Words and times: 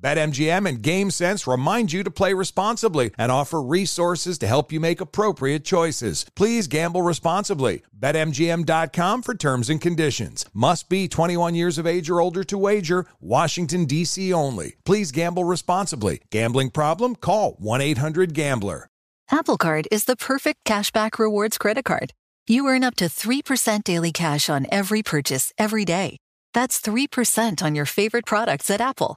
BetMGM 0.00 0.68
and 0.68 0.82
GameSense 0.82 1.50
remind 1.50 1.92
you 1.92 2.02
to 2.02 2.10
play 2.10 2.32
responsibly 2.34 3.10
and 3.18 3.32
offer 3.32 3.62
resources 3.62 4.38
to 4.38 4.46
help 4.46 4.72
you 4.72 4.80
make 4.80 5.00
appropriate 5.00 5.64
choices. 5.64 6.26
Please 6.34 6.66
gamble 6.66 7.02
responsibly. 7.02 7.82
BetMGM.com 7.98 9.22
for 9.22 9.34
terms 9.34 9.70
and 9.70 9.80
conditions. 9.80 10.44
Must 10.52 10.88
be 10.88 11.08
21 11.08 11.54
years 11.54 11.78
of 11.78 11.86
age 11.86 12.10
or 12.10 12.20
older 12.20 12.44
to 12.44 12.58
wager. 12.58 13.06
Washington, 13.20 13.84
D.C. 13.84 14.32
only. 14.32 14.76
Please 14.84 15.12
gamble 15.12 15.44
responsibly. 15.44 16.20
Gambling 16.30 16.70
problem? 16.70 17.16
Call 17.16 17.52
1 17.58 17.80
800 17.80 18.34
Gambler. 18.34 18.88
Apple 19.30 19.56
Card 19.56 19.88
is 19.90 20.04
the 20.04 20.14
perfect 20.14 20.64
cashback 20.64 21.18
rewards 21.18 21.58
credit 21.58 21.84
card. 21.84 22.12
You 22.46 22.68
earn 22.68 22.84
up 22.84 22.94
to 22.96 23.06
3% 23.06 23.82
daily 23.82 24.12
cash 24.12 24.48
on 24.48 24.66
every 24.70 25.02
purchase 25.02 25.52
every 25.58 25.84
day. 25.84 26.16
That's 26.54 26.80
3% 26.80 27.60
on 27.60 27.74
your 27.74 27.86
favorite 27.86 28.24
products 28.24 28.70
at 28.70 28.80
Apple. 28.80 29.16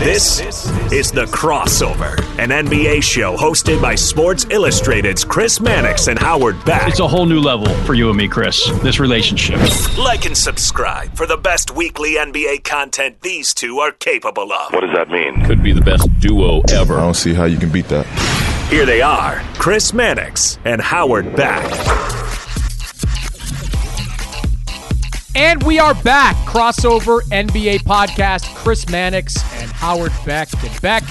This 0.00 0.40
is 0.92 1.12
The 1.12 1.26
Crossover, 1.26 2.18
an 2.38 2.48
NBA 2.48 3.02
show 3.02 3.36
hosted 3.36 3.82
by 3.82 3.94
Sports 3.94 4.46
Illustrated's 4.50 5.24
Chris 5.24 5.60
Mannix 5.60 6.08
and 6.08 6.18
Howard 6.18 6.64
Beck. 6.64 6.88
It's 6.88 7.00
a 7.00 7.06
whole 7.06 7.26
new 7.26 7.38
level 7.38 7.68
for 7.84 7.92
you 7.92 8.08
and 8.08 8.16
me, 8.16 8.26
Chris, 8.26 8.66
this 8.82 8.98
relationship. 8.98 9.58
Like 9.98 10.24
and 10.24 10.36
subscribe 10.36 11.14
for 11.14 11.26
the 11.26 11.36
best 11.36 11.70
weekly 11.70 12.14
NBA 12.14 12.64
content 12.64 13.20
these 13.20 13.52
two 13.52 13.78
are 13.80 13.92
capable 13.92 14.52
of. 14.52 14.72
What 14.72 14.80
does 14.80 14.94
that 14.94 15.10
mean? 15.10 15.44
Could 15.44 15.62
be 15.62 15.72
the 15.72 15.82
best 15.82 16.08
duo 16.18 16.62
ever. 16.72 16.96
I 16.96 17.00
don't 17.02 17.14
see 17.14 17.34
how 17.34 17.44
you 17.44 17.58
can 17.58 17.70
beat 17.70 17.88
that. 17.88 18.06
Here 18.70 18.86
they 18.86 19.02
are, 19.02 19.42
Chris 19.58 19.92
Mannix 19.92 20.58
and 20.64 20.80
Howard 20.80 21.36
Beck. 21.36 22.19
And 25.36 25.62
we 25.62 25.78
are 25.78 25.94
back. 26.02 26.34
Crossover 26.38 27.20
NBA 27.28 27.82
podcast. 27.82 28.52
Chris 28.56 28.88
Mannix 28.88 29.36
and 29.60 29.70
Howard 29.70 30.12
Beck. 30.26 30.48
And 30.64 30.82
Beck, 30.82 31.04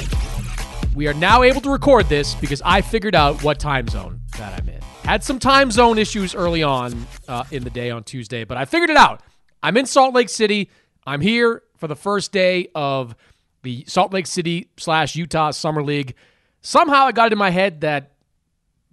we 0.93 1.07
are 1.07 1.13
now 1.13 1.43
able 1.43 1.61
to 1.61 1.69
record 1.69 2.09
this 2.09 2.35
because 2.35 2.61
I 2.65 2.81
figured 2.81 3.15
out 3.15 3.41
what 3.43 3.59
time 3.59 3.87
zone 3.87 4.19
that 4.37 4.59
I'm 4.59 4.67
in. 4.67 4.81
Had 5.03 5.23
some 5.23 5.39
time 5.39 5.71
zone 5.71 5.97
issues 5.97 6.35
early 6.35 6.63
on 6.63 7.07
uh, 7.29 7.45
in 7.51 7.63
the 7.63 7.69
day 7.69 7.91
on 7.91 8.03
Tuesday, 8.03 8.43
but 8.43 8.57
I 8.57 8.65
figured 8.65 8.89
it 8.89 8.97
out. 8.97 9.21
I'm 9.63 9.77
in 9.77 9.85
Salt 9.85 10.13
Lake 10.13 10.29
City. 10.29 10.69
I'm 11.07 11.21
here 11.21 11.63
for 11.77 11.87
the 11.87 11.95
first 11.95 12.33
day 12.33 12.67
of 12.75 13.15
the 13.63 13.85
Salt 13.87 14.13
Lake 14.13 14.27
City 14.27 14.69
slash 14.75 15.15
Utah 15.15 15.51
Summer 15.51 15.81
League. 15.81 16.15
Somehow 16.61 17.05
I 17.05 17.13
got 17.13 17.27
it 17.27 17.33
in 17.33 17.39
my 17.39 17.51
head 17.51 17.81
that 17.81 18.11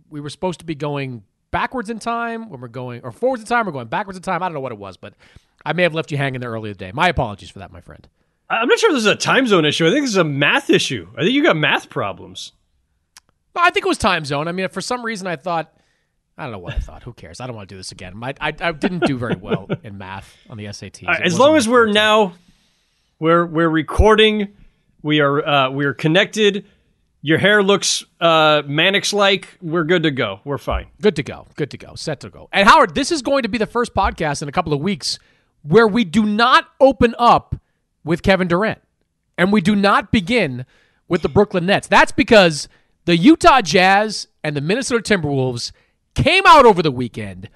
we 0.08 0.20
were 0.20 0.30
supposed 0.30 0.60
to 0.60 0.64
be 0.64 0.76
going 0.76 1.24
backwards 1.56 1.88
in 1.88 1.98
time 1.98 2.50
when 2.50 2.60
we're 2.60 2.68
going, 2.68 3.00
or 3.02 3.10
forwards 3.10 3.42
in 3.42 3.46
time, 3.46 3.64
we're 3.64 3.72
going 3.72 3.88
backwards 3.88 4.18
in 4.18 4.22
time. 4.22 4.42
I 4.42 4.46
don't 4.46 4.52
know 4.52 4.60
what 4.60 4.72
it 4.72 4.78
was, 4.78 4.98
but 4.98 5.14
I 5.64 5.72
may 5.72 5.84
have 5.84 5.94
left 5.94 6.10
you 6.10 6.18
hanging 6.18 6.38
there 6.42 6.50
earlier 6.50 6.74
today. 6.74 6.92
My 6.92 7.08
apologies 7.08 7.48
for 7.48 7.60
that, 7.60 7.72
my 7.72 7.80
friend. 7.80 8.06
I'm 8.50 8.68
not 8.68 8.78
sure 8.78 8.90
if 8.90 8.96
this 8.96 9.04
is 9.04 9.10
a 9.10 9.16
time 9.16 9.46
zone 9.46 9.64
issue. 9.64 9.86
I 9.86 9.90
think 9.90 10.02
this 10.02 10.10
is 10.10 10.18
a 10.18 10.24
math 10.24 10.68
issue. 10.68 11.08
I 11.16 11.22
think 11.22 11.32
you 11.32 11.42
got 11.42 11.56
math 11.56 11.88
problems. 11.88 12.52
I 13.56 13.70
think 13.70 13.86
it 13.86 13.88
was 13.88 13.96
time 13.96 14.26
zone. 14.26 14.48
I 14.48 14.52
mean, 14.52 14.68
for 14.68 14.82
some 14.82 15.02
reason, 15.02 15.26
I 15.26 15.36
thought, 15.36 15.72
I 16.36 16.42
don't 16.42 16.52
know 16.52 16.58
what 16.58 16.74
I 16.74 16.78
thought. 16.78 17.02
Who 17.04 17.14
cares? 17.14 17.40
I 17.40 17.46
don't 17.46 17.56
want 17.56 17.70
to 17.70 17.74
do 17.74 17.78
this 17.78 17.90
again. 17.90 18.22
I, 18.22 18.34
I, 18.38 18.52
I 18.60 18.72
didn't 18.72 19.06
do 19.06 19.16
very 19.16 19.36
well 19.36 19.66
in 19.82 19.96
math 19.96 20.36
on 20.50 20.58
the 20.58 20.66
SATs. 20.66 21.06
Right, 21.06 21.22
as 21.22 21.38
long 21.38 21.56
as 21.56 21.66
we're 21.66 21.86
now, 21.86 22.34
we're 23.18 23.46
we're 23.46 23.70
recording, 23.70 24.48
we 25.00 25.20
are 25.20 25.42
uh, 25.42 25.70
we 25.70 25.86
are 25.86 25.94
connected. 25.94 26.66
Your 27.26 27.38
hair 27.38 27.60
looks 27.60 28.04
uh, 28.20 28.62
Mannix 28.66 29.12
like. 29.12 29.58
We're 29.60 29.82
good 29.82 30.04
to 30.04 30.12
go. 30.12 30.38
We're 30.44 30.58
fine. 30.58 30.86
Good 31.02 31.16
to 31.16 31.24
go. 31.24 31.48
Good 31.56 31.72
to 31.72 31.76
go. 31.76 31.96
Set 31.96 32.20
to 32.20 32.30
go. 32.30 32.48
And 32.52 32.68
Howard, 32.68 32.94
this 32.94 33.10
is 33.10 33.20
going 33.20 33.42
to 33.42 33.48
be 33.48 33.58
the 33.58 33.66
first 33.66 33.94
podcast 33.94 34.42
in 34.42 34.48
a 34.48 34.52
couple 34.52 34.72
of 34.72 34.78
weeks 34.78 35.18
where 35.62 35.88
we 35.88 36.04
do 36.04 36.24
not 36.24 36.68
open 36.80 37.16
up 37.18 37.56
with 38.04 38.22
Kevin 38.22 38.46
Durant 38.46 38.80
and 39.36 39.52
we 39.52 39.60
do 39.60 39.74
not 39.74 40.12
begin 40.12 40.66
with 41.08 41.22
the 41.22 41.28
Brooklyn 41.28 41.66
Nets. 41.66 41.88
That's 41.88 42.12
because 42.12 42.68
the 43.06 43.16
Utah 43.16 43.60
Jazz 43.60 44.28
and 44.44 44.54
the 44.54 44.60
Minnesota 44.60 45.02
Timberwolves 45.02 45.72
came 46.14 46.44
out 46.46 46.64
over 46.64 46.80
the 46.80 46.92
weekend 46.92 47.48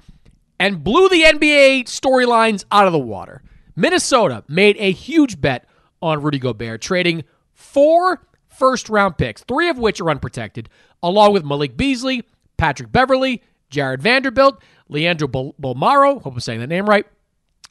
and 0.58 0.82
blew 0.82 1.08
the 1.08 1.22
NBA 1.22 1.84
storylines 1.84 2.64
out 2.72 2.88
of 2.88 2.92
the 2.92 2.98
water. 2.98 3.44
Minnesota 3.76 4.42
made 4.48 4.76
a 4.80 4.90
huge 4.90 5.40
bet 5.40 5.68
on 6.02 6.22
Rudy 6.22 6.40
Gobert, 6.40 6.82
trading 6.82 7.22
four 7.52 8.26
first 8.60 8.88
round 8.88 9.18
picks, 9.18 9.42
three 9.42 9.68
of 9.68 9.78
which 9.78 10.00
are 10.00 10.10
unprotected, 10.10 10.68
along 11.02 11.32
with 11.32 11.44
Malik 11.44 11.76
Beasley, 11.76 12.22
Patrick 12.56 12.92
Beverley, 12.92 13.42
Jarred 13.70 14.02
Vanderbilt, 14.02 14.62
Leandro 14.88 15.26
Bol- 15.26 15.54
Bolmaro, 15.60 16.22
hope 16.22 16.34
I'm 16.34 16.40
saying 16.40 16.60
that 16.60 16.68
name 16.68 16.88
right, 16.88 17.06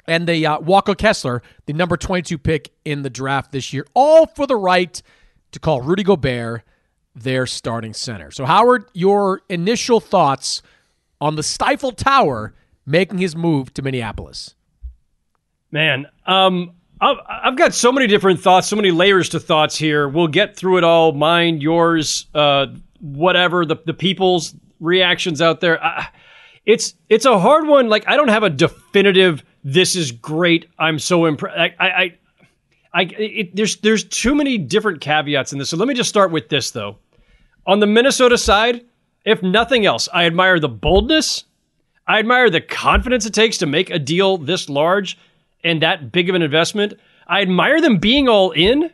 and 0.08 0.28
the 0.28 0.46
uh, 0.46 0.60
Walker 0.60 0.96
Kessler, 0.96 1.42
the 1.68 1.74
number 1.74 1.96
22 1.96 2.38
pick 2.38 2.72
in 2.84 3.04
the 3.04 3.10
draft 3.10 3.52
this 3.52 3.72
year, 3.72 3.86
all 3.94 4.26
for 4.26 4.48
the 4.48 4.56
right 4.56 5.02
to 5.52 5.60
call 5.60 5.82
Rudy 5.82 6.04
Gobert 6.04 6.64
their 7.16 7.46
starting 7.46 7.94
center. 7.94 8.32
So, 8.32 8.46
Howard, 8.46 8.86
your 8.94 9.42
initial 9.50 10.00
thoughts 10.00 10.62
on 11.22 11.36
the 11.36 11.44
Stifle 11.44 11.92
Tower 11.92 12.54
making 12.86 13.20
his 13.20 13.36
move 13.36 13.74
to 13.74 13.82
Minneapolis? 13.82 14.56
Man, 15.72 16.08
um, 16.26 16.72
I've, 17.02 17.56
got 17.56 17.74
so 17.74 17.92
many 17.92 18.08
different 18.08 18.42
thoughts, 18.42 18.68
so 18.68 18.76
many 18.76 18.92
layers 18.92 19.30
to 19.30 19.40
thoughts 19.40 19.78
here. 19.78 20.10
We'll 20.10 20.28
get 20.28 20.56
through 20.56 20.80
it 20.80 20.84
all. 20.84 21.14
Mine, 21.14 21.62
yours, 21.62 22.26
uh, 22.36 22.68
whatever. 23.00 23.66
The 23.66 23.78
the 23.86 23.94
people's 23.94 24.54
reactions 24.80 25.42
out 25.42 25.62
there. 25.62 25.84
Uh, 25.84 26.06
it's 26.66 26.94
it's 27.08 27.26
a 27.26 27.40
hard 27.40 27.68
one. 27.68 27.88
Like 27.90 28.08
I 28.08 28.18
don't 28.18 28.28
have 28.28 28.44
a 28.44 28.50
definitive. 28.50 29.44
This 29.64 29.96
is 29.96 30.12
great. 30.12 30.70
I'm 30.78 31.00
so 31.00 31.26
impressed. 31.26 31.58
I, 31.58 31.76
I, 31.80 31.88
I, 31.88 32.18
I 32.94 33.02
it, 33.18 33.56
there's 33.56 33.78
there's 33.78 34.04
too 34.04 34.36
many 34.36 34.58
different 34.58 35.00
caveats 35.00 35.54
in 35.54 35.60
this. 35.60 35.70
So 35.70 35.78
let 35.78 35.88
me 35.88 35.94
just 35.94 36.10
start 36.10 36.32
with 36.32 36.50
this 36.50 36.72
though. 36.72 36.98
On 37.66 37.80
the 37.80 37.88
Minnesota 37.88 38.38
side, 38.38 38.86
if 39.26 39.42
nothing 39.42 39.86
else, 39.86 40.10
I 40.14 40.26
admire 40.26 40.60
the 40.60 40.70
boldness. 40.70 41.46
I 42.08 42.20
admire 42.20 42.50
the 42.50 42.62
confidence 42.62 43.26
it 43.26 43.34
takes 43.34 43.58
to 43.60 43.68
make 43.68 43.90
a 43.90 44.00
deal 44.00 44.38
this 44.38 44.68
large 44.68 45.18
and 45.64 45.82
that 45.82 46.12
big 46.12 46.30
of 46.30 46.36
an 46.36 46.42
investment. 46.42 46.94
I 47.28 47.42
admire 47.42 47.82
them 47.82 47.98
being 47.98 48.28
all 48.28 48.52
in. 48.52 48.92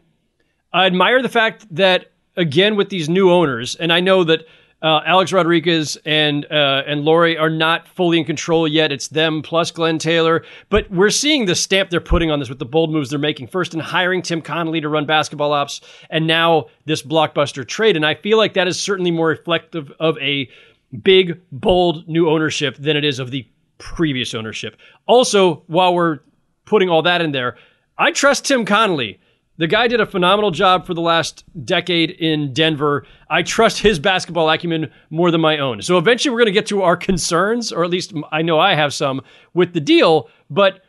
I 0.74 0.86
admire 0.86 1.22
the 1.22 1.30
fact 1.30 1.66
that, 1.76 2.12
again, 2.36 2.76
with 2.76 2.90
these 2.90 3.08
new 3.08 3.32
owners, 3.32 3.76
and 3.76 3.94
I 3.94 4.02
know 4.02 4.24
that 4.26 4.46
uh, 4.82 5.02
Alex 5.06 5.32
Rodriguez 5.32 5.98
and 6.06 6.46
uh, 6.52 6.84
and 6.86 7.04
Lurie 7.04 7.40
are 7.40 7.50
not 7.50 7.88
fully 7.88 8.20
in 8.20 8.26
control 8.26 8.68
yet. 8.68 8.92
It's 8.92 9.08
them 9.08 9.42
plus 9.42 9.72
Glenn 9.72 9.98
Taylor, 9.98 10.44
but 10.70 10.92
we're 10.92 11.10
seeing 11.10 11.46
the 11.46 11.56
stamp 11.56 11.90
they're 11.90 12.02
putting 12.02 12.30
on 12.30 12.40
this 12.40 12.50
with 12.50 12.60
the 12.60 12.66
bold 12.66 12.92
moves 12.92 13.10
they're 13.10 13.18
making. 13.18 13.48
First 13.48 13.74
in 13.74 13.80
hiring 13.80 14.22
Tim 14.22 14.42
Connolly 14.42 14.82
to 14.82 14.90
run 14.90 15.06
basketball 15.06 15.54
ops, 15.54 15.82
and 16.10 16.28
now 16.28 16.66
this 16.86 17.02
blockbuster 17.02 17.68
trade. 17.68 17.96
And 17.96 18.06
I 18.06 18.16
feel 18.16 18.38
like 18.38 18.54
that 18.54 18.68
is 18.68 18.80
certainly 18.80 19.12
more 19.12 19.30
reflective 19.30 19.92
of 20.00 20.18
a 20.20 20.48
big, 21.02 21.42
bold 21.52 22.08
new 22.08 22.30
ownership 22.30 22.76
than 22.78 22.96
it 22.96 23.04
is 23.04 23.18
of 23.18 23.32
the 23.32 23.48
previous 23.78 24.36
ownership. 24.36 24.78
Also, 25.08 25.64
while 25.68 25.96
we're 25.96 26.20
putting 26.66 26.90
all 26.90 27.02
that 27.04 27.22
in 27.22 27.32
there, 27.32 27.58
I 27.98 28.12
trust 28.12 28.46
Tim 28.46 28.66
Connolly. 28.66 29.20
The 29.58 29.68
guy 29.68 29.88
did 29.88 30.02
a 30.02 30.06
phenomenal 30.06 30.52
job 30.52 30.86
for 30.86 30.94
the 30.94 31.02
last 31.02 31.46
decade 31.66 32.12
in 32.12 32.54
Denver. 32.54 33.06
I 33.30 33.42
trust 33.42 33.80
his 33.80 34.00
basketball 34.00 34.50
acumen 34.50 34.92
more 35.10 35.32
than 35.32 35.40
my 35.40 35.60
own. 35.60 35.82
So 35.82 35.98
eventually 35.98 36.32
we're 36.32 36.40
going 36.40 36.48
to 36.48 36.52
get 36.52 36.66
to 36.68 36.82
our 36.82 36.98
concerns, 36.98 37.72
or 37.72 37.86
at 37.86 37.90
least 37.90 38.14
I 38.34 38.42
know 38.42 38.60
I 38.60 38.76
have 38.76 38.94
some 38.94 39.22
with 39.54 39.74
the 39.74 39.80
deal, 39.80 40.30
but 40.50 40.82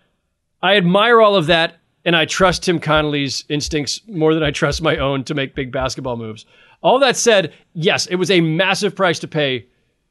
I 0.62 0.76
admire 0.76 1.20
all 1.20 1.37
of 1.37 1.46
that 1.46 1.76
and 2.05 2.17
I 2.17 2.25
trust 2.25 2.64
Tim 2.64 2.79
Connolly's 2.79 3.44
instincts 3.49 4.00
more 4.08 4.32
than 4.34 4.43
I 4.43 4.50
trust 4.50 4.81
my 4.81 4.96
own 4.96 5.25
to 5.25 5.34
make 5.34 5.55
big 5.55 5.70
basketball 5.70 6.17
moves. 6.17 6.46
All 6.81 6.99
that 7.00 7.17
said, 7.17 7.52
yes, 7.72 8.06
it 8.06 8.14
was 8.14 8.31
a 8.31 8.40
massive 8.40 8.94
price 8.94 9.19
to 9.20 9.29
pay 9.29 9.67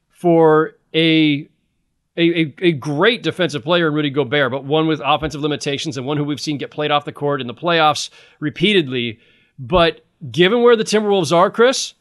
for 0.08 0.76
a 0.94 1.48
a, 2.16 2.40
a, 2.40 2.54
a, 2.60 2.72
great 2.72 3.22
defensive 3.22 3.62
player 3.62 3.88
in 3.88 3.94
Rudy 3.94 4.10
Gobert, 4.10 4.50
but 4.50 4.64
one 4.64 4.86
with 4.86 5.00
offensive 5.04 5.42
limitations 5.42 5.96
and 5.96 6.06
one 6.06 6.16
who 6.16 6.24
we've 6.24 6.40
seen 6.40 6.58
get 6.58 6.70
played 6.70 6.90
off 6.90 7.04
the 7.04 7.12
court 7.12 7.40
in 7.40 7.46
the 7.46 7.54
playoffs 7.54 8.10
repeatedly. 8.40 9.18
But 9.58 10.04
given 10.30 10.62
where 10.62 10.76
the 10.76 10.84
Timberwolves 10.84 11.34
are, 11.34 11.50
Chris, 11.50 11.94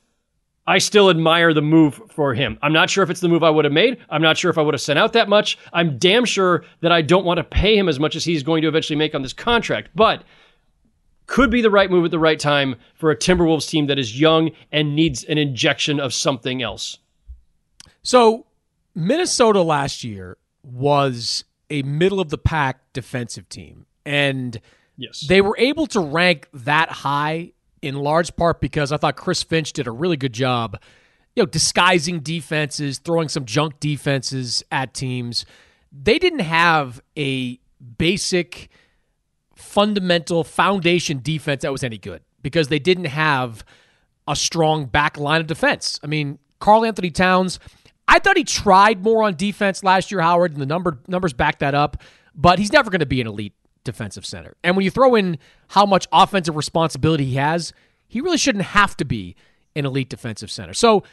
I 0.67 0.79
still 0.79 1.09
admire 1.09 1.53
the 1.53 1.61
move 1.61 2.01
for 2.09 2.33
him. 2.33 2.57
I'm 2.61 2.73
not 2.73 2.89
sure 2.89 3.03
if 3.03 3.09
it's 3.09 3.19
the 3.19 3.29
move 3.29 3.43
I 3.43 3.49
would 3.49 3.65
have 3.65 3.73
made. 3.73 3.97
I'm 4.09 4.21
not 4.21 4.37
sure 4.37 4.49
if 4.49 4.57
I 4.57 4.61
would 4.61 4.73
have 4.73 4.81
sent 4.81 4.97
out 4.97 5.13
that 5.13 5.29
much. 5.29 5.57
I'm 5.73 5.97
damn 5.97 6.25
sure 6.25 6.63
that 6.81 6.91
I 6.91 7.01
don't 7.01 7.25
want 7.25 7.37
to 7.37 7.43
pay 7.43 7.77
him 7.77 7.87
as 7.87 7.99
much 7.99 8.15
as 8.15 8.25
he's 8.25 8.41
going 8.41 8.63
to 8.63 8.67
eventually 8.67 8.97
make 8.97 9.13
on 9.13 9.21
this 9.21 9.33
contract. 9.33 9.89
But 9.93 10.23
could 11.27 11.51
be 11.51 11.61
the 11.61 11.71
right 11.71 11.89
move 11.89 12.05
at 12.05 12.11
the 12.11 12.19
right 12.19 12.39
time 12.39 12.75
for 12.95 13.11
a 13.11 13.15
Timberwolves 13.15 13.69
team 13.69 13.87
that 13.87 13.99
is 13.99 14.19
young 14.19 14.51
and 14.71 14.95
needs 14.95 15.23
an 15.23 15.37
injection 15.37 15.99
of 15.99 16.13
something 16.13 16.61
else. 16.61 16.97
So 18.01 18.45
Minnesota 18.95 19.61
last 19.61 20.03
year 20.03 20.37
was 20.63 21.43
a 21.69 21.83
middle 21.83 22.19
of 22.19 22.29
the 22.29 22.37
pack 22.37 22.79
defensive 22.93 23.49
team. 23.49 23.85
And 24.05 24.59
yes. 24.97 25.25
they 25.27 25.41
were 25.41 25.55
able 25.57 25.87
to 25.87 25.99
rank 25.99 26.47
that 26.53 26.89
high 26.89 27.51
in 27.81 27.95
large 27.95 28.35
part 28.35 28.61
because 28.61 28.91
I 28.91 28.97
thought 28.97 29.15
Chris 29.15 29.43
Finch 29.43 29.73
did 29.73 29.87
a 29.87 29.91
really 29.91 30.17
good 30.17 30.33
job, 30.33 30.79
you 31.35 31.43
know, 31.43 31.47
disguising 31.47 32.21
defenses, 32.21 32.99
throwing 32.99 33.27
some 33.27 33.45
junk 33.45 33.79
defenses 33.79 34.63
at 34.71 34.93
teams. 34.93 35.45
They 35.91 36.17
didn't 36.17 36.39
have 36.39 37.01
a 37.17 37.59
basic 37.97 38.69
fundamental 39.55 40.43
foundation 40.43 41.19
defense 41.21 41.61
that 41.61 41.71
was 41.71 41.83
any 41.83 41.97
good 41.97 42.21
because 42.41 42.67
they 42.69 42.79
didn't 42.79 43.05
have 43.05 43.65
a 44.27 44.35
strong 44.35 44.85
back 44.85 45.17
line 45.17 45.41
of 45.41 45.47
defense. 45.47 45.99
I 46.03 46.07
mean, 46.07 46.39
Karl-Anthony 46.59 47.11
Towns 47.11 47.59
I 48.07 48.19
thought 48.19 48.37
he 48.37 48.43
tried 48.43 49.03
more 49.03 49.23
on 49.23 49.35
defense 49.35 49.83
last 49.83 50.11
year, 50.11 50.21
Howard, 50.21 50.53
and 50.53 50.61
the 50.61 50.65
number 50.65 50.99
numbers 51.07 51.33
back 51.33 51.59
that 51.59 51.73
up. 51.73 52.01
But 52.35 52.59
he's 52.59 52.71
never 52.71 52.89
going 52.89 52.99
to 52.99 53.05
be 53.05 53.21
an 53.21 53.27
elite 53.27 53.53
defensive 53.83 54.25
center. 54.25 54.55
And 54.63 54.75
when 54.75 54.83
you 54.83 54.91
throw 54.91 55.15
in 55.15 55.37
how 55.69 55.85
much 55.85 56.07
offensive 56.11 56.55
responsibility 56.55 57.25
he 57.25 57.35
has, 57.35 57.73
he 58.07 58.21
really 58.21 58.37
shouldn't 58.37 58.65
have 58.65 58.97
to 58.97 59.05
be 59.05 59.35
an 59.75 59.85
elite 59.85 60.09
defensive 60.09 60.51
center. 60.51 60.73
So 60.73 61.03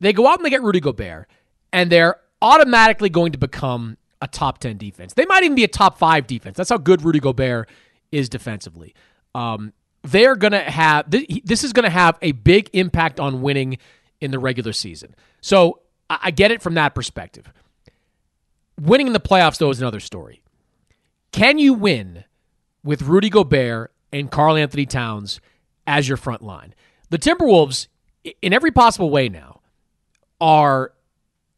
they 0.00 0.12
go 0.12 0.26
out 0.26 0.38
and 0.38 0.46
they 0.46 0.50
get 0.50 0.62
Rudy 0.62 0.80
Gobert, 0.80 1.28
and 1.72 1.90
they're 1.90 2.16
automatically 2.40 3.08
going 3.08 3.32
to 3.32 3.38
become 3.38 3.96
a 4.20 4.28
top 4.28 4.58
10 4.58 4.78
defense. 4.78 5.14
They 5.14 5.26
might 5.26 5.42
even 5.42 5.54
be 5.54 5.64
a 5.64 5.68
top 5.68 5.98
five 5.98 6.26
defense. 6.26 6.56
That's 6.56 6.70
how 6.70 6.78
good 6.78 7.02
Rudy 7.02 7.20
Gobert 7.20 7.68
is 8.10 8.28
defensively. 8.28 8.94
Um, 9.34 9.72
they're 10.02 10.36
going 10.36 10.52
to 10.52 10.60
have, 10.60 11.10
this 11.10 11.64
is 11.64 11.72
going 11.72 11.84
to 11.84 11.90
have 11.90 12.18
a 12.22 12.32
big 12.32 12.70
impact 12.72 13.20
on 13.20 13.42
winning 13.42 13.78
in 14.20 14.30
the 14.30 14.38
regular 14.38 14.72
season. 14.72 15.14
So 15.40 15.81
I 16.20 16.30
get 16.30 16.50
it 16.50 16.62
from 16.62 16.74
that 16.74 16.94
perspective. 16.94 17.52
Winning 18.80 19.06
in 19.06 19.12
the 19.12 19.20
playoffs, 19.20 19.58
though, 19.58 19.70
is 19.70 19.80
another 19.80 20.00
story. 20.00 20.42
Can 21.30 21.58
you 21.58 21.72
win 21.74 22.24
with 22.84 23.02
Rudy 23.02 23.30
Gobert 23.30 23.92
and 24.12 24.30
Karl-Anthony 24.30 24.86
Towns 24.86 25.40
as 25.86 26.08
your 26.08 26.16
front 26.16 26.42
line? 26.42 26.74
The 27.10 27.18
Timberwolves, 27.18 27.86
in 28.40 28.52
every 28.52 28.70
possible 28.70 29.10
way 29.10 29.28
now, 29.28 29.60
are 30.40 30.92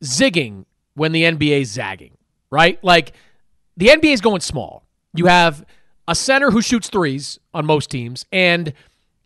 zigging 0.02 0.66
when 0.94 1.12
the 1.12 1.22
NBA 1.22 1.62
is 1.62 1.70
zagging, 1.70 2.16
right? 2.50 2.82
Like 2.84 3.12
the 3.76 3.88
NBA 3.88 4.12
is 4.12 4.20
going 4.20 4.40
small. 4.40 4.84
You 5.14 5.26
have 5.26 5.64
a 6.06 6.14
center 6.14 6.50
who 6.50 6.60
shoots 6.60 6.88
threes 6.88 7.38
on 7.54 7.64
most 7.66 7.90
teams, 7.90 8.26
and 8.30 8.72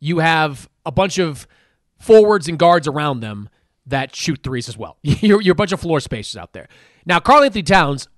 you 0.01 0.19
have 0.21 0.69
a 0.87 0.93
bunch 0.93 1.19
of 1.19 1.47
forwards 1.99 2.49
and 2.49 2.59
guards 2.59 2.87
around 2.87 3.21
them 3.21 3.49
that 3.89 4.15
shoot 4.15 4.41
threes 4.43 4.69
as 4.69 4.77
well. 4.77 4.99
you're, 5.03 5.41
you're 5.41 5.53
a 5.53 5.57
bunch 5.57 5.73
of 5.73 5.81
floor 5.81 6.01
spacers 6.01 6.37
out 6.37 6.53
there. 6.53 6.69
Now, 7.07 7.21
Karl 7.21 7.43
Anthony 7.43 7.63
Towns 7.63 8.09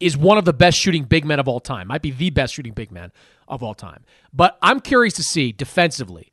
is 0.00 0.16
one 0.16 0.38
of 0.38 0.44
the 0.44 0.52
best 0.52 0.78
shooting 0.78 1.04
big 1.04 1.24
men 1.24 1.38
of 1.38 1.48
all 1.48 1.60
time. 1.60 1.88
Might 1.88 2.02
be 2.02 2.10
the 2.10 2.30
best 2.30 2.54
shooting 2.54 2.72
big 2.72 2.90
man 2.90 3.12
of 3.46 3.62
all 3.62 3.74
time. 3.74 4.04
But 4.32 4.58
I'm 4.60 4.80
curious 4.80 5.14
to 5.14 5.22
see 5.22 5.52
defensively 5.52 6.32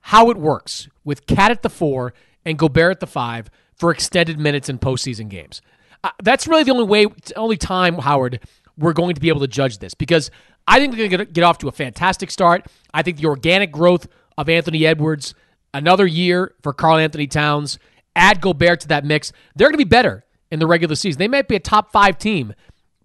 how 0.00 0.30
it 0.30 0.36
works 0.36 0.88
with 1.04 1.26
KAT 1.26 1.50
at 1.50 1.62
the 1.62 1.70
four 1.70 2.14
and 2.44 2.58
Gobert 2.58 2.92
at 2.92 3.00
the 3.00 3.06
five 3.06 3.50
for 3.74 3.90
extended 3.90 4.38
minutes 4.38 4.68
in 4.68 4.78
postseason 4.78 5.28
games. 5.28 5.62
Uh, 6.02 6.10
that's 6.22 6.46
really 6.48 6.64
the 6.64 6.72
only 6.72 6.84
way, 6.84 7.06
only 7.36 7.56
time, 7.56 7.98
Howard, 7.98 8.40
we're 8.76 8.92
going 8.92 9.14
to 9.14 9.20
be 9.20 9.28
able 9.28 9.40
to 9.40 9.48
judge 9.48 9.78
this 9.78 9.94
because 9.94 10.30
I 10.66 10.78
think 10.78 10.96
they're 10.96 11.08
going 11.08 11.26
to 11.26 11.26
get 11.26 11.44
off 11.44 11.58
to 11.58 11.68
a 11.68 11.72
fantastic 11.72 12.30
start. 12.30 12.66
I 12.92 13.02
think 13.02 13.18
the 13.18 13.26
organic 13.26 13.70
growth 13.70 14.08
of 14.38 14.48
Anthony 14.48 14.86
Edwards 14.86 15.34
another 15.72 16.06
year 16.06 16.54
for 16.62 16.72
Karl-Anthony 16.72 17.26
Towns, 17.26 17.78
add 18.16 18.40
Gobert 18.40 18.80
to 18.80 18.88
that 18.88 19.04
mix, 19.04 19.32
they're 19.54 19.68
going 19.68 19.74
to 19.74 19.78
be 19.78 19.84
better 19.84 20.24
in 20.50 20.58
the 20.58 20.66
regular 20.66 20.94
season. 20.94 21.18
They 21.18 21.28
might 21.28 21.48
be 21.48 21.56
a 21.56 21.60
top 21.60 21.92
five 21.92 22.18
team, 22.18 22.54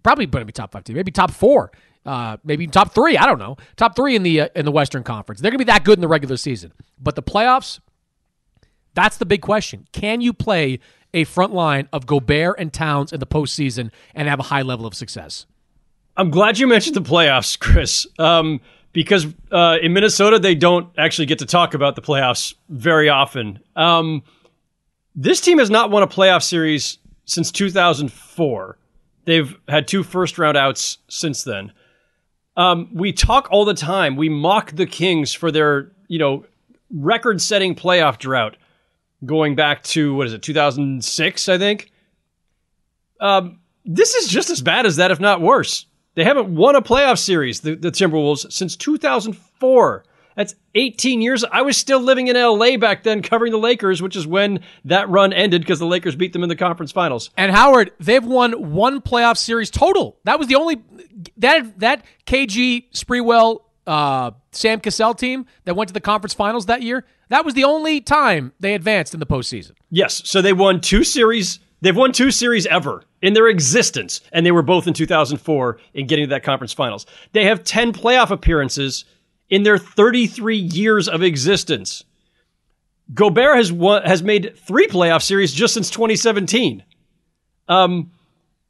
probably 0.02 0.26
going 0.26 0.42
to 0.42 0.46
be 0.46 0.52
top 0.52 0.72
five 0.72 0.84
team, 0.84 0.96
maybe 0.96 1.12
top 1.12 1.30
four, 1.30 1.70
uh, 2.04 2.36
maybe 2.44 2.66
top 2.66 2.94
three. 2.94 3.16
I 3.16 3.26
don't 3.26 3.38
know, 3.38 3.56
top 3.76 3.96
three 3.96 4.16
in 4.16 4.22
the 4.22 4.42
uh, 4.42 4.48
in 4.54 4.64
the 4.64 4.72
Western 4.72 5.02
Conference. 5.02 5.40
They're 5.40 5.50
going 5.50 5.58
to 5.58 5.64
be 5.64 5.72
that 5.72 5.84
good 5.84 5.98
in 5.98 6.00
the 6.00 6.08
regular 6.08 6.36
season, 6.36 6.72
but 7.00 7.14
the 7.14 7.22
playoffs, 7.22 7.80
that's 8.94 9.16
the 9.16 9.26
big 9.26 9.42
question. 9.42 9.86
Can 9.92 10.20
you 10.20 10.32
play 10.32 10.80
a 11.14 11.24
front 11.24 11.54
line 11.54 11.88
of 11.92 12.06
Gobert 12.06 12.56
and 12.58 12.72
Towns 12.72 13.12
in 13.12 13.20
the 13.20 13.26
postseason 13.26 13.90
and 14.14 14.28
have 14.28 14.40
a 14.40 14.44
high 14.44 14.62
level 14.62 14.86
of 14.86 14.94
success? 14.94 15.46
I'm 16.16 16.30
glad 16.30 16.58
you 16.58 16.66
mentioned 16.66 16.96
the 16.96 17.02
playoffs, 17.02 17.58
Chris. 17.58 18.06
Um, 18.18 18.60
because 18.96 19.26
uh, 19.52 19.76
in 19.82 19.92
Minnesota 19.92 20.38
they 20.38 20.54
don't 20.54 20.88
actually 20.96 21.26
get 21.26 21.40
to 21.40 21.44
talk 21.44 21.74
about 21.74 21.96
the 21.96 22.00
playoffs 22.00 22.54
very 22.70 23.10
often. 23.10 23.58
Um, 23.76 24.22
this 25.14 25.42
team 25.42 25.58
has 25.58 25.68
not 25.68 25.90
won 25.90 26.02
a 26.02 26.06
playoff 26.06 26.42
series 26.42 26.96
since 27.26 27.52
2004. 27.52 28.78
They've 29.26 29.54
had 29.68 29.86
two 29.86 30.02
first 30.02 30.38
round 30.38 30.56
outs 30.56 30.96
since 31.08 31.44
then. 31.44 31.72
Um, 32.56 32.88
we 32.90 33.12
talk 33.12 33.48
all 33.50 33.66
the 33.66 33.74
time. 33.74 34.16
We 34.16 34.30
mock 34.30 34.72
the 34.72 34.86
Kings 34.86 35.34
for 35.34 35.50
their, 35.52 35.92
you 36.08 36.18
know, 36.18 36.46
record-setting 36.90 37.74
playoff 37.74 38.16
drought, 38.16 38.56
going 39.26 39.56
back 39.56 39.82
to 39.82 40.14
what 40.14 40.26
is 40.26 40.32
it, 40.32 40.40
2006, 40.40 41.48
I 41.50 41.58
think. 41.58 41.92
Um, 43.20 43.58
this 43.84 44.14
is 44.14 44.26
just 44.26 44.48
as 44.48 44.62
bad 44.62 44.86
as 44.86 44.96
that, 44.96 45.10
if 45.10 45.20
not 45.20 45.42
worse. 45.42 45.84
They 46.16 46.24
haven't 46.24 46.48
won 46.48 46.74
a 46.74 46.82
playoff 46.82 47.18
series, 47.18 47.60
the, 47.60 47.76
the 47.76 47.92
Timberwolves, 47.92 48.50
since 48.50 48.74
2004. 48.74 50.04
That's 50.34 50.54
18 50.74 51.20
years. 51.20 51.44
I 51.44 51.62
was 51.62 51.76
still 51.76 52.00
living 52.00 52.28
in 52.28 52.36
LA 52.36 52.78
back 52.78 53.02
then 53.02 53.22
covering 53.22 53.52
the 53.52 53.58
Lakers, 53.58 54.02
which 54.02 54.16
is 54.16 54.26
when 54.26 54.60
that 54.86 55.08
run 55.08 55.32
ended 55.32 55.60
because 55.62 55.78
the 55.78 55.86
Lakers 55.86 56.16
beat 56.16 56.32
them 56.32 56.42
in 56.42 56.48
the 56.48 56.56
conference 56.56 56.90
finals. 56.90 57.30
And 57.36 57.52
Howard, 57.52 57.92
they've 58.00 58.24
won 58.24 58.72
one 58.72 59.00
playoff 59.00 59.36
series 59.36 59.70
total. 59.70 60.18
That 60.24 60.38
was 60.38 60.48
the 60.48 60.56
only 60.56 60.82
that 61.38 61.78
that 61.80 62.04
KG 62.26 62.90
Sprewell 62.92 63.60
uh, 63.86 64.32
Sam 64.52 64.80
Cassell 64.80 65.14
team 65.14 65.46
that 65.64 65.74
went 65.74 65.88
to 65.88 65.94
the 65.94 66.00
conference 66.00 66.34
finals 66.34 66.66
that 66.66 66.82
year. 66.82 67.06
That 67.28 67.44
was 67.44 67.54
the 67.54 67.64
only 67.64 68.00
time 68.00 68.52
they 68.60 68.74
advanced 68.74 69.14
in 69.14 69.20
the 69.20 69.26
postseason. 69.26 69.72
Yes, 69.90 70.22
so 70.24 70.42
they 70.42 70.52
won 70.52 70.80
two 70.80 71.02
series 71.02 71.60
They've 71.82 71.96
won 71.96 72.12
two 72.12 72.30
series 72.30 72.66
ever 72.66 73.04
in 73.26 73.34
their 73.34 73.48
existence, 73.48 74.20
and 74.30 74.46
they 74.46 74.52
were 74.52 74.62
both 74.62 74.86
in 74.86 74.94
2004 74.94 75.80
in 75.94 76.06
getting 76.06 76.26
to 76.26 76.30
that 76.30 76.44
conference 76.44 76.72
finals. 76.72 77.06
They 77.32 77.44
have 77.46 77.64
10 77.64 77.92
playoff 77.92 78.30
appearances 78.30 79.04
in 79.50 79.64
their 79.64 79.78
33 79.78 80.56
years 80.56 81.08
of 81.08 81.24
existence. 81.24 82.04
Gobert 83.12 83.56
has 83.56 83.72
won, 83.72 84.04
has 84.04 84.22
made 84.22 84.56
three 84.56 84.86
playoff 84.86 85.22
series 85.22 85.52
just 85.52 85.74
since 85.74 85.90
2017. 85.90 86.84
Um, 87.66 88.12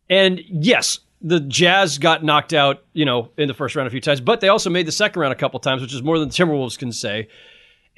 and 0.08 0.40
yes, 0.48 1.00
the 1.20 1.40
Jazz 1.40 1.98
got 1.98 2.24
knocked 2.24 2.54
out, 2.54 2.82
you 2.94 3.04
know, 3.04 3.32
in 3.36 3.48
the 3.48 3.54
first 3.54 3.76
round 3.76 3.86
a 3.86 3.90
few 3.90 4.00
times, 4.00 4.22
but 4.22 4.40
they 4.40 4.48
also 4.48 4.70
made 4.70 4.86
the 4.86 4.92
second 4.92 5.20
round 5.20 5.32
a 5.32 5.36
couple 5.36 5.60
times, 5.60 5.82
which 5.82 5.92
is 5.92 6.02
more 6.02 6.18
than 6.18 6.30
the 6.30 6.34
Timberwolves 6.34 6.78
can 6.78 6.92
say. 6.92 7.28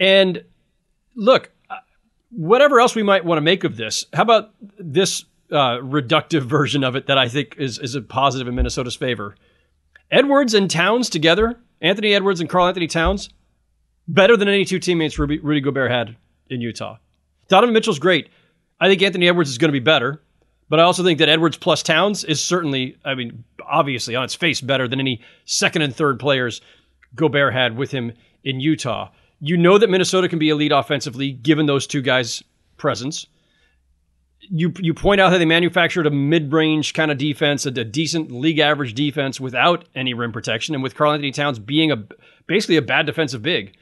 And 0.01 0.43
look, 1.15 1.53
uh, 1.71 1.77
whatever 2.33 2.81
else 2.81 2.97
we 2.97 3.05
might 3.05 3.25
want 3.25 3.37
to 3.37 3.43
make 3.43 3.63
of 3.63 3.77
this, 3.77 4.07
how 4.13 4.23
about 4.23 4.51
this 4.77 5.25
uh, 5.51 5.79
reductive 5.79 6.43
version 6.43 6.85
of 6.85 6.97
it 6.97 7.07
that 7.07 7.19
I 7.19 7.29
think 7.29 7.57
is 7.59 7.79
is 7.79 7.95
a 7.95 8.03
positive 8.03 8.49
in 8.49 8.55
Minnesota's 8.55 8.97
favor? 8.97 9.35
Edwards 10.11 10.55
and 10.55 10.71
Towns 10.71 11.11
together, 11.11 11.59
Anthony 11.81 12.15
Edwards 12.15 12.41
and 12.41 12.49
Karl 12.49 12.67
Anthony 12.67 12.87
Towns, 12.87 13.29
better 14.07 14.37
than 14.37 14.49
any 14.49 14.65
two 14.65 14.79
teammates 14.79 15.19
Rudy, 15.19 15.39
Rudy 15.39 15.61
Gobert 15.61 15.91
had 15.91 16.17
in 16.49 16.61
Utah. 16.61 16.97
Donovan 17.49 17.75
Mitchell's 17.75 17.99
great. 17.99 18.29
I 18.81 18.89
think 18.89 19.03
Anthony 19.03 19.29
Edwards 19.29 19.51
is 19.51 19.59
going 19.59 19.69
to 19.69 19.73
be 19.73 19.81
better. 19.81 20.23
But 20.69 20.81
I 20.81 20.83
also 20.83 21.03
think 21.03 21.19
that 21.19 21.29
Edwards 21.29 21.57
plus 21.57 21.83
Towns 21.83 22.25
is 22.25 22.43
certainly, 22.43 22.99
I 23.05 23.15
mean, 23.15 23.45
obviously 23.67 24.15
on 24.15 24.25
its 24.25 24.35
face 24.35 24.61
better 24.61 24.87
than 24.87 25.01
any 25.01 25.23
second 25.47 25.83
and 25.83 25.95
third 25.95 26.21
players 26.21 26.61
Gobert 27.15 27.55
had 27.55 27.77
with 27.77 27.91
him 27.91 28.13
in 28.45 28.61
Utah. 28.61 29.11
You 29.41 29.57
know 29.57 29.79
that 29.79 29.89
Minnesota 29.89 30.29
can 30.29 30.39
be 30.39 30.51
elite 30.51 30.73
offensively 30.73 31.33
given 31.33 31.67
those 31.67 31.87
two 31.87 32.03
guys' 32.03 32.43
presence. 32.77 33.27
You 34.51 34.73
you 34.79 34.95
point 34.95 35.21
out 35.21 35.31
that 35.31 35.39
they 35.39 35.45
manufactured 35.45 36.07
a 36.07 36.11
mid-range 36.11 36.95
kind 36.95 37.11
of 37.11 37.19
defense, 37.19 37.67
a, 37.67 37.69
a 37.69 37.85
decent 37.85 38.31
league 38.33 38.59
average 38.59 38.95
defense 38.95 39.41
without 39.41 39.87
any 39.95 40.15
rim 40.15 40.33
protection, 40.33 40.75
and 40.75 40.83
with 40.83 40.95
Karl 40.95 41.13
Anthony 41.13 41.33
Towns 41.33 41.59
being 41.59 41.93
a 41.93 42.05
basically 42.47 42.77
a 42.77 42.83
bad 42.83 43.07
defensive 43.07 43.43
big, 43.43 43.77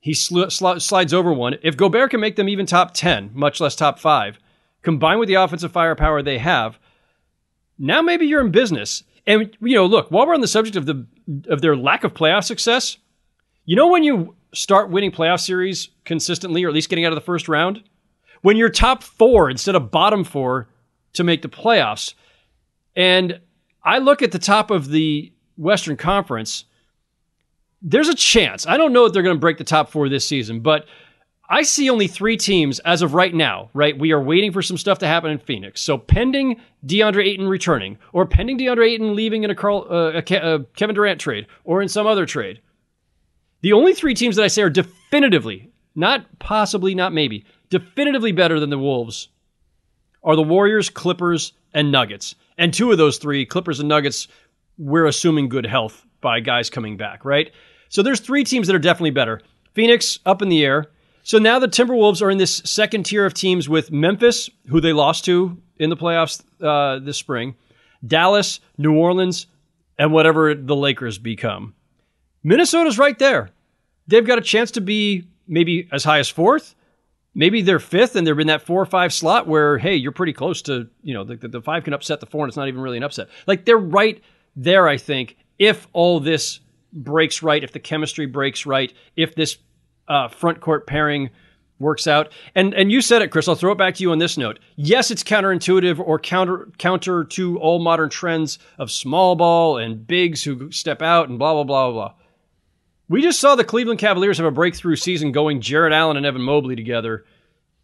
he 0.00 0.14
sl- 0.14 0.48
sl- 0.48 0.78
slides 0.78 1.12
over 1.12 1.32
one. 1.32 1.56
If 1.62 1.76
Gobert 1.76 2.10
can 2.10 2.20
make 2.20 2.36
them 2.36 2.48
even 2.48 2.66
top 2.66 2.94
ten, 2.94 3.30
much 3.34 3.60
less 3.60 3.74
top 3.74 3.98
five, 3.98 4.38
combined 4.82 5.18
with 5.18 5.28
the 5.28 5.34
offensive 5.34 5.72
firepower 5.72 6.22
they 6.22 6.38
have, 6.38 6.78
now 7.78 8.00
maybe 8.00 8.26
you're 8.26 8.40
in 8.40 8.52
business. 8.52 9.02
And 9.26 9.56
you 9.60 9.74
know, 9.74 9.86
look, 9.86 10.10
while 10.10 10.26
we're 10.26 10.34
on 10.34 10.40
the 10.40 10.46
subject 10.46 10.76
of 10.76 10.86
the 10.86 11.06
of 11.48 11.60
their 11.60 11.76
lack 11.76 12.04
of 12.04 12.14
playoff 12.14 12.44
success, 12.44 12.96
you 13.64 13.74
know 13.74 13.88
when 13.88 14.04
you 14.04 14.36
start 14.54 14.90
winning 14.90 15.10
playoff 15.10 15.40
series 15.40 15.88
consistently, 16.04 16.64
or 16.64 16.68
at 16.68 16.74
least 16.74 16.88
getting 16.88 17.04
out 17.04 17.12
of 17.12 17.16
the 17.16 17.24
first 17.24 17.48
round, 17.48 17.82
when 18.46 18.56
you're 18.56 18.68
top 18.68 19.02
four 19.02 19.50
instead 19.50 19.74
of 19.74 19.90
bottom 19.90 20.22
four 20.22 20.68
to 21.12 21.24
make 21.24 21.42
the 21.42 21.48
playoffs. 21.48 22.14
And 22.94 23.40
I 23.82 23.98
look 23.98 24.22
at 24.22 24.30
the 24.30 24.38
top 24.38 24.70
of 24.70 24.88
the 24.88 25.32
Western 25.56 25.96
Conference. 25.96 26.64
There's 27.82 28.06
a 28.08 28.14
chance. 28.14 28.64
I 28.64 28.76
don't 28.76 28.92
know 28.92 29.04
if 29.04 29.12
they're 29.12 29.24
going 29.24 29.34
to 29.34 29.40
break 29.40 29.58
the 29.58 29.64
top 29.64 29.90
four 29.90 30.08
this 30.08 30.28
season, 30.28 30.60
but 30.60 30.86
I 31.50 31.62
see 31.62 31.90
only 31.90 32.06
three 32.06 32.36
teams 32.36 32.78
as 32.78 33.02
of 33.02 33.14
right 33.14 33.34
now, 33.34 33.68
right? 33.74 33.98
We 33.98 34.12
are 34.12 34.22
waiting 34.22 34.52
for 34.52 34.62
some 34.62 34.78
stuff 34.78 35.00
to 35.00 35.08
happen 35.08 35.32
in 35.32 35.38
Phoenix. 35.40 35.82
So 35.82 35.98
pending 35.98 36.60
DeAndre 36.86 37.26
Ayton 37.26 37.48
returning, 37.48 37.98
or 38.12 38.26
pending 38.26 38.60
DeAndre 38.60 38.92
Ayton 38.92 39.16
leaving 39.16 39.42
in 39.42 39.50
a, 39.50 39.56
Carl, 39.56 39.88
uh, 39.90 40.12
a, 40.12 40.54
a 40.54 40.64
Kevin 40.76 40.94
Durant 40.94 41.20
trade, 41.20 41.48
or 41.64 41.82
in 41.82 41.88
some 41.88 42.06
other 42.06 42.26
trade. 42.26 42.60
The 43.62 43.72
only 43.72 43.92
three 43.92 44.14
teams 44.14 44.36
that 44.36 44.44
I 44.44 44.46
say 44.46 44.62
are 44.62 44.70
definitively, 44.70 45.72
not 45.96 46.38
possibly, 46.38 46.94
not 46.94 47.12
maybe, 47.12 47.44
definitively 47.70 48.32
better 48.32 48.60
than 48.60 48.70
the 48.70 48.78
Wolves 48.78 49.28
are 50.22 50.36
the 50.36 50.42
Warriors, 50.42 50.90
Clippers, 50.90 51.52
and 51.72 51.92
Nuggets. 51.92 52.34
And 52.58 52.72
two 52.72 52.90
of 52.90 52.98
those 52.98 53.18
three, 53.18 53.46
Clippers 53.46 53.80
and 53.80 53.88
Nuggets, 53.88 54.28
we're 54.78 55.06
assuming 55.06 55.48
good 55.48 55.66
health 55.66 56.04
by 56.20 56.40
guys 56.40 56.70
coming 56.70 56.96
back, 56.96 57.24
right? 57.24 57.50
So 57.88 58.02
there's 58.02 58.20
three 58.20 58.44
teams 58.44 58.66
that 58.66 58.76
are 58.76 58.80
definitely 58.80 59.10
better. 59.10 59.40
Phoenix 59.74 60.18
up 60.26 60.42
in 60.42 60.48
the 60.48 60.64
air. 60.64 60.86
So 61.22 61.38
now 61.38 61.58
the 61.58 61.68
Timberwolves 61.68 62.22
are 62.22 62.30
in 62.30 62.38
this 62.38 62.56
second 62.64 63.04
tier 63.04 63.26
of 63.26 63.34
teams 63.34 63.68
with 63.68 63.90
Memphis, 63.90 64.48
who 64.68 64.80
they 64.80 64.92
lost 64.92 65.24
to 65.24 65.60
in 65.78 65.90
the 65.90 65.96
playoffs 65.96 66.42
uh, 66.62 66.98
this 67.04 67.18
spring, 67.18 67.56
Dallas, 68.06 68.60
New 68.78 68.96
Orleans, 68.96 69.46
and 69.98 70.12
whatever 70.12 70.54
the 70.54 70.76
Lakers 70.76 71.18
become. 71.18 71.74
Minnesota's 72.44 72.96
right 72.96 73.18
there. 73.18 73.50
They've 74.06 74.26
got 74.26 74.38
a 74.38 74.42
chance 74.42 74.70
to 74.72 74.80
be 74.80 75.26
maybe 75.48 75.88
as 75.90 76.04
high 76.04 76.20
as 76.20 76.28
fourth. 76.28 76.75
Maybe 77.36 77.60
they're 77.60 77.78
fifth 77.78 78.16
and 78.16 78.26
they're 78.26 78.40
in 78.40 78.46
that 78.46 78.62
four 78.62 78.80
or 78.80 78.86
five 78.86 79.12
slot 79.12 79.46
where, 79.46 79.76
hey, 79.76 79.94
you're 79.94 80.10
pretty 80.10 80.32
close 80.32 80.62
to, 80.62 80.88
you 81.02 81.12
know, 81.12 81.22
the, 81.22 81.36
the 81.36 81.60
five 81.60 81.84
can 81.84 81.92
upset 81.92 82.20
the 82.20 82.26
four 82.26 82.42
and 82.42 82.48
it's 82.48 82.56
not 82.56 82.66
even 82.66 82.80
really 82.80 82.96
an 82.96 83.02
upset. 83.02 83.28
Like 83.46 83.66
they're 83.66 83.76
right 83.76 84.22
there, 84.56 84.88
I 84.88 84.96
think, 84.96 85.36
if 85.58 85.86
all 85.92 86.18
this 86.18 86.60
breaks 86.94 87.42
right, 87.42 87.62
if 87.62 87.72
the 87.72 87.78
chemistry 87.78 88.24
breaks 88.24 88.64
right, 88.64 88.90
if 89.16 89.34
this 89.34 89.58
uh, 90.08 90.28
front 90.28 90.60
court 90.60 90.86
pairing 90.86 91.28
works 91.78 92.06
out. 92.06 92.32
And 92.54 92.72
and 92.72 92.90
you 92.90 93.02
said 93.02 93.20
it, 93.20 93.30
Chris. 93.30 93.48
I'll 93.48 93.54
throw 93.54 93.72
it 93.72 93.78
back 93.78 93.94
to 93.96 94.02
you 94.02 94.12
on 94.12 94.18
this 94.18 94.38
note. 94.38 94.58
Yes, 94.76 95.10
it's 95.10 95.22
counterintuitive 95.22 96.00
or 96.00 96.18
counter 96.18 96.68
counter 96.78 97.24
to 97.24 97.58
all 97.58 97.80
modern 97.80 98.08
trends 98.08 98.58
of 98.78 98.90
small 98.90 99.36
ball 99.36 99.76
and 99.76 100.06
bigs 100.06 100.42
who 100.42 100.70
step 100.70 101.02
out 101.02 101.28
and 101.28 101.38
blah 101.38 101.52
blah 101.52 101.64
blah 101.64 101.92
blah. 101.92 102.14
We 103.08 103.22
just 103.22 103.40
saw 103.40 103.54
the 103.54 103.64
Cleveland 103.64 104.00
Cavaliers 104.00 104.38
have 104.38 104.46
a 104.46 104.50
breakthrough 104.50 104.96
season 104.96 105.32
going 105.32 105.60
Jarrett 105.60 105.92
Allen 105.92 106.16
and 106.16 106.26
Evan 106.26 106.42
Mobley 106.42 106.74
together 106.74 107.24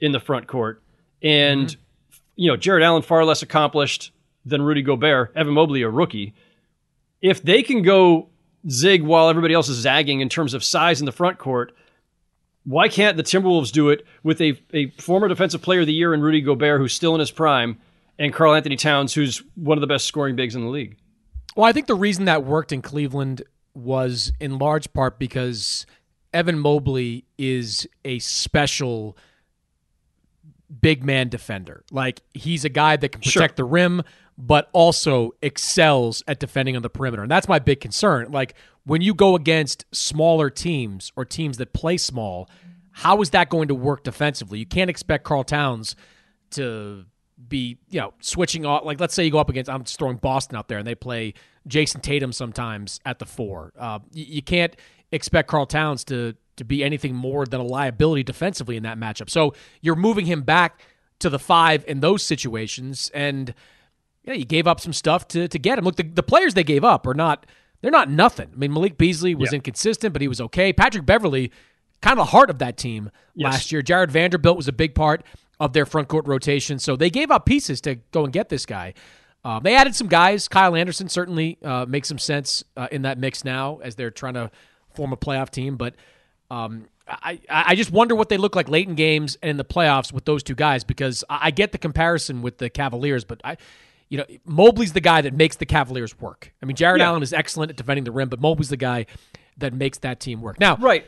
in 0.00 0.12
the 0.12 0.20
front 0.20 0.48
court. 0.48 0.82
And 1.22 1.68
mm-hmm. 1.68 2.20
you 2.36 2.50
know, 2.50 2.56
Jarrett 2.56 2.82
Allen 2.82 3.02
far 3.02 3.24
less 3.24 3.42
accomplished 3.42 4.12
than 4.44 4.62
Rudy 4.62 4.82
Gobert, 4.82 5.32
Evan 5.36 5.54
Mobley 5.54 5.82
a 5.82 5.88
rookie. 5.88 6.34
If 7.20 7.42
they 7.42 7.62
can 7.62 7.82
go 7.82 8.28
zig 8.68 9.02
while 9.02 9.28
everybody 9.28 9.54
else 9.54 9.68
is 9.68 9.78
zagging 9.78 10.20
in 10.20 10.28
terms 10.28 10.54
of 10.54 10.64
size 10.64 11.00
in 11.00 11.06
the 11.06 11.12
front 11.12 11.38
court, 11.38 11.72
why 12.64 12.88
can't 12.88 13.16
the 13.16 13.22
Timberwolves 13.22 13.72
do 13.72 13.90
it 13.90 14.04
with 14.22 14.40
a, 14.40 14.60
a 14.72 14.90
former 14.90 15.28
defensive 15.28 15.62
player 15.62 15.80
of 15.80 15.86
the 15.86 15.92
year 15.92 16.14
in 16.14 16.20
Rudy 16.20 16.40
Gobert, 16.40 16.80
who's 16.80 16.92
still 16.92 17.14
in 17.14 17.20
his 17.20 17.30
prime, 17.30 17.78
and 18.18 18.32
Karl 18.32 18.54
Anthony 18.54 18.76
Towns, 18.76 19.14
who's 19.14 19.42
one 19.54 19.78
of 19.78 19.80
the 19.80 19.86
best 19.86 20.06
scoring 20.06 20.36
bigs 20.36 20.54
in 20.54 20.62
the 20.62 20.68
league? 20.68 20.96
Well, 21.56 21.66
I 21.66 21.72
think 21.72 21.86
the 21.86 21.94
reason 21.94 22.26
that 22.26 22.44
worked 22.44 22.72
in 22.72 22.82
Cleveland 22.82 23.42
was 23.74 24.32
in 24.40 24.58
large 24.58 24.92
part 24.92 25.18
because 25.18 25.86
Evan 26.32 26.58
Mobley 26.58 27.24
is 27.38 27.86
a 28.04 28.18
special 28.18 29.16
big 30.80 31.04
man 31.04 31.28
defender. 31.28 31.84
Like 31.90 32.22
he's 32.34 32.64
a 32.64 32.68
guy 32.68 32.96
that 32.96 33.08
can 33.10 33.20
protect 33.20 33.52
sure. 33.52 33.56
the 33.56 33.64
rim, 33.64 34.02
but 34.38 34.68
also 34.72 35.32
excels 35.42 36.22
at 36.26 36.40
defending 36.40 36.76
on 36.76 36.82
the 36.82 36.90
perimeter. 36.90 37.22
And 37.22 37.30
that's 37.30 37.48
my 37.48 37.58
big 37.58 37.80
concern. 37.80 38.30
Like 38.30 38.54
when 38.84 39.02
you 39.02 39.14
go 39.14 39.36
against 39.36 39.84
smaller 39.92 40.50
teams 40.50 41.12
or 41.16 41.24
teams 41.24 41.58
that 41.58 41.72
play 41.72 41.96
small, 41.96 42.48
how 42.92 43.20
is 43.20 43.30
that 43.30 43.48
going 43.48 43.68
to 43.68 43.74
work 43.74 44.04
defensively? 44.04 44.58
You 44.58 44.66
can't 44.66 44.90
expect 44.90 45.24
Karl 45.24 45.44
Towns 45.44 45.96
to 46.52 47.04
be, 47.48 47.78
you 47.90 48.00
know, 48.00 48.14
switching 48.20 48.66
off. 48.66 48.84
Like, 48.84 49.00
let's 49.00 49.14
say 49.14 49.24
you 49.24 49.30
go 49.30 49.38
up 49.38 49.50
against, 49.50 49.70
I'm 49.70 49.84
just 49.84 49.98
throwing 49.98 50.16
Boston 50.16 50.56
out 50.56 50.68
there 50.68 50.78
and 50.78 50.86
they 50.86 50.94
play 50.94 51.34
Jayson 51.68 52.00
Tatum 52.00 52.32
sometimes 52.32 53.00
at 53.04 53.18
the 53.18 53.26
four. 53.26 53.72
Uh, 53.78 54.00
you, 54.12 54.24
you 54.26 54.42
can't 54.42 54.74
expect 55.10 55.48
Karl 55.48 55.66
Towns 55.66 56.04
to 56.04 56.34
to 56.56 56.64
be 56.64 56.84
anything 56.84 57.14
more 57.14 57.46
than 57.46 57.60
a 57.60 57.64
liability 57.64 58.22
defensively 58.22 58.76
in 58.76 58.82
that 58.82 58.98
matchup. 58.98 59.30
So 59.30 59.54
you're 59.80 59.96
moving 59.96 60.26
him 60.26 60.42
back 60.42 60.82
to 61.20 61.30
the 61.30 61.38
five 61.38 61.84
in 61.88 62.00
those 62.00 62.22
situations, 62.22 63.10
and 63.14 63.54
yeah, 64.24 64.34
you 64.34 64.44
gave 64.44 64.66
up 64.66 64.80
some 64.80 64.92
stuff 64.92 65.26
to 65.28 65.48
to 65.48 65.58
get 65.58 65.78
him. 65.78 65.84
Look, 65.84 65.96
the, 65.96 66.02
the 66.02 66.22
players 66.22 66.54
they 66.54 66.64
gave 66.64 66.84
up 66.84 67.06
are 67.06 67.14
not 67.14 67.46
they're 67.80 67.90
not 67.90 68.10
nothing. 68.10 68.50
I 68.52 68.56
mean, 68.56 68.72
Malik 68.72 68.98
Beasley 68.98 69.34
was 69.34 69.52
yeah. 69.52 69.56
inconsistent, 69.56 70.12
but 70.12 70.22
he 70.22 70.28
was 70.28 70.40
okay. 70.40 70.72
Patrick 70.72 71.06
Beverley, 71.06 71.50
kind 72.00 72.18
of 72.18 72.26
the 72.26 72.30
heart 72.30 72.50
of 72.50 72.58
that 72.58 72.76
team 72.76 73.10
yes. 73.34 73.52
last 73.52 73.72
year. 73.72 73.82
Jarred 73.82 74.10
Vanderbilt 74.10 74.56
was 74.56 74.68
a 74.68 74.72
big 74.72 74.94
part 74.94 75.24
of 75.62 75.72
their 75.72 75.86
front 75.86 76.08
court 76.08 76.26
rotation, 76.26 76.80
so 76.80 76.96
they 76.96 77.08
gave 77.08 77.30
up 77.30 77.46
pieces 77.46 77.80
to 77.82 77.94
go 78.10 78.24
and 78.24 78.32
get 78.32 78.48
this 78.48 78.66
guy. 78.66 78.94
Uh, 79.44 79.60
they 79.60 79.76
added 79.76 79.94
some 79.94 80.08
guys. 80.08 80.48
Kyle 80.48 80.74
Anderson 80.74 81.08
certainly 81.08 81.56
uh, 81.62 81.86
makes 81.88 82.08
some 82.08 82.18
sense 82.18 82.64
uh, 82.76 82.88
in 82.90 83.02
that 83.02 83.16
mix 83.16 83.44
now 83.44 83.78
as 83.78 83.94
they're 83.94 84.10
trying 84.10 84.34
to 84.34 84.50
form 84.94 85.12
a 85.12 85.16
playoff 85.16 85.50
team. 85.50 85.76
But 85.76 85.94
um, 86.50 86.86
I, 87.06 87.40
I 87.48 87.74
just 87.76 87.92
wonder 87.92 88.16
what 88.16 88.28
they 88.28 88.38
look 88.38 88.56
like 88.56 88.68
late 88.68 88.88
in 88.88 88.96
games 88.96 89.38
and 89.40 89.50
in 89.50 89.56
the 89.56 89.64
playoffs 89.64 90.12
with 90.12 90.24
those 90.24 90.42
two 90.42 90.54
guys 90.56 90.82
because 90.82 91.22
I, 91.30 91.52
get 91.52 91.70
the 91.70 91.78
comparison 91.78 92.42
with 92.42 92.58
the 92.58 92.68
Cavaliers, 92.68 93.24
but 93.24 93.40
I 93.44 93.56
you 94.08 94.18
know, 94.18 94.26
Mobley's 94.44 94.92
the 94.92 95.00
guy 95.00 95.22
that 95.22 95.32
makes 95.32 95.56
the 95.56 95.64
Cavaliers 95.64 96.20
work. 96.20 96.52
I 96.62 96.66
mean, 96.66 96.76
Jarrett 96.76 97.00
yeah. 97.00 97.06
Allen 97.06 97.22
is 97.22 97.32
excellent 97.32 97.70
at 97.70 97.76
defending 97.76 98.04
the 98.04 98.12
rim, 98.12 98.28
but 98.28 98.40
Mobley's 98.40 98.68
the 98.68 98.76
guy 98.76 99.06
that 99.56 99.72
makes 99.72 99.98
that 99.98 100.20
team 100.20 100.42
work. 100.42 100.60
Now, 100.60 100.76
right, 100.76 101.06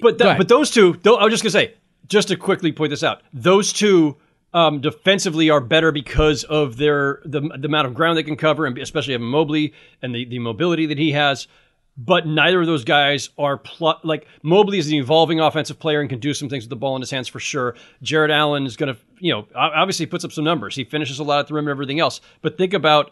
but 0.00 0.18
that, 0.18 0.38
but 0.38 0.48
those 0.48 0.70
two, 0.70 0.96
I 1.04 1.24
was 1.24 1.32
just 1.32 1.42
gonna 1.42 1.50
say, 1.50 1.74
just 2.10 2.28
to 2.28 2.36
quickly 2.36 2.72
point 2.72 2.90
this 2.90 3.02
out, 3.02 3.22
those 3.32 3.72
two 3.72 4.16
um, 4.52 4.82
defensively 4.82 5.48
are 5.48 5.60
better 5.60 5.92
because 5.92 6.44
of 6.44 6.76
their 6.76 7.22
the, 7.24 7.40
the 7.40 7.66
amount 7.66 7.86
of 7.86 7.94
ground 7.94 8.18
they 8.18 8.22
can 8.22 8.36
cover, 8.36 8.66
and 8.66 8.76
especially 8.76 9.14
Evan 9.14 9.26
Mobley 9.26 9.72
and 10.02 10.14
the 10.14 10.26
the 10.26 10.38
mobility 10.38 10.84
that 10.86 10.98
he 10.98 11.12
has 11.12 11.48
but 11.96 12.26
neither 12.26 12.60
of 12.60 12.66
those 12.66 12.84
guys 12.84 13.28
are 13.36 13.58
pl- 13.58 14.00
like 14.02 14.26
Mobley 14.42 14.78
is 14.78 14.88
an 14.88 14.94
evolving 14.94 15.38
offensive 15.38 15.78
player 15.78 16.00
and 16.00 16.08
can 16.08 16.18
do 16.18 16.32
some 16.32 16.48
things 16.48 16.64
with 16.64 16.70
the 16.70 16.76
ball 16.76 16.96
in 16.96 17.02
his 17.02 17.10
hands 17.10 17.28
for 17.28 17.40
sure. 17.40 17.74
Jarrett 18.02 18.30
Allen 18.30 18.64
is 18.64 18.76
going 18.76 18.94
to, 18.94 19.00
you 19.18 19.32
know, 19.32 19.46
obviously 19.54 20.06
puts 20.06 20.24
up 20.24 20.32
some 20.32 20.44
numbers. 20.44 20.74
He 20.74 20.84
finishes 20.84 21.18
a 21.18 21.24
lot 21.24 21.40
at 21.40 21.48
the 21.48 21.54
rim 21.54 21.66
and 21.66 21.70
everything 21.70 22.00
else. 22.00 22.22
But 22.40 22.56
think 22.56 22.72
about 22.72 23.10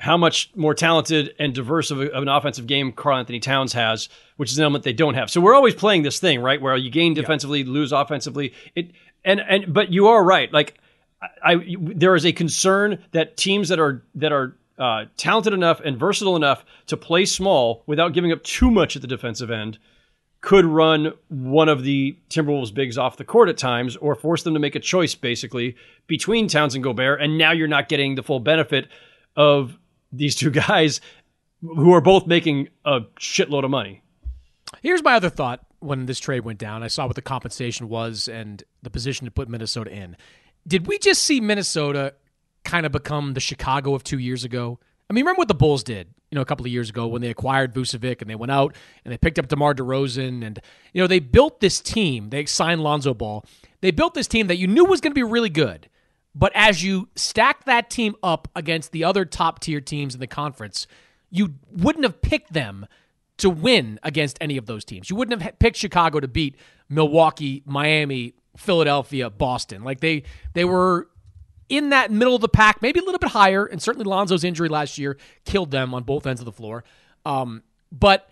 how 0.00 0.16
much 0.16 0.50
more 0.56 0.72
talented 0.74 1.34
and 1.38 1.54
diverse 1.54 1.90
of, 1.90 2.00
a, 2.00 2.10
of 2.12 2.22
an 2.22 2.28
offensive 2.28 2.66
game 2.66 2.90
Karl-Anthony 2.90 3.38
Towns 3.38 3.74
has, 3.74 4.08
which 4.38 4.50
is 4.50 4.56
an 4.56 4.64
element 4.64 4.82
they 4.82 4.94
don't 4.94 5.12
have. 5.12 5.30
So 5.30 5.42
we're 5.42 5.54
always 5.54 5.74
playing 5.74 6.04
this 6.04 6.18
thing, 6.18 6.40
right, 6.40 6.60
where 6.60 6.74
you 6.74 6.90
gain 6.90 7.12
defensively, 7.12 7.60
yeah. 7.60 7.70
lose 7.70 7.92
offensively. 7.92 8.54
It 8.74 8.92
and 9.24 9.40
and 9.40 9.72
but 9.72 9.92
you 9.92 10.08
are 10.08 10.24
right. 10.24 10.50
Like 10.52 10.78
I, 11.22 11.52
I, 11.52 11.76
there 11.78 12.14
is 12.14 12.24
a 12.24 12.32
concern 12.32 13.04
that 13.12 13.36
teams 13.36 13.68
that 13.68 13.78
are 13.78 14.02
that 14.14 14.32
are 14.32 14.56
uh, 14.78 15.04
talented 15.18 15.52
enough 15.52 15.80
and 15.84 15.98
versatile 15.98 16.34
enough 16.34 16.64
to 16.86 16.96
play 16.96 17.26
small 17.26 17.82
without 17.86 18.14
giving 18.14 18.32
up 18.32 18.42
too 18.42 18.70
much 18.70 18.96
at 18.96 19.02
the 19.02 19.08
defensive 19.08 19.50
end 19.50 19.78
could 20.40 20.64
run 20.64 21.12
one 21.28 21.68
of 21.68 21.82
the 21.82 22.16
Timberwolves 22.30 22.72
bigs 22.72 22.96
off 22.96 23.18
the 23.18 23.24
court 23.24 23.50
at 23.50 23.58
times 23.58 23.96
or 23.96 24.14
force 24.14 24.42
them 24.42 24.54
to 24.54 24.60
make 24.60 24.74
a 24.74 24.80
choice 24.80 25.14
basically 25.14 25.76
between 26.06 26.48
Towns 26.48 26.74
and 26.74 26.82
Gobert. 26.82 27.20
And 27.20 27.36
now 27.36 27.52
you're 27.52 27.68
not 27.68 27.90
getting 27.90 28.14
the 28.14 28.22
full 28.22 28.40
benefit 28.40 28.88
of 29.36 29.76
these 30.12 30.34
two 30.34 30.50
guys 30.50 31.00
who 31.60 31.92
are 31.92 32.00
both 32.00 32.26
making 32.26 32.68
a 32.84 33.00
shitload 33.18 33.64
of 33.64 33.70
money. 33.70 34.02
Here's 34.82 35.02
my 35.02 35.14
other 35.14 35.30
thought 35.30 35.66
when 35.80 36.06
this 36.06 36.18
trade 36.18 36.40
went 36.40 36.58
down. 36.58 36.82
I 36.82 36.88
saw 36.88 37.06
what 37.06 37.16
the 37.16 37.22
compensation 37.22 37.88
was 37.88 38.28
and 38.28 38.62
the 38.82 38.90
position 38.90 39.24
to 39.26 39.30
put 39.30 39.48
Minnesota 39.48 39.90
in. 39.90 40.16
Did 40.66 40.86
we 40.86 40.98
just 40.98 41.22
see 41.22 41.40
Minnesota 41.40 42.14
kind 42.64 42.86
of 42.86 42.92
become 42.92 43.34
the 43.34 43.40
Chicago 43.40 43.94
of 43.94 44.04
two 44.04 44.18
years 44.18 44.44
ago? 44.44 44.78
I 45.08 45.12
mean, 45.12 45.24
remember 45.24 45.40
what 45.40 45.48
the 45.48 45.54
Bulls 45.54 45.82
did, 45.82 46.08
you 46.30 46.36
know, 46.36 46.42
a 46.42 46.44
couple 46.44 46.64
of 46.64 46.70
years 46.70 46.88
ago 46.88 47.06
when 47.08 47.20
they 47.20 47.30
acquired 47.30 47.74
Vucevic 47.74 48.20
and 48.20 48.30
they 48.30 48.36
went 48.36 48.52
out 48.52 48.76
and 49.04 49.12
they 49.12 49.18
picked 49.18 49.38
up 49.38 49.48
DeMar 49.48 49.74
DeRozan 49.74 50.46
and, 50.46 50.60
you 50.92 51.02
know, 51.02 51.08
they 51.08 51.18
built 51.18 51.60
this 51.60 51.80
team. 51.80 52.30
They 52.30 52.44
signed 52.44 52.82
Lonzo 52.82 53.12
Ball. 53.12 53.44
They 53.80 53.90
built 53.90 54.14
this 54.14 54.28
team 54.28 54.46
that 54.46 54.56
you 54.56 54.66
knew 54.66 54.84
was 54.84 55.00
going 55.00 55.10
to 55.10 55.18
be 55.18 55.22
really 55.24 55.50
good. 55.50 55.88
But 56.34 56.52
as 56.54 56.82
you 56.84 57.08
stack 57.16 57.64
that 57.64 57.90
team 57.90 58.14
up 58.22 58.48
against 58.54 58.92
the 58.92 59.04
other 59.04 59.24
top 59.24 59.60
tier 59.60 59.80
teams 59.80 60.14
in 60.14 60.20
the 60.20 60.26
conference, 60.26 60.86
you 61.30 61.54
wouldn't 61.72 62.04
have 62.04 62.22
picked 62.22 62.52
them 62.52 62.86
to 63.38 63.50
win 63.50 63.98
against 64.02 64.38
any 64.40 64.56
of 64.56 64.66
those 64.66 64.84
teams. 64.84 65.10
You 65.10 65.16
wouldn't 65.16 65.40
have 65.40 65.58
picked 65.58 65.76
Chicago 65.76 66.20
to 66.20 66.28
beat 66.28 66.56
Milwaukee, 66.88 67.62
Miami, 67.64 68.34
Philadelphia, 68.56 69.30
Boston. 69.30 69.82
Like 69.82 70.00
they 70.00 70.24
they 70.52 70.64
were 70.64 71.08
in 71.68 71.90
that 71.90 72.10
middle 72.10 72.34
of 72.34 72.40
the 72.42 72.48
pack, 72.48 72.82
maybe 72.82 73.00
a 73.00 73.02
little 73.02 73.18
bit 73.18 73.30
higher, 73.30 73.64
and 73.64 73.80
certainly 73.80 74.04
Lonzo's 74.04 74.44
injury 74.44 74.68
last 74.68 74.98
year 74.98 75.16
killed 75.44 75.70
them 75.70 75.94
on 75.94 76.02
both 76.02 76.26
ends 76.26 76.40
of 76.40 76.44
the 76.44 76.52
floor. 76.52 76.84
Um, 77.24 77.62
but 77.92 78.28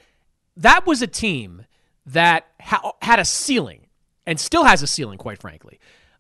that 0.57 0.87
was 0.87 1.03
a 1.03 1.07
team 1.07 1.65
that 2.05 2.47
ha- 2.61 2.93
had 3.03 3.19
a 3.19 3.25
ceiling 3.25 3.87
and 4.27 4.39
still 4.39 4.65
has 4.65 4.83
a 4.83 4.87
ceiling, 4.87 5.19
quite 5.19 5.41
frankly. 5.41 5.79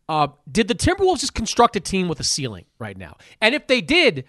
Uh, 0.08 0.28
did 0.50 0.68
the 0.68 0.74
Timberwolves 0.74 1.20
just 1.20 1.34
construct 1.34 1.76
a 1.76 1.80
team 1.80 2.08
with 2.08 2.18
a 2.18 2.24
ceiling 2.24 2.64
right 2.78 2.96
now? 2.96 3.16
And 3.40 3.54
if 3.54 3.66
they 3.66 3.80
did, 3.80 4.24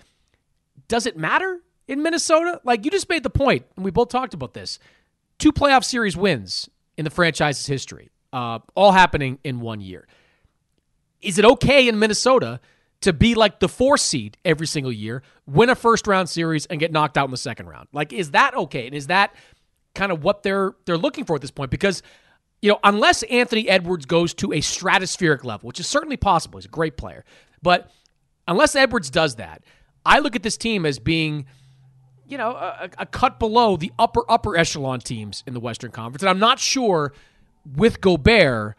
does 0.87 1.05
it 1.05 1.17
matter 1.17 1.61
in 1.87 2.03
Minnesota? 2.03 2.59
Like 2.63 2.83
you 2.83 2.91
just 2.91 3.07
made 3.07 3.23
the 3.23 3.29
point, 3.29 3.65
and 3.75 3.85
we 3.85 3.91
both 3.91 4.09
talked 4.09 4.33
about 4.33 4.53
this. 4.53 4.79
Two 5.37 5.53
playoff 5.53 5.85
series 5.85 6.17
wins 6.17 6.69
in 6.97 7.05
the 7.05 7.09
franchise's 7.09 7.65
history, 7.65 8.09
uh, 8.33 8.59
all 8.75 8.91
happening 8.91 9.39
in 9.43 9.61
one 9.61 9.79
year. 9.79 10.05
Is 11.21 11.39
it 11.39 11.45
okay 11.45 11.87
in 11.87 11.97
Minnesota 11.97 12.59
to 13.01 13.13
be 13.13 13.35
like 13.35 13.59
the 13.61 13.69
four 13.69 13.97
seed 13.97 14.37
every 14.43 14.67
single 14.67 14.91
year, 14.91 15.23
win 15.45 15.69
a 15.69 15.75
first 15.75 16.07
round 16.07 16.29
series, 16.29 16.65
and 16.65 16.77
get 16.79 16.91
knocked 16.91 17.17
out 17.17 17.25
in 17.25 17.31
the 17.31 17.37
second 17.37 17.67
round? 17.67 17.87
Like, 17.93 18.11
is 18.11 18.31
that 18.31 18.53
okay? 18.53 18.85
And 18.85 18.93
is 18.95 19.07
that 19.07 19.33
kind 19.95 20.11
of 20.11 20.23
what 20.23 20.43
they're 20.43 20.73
they're 20.85 20.97
looking 20.97 21.23
for 21.23 21.35
at 21.35 21.41
this 21.41 21.51
point? 21.51 21.71
Because 21.71 22.03
you 22.61 22.69
know, 22.69 22.79
unless 22.83 23.23
Anthony 23.23 23.69
Edwards 23.69 24.05
goes 24.05 24.33
to 24.35 24.51
a 24.51 24.57
stratospheric 24.57 25.43
level, 25.43 25.67
which 25.67 25.79
is 25.79 25.87
certainly 25.87 26.17
possible, 26.17 26.59
he's 26.59 26.65
a 26.65 26.69
great 26.69 26.97
player, 26.97 27.23
but 27.61 27.89
unless 28.47 28.75
Edwards 28.75 29.09
does 29.09 29.35
that, 29.35 29.63
I 30.05 30.19
look 30.19 30.35
at 30.35 30.43
this 30.43 30.57
team 30.57 30.85
as 30.85 30.99
being, 30.99 31.45
you 32.27 32.37
know, 32.37 32.51
a, 32.51 32.89
a 32.99 33.05
cut 33.05 33.39
below 33.39 33.77
the 33.77 33.91
upper 33.97 34.23
upper 34.29 34.57
echelon 34.57 34.99
teams 34.99 35.43
in 35.47 35.53
the 35.53 35.59
Western 35.59 35.91
Conference, 35.91 36.23
and 36.23 36.29
I'm 36.29 36.39
not 36.39 36.59
sure 36.59 37.13
with 37.75 38.01
Gobert 38.01 38.75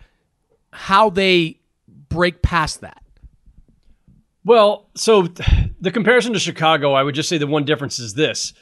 how 0.72 1.10
they 1.10 1.60
break 2.08 2.42
past 2.42 2.80
that. 2.80 3.02
Well, 4.44 4.88
so 4.94 5.22
the 5.80 5.90
comparison 5.90 6.32
to 6.32 6.38
Chicago, 6.38 6.92
I 6.92 7.02
would 7.02 7.14
just 7.14 7.28
say 7.28 7.38
the 7.38 7.46
one 7.46 7.64
difference 7.64 7.98
is 7.98 8.14
this 8.14 8.52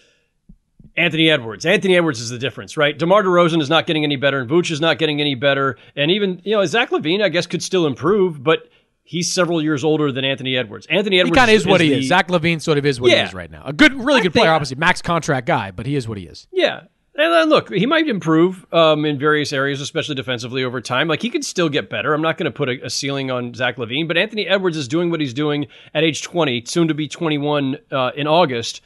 Anthony 0.99 1.31
Edwards. 1.31 1.65
Anthony 1.65 1.97
Edwards 1.97 2.21
is 2.21 2.31
the 2.31 2.39
difference, 2.39 2.77
right? 2.77 2.99
DeMar 2.99 3.23
DeRozan 3.23 3.61
is 3.61 3.71
not 3.71 3.87
getting 3.87 4.05
any 4.05 4.17
better, 4.17 4.41
and 4.41 4.51
Vooch 4.51 4.71
is 4.71 4.81
not 4.81 4.99
getting 4.99 5.21
any 5.21 5.35
better. 5.35 5.79
And 5.97 6.11
even, 6.11 6.41
you 6.45 6.53
know, 6.53 6.65
Zach 6.67 6.91
LaVine, 6.91 7.23
I 7.23 7.29
guess, 7.29 7.47
could 7.47 7.63
still 7.63 7.87
improve, 7.87 8.43
but 8.43 8.69
he's 9.05 9.33
several 9.33 9.63
years 9.63 9.85
older 9.85 10.13
than 10.13 10.25
Anthony 10.25 10.57
Edwards. 10.57 10.87
Anthony 10.91 11.21
Edwards 11.21 11.37
he 11.37 11.41
kind 11.41 11.51
of 11.51 11.55
is, 11.55 11.63
is, 11.63 11.67
what 11.67 11.81
he 11.81 11.89
the, 11.91 11.99
is. 12.01 12.09
Zach 12.09 12.29
LaVine 12.29 12.61
sort 12.61 12.79
of 12.79 12.85
is 12.85 13.01
what 13.01 13.11
yeah, 13.11 13.23
he 13.23 13.29
is 13.29 13.35
right 13.35 13.51
now. 13.51 13.63
A 13.65 13.73
good, 13.73 13.95
really 13.95 14.21
good 14.21 14.35
player, 14.35 14.51
obviously, 14.51 14.77
max 14.77 15.01
contract 15.01 15.47
guy, 15.47 15.71
but 15.71 15.87
he 15.87 15.97
is 15.97 16.09
what 16.09 16.19
he 16.19 16.25
is. 16.25 16.47
Yeah. 16.53 16.83
And 17.15 17.33
then 17.33 17.49
look, 17.49 17.73
he 17.73 17.85
might 17.85 18.09
improve 18.09 18.65
um, 18.73 19.05
in 19.05 19.19
various 19.19 19.53
areas, 19.53 19.81
especially 19.81 20.15
defensively 20.15 20.63
over 20.63 20.81
time. 20.81 21.09
Like 21.09 21.21
he 21.21 21.31
could 21.31 21.45
still 21.45 21.69
get 21.69 21.91
better. 21.91 22.15
I'm 22.15 22.23
not 22.23 22.37
going 22.39 22.45
to 22.45 22.57
put 22.57 22.69
a, 22.69 22.85
a, 22.85 22.91
ceiling 22.91 23.29
on 23.29 23.55
Zach 23.55 23.77
LaVine, 23.77 24.07
but 24.07 24.17
Anthony 24.17 24.47
Edwards 24.47 24.77
is 24.77 24.87
doing 24.87 25.11
what 25.11 25.19
he's 25.21 25.35
doing 25.35 25.67
at 25.95 26.05
age 26.05 26.23
20, 26.23 26.65
soon 26.67 26.87
to 26.87 26.95
be 26.95 27.09
21 27.09 27.77
uh, 27.91 28.13
in 28.15 28.29
August 28.29 28.83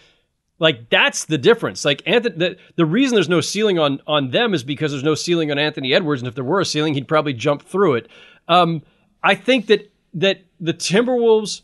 like 0.62 0.90
that's 0.90 1.25
the 1.25 1.38
difference. 1.38 1.85
Like 1.85 2.03
Anthony, 2.07 2.37
the, 2.37 2.57
the 2.77 2.87
reason 2.87 3.16
there's 3.16 3.29
no 3.29 3.40
ceiling 3.40 3.81
on 3.81 4.01
on 4.07 4.31
them 4.31 4.55
is 4.55 4.62
because 4.62 4.92
there's 4.92 5.03
no 5.03 5.16
ceiling 5.16 5.51
on 5.51 5.59
Anthony 5.59 5.92
Edwards, 5.92 6.22
and 6.22 6.29
if 6.29 6.37
there 6.37 6.44
were 6.44 6.61
a 6.61 6.64
ceiling, 6.64 6.94
he'd 6.94 7.09
probably 7.09 7.33
jump 7.33 7.62
through 7.62 7.94
it. 7.94 8.09
Um, 8.46 8.83
I 9.25 9.35
think 9.35 9.66
that 9.66 9.92
that 10.14 10.44
the 10.61 10.72
Timberwolves, 10.72 11.62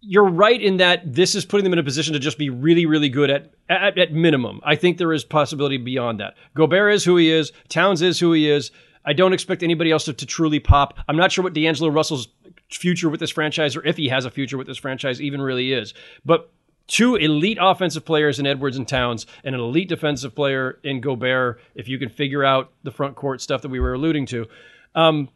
you're 0.00 0.28
right 0.28 0.60
in 0.60 0.78
that 0.78 1.14
this 1.14 1.36
is 1.36 1.44
putting 1.44 1.62
them 1.62 1.72
in 1.72 1.78
a 1.78 1.84
position 1.84 2.14
to 2.14 2.18
just 2.18 2.36
be 2.36 2.50
really, 2.50 2.84
really 2.84 3.08
good 3.08 3.30
at 3.30 3.54
at, 3.68 3.96
at 3.96 4.12
minimum. 4.12 4.60
I 4.64 4.74
think 4.74 4.98
there 4.98 5.12
is 5.12 5.24
possibility 5.24 5.76
beyond 5.76 6.18
that. 6.18 6.34
Gobert 6.56 6.94
is 6.94 7.04
who 7.04 7.16
he 7.16 7.30
is. 7.30 7.52
Towns 7.68 8.02
is 8.02 8.18
who 8.18 8.32
he 8.32 8.50
is. 8.50 8.72
I 9.04 9.12
don't 9.12 9.32
expect 9.32 9.62
anybody 9.62 9.92
else 9.92 10.06
to, 10.06 10.12
to 10.12 10.26
truly 10.26 10.58
pop. 10.58 10.98
I'm 11.06 11.16
not 11.16 11.30
sure 11.30 11.44
what 11.44 11.54
D'Angelo 11.54 11.90
Russell's 11.90 12.26
future 12.70 13.08
with 13.08 13.20
this 13.20 13.30
franchise, 13.30 13.76
or 13.76 13.86
if 13.86 13.96
he 13.96 14.08
has 14.08 14.24
a 14.24 14.32
future 14.32 14.58
with 14.58 14.66
this 14.66 14.78
franchise, 14.78 15.22
even 15.22 15.40
really 15.40 15.72
is. 15.72 15.94
But 16.24 16.50
two 16.86 17.16
elite 17.16 17.58
offensive 17.60 18.04
players 18.04 18.38
in 18.38 18.46
Edwards 18.46 18.76
and 18.76 18.86
Towns, 18.86 19.26
and 19.42 19.54
an 19.54 19.60
elite 19.60 19.88
defensive 19.88 20.34
player 20.34 20.78
in 20.82 21.00
Gobert, 21.00 21.60
if 21.74 21.88
you 21.88 21.98
can 21.98 22.08
figure 22.08 22.44
out 22.44 22.72
the 22.82 22.90
front 22.90 23.16
court 23.16 23.40
stuff 23.40 23.62
that 23.62 23.70
we 23.70 23.80
were 23.80 23.94
alluding 23.94 24.26
to. 24.26 24.46
Um, 24.94 25.28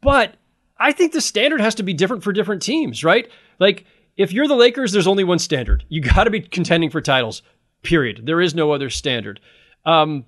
but 0.00 0.34
I 0.78 0.92
think 0.92 1.12
the 1.12 1.20
standard 1.20 1.60
has 1.60 1.74
to 1.76 1.82
be 1.82 1.92
different 1.92 2.22
for 2.22 2.32
different 2.32 2.62
teams, 2.62 3.04
right? 3.04 3.30
Like, 3.58 3.84
if 4.16 4.32
you're 4.32 4.48
the 4.48 4.54
Lakers, 4.54 4.92
there's 4.92 5.06
only 5.06 5.24
one 5.24 5.38
standard. 5.38 5.84
You 5.88 6.00
got 6.00 6.24
to 6.24 6.30
be 6.30 6.40
contending 6.40 6.90
for 6.90 7.00
titles, 7.00 7.42
period. 7.82 8.22
There 8.24 8.40
is 8.40 8.54
no 8.54 8.72
other 8.72 8.90
standard. 8.90 9.40
Um, 9.84 10.24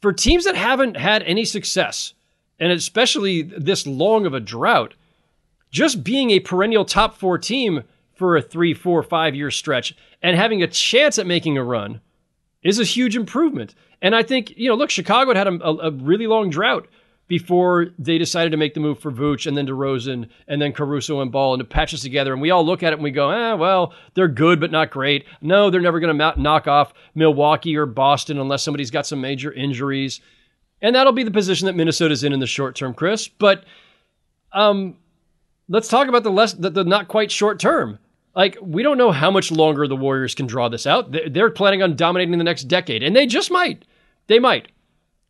for 0.00 0.12
teams 0.12 0.44
that 0.44 0.54
haven't 0.54 0.96
had 0.96 1.22
any 1.24 1.44
success, 1.44 2.14
and 2.58 2.72
especially 2.72 3.42
this 3.42 3.86
long 3.86 4.24
of 4.26 4.34
a 4.34 4.40
drought, 4.40 4.94
just 5.70 6.02
being 6.02 6.30
a 6.30 6.40
perennial 6.40 6.84
top 6.84 7.16
four 7.16 7.36
team 7.38 7.84
for 8.18 8.36
a 8.36 8.42
three, 8.42 8.74
four, 8.74 9.02
five 9.02 9.34
year 9.34 9.50
stretch 9.50 9.94
and 10.22 10.36
having 10.36 10.62
a 10.62 10.66
chance 10.66 11.18
at 11.18 11.26
making 11.26 11.56
a 11.56 11.64
run 11.64 12.00
is 12.62 12.80
a 12.80 12.84
huge 12.84 13.16
improvement. 13.16 13.74
And 14.02 14.14
I 14.14 14.22
think, 14.22 14.56
you 14.56 14.68
know, 14.68 14.74
look, 14.74 14.90
Chicago 14.90 15.34
had 15.34 15.46
a, 15.46 15.64
a 15.64 15.90
really 15.92 16.26
long 16.26 16.50
drought 16.50 16.88
before 17.28 17.88
they 17.98 18.16
decided 18.16 18.50
to 18.50 18.56
make 18.56 18.74
the 18.74 18.80
move 18.80 18.98
for 18.98 19.12
Vooch 19.12 19.46
and 19.46 19.56
then 19.56 19.66
DeRozan 19.66 20.28
and 20.48 20.60
then 20.60 20.72
Caruso 20.72 21.20
and 21.20 21.30
Ball 21.30 21.54
and 21.54 21.60
to 21.60 21.64
patch 21.64 21.92
us 21.92 22.00
together. 22.00 22.32
And 22.32 22.40
we 22.40 22.50
all 22.50 22.64
look 22.64 22.82
at 22.82 22.92
it 22.92 22.96
and 22.96 23.02
we 23.02 23.10
go, 23.10 23.30
eh, 23.30 23.52
well, 23.52 23.92
they're 24.14 24.28
good, 24.28 24.60
but 24.60 24.70
not 24.72 24.90
great. 24.90 25.26
No, 25.40 25.70
they're 25.70 25.80
never 25.80 26.00
going 26.00 26.16
to 26.16 26.40
knock 26.40 26.66
off 26.66 26.94
Milwaukee 27.14 27.76
or 27.76 27.86
Boston 27.86 28.38
unless 28.38 28.62
somebody's 28.62 28.90
got 28.90 29.06
some 29.06 29.20
major 29.20 29.52
injuries. 29.52 30.20
And 30.80 30.96
that'll 30.96 31.12
be 31.12 31.24
the 31.24 31.30
position 31.30 31.66
that 31.66 31.76
Minnesota's 31.76 32.24
in 32.24 32.32
in 32.32 32.40
the 32.40 32.46
short 32.46 32.74
term, 32.76 32.94
Chris. 32.94 33.28
But 33.28 33.64
um, 34.52 34.96
let's 35.68 35.88
talk 35.88 36.08
about 36.08 36.22
the 36.22 36.30
less 36.30 36.54
the, 36.54 36.70
the 36.70 36.84
not 36.84 37.08
quite 37.08 37.30
short 37.30 37.60
term 37.60 37.98
like 38.38 38.56
we 38.62 38.84
don't 38.84 38.98
know 38.98 39.10
how 39.10 39.32
much 39.32 39.50
longer 39.50 39.88
the 39.88 39.96
Warriors 39.96 40.36
can 40.36 40.46
draw 40.46 40.68
this 40.68 40.86
out. 40.86 41.12
They're 41.28 41.50
planning 41.50 41.82
on 41.82 41.96
dominating 41.96 42.38
the 42.38 42.44
next 42.44 42.64
decade, 42.64 43.02
and 43.02 43.14
they 43.14 43.26
just 43.26 43.50
might. 43.50 43.84
They 44.28 44.38
might, 44.38 44.68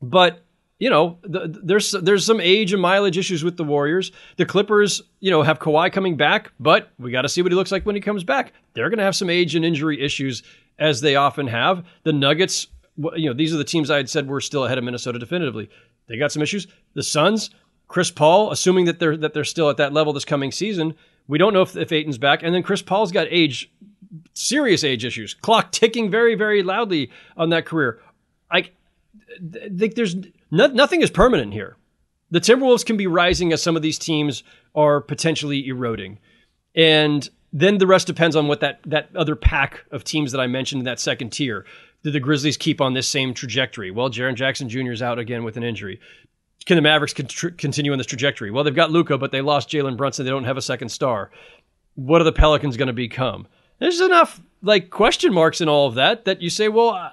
but 0.03 0.45
you 0.79 0.91
know, 0.91 1.17
the, 1.23 1.59
there's 1.65 1.93
there's 1.93 2.27
some 2.27 2.39
age 2.39 2.75
and 2.75 2.83
mileage 2.83 3.17
issues 3.17 3.43
with 3.43 3.57
the 3.57 3.65
Warriors. 3.65 4.13
The 4.37 4.45
Clippers, 4.45 5.01
you 5.21 5.31
know, 5.31 5.43
have 5.43 5.59
Kawhi 5.59 5.91
coming 5.91 6.19
back, 6.19 6.53
but 6.61 6.91
we 6.99 7.11
got 7.11 7.23
to 7.23 7.31
see 7.31 7.41
what 7.41 7.51
he 7.51 7.57
looks 7.57 7.73
like 7.73 7.87
when 7.87 7.95
he 7.95 8.03
comes 8.03 8.25
back. 8.25 8.53
They're 8.75 8.91
going 8.91 8.99
to 8.99 9.05
have 9.05 9.17
some 9.17 9.31
age 9.31 9.55
and 9.55 9.65
injury 9.65 10.05
issues 10.05 10.43
as 10.79 11.01
they 11.01 11.17
often 11.17 11.47
have. 11.47 11.87
The 12.03 12.13
Nuggets, 12.13 12.67
you 13.17 13.31
know, 13.31 13.35
these 13.35 13.55
are 13.55 13.57
the 13.57 13.65
teams 13.65 13.91
I 13.91 13.97
had 13.97 14.11
said 14.11 14.29
were 14.29 14.43
still 14.43 14.67
ahead 14.67 14.77
of 14.77 14.85
Minnesota 14.85 15.19
definitively. 15.19 15.71
They 16.09 16.19
got 16.19 16.31
some 16.31 16.43
issues. 16.43 16.67
The 16.93 17.03
Suns, 17.03 17.49
Chris 17.89 18.11
Paul, 18.11 18.53
assuming 18.53 18.85
that 18.85 18.99
they're 18.99 19.17
that 19.17 19.33
they're 19.33 19.45
still 19.45 19.71
at 19.71 19.79
that 19.79 19.95
level 19.95 20.13
this 20.13 20.27
coming 20.27 20.53
season, 20.53 20.95
we 21.29 21.39
don't 21.39 21.53
know 21.53 21.63
if, 21.63 21.77
if 21.77 21.93
Ayton's 21.93 22.19
back. 22.19 22.43
And 22.43 22.55
then 22.55 22.63
Chris 22.63 22.83
Paul's 22.83 23.13
got 23.13 23.29
age, 23.31 23.71
serious 24.33 24.83
age 24.83 25.05
issues. 25.05 25.35
Clock 25.35 25.71
ticking 25.71 26.11
very, 26.11 26.35
very 26.35 26.63
loudly 26.63 27.11
on 27.37 27.51
that 27.51 27.67
career. 27.67 28.01
I 28.51 28.71
think 29.77 29.95
there's 29.95 30.17
no, 30.51 30.67
nothing 30.67 31.03
is 31.03 31.11
permanent 31.11 31.53
here. 31.53 31.77
The 32.31 32.41
Timberwolves 32.41 32.85
can 32.85 32.97
be 32.97 33.07
rising 33.07 33.53
as 33.53 33.63
some 33.63 33.77
of 33.77 33.83
these 33.83 33.99
teams 33.99 34.43
are 34.75 35.01
potentially 35.01 35.67
eroding. 35.69 36.19
And 36.75 37.29
then 37.53 37.79
the 37.79 37.87
rest 37.87 38.07
depends 38.07 38.37
on 38.37 38.49
what 38.49 38.61
that 38.61 38.81
that 38.85 39.09
other 39.17 39.35
pack 39.35 39.85
of 39.91 40.05
teams 40.05 40.33
that 40.33 40.41
I 40.41 40.47
mentioned 40.47 40.81
in 40.81 40.85
that 40.85 41.01
second 41.01 41.31
tier. 41.31 41.65
Do 42.05 42.11
the 42.11 42.21
Grizzlies 42.21 42.57
keep 42.57 42.81
on 42.81 42.95
this 42.95 43.09
same 43.09 43.35
trajectory? 43.35 43.91
Well, 43.91 44.11
Jaren 44.11 44.35
Jackson 44.35 44.69
Jr. 44.69 44.93
is 44.93 45.03
out 45.03 45.19
again 45.19 45.45
with 45.45 45.57
an 45.57 45.65
injury. 45.65 46.01
Can 46.69 46.77
the 46.77 46.83
Mavericks 46.83 47.15
continue 47.15 47.93
on 47.93 47.97
this 47.97 48.07
trajectory? 48.07 48.51
Well, 48.51 48.63
they've 48.63 48.75
got 48.75 48.91
Luka, 48.91 49.17
but 49.17 49.33
they 49.33 49.41
lost 49.41 49.71
Jalen 49.71 49.97
Brunson. 49.97 50.27
They 50.27 50.31
don't 50.31 50.45
have 50.45 50.59
a 50.59 50.63
second 50.63 50.91
star. 50.91 51.31
What 51.95 52.21
are 52.21 52.25
the 52.25 52.33
Pelicans 52.33 52.77
going 52.77 52.89
to 52.89 52.93
become? 52.93 53.47
There's 53.79 54.03
enough 54.03 54.39
like 54.61 54.91
question 54.91 55.33
marks 55.33 55.63
in 55.63 55.69
all 55.71 55.87
of 55.87 55.95
that 55.95 56.27
that 56.27 56.43
you 56.43 56.51
say, 56.51 56.69
well, 56.69 56.91
uh, 56.91 57.13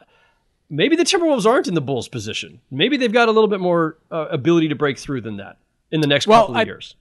maybe 0.70 0.98
the 0.98 1.06
Timberwolves 1.06 1.46
aren't 1.46 1.70
in 1.70 1.74
the 1.74 1.80
Bulls' 1.80 2.10
position. 2.10 2.60
Maybe 2.70 2.98
they've 2.98 3.14
got 3.14 3.30
a 3.30 3.32
little 3.32 3.48
bit 3.48 3.62
more 3.62 3.98
uh, 4.12 4.28
ability 4.30 4.68
to 4.68 4.76
break 4.76 4.98
through 5.00 5.22
than 5.22 5.38
that 5.38 5.58
in 5.90 6.02
the 6.02 6.08
next 6.08 6.28
well, 6.28 6.42
couple 6.42 6.56
of 6.56 6.60
I, 6.60 6.64
years. 6.64 6.98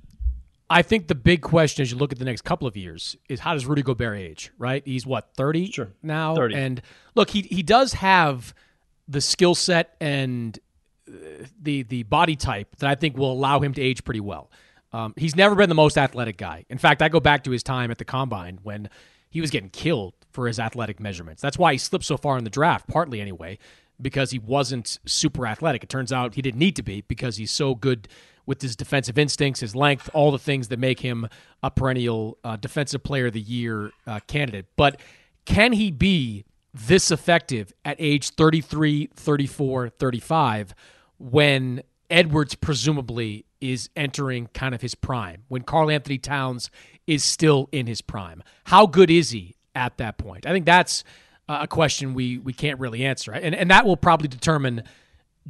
I 0.71 0.83
think 0.83 1.09
the 1.09 1.17
big 1.17 1.43
question 1.43 1.83
as 1.83 1.91
you 1.91 1.99
look 1.99 2.13
at 2.13 2.21
the 2.21 2.25
next 2.25 2.43
couple 2.43 2.69
of 2.69 2.77
years 2.77 3.17
is 3.29 3.41
how 3.41 3.55
does 3.55 3.67
Rudy 3.67 3.83
Gobert 3.83 4.17
age, 4.17 4.53
right? 4.59 4.87
He's 4.87 5.05
what, 5.05 5.29
30 5.37 5.73
sure. 5.73 5.89
now? 6.05 6.37
30. 6.37 6.55
And 6.55 6.83
look, 7.17 7.31
he 7.31 7.43
he 7.43 7.65
does 7.65 7.95
have 7.95 8.55
the 9.09 9.21
skill 9.21 9.57
set 9.57 9.97
and 10.01 10.57
the 11.07 11.83
the 11.83 12.03
body 12.05 12.37
type 12.37 12.77
that 12.77 12.89
I 12.89 12.95
think 12.95 13.17
will 13.17 13.33
allow 13.33 13.61
him 13.61 13.75
to 13.75 13.83
age 13.83 14.05
pretty 14.05 14.21
well. 14.21 14.51
Um, 14.93 15.13
he's 15.17 15.35
never 15.35 15.55
been 15.55 15.69
the 15.69 15.75
most 15.75 15.99
athletic 15.99 16.37
guy. 16.37 16.65
In 16.69 16.79
fact, 16.79 17.03
I 17.03 17.09
go 17.09 17.21
back 17.21 17.45
to 17.45 17.51
his 17.51 17.63
time 17.63 17.91
at 17.91 17.99
the 17.99 18.05
combine 18.05 18.61
when 18.63 18.89
he 19.29 19.41
was 19.41 19.51
getting 19.51 19.71
killed 19.71 20.15
for 20.31 20.47
his 20.47 20.61
athletic 20.61 21.01
measurements. 21.01 21.43
That's 21.43 21.59
why 21.59 21.73
he 21.73 21.79
slipped 21.79 22.05
so 22.05 22.17
far 22.17 22.39
in 22.39 22.45
the 22.45 22.51
draft, 22.51 22.87
partly 22.87 23.21
anyway, 23.21 23.59
because 24.01 24.31
he 24.31 24.39
wasn't 24.39 25.01
super 25.05 25.49
athletic. 25.49 25.83
It 25.83 25.89
turns 25.89 26.13
out 26.13 26.37
he 26.37 26.43
didn't 26.43 26.61
need 26.61 26.77
to 26.77 26.83
be 26.83 27.01
because 27.03 27.37
he's 27.37 27.51
so 27.51 27.75
good 27.75 28.07
with 28.47 28.63
his 28.63 28.77
defensive 28.77 29.19
instincts, 29.19 29.61
his 29.61 29.75
length, 29.75 30.09
all 30.15 30.31
the 30.31 30.39
things 30.39 30.69
that 30.69 30.79
make 30.79 31.01
him 31.01 31.29
a 31.63 31.71
perennial 31.71 32.39
uh, 32.45 32.55
defensive 32.57 33.03
player 33.03 33.27
of 33.27 33.33
the 33.33 33.41
year 33.41 33.91
uh, 34.07 34.21
candidate. 34.29 34.67
But 34.77 35.01
can 35.45 35.73
he 35.73 35.91
be 35.91 36.45
this 36.73 37.11
effective 37.11 37.73
at 37.85 37.97
age 37.99 38.31
33, 38.31 39.11
34, 39.15 39.89
35 39.89 40.75
when 41.31 41.83
Edwards 42.11 42.55
presumably 42.55 43.45
is 43.61 43.89
entering 43.97 44.49
kind 44.55 44.75
of 44.75 44.83
his 44.83 44.95
prime, 44.95 45.45
when 45.49 45.63
Karl 45.63 45.91
Anthony 45.91 46.19
Towns 46.19 46.71
is 47.07 47.25
still 47.25 47.69
in 47.73 47.87
his 47.87 48.01
prime? 48.01 48.43
How 48.65 48.87
good 48.87 49.11
is 49.11 49.31
he 49.31 49.57
at 49.75 49.97
that 49.99 50.19
point? 50.19 50.47
I 50.47 50.53
think 50.53 50.67
that's 50.67 51.05
a 51.49 51.67
question 51.67 52.15
we, 52.15 52.39
we 52.39 52.53
can't 52.53 52.79
really 52.79 53.05
answer. 53.05 53.33
And, 53.33 53.55
and 53.55 53.71
that 53.71 53.87
will 53.87 53.97
probably 53.97 54.29
determine– 54.29 54.83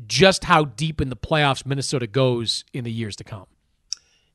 just 0.06 0.44
how 0.44 0.64
deep 0.64 1.00
in 1.00 1.08
the 1.08 1.16
playoffs 1.16 1.64
Minnesota 1.64 2.06
goes 2.06 2.64
in 2.72 2.84
the 2.84 2.92
years 2.92 3.16
to 3.16 3.24
come. 3.24 3.46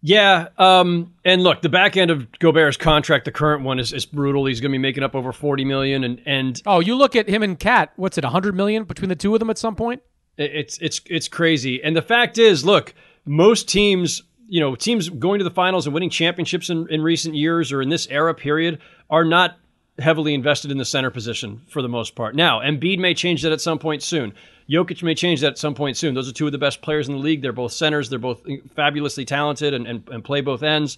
Yeah, 0.02 0.47
um, 0.58 1.13
and 1.25 1.43
look, 1.43 1.62
the 1.62 1.67
back 1.67 1.97
end 1.97 2.10
of 2.10 2.32
Gobert's 2.39 2.78
contract, 2.78 3.25
the 3.25 3.34
current 3.34 3.63
one 3.63 3.80
is, 3.80 3.91
is 3.91 4.06
brutal. 4.06 4.45
He's 4.45 4.62
going 4.62 4.71
to 4.71 4.75
be 4.75 4.82
making 4.82 5.04
up 5.04 5.13
over 5.13 5.34
forty 5.34 5.65
million, 5.65 6.06
and 6.06 6.21
and 6.25 6.62
oh, 6.65 6.80
you 6.80 6.95
look 6.95 7.17
at 7.17 7.28
him 7.28 7.43
and 7.43 7.60
KAT. 7.60 7.91
What's 7.97 8.17
it, 8.17 8.23
hundred 8.23 8.56
million 8.56 8.86
between 8.86 9.10
the 9.10 9.17
two 9.17 9.34
of 9.34 9.39
them 9.39 9.49
at 9.49 9.58
some 9.58 9.75
point? 9.75 10.02
It's 10.39 10.78
it's 10.80 11.02
it's 11.06 11.28
crazy. 11.28 11.84
And 11.84 11.95
the 11.95 12.02
fact 12.02 12.38
is, 12.38 12.65
look, 12.65 12.93
most 13.25 13.67
teams, 13.67 14.23
you 14.47 14.62
know, 14.62 14.75
teams 14.75 15.10
going 15.10 15.39
to 15.39 15.43
the 15.43 15.52
finals 15.52 15.86
and 15.86 15.93
winning 15.93 16.10
championships 16.10 16.69
in, 16.69 16.88
in 16.89 17.02
recent 17.02 17.36
years 17.36 17.71
or 17.71 17.82
in 17.82 17.89
this 17.89 18.08
era 18.08 18.34
period 18.34 18.80
are 19.10 19.25
not 19.25 19.58
heavily 19.99 20.34
invested 20.34 20.71
in 20.71 20.78
the 20.78 20.86
center 20.86 21.12
position 21.12 21.62
for 21.67 21.82
the 21.82 21.89
most 21.89 22.15
part. 22.15 22.34
Now, 22.36 22.62
Embiid 22.62 22.99
may 22.99 23.13
change 23.13 23.41
that 23.41 23.52
at 23.52 23.60
some 23.60 23.80
point 23.80 24.02
soon. 24.02 24.34
Jokic 24.69 25.04
may 25.04 25.13
change 25.13 25.41
that 25.41 25.52
at 25.52 25.58
some 25.58 25.75
point 25.75 25.97
soon. 25.97 26.13
Those 26.13 26.30
are 26.30 26.34
two 26.34 26.45
of 26.45 26.52
the 26.52 26.58
best 26.58 26.82
players 26.82 27.10
in 27.10 27.15
the 27.15 27.19
league. 27.19 27.41
They're 27.41 27.52
both 27.52 27.73
centers. 27.73 28.10
They're 28.10 28.19
both 28.19 28.41
fabulously 28.75 29.25
talented 29.25 29.73
and, 29.73 29.88
and, 29.88 30.08
and 30.10 30.23
play 30.23 30.41
both 30.41 30.63
ends 30.63 30.97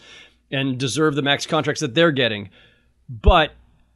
and 0.52 0.78
deserve 0.78 1.16
the 1.16 1.22
max 1.22 1.48
contracts 1.48 1.82
that 1.82 1.96
they're 1.96 2.12
getting. 2.12 2.50
But 3.10 3.54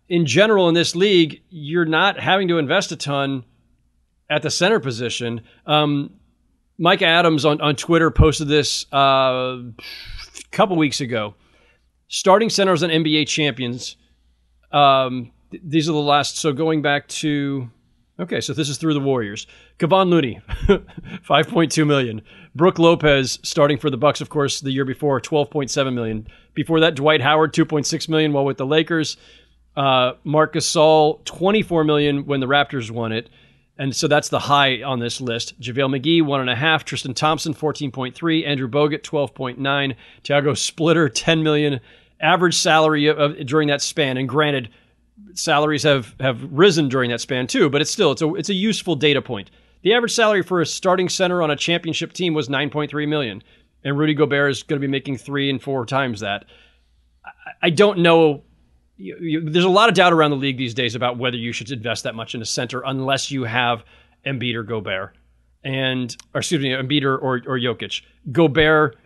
in 0.09 0.25
general, 0.25 0.69
in 0.69 0.73
this 0.73 0.95
league, 0.95 1.41
you're 1.49 1.85
not 1.85 2.19
having 2.19 2.47
to 2.47 2.57
invest 2.57 2.91
a 2.91 2.95
ton 2.95 3.43
at 4.29 4.41
the 4.41 4.51
center 4.51 4.79
position. 4.79 5.41
Um, 5.65 6.13
Mike 6.77 7.01
Adams 7.01 7.45
on, 7.45 7.61
on 7.61 7.75
Twitter 7.75 8.11
posted 8.11 8.47
this 8.47 8.85
uh, 8.93 8.97
a 8.97 9.73
couple 10.51 10.75
weeks 10.75 11.01
ago. 11.01 11.35
Starting 12.07 12.49
centers 12.49 12.83
on 12.83 12.89
NBA 12.89 13.27
champions. 13.27 13.97
Um, 14.71 15.31
th- 15.51 15.63
these 15.65 15.89
are 15.89 15.93
the 15.93 15.99
last. 15.99 16.37
So 16.37 16.53
going 16.53 16.81
back 16.81 17.07
to 17.07 17.69
Okay, 18.17 18.39
so 18.39 18.53
this 18.53 18.69
is 18.69 18.77
through 18.77 18.93
the 18.93 19.01
Warriors. 19.01 19.45
Kevon 19.77 20.07
Looney, 20.07 20.39
5.2 20.47 21.85
million. 21.85 22.21
Brook 22.55 22.79
Lopez 22.79 23.39
starting 23.43 23.77
for 23.77 23.89
the 23.89 23.97
Bucks, 23.97 24.21
of 24.21 24.29
course, 24.29 24.61
the 24.61 24.71
year 24.71 24.85
before, 24.85 25.19
12.7 25.19 25.93
million. 25.93 26.25
Before 26.53 26.79
that, 26.79 26.95
Dwight 26.95 27.19
Howard, 27.19 27.53
2.6 27.53 28.07
million 28.07 28.31
while 28.31 28.45
with 28.45 28.57
the 28.57 28.65
Lakers. 28.65 29.17
Uh, 29.75 30.13
Marc 30.23 30.53
Gasol, 30.53 31.25
24 31.25 31.83
million 31.83 32.25
when 32.25 32.39
the 32.39 32.45
Raptors 32.45 32.89
won 32.89 33.11
it. 33.11 33.29
And 33.77 33.95
so 33.95 34.07
that's 34.07 34.29
the 34.29 34.39
high 34.39 34.83
on 34.83 34.99
this 34.99 35.19
list. 35.19 35.59
JaVale 35.59 35.99
McGee, 35.99 36.21
one 36.21 36.39
and 36.39 36.49
a 36.49 36.55
half. 36.55 36.85
Tristan 36.85 37.13
Thompson, 37.13 37.53
14.3. 37.53 38.47
Andrew 38.47 38.69
Bogut, 38.69 39.01
12.9. 39.01 39.95
Tiago 40.23 40.53
Splitter, 40.53 41.09
10 41.09 41.43
million. 41.43 41.81
Average 42.21 42.55
salary 42.55 43.07
of, 43.07 43.45
during 43.45 43.67
that 43.67 43.81
span. 43.81 44.15
And 44.15 44.29
granted, 44.29 44.69
salaries 45.33 45.83
have 45.83 46.15
have 46.19 46.41
risen 46.51 46.89
during 46.89 47.09
that 47.11 47.21
span 47.21 47.47
too, 47.47 47.69
but 47.69 47.81
it's 47.81 47.91
still 47.91 48.11
it's 48.11 48.21
a 48.21 48.33
it's 48.35 48.49
a 48.49 48.53
useful 48.53 48.95
data 48.95 49.21
point. 49.21 49.51
The 49.81 49.93
average 49.93 50.13
salary 50.13 50.41
for 50.41 50.61
a 50.61 50.65
starting 50.65 51.09
center 51.09 51.41
on 51.41 51.51
a 51.51 51.55
championship 51.55 52.13
team 52.13 52.33
was 52.33 52.49
9.3 52.49 53.07
million, 53.07 53.43
and 53.83 53.97
Rudy 53.97 54.13
Gobert 54.13 54.51
is 54.51 54.63
going 54.63 54.81
to 54.81 54.85
be 54.85 54.91
making 54.91 55.17
three 55.17 55.49
and 55.49 55.61
four 55.61 55.85
times 55.85 56.21
that. 56.21 56.45
I, 57.23 57.29
I 57.63 57.69
don't 57.69 57.99
know. 57.99 58.43
You, 58.97 59.17
you, 59.19 59.49
there's 59.49 59.65
a 59.65 59.69
lot 59.69 59.89
of 59.89 59.95
doubt 59.95 60.13
around 60.13 60.31
the 60.31 60.37
league 60.37 60.57
these 60.57 60.73
days 60.73 60.95
about 60.95 61.17
whether 61.17 61.37
you 61.37 61.51
should 61.51 61.69
invest 61.71 62.03
that 62.03 62.15
much 62.15 62.33
in 62.33 62.41
a 62.41 62.45
center 62.45 62.81
unless 62.85 63.29
you 63.29 63.43
have 63.43 63.83
Embiid 64.25 64.55
or 64.55 64.63
Gobert, 64.63 65.15
and 65.63 66.15
or 66.33 66.39
excuse 66.39 66.61
me, 66.61 66.69
Embiid 66.69 67.03
or, 67.03 67.17
or, 67.17 67.59
Jokic. 67.59 68.01
Gobert 68.31 68.97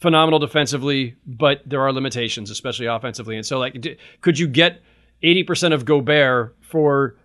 phenomenal 0.00 0.38
defensively, 0.38 1.16
but 1.26 1.62
there 1.66 1.80
are 1.82 1.92
limitations, 1.92 2.50
especially 2.50 2.86
offensively. 2.86 3.36
And 3.36 3.44
so, 3.44 3.58
like, 3.58 3.84
could 4.20 4.38
you 4.38 4.46
get 4.46 4.80
80% 5.22 5.74
of 5.74 5.84
Gobert 5.84 6.56
for 6.60 7.16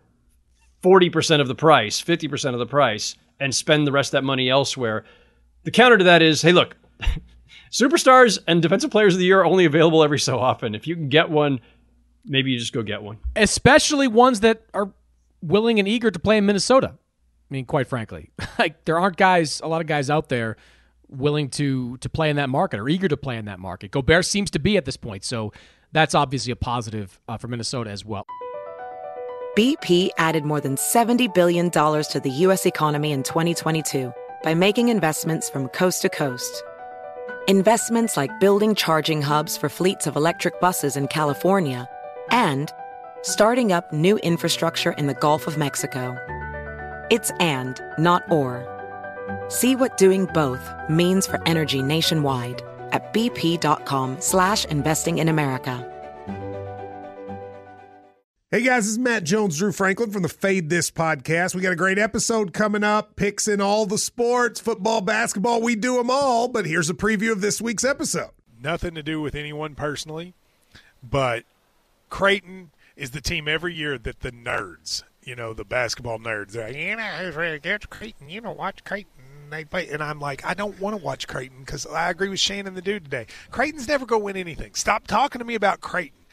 40% 0.83 1.41
of 1.41 1.47
the 1.47 1.55
price, 1.55 2.01
50% 2.01 2.53
of 2.53 2.59
the 2.59 2.65
price, 2.65 3.15
and 3.39 3.53
spend 3.53 3.87
the 3.87 3.91
rest 3.91 4.09
of 4.09 4.19
that 4.19 4.23
money 4.23 4.49
elsewhere. 4.49 5.03
The 5.63 5.71
counter 5.71 5.97
to 5.97 6.03
that 6.03 6.21
is 6.21 6.41
hey, 6.41 6.51
look, 6.51 6.75
superstars 7.71 8.39
and 8.47 8.61
defensive 8.61 8.91
players 8.91 9.15
of 9.15 9.19
the 9.19 9.25
year 9.25 9.41
are 9.41 9.45
only 9.45 9.65
available 9.65 10.03
every 10.03 10.19
so 10.19 10.39
often. 10.39 10.75
If 10.75 10.87
you 10.87 10.95
can 10.95 11.09
get 11.09 11.29
one, 11.29 11.59
maybe 12.25 12.51
you 12.51 12.59
just 12.59 12.73
go 12.73 12.83
get 12.83 13.03
one. 13.03 13.17
Especially 13.35 14.07
ones 14.07 14.41
that 14.41 14.63
are 14.73 14.91
willing 15.41 15.79
and 15.79 15.87
eager 15.87 16.11
to 16.11 16.19
play 16.19 16.37
in 16.37 16.45
Minnesota. 16.45 16.93
I 16.93 17.53
mean, 17.53 17.65
quite 17.65 17.87
frankly, 17.87 18.31
like 18.59 18.85
there 18.85 18.99
aren't 18.99 19.17
guys, 19.17 19.61
a 19.61 19.67
lot 19.67 19.81
of 19.81 19.87
guys 19.87 20.09
out 20.09 20.29
there 20.29 20.57
willing 21.07 21.49
to 21.49 21.97
to 21.97 22.09
play 22.09 22.29
in 22.29 22.35
that 22.37 22.49
market 22.49 22.79
or 22.79 22.89
eager 22.89 23.07
to 23.07 23.17
play 23.17 23.37
in 23.37 23.45
that 23.45 23.59
market. 23.59 23.91
Gobert 23.91 24.25
seems 24.25 24.49
to 24.51 24.59
be 24.59 24.77
at 24.77 24.85
this 24.85 24.97
point. 24.97 25.23
So 25.23 25.53
that's 25.91 26.15
obviously 26.15 26.51
a 26.51 26.55
positive 26.55 27.19
uh, 27.27 27.37
for 27.37 27.47
Minnesota 27.47 27.91
as 27.91 28.03
well. 28.03 28.25
BP 29.55 30.09
added 30.17 30.43
more 30.43 30.59
than 30.59 30.75
$70 30.75 31.33
billion 31.33 31.71
to 31.71 32.21
the 32.21 32.29
U.S. 32.29 32.65
economy 32.65 33.13
in 33.13 33.23
2022 33.23 34.13
by 34.43 34.53
making 34.53 34.89
investments 34.89 35.49
from 35.49 35.69
coast 35.69 36.01
to 36.01 36.09
coast. 36.09 36.61
Investments 37.47 38.17
like 38.17 38.37
building 38.41 38.75
charging 38.75 39.21
hubs 39.21 39.55
for 39.55 39.69
fleets 39.69 40.07
of 40.07 40.17
electric 40.17 40.59
buses 40.59 40.97
in 40.97 41.07
California 41.07 41.87
and 42.31 42.71
starting 43.21 43.71
up 43.71 43.91
new 43.91 44.17
infrastructure 44.17 44.91
in 44.91 45.07
the 45.07 45.13
Gulf 45.13 45.47
of 45.47 45.57
Mexico. 45.57 46.17
It's 47.09 47.31
and, 47.39 47.79
not 47.97 48.23
or. 48.31 48.71
See 49.49 49.75
what 49.75 49.97
doing 49.97 50.25
both 50.27 50.71
means 50.89 51.27
for 51.27 51.41
energy 51.47 51.81
nationwide 51.81 52.61
at 52.91 53.13
bp.com 53.13 54.17
slash 54.19 54.65
investing 54.65 55.17
in 55.17 55.29
America. 55.29 55.91
Hey 58.51 58.61
guys, 58.61 58.85
this 58.85 58.91
is 58.91 58.99
Matt 58.99 59.25
Jones, 59.25 59.57
Drew 59.57 59.73
Franklin 59.73 60.11
from 60.11 60.21
the 60.21 60.29
Fade 60.29 60.69
This 60.69 60.89
podcast. 60.89 61.55
We 61.55 61.61
got 61.61 61.73
a 61.73 61.75
great 61.75 61.97
episode 61.97 62.53
coming 62.53 62.85
up, 62.85 63.17
picks 63.17 63.49
in 63.49 63.59
all 63.59 63.85
the 63.85 63.97
sports, 63.97 64.61
football, 64.61 65.01
basketball, 65.01 65.61
we 65.61 65.75
do 65.75 65.97
them 65.97 66.09
all. 66.09 66.47
But 66.47 66.65
here's 66.65 66.89
a 66.89 66.93
preview 66.93 67.33
of 67.33 67.41
this 67.41 67.59
week's 67.59 67.83
episode. 67.83 68.29
Nothing 68.61 68.95
to 68.95 69.03
do 69.03 69.19
with 69.19 69.35
anyone 69.35 69.75
personally, 69.75 70.35
but 71.03 71.43
Creighton 72.09 72.71
is 72.95 73.11
the 73.11 73.21
team 73.21 73.47
every 73.47 73.73
year 73.73 73.97
that 73.97 74.21
the 74.21 74.31
nerds, 74.31 75.03
you 75.23 75.35
know, 75.35 75.53
the 75.53 75.65
basketball 75.65 76.19
nerds, 76.19 76.51
they're 76.51 76.67
like, 76.67 76.75
you 76.75 76.95
know 76.95 77.59
good? 77.59 77.89
Creighton. 77.89 78.29
You 78.29 78.41
know, 78.41 78.51
watch 78.51 78.83
Creighton 78.83 79.11
They 79.49 79.65
play, 79.65 79.89
and 79.89 80.01
I'm 80.01 80.19
like, 80.19 80.45
I 80.45 80.53
don't 80.53 80.79
want 80.79 80.97
to 80.97 81.03
watch 81.03 81.27
Creighton 81.27 81.59
because 81.59 81.85
I 81.85 82.09
agree 82.09 82.29
with 82.29 82.39
Shane 82.39 82.67
and 82.67 82.75
the 82.75 82.81
dude 82.81 83.03
today. 83.05 83.27
Creighton's 83.51 83.87
never 83.87 84.05
going 84.05 84.21
to 84.21 84.25
win 84.25 84.37
anything. 84.37 84.73
Stop 84.75 85.07
talking 85.07 85.39
to 85.39 85.45
me 85.45 85.55
about 85.55 85.81
Creighton. 85.81 86.24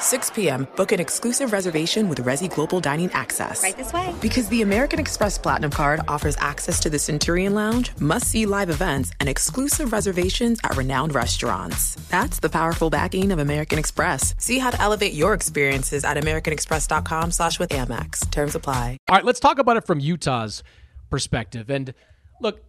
6 0.00 0.30
p.m., 0.30 0.68
book 0.76 0.92
an 0.92 1.00
exclusive 1.00 1.52
reservation 1.52 2.08
with 2.08 2.22
Resy 2.24 2.52
Global 2.52 2.80
Dining 2.80 3.10
Access. 3.12 3.62
Right 3.62 3.76
this 3.76 3.92
way. 3.92 4.14
Because 4.20 4.48
the 4.48 4.62
American 4.62 4.98
Express 4.98 5.38
Platinum 5.38 5.70
Card 5.70 6.00
offers 6.08 6.36
access 6.38 6.80
to 6.80 6.90
the 6.90 6.98
Centurion 6.98 7.54
Lounge, 7.54 7.90
must 8.00 8.28
see 8.28 8.46
live 8.46 8.70
events, 8.70 9.12
and 9.20 9.28
exclusive 9.28 9.92
reservations 9.92 10.60
at 10.64 10.76
renowned 10.76 11.14
restaurants. 11.14 11.96
That's 12.08 12.38
the 12.40 12.48
powerful 12.48 12.90
backing 12.90 13.32
of 13.32 13.38
American 13.38 13.78
Express. 13.78 14.34
See 14.38 14.58
how 14.58 14.70
to 14.70 14.80
elevate 14.80 15.14
your 15.14 15.34
experiences 15.34 16.04
at 16.04 16.16
AmericanExpress.com 16.16 17.32
slash 17.32 17.58
with 17.58 17.70
Amex. 17.70 18.30
Terms 18.30 18.54
apply. 18.54 18.98
All 19.08 19.16
right, 19.16 19.24
let's 19.24 19.40
talk 19.40 19.58
about 19.58 19.76
it 19.76 19.86
from 19.86 20.00
Utah's 20.00 20.62
perspective. 21.10 21.70
And 21.70 21.94
look, 22.40 22.62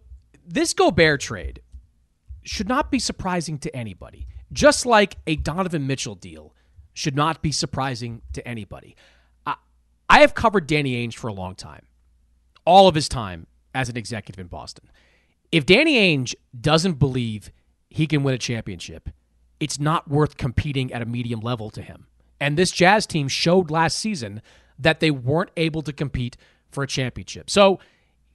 this 0.46 0.74
Gobert 0.74 1.20
trade 1.20 1.62
should 2.42 2.68
not 2.68 2.90
be 2.90 2.98
surprising 2.98 3.58
to 3.58 3.76
anybody, 3.76 4.26
just 4.52 4.86
like 4.86 5.16
a 5.26 5.36
Donovan 5.36 5.86
Mitchell 5.86 6.14
deal 6.14 6.54
should 6.94 7.16
not 7.16 7.42
be 7.42 7.52
surprising 7.52 8.22
to 8.32 8.46
anybody. 8.46 8.96
I, 9.46 9.56
I 10.08 10.20
have 10.20 10.34
covered 10.34 10.66
Danny 10.66 11.06
Ainge 11.06 11.14
for 11.14 11.28
a 11.28 11.32
long 11.32 11.54
time, 11.54 11.86
all 12.64 12.88
of 12.88 12.94
his 12.94 13.08
time 13.08 13.46
as 13.74 13.88
an 13.88 13.96
executive 13.96 14.40
in 14.40 14.48
Boston. 14.48 14.90
If 15.52 15.66
Danny 15.66 15.96
Ainge 15.96 16.34
doesn't 16.58 16.94
believe 16.94 17.50
he 17.88 18.06
can 18.06 18.22
win 18.22 18.34
a 18.34 18.38
championship, 18.38 19.10
it's 19.58 19.78
not 19.78 20.08
worth 20.08 20.36
competing 20.36 20.92
at 20.92 21.02
a 21.02 21.06
medium 21.06 21.40
level 21.40 21.70
to 21.70 21.82
him. 21.82 22.06
And 22.40 22.56
this 22.56 22.70
Jazz 22.70 23.06
team 23.06 23.28
showed 23.28 23.70
last 23.70 23.98
season 23.98 24.40
that 24.78 25.00
they 25.00 25.10
weren't 25.10 25.50
able 25.56 25.82
to 25.82 25.92
compete 25.92 26.36
for 26.70 26.82
a 26.82 26.86
championship. 26.86 27.50
So 27.50 27.80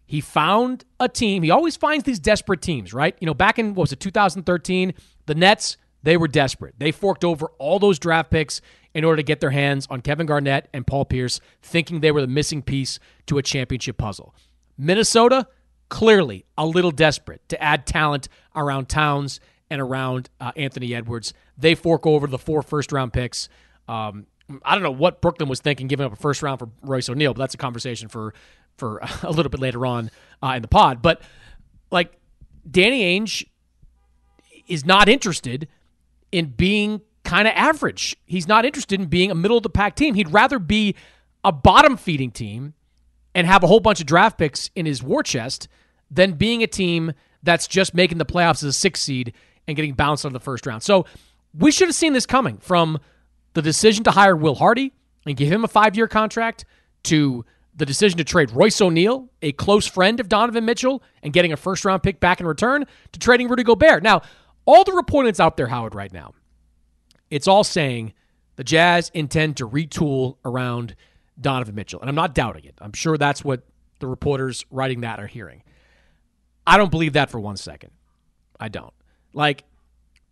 he 0.06 0.22
found 0.22 0.86
a 1.00 1.10
team. 1.10 1.41
He 1.41 1.50
always 1.50 1.76
finds 1.76 2.04
these 2.04 2.20
desperate 2.20 2.62
teams, 2.62 2.94
right? 2.94 3.15
You 3.20 3.26
know, 3.26 3.34
back 3.34 3.58
in 3.58 3.70
what 3.74 3.84
was 3.84 3.91
it, 3.91 4.00
2013, 4.00 4.94
the 5.26 5.36
Nets, 5.36 5.78
they 6.06 6.18
were 6.18 6.28
desperate. 6.28 6.76
They 6.78 6.91
forked 6.91 7.24
over 7.24 7.48
all 7.58 7.80
those 7.80 7.98
draft 7.98 8.30
picks 8.30 8.62
in 8.94 9.04
order 9.04 9.18
to 9.18 9.24
get 9.24 9.39
their 9.39 9.50
hands 9.50 9.88
on 9.89 10.02
Kevin 10.02 10.28
Garnett 10.28 10.70
and 10.72 10.86
Paul 10.86 11.04
Pierce, 11.04 11.41
thinking 11.63 12.00
they 12.00 12.12
were 12.12 12.22
the 12.22 12.28
missing 12.28 12.62
piece 12.62 13.00
to 13.26 13.39
a 13.39 13.41
championship 13.41 13.98
puzzle. 13.98 14.36
Minnesota, 14.78 15.48
clearly 15.89 16.46
a 16.58 16.65
little 16.65 16.91
desperate 16.91 17.41
to 17.50 17.62
add 17.62 17.88
talent 17.88 18.30
around 18.56 18.88
Towns 18.88 19.39
and 19.72 19.82
around 19.82 20.30
uh, 20.39 20.52
Anthony 20.56 20.94
Edwards. 20.94 21.34
They 21.58 21.74
fork 21.74 22.06
over 22.06 22.28
the 22.28 22.38
four 22.38 22.62
first 22.62 22.91
round 22.91 23.12
picks. 23.12 23.50
Um, 23.88 24.28
I 24.63 24.76
don't 24.76 24.84
know 24.84 24.91
what 24.91 25.22
Brooklyn 25.22 25.50
was 25.50 25.60
thinking, 25.60 25.88
giving 25.88 26.06
up 26.06 26.13
a 26.13 26.18
first 26.18 26.44
round 26.44 26.60
for 26.60 26.70
Royce 26.84 27.10
O'Neale, 27.10 27.34
but 27.34 27.39
that's 27.39 27.56
a 27.56 27.58
conversation 27.58 28.10
for 28.10 28.36
for 28.78 29.00
a 29.24 29.32
little 29.32 29.50
bit 29.50 29.60
later 29.60 29.88
on 29.88 30.12
uh, 30.44 30.54
in 30.56 30.62
the 30.62 30.68
pod. 30.68 31.02
But 31.02 31.24
like 31.89 32.20
Danny 32.70 33.20
Ainge 33.20 33.48
is 34.68 34.86
not 34.86 35.10
interested 35.10 35.68
in 36.36 36.48
being 36.48 37.00
kind 37.24 37.48
of 37.48 37.54
average. 37.56 38.15
He's 38.26 38.48
not 38.48 38.65
interested 38.65 39.00
in 39.00 39.08
being 39.08 39.32
a 39.32 39.36
middle 39.36 39.56
of 39.56 39.63
the 39.63 39.69
pack 39.69 39.95
team. 39.95 40.15
He'd 40.15 40.32
rather 40.32 40.60
be 40.60 40.95
a 41.45 41.52
bottom 41.52 41.95
feeding 41.95 42.30
team 42.30 42.74
and 43.34 43.48
have 43.48 43.63
a 43.63 43.67
whole 43.67 43.80
bunch 43.80 44.02
of 44.02 44.06
draft 44.06 44.38
picks 44.38 44.69
in 44.76 44.86
his 44.86 45.02
war 45.02 45.24
chest 45.24 45.69
than 46.12 46.34
being 46.34 46.62
a 46.62 46.67
team 46.67 47.13
that's 47.41 47.67
just 47.67 47.93
making 47.93 48.17
the 48.17 48.26
playoffs 48.26 48.56
as 48.56 48.63
a 48.63 48.74
six 48.74 49.02
seed 49.02 49.34
and 49.65 49.78
getting 49.78 49.93
bounced 49.93 50.26
on 50.26 50.34
the 50.34 50.39
first 50.39 50.65
round. 50.65 50.84
So 50.84 51.06
we 51.58 51.71
should 51.71 51.88
have 51.88 51.95
seen 51.95 52.12
this 52.12 52.26
coming 52.26 52.58
from 52.58 53.00
the 53.54 53.62
decision 53.62 54.04
to 54.04 54.12
hire 54.12 54.36
Will 54.36 54.56
Hardy 54.56 54.91
and 55.26 55.38
give 55.38 55.50
him 55.50 55.63
a 55.63 55.69
five 55.69 55.95
year 55.95 56.10
contract 56.10 56.65
to 57.04 57.45
the 57.76 57.86
decision 57.86 58.17
to 58.17 58.24
trade 58.24 58.52
Royce 58.52 58.82
O'Neale, 58.82 59.30
a 59.41 59.52
close 59.54 59.88
friend 59.88 60.19
of 60.19 60.30
Donovan 60.30 60.65
Mitchell, 60.65 61.02
and 61.24 61.34
getting 61.34 61.54
a 61.54 61.58
first 61.58 61.86
round 61.86 62.04
pick 62.04 62.19
back 62.19 62.41
in 62.41 62.48
return 62.48 62.86
to 63.13 63.19
trading 63.19 63.48
Rudy 63.48 63.63
Gobert. 63.63 64.04
Now, 64.04 64.21
all 64.65 64.84
the 64.84 64.93
reporting 64.93 65.34
out 65.39 65.58
there, 65.58 65.67
Howard, 65.67 65.95
right 65.95 66.12
now, 66.12 66.34
it's 67.30 67.47
all 67.47 67.63
saying 67.63 68.13
the 68.56 68.63
Jazz 68.63 69.12
intend 69.13 69.58
to 69.58 69.67
retool 69.67 70.38
around 70.45 70.95
Donovan 71.39 71.75
Mitchell. 71.75 71.99
And 71.99 72.10
I'm 72.10 72.15
not 72.15 72.34
doubting 72.34 72.65
it. 72.65 72.75
I'm 72.82 72.93
sure 72.93 73.17
that's 73.17 73.43
what 73.43 73.63
the 73.99 74.08
reporters 74.08 74.65
writing 74.69 75.01
that 75.01 75.19
are 75.19 75.28
hearing. 75.28 75.63
I 76.65 76.78
don't 76.78 76.91
believe 76.91 77.13
that 77.13 77.30
for 77.30 77.39
one 77.39 77.58
second. 77.58 77.91
I 78.60 78.69
don't. 78.69 78.93
Like, 79.34 79.65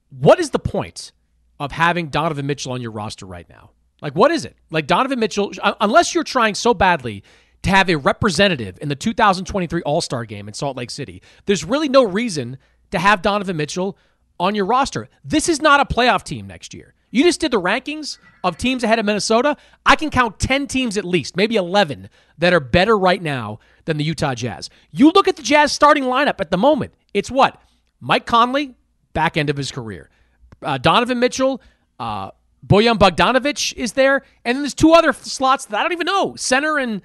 what 0.09 0.39
is 0.39 0.51
the 0.51 0.59
point 0.59 1.11
of 1.59 1.71
having 1.71 2.07
Donovan 2.07 2.45
Mitchell 2.47 2.71
on 2.71 2.81
your 2.81 2.91
roster 2.91 3.25
right 3.25 3.47
now? 3.49 3.71
Like, 4.01 4.15
what 4.15 4.31
is 4.31 4.45
it? 4.45 4.55
Like, 4.69 4.87
Donovan 4.87 5.19
Mitchell, 5.19 5.51
uh, 5.61 5.73
unless 5.79 6.13
you're 6.13 6.23
trying 6.23 6.55
so 6.55 6.73
badly 6.73 7.23
to 7.63 7.69
have 7.69 7.89
a 7.89 7.95
representative 7.95 8.77
in 8.81 8.89
the 8.89 8.95
2023 8.95 9.81
All 9.83 10.01
Star 10.01 10.25
game 10.25 10.47
in 10.47 10.53
Salt 10.53 10.75
Lake 10.75 10.91
City, 10.91 11.21
there's 11.45 11.63
really 11.63 11.89
no 11.89 12.03
reason 12.03 12.57
to 12.91 12.99
have 12.99 13.21
Donovan 13.21 13.57
Mitchell 13.57 13.97
on 14.39 14.55
your 14.55 14.65
roster. 14.65 15.09
This 15.23 15.47
is 15.49 15.61
not 15.61 15.79
a 15.79 15.85
playoff 15.85 16.23
team 16.23 16.47
next 16.47 16.73
year. 16.73 16.93
You 17.11 17.23
just 17.23 17.39
did 17.39 17.51
the 17.51 17.61
rankings 17.61 18.17
of 18.43 18.57
teams 18.57 18.83
ahead 18.83 18.97
of 18.97 19.05
Minnesota. 19.05 19.55
I 19.85 19.95
can 19.95 20.09
count 20.09 20.39
10 20.39 20.65
teams 20.67 20.97
at 20.97 21.05
least, 21.05 21.37
maybe 21.37 21.55
11, 21.55 22.09
that 22.39 22.53
are 22.53 22.59
better 22.59 22.97
right 22.97 23.21
now 23.21 23.59
than 23.85 23.97
the 23.97 24.03
Utah 24.03 24.33
Jazz. 24.33 24.69
You 24.91 25.11
look 25.11 25.27
at 25.27 25.35
the 25.35 25.43
Jazz 25.43 25.71
starting 25.71 26.05
lineup 26.05 26.39
at 26.39 26.49
the 26.49 26.57
moment. 26.57 26.95
It's 27.13 27.29
what? 27.29 27.61
Mike 27.99 28.25
Conley, 28.25 28.75
back 29.13 29.37
end 29.37 29.51
of 29.51 29.57
his 29.57 29.71
career. 29.71 30.09
Uh, 30.63 30.79
Donovan 30.79 31.19
Mitchell, 31.19 31.61
uh, 31.99 32.31
Bojan 32.65 32.97
Bogdanovic 32.97 33.73
is 33.73 33.93
there. 33.93 34.23
And 34.43 34.55
then 34.55 34.63
there's 34.63 34.73
two 34.73 34.93
other 34.93 35.13
slots 35.13 35.65
that 35.65 35.79
I 35.79 35.83
don't 35.83 35.91
even 35.91 36.05
know 36.05 36.35
center 36.35 36.77
and 36.79 37.01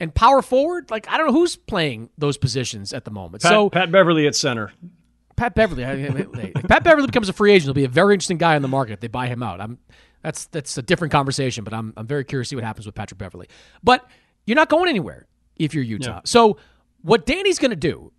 and 0.00 0.14
power 0.14 0.42
forward. 0.42 0.90
Like, 0.90 1.10
I 1.10 1.16
don't 1.16 1.26
know 1.26 1.32
who's 1.32 1.56
playing 1.56 2.10
those 2.16 2.36
positions 2.36 2.92
at 2.92 3.04
the 3.04 3.10
moment. 3.10 3.42
Pat, 3.42 3.50
so 3.50 3.68
Pat 3.70 3.90
Beverley 3.90 4.28
at 4.28 4.36
center. 4.36 4.72
Pat 5.38 5.54
Beverley. 5.54 5.84
if 5.84 6.68
Pat 6.68 6.84
Beverley 6.84 7.06
becomes 7.06 7.28
a 7.28 7.32
free 7.32 7.52
agent, 7.52 7.66
he'll 7.66 7.74
be 7.74 7.84
a 7.84 7.88
very 7.88 8.14
interesting 8.14 8.38
guy 8.38 8.56
on 8.56 8.62
the 8.62 8.68
market 8.68 8.92
if 8.92 9.00
they 9.00 9.08
buy 9.08 9.26
him 9.26 9.42
out. 9.42 9.60
I'm 9.60 9.78
that's 10.22 10.46
that's 10.46 10.76
a 10.76 10.82
different 10.82 11.12
conversation, 11.12 11.64
but 11.64 11.72
I'm 11.72 11.92
I'm 11.96 12.06
very 12.06 12.24
curious 12.24 12.48
to 12.48 12.50
see 12.50 12.56
what 12.56 12.64
happens 12.64 12.86
with 12.86 12.94
Patrick 12.94 13.18
Beverley. 13.18 13.48
But 13.82 14.06
you're 14.46 14.56
not 14.56 14.68
going 14.68 14.88
anywhere 14.88 15.26
if 15.56 15.74
you're 15.74 15.84
Utah. 15.84 16.16
No. 16.16 16.20
So 16.24 16.56
what 17.02 17.26
Danny's 17.26 17.58
going 17.58 17.70
to 17.70 17.76
do, 17.76 18.12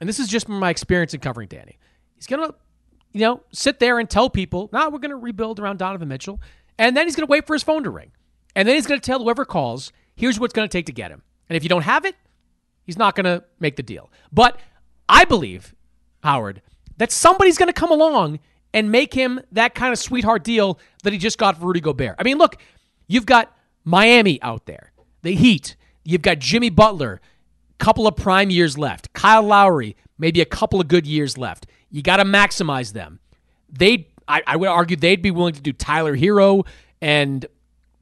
and 0.00 0.08
this 0.08 0.18
is 0.18 0.28
just 0.28 0.46
from 0.46 0.58
my 0.58 0.70
experience 0.70 1.14
in 1.14 1.20
covering 1.20 1.48
Danny, 1.48 1.78
he's 2.14 2.26
going 2.26 2.46
to 2.46 2.54
you 3.12 3.20
know 3.20 3.42
sit 3.52 3.80
there 3.80 3.98
and 3.98 4.08
tell 4.08 4.28
people, 4.28 4.68
"No, 4.72 4.90
we're 4.90 4.98
going 4.98 5.10
to 5.10 5.16
rebuild 5.16 5.58
around 5.58 5.78
Donovan 5.78 6.08
Mitchell," 6.08 6.40
and 6.78 6.96
then 6.96 7.06
he's 7.06 7.16
going 7.16 7.26
to 7.26 7.30
wait 7.30 7.46
for 7.46 7.54
his 7.54 7.62
phone 7.62 7.84
to 7.84 7.90
ring, 7.90 8.12
and 8.54 8.68
then 8.68 8.74
he's 8.74 8.86
going 8.86 9.00
to 9.00 9.06
tell 9.06 9.20
whoever 9.20 9.44
calls, 9.44 9.92
"Here's 10.14 10.38
what's 10.38 10.52
going 10.52 10.68
to 10.68 10.72
take 10.72 10.86
to 10.86 10.92
get 10.92 11.10
him," 11.10 11.22
and 11.48 11.56
if 11.56 11.62
you 11.62 11.68
don't 11.68 11.82
have 11.82 12.04
it, 12.04 12.16
he's 12.84 12.98
not 12.98 13.14
going 13.14 13.24
to 13.24 13.44
make 13.60 13.76
the 13.76 13.82
deal. 13.82 14.10
But 14.30 14.60
I 15.08 15.24
believe, 15.24 15.74
Howard, 16.26 16.60
that 16.96 17.12
somebody's 17.12 17.56
going 17.56 17.68
to 17.68 17.72
come 17.72 17.92
along 17.92 18.40
and 18.74 18.90
make 18.90 19.14
him 19.14 19.40
that 19.52 19.74
kind 19.74 19.92
of 19.92 19.98
sweetheart 19.98 20.42
deal 20.42 20.78
that 21.04 21.12
he 21.12 21.18
just 21.18 21.38
got 21.38 21.56
for 21.56 21.66
Rudy 21.66 21.80
Gobert. 21.80 22.16
I 22.18 22.24
mean, 22.24 22.36
look, 22.36 22.56
you've 23.06 23.26
got 23.26 23.56
Miami 23.84 24.42
out 24.42 24.66
there, 24.66 24.92
the 25.22 25.34
Heat. 25.34 25.76
You've 26.04 26.22
got 26.22 26.40
Jimmy 26.40 26.68
Butler, 26.68 27.20
couple 27.78 28.06
of 28.06 28.16
prime 28.16 28.50
years 28.50 28.76
left. 28.76 29.12
Kyle 29.12 29.42
Lowry, 29.42 29.96
maybe 30.18 30.40
a 30.40 30.44
couple 30.44 30.80
of 30.80 30.88
good 30.88 31.06
years 31.06 31.38
left. 31.38 31.66
You 31.90 32.02
got 32.02 32.16
to 32.16 32.24
maximize 32.24 32.92
them. 32.92 33.20
They, 33.70 34.08
I, 34.26 34.42
I 34.46 34.56
would 34.56 34.68
argue, 34.68 34.96
they'd 34.96 35.22
be 35.22 35.30
willing 35.30 35.54
to 35.54 35.60
do 35.60 35.72
Tyler 35.72 36.16
Herro 36.16 36.66
and 37.00 37.46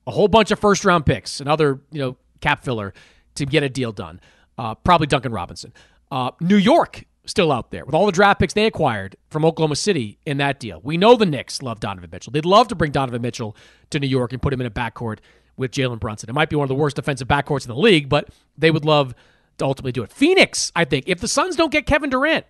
a 0.07 0.11
whole 0.11 0.29
bunch 0.29 0.51
of 0.51 0.59
first 0.59 0.85
round 0.85 1.05
picks, 1.05 1.41
another 1.41 1.81
you 1.91 2.01
know 2.01 2.17
cap 2.41 2.65
filler 2.65 2.95
to 3.35 3.47
get 3.47 3.63
a 3.63 3.69
deal 3.69 3.93
done. 3.93 4.21
Uh, 4.57 4.75
probably 4.75 5.07
Duncan 5.07 5.33
Robinson. 5.33 5.73
Uh, 6.11 6.31
New 6.41 6.57
York 6.57 7.05
still 7.27 7.51
out 7.53 7.71
there 7.71 7.85
with 7.85 7.95
all 7.95 8.07
the 8.07 8.13
draft 8.13 8.41
picks 8.41 8.55
they 8.55 8.67
acquired 8.67 9.17
from 9.31 9.45
Oklahoma 9.45 9.77
City 9.77 10.19
in 10.27 10.37
that 10.39 10.61
deal. 10.61 10.81
We 10.83 10.97
know 10.97 11.17
the 11.17 11.27
Knicks 11.27 11.63
love 11.63 11.81
Donovan 11.81 12.11
Mitchell. 12.11 12.31
They'd 12.31 12.45
love 12.45 12.69
to 12.69 12.75
bring 12.75 12.93
Donovan 12.93 13.23
Mitchell 13.23 13.57
to 13.91 13.99
New 13.99 14.07
York 14.07 14.33
and 14.33 14.43
put 14.43 14.53
him 14.53 14.61
in 14.61 14.67
a 14.67 14.71
backcourt 14.71 15.19
with 15.57 15.71
Jalen 15.71 16.01
Brunson. 16.01 16.29
It 16.29 16.35
might 16.35 16.51
be 16.51 16.57
one 16.57 16.65
of 16.65 16.69
the 16.69 16.75
worst 16.75 16.97
defensive 16.97 17.29
backcourts 17.29 17.65
in 17.65 17.69
the 17.69 17.81
league, 17.81 18.09
but 18.09 18.29
they 18.59 18.71
would 18.71 18.85
love 18.85 19.15
to 19.59 19.65
ultimately 19.65 19.93
do 19.93 20.03
it. 20.03 20.13
Phoenix, 20.13 20.73
I 20.75 20.85
think, 20.85 21.05
if 21.07 21.21
the 21.21 21.29
Suns 21.29 21.57
don't 21.57 21.73
get 21.73 21.87
Kevin 21.87 22.11
Durant, 22.11 22.45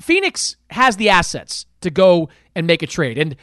Phoenix 0.00 0.56
has 0.70 0.96
the 0.96 1.08
assets 1.08 1.66
to 1.80 1.90
go 1.90 2.28
and 2.54 2.66
make 2.66 2.82
a 2.82 2.86
trade. 2.86 3.18
And, 3.18 3.36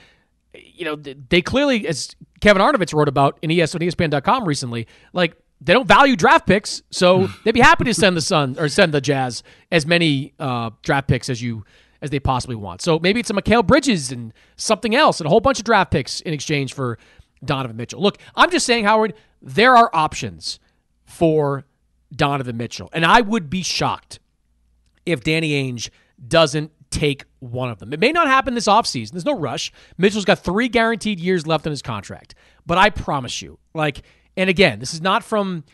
you 0.53 0.83
know, 0.83 0.95
they 0.95 1.41
clearly, 1.41 1.87
as 1.87 2.15
Kevin 2.41 2.61
Arnovitz 2.61 2.93
wrote 2.93 3.07
about 3.07 3.39
in 3.41 3.49
on 3.51 3.55
ESPN.com 3.55 4.45
recently, 4.45 4.87
like, 5.13 5.35
they 5.61 5.73
don't 5.73 5.87
value 5.87 6.15
draft 6.15 6.47
picks, 6.47 6.81
so 6.89 7.27
they'd 7.43 7.51
be 7.51 7.59
happy 7.59 7.83
to 7.85 7.93
send 7.93 8.15
the 8.15 8.21
Sun 8.21 8.55
or 8.57 8.69
send 8.69 8.93
the 8.93 9.01
Jazz 9.01 9.43
as 9.71 9.85
many 9.85 10.33
uh, 10.39 10.71
draft 10.83 11.07
picks 11.07 11.29
as 11.29 11.41
you 11.41 11.63
as 12.01 12.11
they 12.11 12.19
possibly 12.19 12.55
want. 12.55 12.81
So 12.81 12.97
maybe 12.97 13.19
it's 13.19 13.29
a 13.29 13.33
Mikal 13.33 13.65
Bridges 13.65 14.11
and 14.11 14.33
something 14.55 14.95
else 14.95 15.19
and 15.19 15.27
a 15.27 15.29
whole 15.29 15.41
bunch 15.41 15.59
of 15.59 15.65
draft 15.65 15.91
picks 15.91 16.21
in 16.21 16.33
exchange 16.33 16.73
for 16.73 16.97
Donovan 17.43 17.75
Mitchell. 17.75 18.01
Look, 18.01 18.17
I'm 18.35 18.49
just 18.49 18.65
saying, 18.65 18.85
Howard, 18.85 19.13
there 19.41 19.75
are 19.75 19.89
options 19.93 20.59
for 21.03 21.65
Donovan 22.15 22.55
Mitchell, 22.55 22.89
and 22.93 23.05
I 23.05 23.21
would 23.21 23.49
be 23.49 23.63
shocked 23.63 24.19
if 25.05 25.23
Danny 25.23 25.51
Ainge 25.51 25.89
doesn't 26.25 26.71
take 26.89 27.25
one 27.39 27.69
of 27.69 27.79
them. 27.79 27.93
It 27.93 27.99
may 27.99 28.11
not 28.11 28.27
happen 28.27 28.55
this 28.55 28.67
offseason. 28.67 29.11
There's 29.11 29.25
no 29.25 29.37
rush. 29.37 29.71
Mitchell's 29.97 30.25
got 30.25 30.39
three 30.39 30.67
guaranteed 30.67 31.19
years 31.19 31.45
left 31.45 31.65
in 31.65 31.71
his 31.71 31.81
contract. 31.81 32.35
But 32.65 32.77
I 32.77 32.89
promise 32.89 33.41
you, 33.41 33.59
like, 33.73 34.01
and 34.39 34.49
again, 34.49 34.79
this 34.79 34.93
is 34.93 35.01
not 35.01 35.21
from 35.21 35.65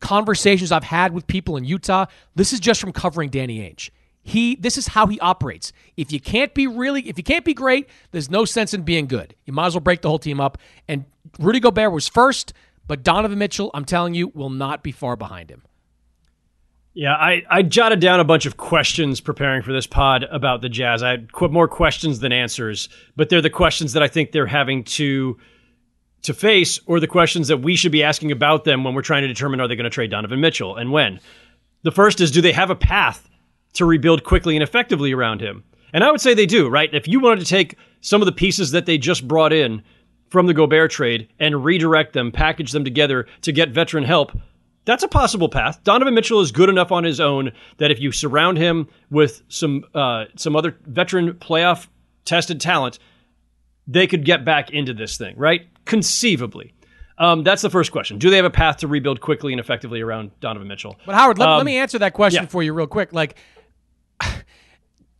conversations 0.00 0.72
I've 0.72 0.82
had 0.82 1.14
with 1.14 1.28
people 1.28 1.56
in 1.56 1.62
Utah. 1.62 2.06
This 2.34 2.52
is 2.52 2.58
just 2.58 2.80
from 2.80 2.92
covering 2.92 3.30
Danny 3.30 3.60
Ainge. 3.60 3.90
He 4.20 4.56
this 4.56 4.76
is 4.76 4.88
how 4.88 5.06
he 5.06 5.20
operates. 5.20 5.72
If 5.96 6.10
you 6.10 6.18
can't 6.18 6.52
be 6.54 6.66
really 6.66 7.08
if 7.08 7.16
you 7.16 7.22
can't 7.22 7.44
be 7.44 7.54
great, 7.54 7.88
there's 8.10 8.28
no 8.28 8.44
sense 8.44 8.74
in 8.74 8.82
being 8.82 9.06
good. 9.06 9.36
You 9.44 9.52
might 9.52 9.66
as 9.66 9.74
well 9.74 9.80
break 9.80 10.00
the 10.00 10.08
whole 10.08 10.18
team 10.18 10.40
up. 10.40 10.58
And 10.88 11.04
Rudy 11.38 11.60
Gobert 11.60 11.92
was 11.92 12.08
first, 12.08 12.52
but 12.88 13.04
Donovan 13.04 13.38
Mitchell, 13.38 13.70
I'm 13.74 13.84
telling 13.84 14.14
you, 14.14 14.28
will 14.34 14.50
not 14.50 14.82
be 14.82 14.90
far 14.90 15.14
behind 15.14 15.50
him. 15.50 15.62
Yeah, 16.94 17.14
I, 17.14 17.42
I 17.48 17.62
jotted 17.62 18.00
down 18.00 18.18
a 18.18 18.24
bunch 18.24 18.46
of 18.46 18.56
questions 18.56 19.20
preparing 19.20 19.62
for 19.62 19.72
this 19.72 19.86
pod 19.86 20.24
about 20.30 20.62
the 20.62 20.68
Jazz. 20.68 21.02
I 21.02 21.10
had 21.10 21.28
more 21.50 21.68
questions 21.68 22.20
than 22.20 22.32
answers, 22.32 22.88
but 23.14 23.28
they're 23.28 23.40
the 23.40 23.50
questions 23.50 23.92
that 23.92 24.02
I 24.02 24.08
think 24.08 24.32
they're 24.32 24.46
having 24.46 24.84
to 24.84 25.36
to 26.24 26.34
face, 26.34 26.80
or 26.86 27.00
the 27.00 27.06
questions 27.06 27.48
that 27.48 27.58
we 27.58 27.76
should 27.76 27.92
be 27.92 28.02
asking 28.02 28.32
about 28.32 28.64
them 28.64 28.82
when 28.82 28.94
we're 28.94 29.02
trying 29.02 29.22
to 29.22 29.28
determine 29.28 29.60
are 29.60 29.68
they 29.68 29.76
going 29.76 29.84
to 29.84 29.90
trade 29.90 30.10
Donovan 30.10 30.40
Mitchell 30.40 30.76
and 30.76 30.90
when. 30.90 31.20
The 31.82 31.92
first 31.92 32.20
is 32.20 32.30
do 32.30 32.40
they 32.40 32.52
have 32.52 32.70
a 32.70 32.76
path 32.76 33.28
to 33.74 33.84
rebuild 33.84 34.24
quickly 34.24 34.56
and 34.56 34.62
effectively 34.62 35.12
around 35.12 35.40
him? 35.40 35.64
And 35.92 36.02
I 36.02 36.10
would 36.10 36.20
say 36.20 36.34
they 36.34 36.46
do, 36.46 36.68
right? 36.68 36.92
If 36.92 37.06
you 37.06 37.20
wanted 37.20 37.40
to 37.40 37.46
take 37.46 37.76
some 38.00 38.22
of 38.22 38.26
the 38.26 38.32
pieces 38.32 38.72
that 38.72 38.86
they 38.86 38.98
just 38.98 39.28
brought 39.28 39.52
in 39.52 39.82
from 40.30 40.46
the 40.46 40.54
Gobert 40.54 40.90
trade 40.90 41.28
and 41.38 41.64
redirect 41.64 42.14
them, 42.14 42.32
package 42.32 42.72
them 42.72 42.84
together 42.84 43.26
to 43.42 43.52
get 43.52 43.70
veteran 43.70 44.04
help, 44.04 44.36
that's 44.86 45.02
a 45.02 45.08
possible 45.08 45.48
path. 45.48 45.82
Donovan 45.84 46.14
Mitchell 46.14 46.40
is 46.40 46.52
good 46.52 46.68
enough 46.68 46.90
on 46.90 47.04
his 47.04 47.20
own 47.20 47.52
that 47.76 47.90
if 47.90 48.00
you 48.00 48.12
surround 48.12 48.58
him 48.58 48.88
with 49.10 49.42
some 49.48 49.84
uh, 49.94 50.24
some 50.36 50.56
other 50.56 50.76
veteran 50.86 51.34
playoff 51.34 51.86
tested 52.24 52.60
talent, 52.60 52.98
they 53.86 54.06
could 54.06 54.24
get 54.24 54.44
back 54.44 54.70
into 54.70 54.94
this 54.94 55.16
thing, 55.16 55.36
right? 55.36 55.66
Conceivably. 55.84 56.72
Um, 57.18 57.44
that's 57.44 57.62
the 57.62 57.70
first 57.70 57.92
question. 57.92 58.18
Do 58.18 58.30
they 58.30 58.36
have 58.36 58.44
a 58.44 58.50
path 58.50 58.78
to 58.78 58.88
rebuild 58.88 59.20
quickly 59.20 59.52
and 59.52 59.60
effectively 59.60 60.00
around 60.00 60.32
Donovan 60.40 60.66
Mitchell? 60.66 60.96
But 61.06 61.14
Howard, 61.14 61.38
let, 61.38 61.48
Um, 61.48 61.56
let 61.58 61.66
me 61.66 61.76
answer 61.76 61.98
that 62.00 62.12
question 62.12 62.44
yeah. 62.44 62.48
for 62.48 62.62
you 62.62 62.72
real 62.72 62.86
quick. 62.88 63.12
Like 63.12 63.36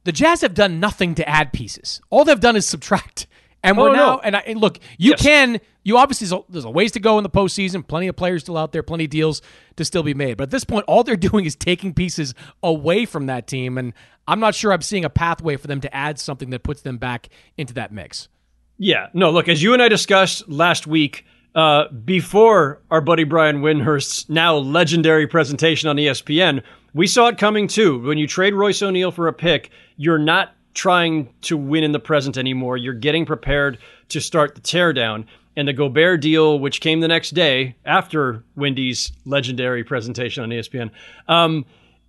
the 0.05 0.13
Jazz 0.13 0.41
have 0.43 0.55
done 0.55 0.81
nothing 0.81 1.15
to 1.17 1.29
add 1.29 1.53
pieces. 1.53 2.01
All 2.11 2.25
they've 2.25 2.41
done 2.41 2.57
is 2.57 2.67
subtract. 2.67 3.27
And 3.63 3.79
we're 3.79 3.91
Oh, 3.91 3.93
now 3.95 4.15
no. 4.17 4.21
and, 4.23 4.37
I, 4.37 4.41
and 4.41 4.61
look, 4.61 4.79
you 4.99 5.13
Yes. 5.13 5.23
can 5.23 5.61
you 5.85 5.97
obviously 5.97 6.27
there's 6.27 6.41
a, 6.41 6.45
there's 6.53 6.65
a 6.65 6.71
ways 6.71 6.93
to 6.93 7.01
go 7.01 7.17
in 7.19 7.23
the 7.25 7.31
postseason. 7.31 7.87
Plenty 7.87 8.09
of 8.09 8.17
players 8.17 8.43
still 8.43 8.59
out 8.59 8.73
there, 8.73 8.83
plenty 8.83 9.05
of 9.05 9.11
deals 9.11 9.41
to 9.77 9.85
still 9.85 10.03
be 10.03 10.15
made. 10.15 10.37
But 10.37 10.45
at 10.45 10.51
this 10.51 10.65
point, 10.65 10.85
all 10.89 11.03
they're 11.05 11.17
doing 11.31 11.45
is 11.47 11.55
taking 11.57 11.95
pieces 11.95 12.35
away 12.63 13.05
from 13.07 13.27
that 13.27 13.47
team, 13.47 13.79
and 13.79 13.93
I'm 14.27 14.41
not 14.41 14.55
sure 14.55 14.73
I'm 14.73 14.83
seeing 14.83 15.05
a 15.05 15.11
pathway 15.11 15.57
for 15.57 15.67
them 15.67 15.81
to 15.83 15.95
add 15.95 16.19
something 16.19 16.51
that 16.51 16.63
puts 16.63 16.83
them 16.83 16.99
back 16.99 17.29
into 17.57 17.73
that 17.75 17.93
mix. 17.93 18.29
Yeah, 18.79 19.09
no, 19.15 19.31
look, 19.31 19.49
as 19.49 19.63
you 19.63 19.73
and 19.73 19.83
I 19.83 19.89
discussed 19.89 20.49
last 20.49 20.87
week, 20.87 21.25
uh, 21.55 21.89
before 21.89 22.83
our 22.91 23.01
buddy 23.01 23.25
Brian 23.25 23.63
Windhorst's 23.63 24.29
now 24.29 24.57
legendary 24.57 25.27
presentation 25.27 25.89
on 25.89 25.97
ESPN, 25.97 26.63
we 26.95 27.07
saw 27.07 27.29
it 27.29 27.39
coming 27.39 27.69
too. 27.69 28.01
When 28.01 28.19
you 28.19 28.27
trade 28.27 28.55
Royce 28.55 28.83
O'Neale 28.83 29.13
for 29.13 29.29
a 29.29 29.33
pick, 29.33 29.71
you're 29.97 30.19
not 30.19 30.55
trying 30.75 31.33
to 31.43 31.57
win 31.57 31.85
in 31.85 31.93
the 31.93 32.01
present 32.01 32.37
anymore. 32.37 32.77
You're 32.77 32.95
getting 32.95 33.25
prepared 33.25 33.79
to 34.09 34.21
start 34.21 34.57
the 34.57 34.61
teardown. 34.61 35.27
And 35.57 35.69
the 35.69 35.73
Gobert 35.73 36.21
deal, 36.21 36.59
which 36.59 36.81
came 36.81 36.99
the 36.99 37.07
next 37.07 37.31
day 37.31 37.77
after 37.85 38.43
Wendy's 38.57 39.13
legendary 39.25 39.85
presentation 39.85 40.43
on 40.43 40.51
ESPN, 40.51 40.91
um, 41.29 41.65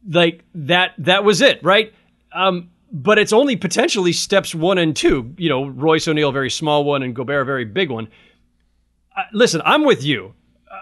like 0.09 0.43
that, 0.55 0.93
that 0.97 1.23
was 1.23 1.41
it, 1.41 1.63
right? 1.63 1.93
Um, 2.33 2.71
but 2.91 3.17
it's 3.17 3.33
only 3.33 3.55
potentially 3.55 4.13
steps 4.13 4.55
one 4.55 4.77
and 4.77 4.95
two. 4.95 5.33
You 5.37 5.49
know, 5.49 5.67
Royce 5.67 6.07
O'Neale, 6.07 6.31
very 6.31 6.49
small 6.49 6.83
one, 6.83 7.03
and 7.03 7.15
Gobert, 7.15 7.41
a 7.41 7.45
very 7.45 7.65
big 7.65 7.89
one. 7.89 8.07
Listen, 9.33 9.61
I'm 9.65 9.85
with 9.85 10.03
you. 10.03 10.33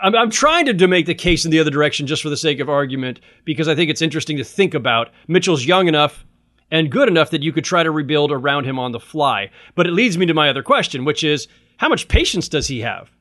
I'm, 0.02 0.16
I'm 0.16 0.30
trying 0.30 0.66
to, 0.66 0.74
to 0.74 0.88
make 0.88 1.06
the 1.06 1.16
case 1.16 1.46
in 1.46 1.52
the 1.52 1.60
other 1.60 1.70
direction 1.70 2.08
just 2.08 2.22
for 2.22 2.30
the 2.30 2.38
sake 2.38 2.60
of 2.60 2.70
argument 2.70 3.20
because 3.46 3.68
I 3.68 3.76
think 3.76 3.90
it's 3.90 4.02
interesting 4.02 4.38
to 4.38 4.44
think 4.44 4.74
about. 4.74 5.10
Mitchell's 5.28 5.66
young 5.66 5.88
enough 5.88 6.26
and 6.72 6.92
good 6.92 7.08
enough 7.08 7.30
that 7.30 7.44
you 7.44 7.52
could 7.52 7.64
try 7.64 7.84
to 7.84 7.92
rebuild 7.92 8.32
around 8.32 8.66
him 8.66 8.80
on 8.80 8.92
the 8.92 9.00
fly. 9.00 9.52
But 9.76 9.86
it 9.86 9.92
leads 9.92 10.18
me 10.18 10.26
to 10.26 10.34
my 10.34 10.50
other 10.50 10.64
question, 10.64 11.06
which 11.06 11.24
is 11.24 11.48
how 11.78 11.90
much 11.90 12.08
patience 12.08 12.50
does 12.50 12.68
he 12.68 12.82
have? 12.82 13.12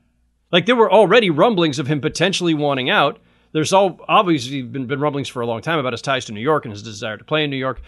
Like 0.51 0.65
there 0.65 0.75
were 0.75 0.91
already 0.91 1.29
rumblings 1.29 1.79
of 1.79 1.87
him 1.87 2.01
potentially 2.01 2.53
wanting 2.53 2.89
out. 2.89 3.19
There's 3.53 3.73
all 3.73 3.99
obviously 4.07 4.63
been, 4.63 4.87
been 4.87 4.99
rumblings 4.99 5.29
for 5.29 5.41
a 5.41 5.45
long 5.45 5.61
time 5.61 5.79
about 5.79 5.93
his 5.93 6.01
ties 6.01 6.25
to 6.25 6.33
New 6.33 6.41
York 6.41 6.65
and 6.65 6.71
his 6.71 6.81
desire 6.81 7.17
to 7.17 7.23
play 7.23 7.43
in 7.43 7.49
New 7.49 7.57
York. 7.57 7.81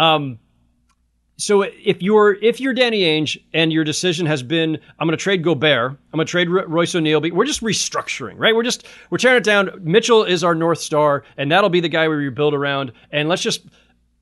Um, 0.00 0.38
so 1.36 1.62
if 1.62 2.02
you're 2.02 2.34
if 2.42 2.60
you're 2.60 2.74
Danny 2.74 3.02
Ainge 3.02 3.40
and 3.54 3.72
your 3.72 3.84
decision 3.84 4.26
has 4.26 4.42
been 4.42 4.78
I'm 4.98 5.06
going 5.06 5.16
to 5.16 5.22
trade 5.22 5.42
Gobert, 5.42 5.92
I'm 5.92 6.16
going 6.16 6.26
to 6.26 6.30
trade 6.30 6.48
Royce 6.48 6.94
O'Neale, 6.94 7.20
we're 7.32 7.44
just 7.44 7.62
restructuring, 7.62 8.34
right? 8.36 8.54
We're 8.54 8.62
just 8.62 8.86
we're 9.10 9.18
tearing 9.18 9.38
it 9.38 9.44
down. 9.44 9.70
Mitchell 9.80 10.24
is 10.24 10.42
our 10.42 10.54
north 10.54 10.80
star, 10.80 11.24
and 11.36 11.52
that'll 11.52 11.70
be 11.70 11.80
the 11.80 11.88
guy 11.88 12.08
we 12.08 12.14
rebuild 12.14 12.54
around. 12.54 12.92
And 13.10 13.28
let's 13.28 13.42
just 13.42 13.64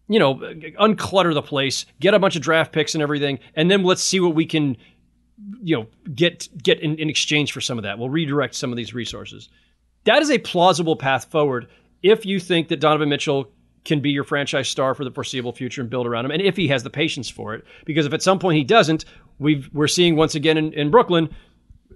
you 0.08 0.18
know 0.18 0.36
unclutter 0.80 1.34
the 1.34 1.42
place, 1.42 1.86
get 2.00 2.14
a 2.14 2.18
bunch 2.18 2.36
of 2.36 2.42
draft 2.42 2.72
picks 2.72 2.94
and 2.94 3.02
everything, 3.02 3.38
and 3.54 3.70
then 3.70 3.82
let's 3.84 4.02
see 4.02 4.20
what 4.20 4.34
we 4.34 4.46
can 4.46 4.76
you 5.62 5.76
know 5.76 5.86
get 6.14 6.48
get 6.60 6.80
in, 6.80 6.96
in 6.98 7.08
exchange 7.08 7.52
for 7.52 7.60
some 7.60 7.78
of 7.78 7.84
that. 7.84 7.98
We'll 7.98 8.10
redirect 8.10 8.54
some 8.54 8.70
of 8.70 8.76
these 8.76 8.94
resources. 8.94 9.48
That 10.04 10.22
is 10.22 10.30
a 10.30 10.38
plausible 10.38 10.96
path 10.96 11.26
forward 11.26 11.68
if 12.02 12.24
you 12.24 12.38
think 12.38 12.68
that 12.68 12.78
Donovan 12.80 13.08
Mitchell 13.08 13.50
can 13.84 14.00
be 14.00 14.10
your 14.10 14.24
franchise 14.24 14.68
star 14.68 14.94
for 14.94 15.04
the 15.04 15.10
foreseeable 15.10 15.52
future 15.52 15.80
and 15.80 15.90
build 15.90 16.06
around 16.06 16.24
him, 16.24 16.30
and 16.30 16.42
if 16.42 16.56
he 16.56 16.68
has 16.68 16.82
the 16.82 16.90
patience 16.90 17.28
for 17.28 17.54
it. 17.54 17.64
Because 17.84 18.06
if 18.06 18.12
at 18.12 18.22
some 18.22 18.38
point 18.38 18.56
he 18.56 18.64
doesn't, 18.64 19.04
we've, 19.38 19.68
we're 19.72 19.88
seeing 19.88 20.16
once 20.16 20.34
again 20.34 20.56
in, 20.56 20.72
in 20.72 20.90
Brooklyn, 20.90 21.28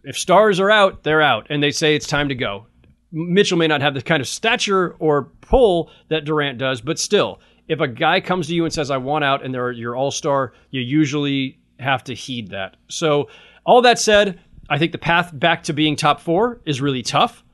if 0.04 0.18
stars 0.18 0.58
are 0.58 0.70
out, 0.70 1.02
they're 1.02 1.22
out, 1.22 1.46
and 1.50 1.62
they 1.62 1.70
say 1.70 1.94
it's 1.94 2.06
time 2.06 2.28
to 2.28 2.34
go. 2.34 2.66
Mitchell 3.12 3.58
may 3.58 3.66
not 3.66 3.82
have 3.82 3.94
the 3.94 4.02
kind 4.02 4.20
of 4.20 4.28
stature 4.28 4.96
or 4.98 5.24
pull 5.42 5.90
that 6.08 6.24
Durant 6.24 6.58
does, 6.58 6.80
but 6.80 6.98
still, 6.98 7.40
if 7.68 7.80
a 7.80 7.88
guy 7.88 8.20
comes 8.20 8.46
to 8.48 8.54
you 8.54 8.64
and 8.64 8.72
says, 8.72 8.90
I 8.90 8.96
want 8.96 9.24
out, 9.24 9.44
and 9.44 9.54
they're 9.54 9.70
your 9.70 9.94
all 9.94 10.10
star, 10.10 10.54
you 10.70 10.80
usually 10.80 11.58
have 11.78 12.04
to 12.04 12.14
heed 12.14 12.50
that. 12.50 12.76
So, 12.88 13.28
all 13.64 13.82
that 13.82 13.98
said, 13.98 14.40
I 14.68 14.78
think 14.78 14.92
the 14.92 14.98
path 14.98 15.30
back 15.32 15.62
to 15.64 15.72
being 15.72 15.94
top 15.94 16.20
four 16.20 16.60
is 16.64 16.80
really 16.80 17.02
tough. 17.02 17.44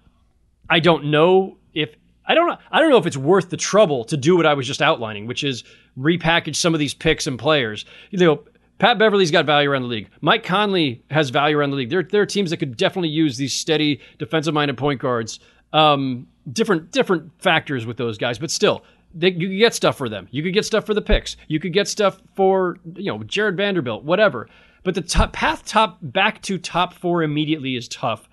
I 0.71 0.81
don't 0.81 1.07
know 1.07 1.59
if 1.75 1.95
I 2.29 2.35
don't 2.35 2.47
know. 2.47 2.59
I 2.71 2.79
don't 2.79 2.91
know 2.91 2.99
if 2.99 3.07
it's 3.07 3.17
worth 3.17 3.49
the 3.49 3.57
trouble 3.57 4.05
to 4.05 4.17
do 4.17 4.37
what 4.37 4.47
I 4.47 4.55
was 4.55 4.67
just 4.67 4.83
outlining, 4.83 5.27
which 5.27 5.43
is 5.43 5.65
repackage 5.99 6.57
some 6.57 6.75
of 6.75 6.79
these 6.79 6.95
picks 6.95 7.27
and 7.27 7.39
players. 7.39 7.87
You 8.11 8.19
know, 8.19 8.45
Pat 8.79 8.99
Beverley's 8.99 9.31
got 9.31 9.47
value 9.47 9.71
around 9.71 9.83
the 9.83 9.89
league. 9.89 10.09
Mike 10.21 10.45
Conley 10.45 11.03
has 11.11 11.31
value 11.31 11.59
around 11.59 11.71
the 11.71 11.77
league. 11.77 11.91
There, 11.91 12.03
there 12.03 12.23
are 12.23 12.27
teams 12.27 12.51
that 12.51 12.59
could 12.59 12.77
definitely 12.77 13.09
use 13.09 13.37
these 13.37 13.55
steady 13.55 14.01
defensive-minded 14.19 14.77
point 14.77 15.01
guards. 15.01 15.41
Um, 15.73 16.29
different 16.53 16.93
different 16.93 17.31
factors 17.43 17.85
with 17.85 17.97
those 17.97 18.17
guys, 18.17 18.39
but 18.39 18.51
still, 18.51 18.85
they, 19.15 19.31
you 19.31 19.49
could 19.49 19.59
get 19.59 19.75
stuff 19.75 19.99
for 19.99 20.09
them. 20.09 20.29
You 20.31 20.43
could 20.43 20.55
get 20.55 20.65
stuff 20.65 20.87
for 20.87 20.95
the 20.95 21.03
picks. 21.03 21.37
You 21.49 21.61
could 21.61 21.73
get 21.73 21.89
stuff 21.89 22.23
for 22.35 22.79
you 22.95 23.13
know 23.13 23.23
Jarred 23.25 23.57
Vanderbilt, 23.57 24.05
whatever. 24.05 24.49
But 24.85 24.95
the 24.95 25.03
top, 25.03 25.33
path 25.33 25.65
top 25.67 25.99
back 26.01 26.41
to 26.43 26.57
top 26.57 26.95
four 26.95 27.23
immediately 27.23 27.77
is 27.77 27.89
tough, 27.89 28.29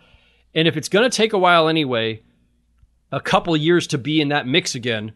and 0.54 0.68
if 0.68 0.78
it's 0.78 0.90
going 0.90 1.10
to 1.10 1.16
take 1.16 1.34
a 1.34 1.38
while 1.38 1.68
anyway, 1.68 2.22
a 3.12 3.20
couple 3.20 3.56
years 3.56 3.88
to 3.88 3.98
be 3.98 4.22
in 4.22 4.30
that 4.30 4.48
mix 4.48 4.76
again, 4.76 5.14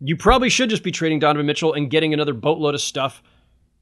you 0.00 0.16
probably 0.16 0.48
should 0.48 0.70
just 0.70 0.82
be 0.82 0.90
trading 0.90 1.18
Donovan 1.18 1.46
Mitchell 1.46 1.72
and 1.72 1.90
getting 1.90 2.12
another 2.12 2.34
boatload 2.34 2.74
of 2.74 2.80
stuff 2.80 3.22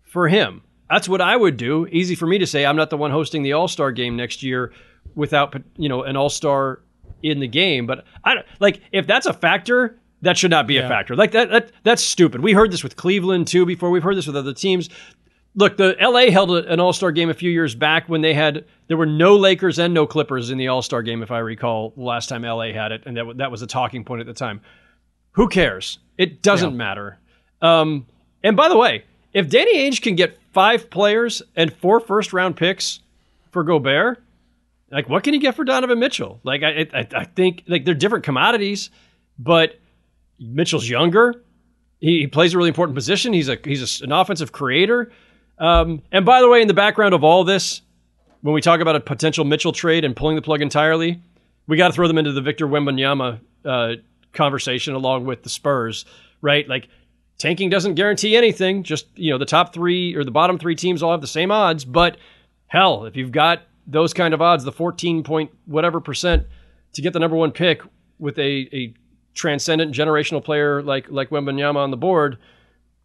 for 0.03 0.29
him. 0.29 0.63
That's 0.91 1.09
what 1.09 1.21
I 1.21 1.37
would 1.37 1.57
do. 1.57 1.87
Easy 1.91 2.15
for 2.15 2.27
me 2.27 2.39
to 2.39 2.47
say. 2.47 2.67
I'm 2.67 2.77
not 2.77 2.91
the 2.91 2.97
one 2.97 3.11
hosting 3.11 3.43
the 3.43 3.55
All 3.55 3.69
Star 3.69 3.93
game 3.93 4.17
next 4.17 4.43
year 4.43 4.73
without 5.15 5.55
you 5.77 5.89
know 5.89 6.03
an 6.03 6.17
All 6.17 6.29
Star 6.29 6.83
in 7.23 7.41
the 7.41 7.49
game. 7.49 7.87
But 7.87 8.05
I 8.25 8.37
like 8.61 8.83
if 8.93 9.07
that's 9.07 9.27
a 9.27 9.33
factor, 9.33 9.99
that 10.21 10.37
should 10.37 10.51
not 10.51 10.67
be 10.67 10.75
yeah. 10.75 10.87
a 10.87 10.89
factor. 10.89 11.17
Like 11.17 11.33
that, 11.33 11.51
that 11.51 11.73
that's 11.83 12.03
stupid. 12.03 12.43
We 12.43 12.53
heard 12.53 12.71
this 12.71 12.83
with 12.83 12.97
Cleveland 12.97 13.47
too 13.47 13.65
before. 13.65 13.91
We've 13.91 14.03
heard 14.03 14.17
this 14.17 14.27
with 14.27 14.37
other 14.37 14.53
teams. 14.53 14.89
Look, 15.55 15.77
the 15.77 15.97
LA 16.01 16.31
held 16.31 16.51
an 16.51 16.81
All 16.81 16.93
Star 16.93 17.13
game 17.13 17.29
a 17.29 17.35
few 17.35 17.51
years 17.51 17.75
back 17.75 18.09
when 18.09 18.23
they 18.23 18.33
had 18.33 18.65
there 18.87 18.97
were 18.97 19.07
no 19.07 19.37
Lakers 19.37 19.79
and 19.79 19.93
no 19.93 20.07
Clippers 20.07 20.51
in 20.51 20.59
the 20.59 20.69
All 20.69 20.83
Star 20.83 21.03
game, 21.03 21.23
if 21.23 21.31
I 21.31 21.39
recall. 21.39 21.93
Last 21.97 22.29
time 22.29 22.43
LA 22.43 22.73
had 22.73 22.93
it, 22.93 23.03
and 23.05 23.17
that 23.17 23.37
that 23.37 23.51
was 23.51 23.61
a 23.63 23.67
talking 23.67 24.05
point 24.05 24.21
at 24.21 24.27
the 24.27 24.33
time. 24.33 24.63
Who 25.33 25.49
cares? 25.49 25.99
It 26.17 26.43
doesn't 26.43 26.71
yeah. 26.71 26.77
matter. 26.77 27.19
Um, 27.61 28.07
and 28.43 28.57
by 28.57 28.69
the 28.69 28.77
way, 28.77 29.05
if 29.33 29.49
Danny 29.49 29.77
Ainge 29.79 30.01
can 30.01 30.15
get 30.15 30.39
five 30.53 30.91
players 30.91 31.43
and 31.57 31.73
four 31.73 32.01
first 32.01 32.33
round 32.33 32.57
picks 32.57 33.01
for 33.51 33.63
Gobert, 33.63 34.23
like 34.91 35.09
what 35.09 35.25
can 35.25 35.35
he 35.35 35.41
get 35.41 35.55
for 35.55 35.65
Donovan 35.65 35.99
Mitchell? 35.99 36.41
Like 36.45 36.63
I, 36.63 36.87
I, 36.93 37.07
I 37.15 37.25
think 37.25 37.65
like 37.67 37.85
they're 37.85 37.95
different 37.95 38.25
commodities, 38.25 38.91
but 39.39 39.79
Mitchell's 40.39 40.89
younger. 40.89 41.43
He, 42.01 42.21
he 42.21 42.27
plays 42.27 42.55
a 42.55 42.59
really 42.59 42.69
important 42.69 42.95
position. 42.95 43.33
He's 43.33 43.49
a 43.49 43.59
he's 43.65 44.01
a, 44.01 44.05
an 44.05 44.13
offensive 44.13 44.53
creator. 44.53 45.13
Um, 45.63 46.03
and 46.11 46.27
by 46.27 46.41
the 46.41 46.49
way, 46.49 46.61
in 46.61 46.67
the 46.67 46.75
background 46.75 47.15
of 47.15 47.23
all 47.23 47.45
this, 47.45 47.83
when 48.41 48.53
we 48.53 48.61
talk 48.61 48.81
about 48.81 48.97
a 48.97 49.01
potential 49.01 49.45
Mitchell 49.45 49.73
trade 49.73 50.05
and 50.05 50.17
pulling 50.17 50.35
the 50.35 50.43
plug 50.43 50.61
entirely, 50.61 51.23
we 51.69 51.77
got 51.77 51.89
to 51.89 51.95
throw 51.95 52.09
them 52.09 52.19
into 52.19 52.33
the 52.33 52.41
Victor 52.41 52.67
Wembanyama 52.67 53.39
uh, 53.65 53.93
conversation 54.33 54.95
along 54.95 55.25
with 55.25 55.45
the 55.45 55.49
Spurs, 55.49 56.05
right? 56.41 56.69
Like 56.69 56.89
tanking 57.39 57.71
doesn't 57.71 57.95
guarantee 57.95 58.37
anything. 58.37 58.83
Just 58.83 59.07
you 59.15 59.31
know, 59.31 59.39
the 59.39 59.47
top 59.47 59.73
three 59.73 60.17
or 60.17 60.25
the 60.25 60.33
bottom 60.33 60.59
three 60.59 60.75
teams 60.75 61.01
all 61.01 61.13
have 61.13 61.21
the 61.21 61.29
same 61.29 61.53
odds. 61.53 61.85
But 61.85 62.17
hell, 62.67 63.05
if 63.05 63.17
you've 63.17 63.31
got 63.31 63.63
those 63.87 64.13
kind 64.13 64.35
of 64.35 64.43
odds, 64.43 64.65
the 64.65 64.73
14 64.73 65.23
point 65.23 65.53
whatever 65.67 66.01
percent 66.01 66.45
to 66.95 67.03
get 67.03 67.13
the 67.13 67.21
number 67.21 67.37
one 67.37 67.53
pick 67.53 67.83
with 68.19 68.37
a, 68.37 68.69
a 68.73 68.95
transcendent 69.35 69.95
generational 69.95 70.45
player 70.45 70.83
like 70.83 71.09
like 71.09 71.31
Wembanyama 71.31 71.77
on 71.77 71.93
the 71.93 71.97
board, 71.97 72.37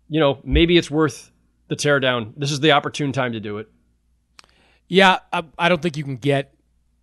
you 0.09 0.19
know, 0.19 0.39
maybe 0.43 0.75
it's 0.75 0.89
worth 0.89 1.31
the 1.67 1.75
teardown. 1.75 2.33
This 2.37 2.51
is 2.51 2.59
the 2.59 2.71
opportune 2.71 3.11
time 3.11 3.33
to 3.33 3.39
do 3.39 3.57
it. 3.57 3.69
Yeah, 4.87 5.19
I, 5.33 5.43
I 5.57 5.69
don't 5.69 5.81
think 5.81 5.97
you 5.97 6.03
can 6.03 6.17
get 6.17 6.53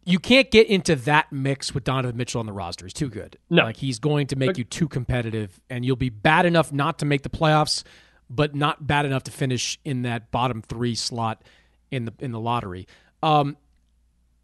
you 0.06 0.18
can't 0.18 0.50
get 0.50 0.66
into 0.66 0.96
that 0.96 1.32
mix 1.32 1.72
with 1.72 1.84
Donovan 1.84 2.16
Mitchell 2.16 2.40
on 2.40 2.46
the 2.46 2.52
roster. 2.52 2.84
He's 2.84 2.92
too 2.92 3.08
good. 3.08 3.38
No. 3.48 3.64
Like 3.64 3.78
he's 3.78 3.98
going 3.98 4.26
to 4.28 4.36
make 4.36 4.58
you 4.58 4.64
too 4.64 4.86
competitive 4.86 5.58
and 5.70 5.84
you'll 5.84 5.96
be 5.96 6.10
bad 6.10 6.44
enough 6.44 6.72
not 6.72 6.98
to 6.98 7.06
make 7.06 7.22
the 7.22 7.30
playoffs, 7.30 7.84
but 8.28 8.54
not 8.54 8.86
bad 8.86 9.06
enough 9.06 9.24
to 9.24 9.30
finish 9.30 9.78
in 9.82 10.02
that 10.02 10.30
bottom 10.30 10.60
3 10.60 10.94
slot 10.94 11.42
in 11.90 12.04
the 12.04 12.12
in 12.18 12.32
the 12.32 12.40
lottery. 12.40 12.86
Um 13.22 13.56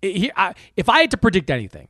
he, 0.03 0.33
I, 0.35 0.55
if 0.77 0.89
I 0.89 1.01
had 1.01 1.11
to 1.11 1.19
predict 1.19 1.51
anything, 1.51 1.89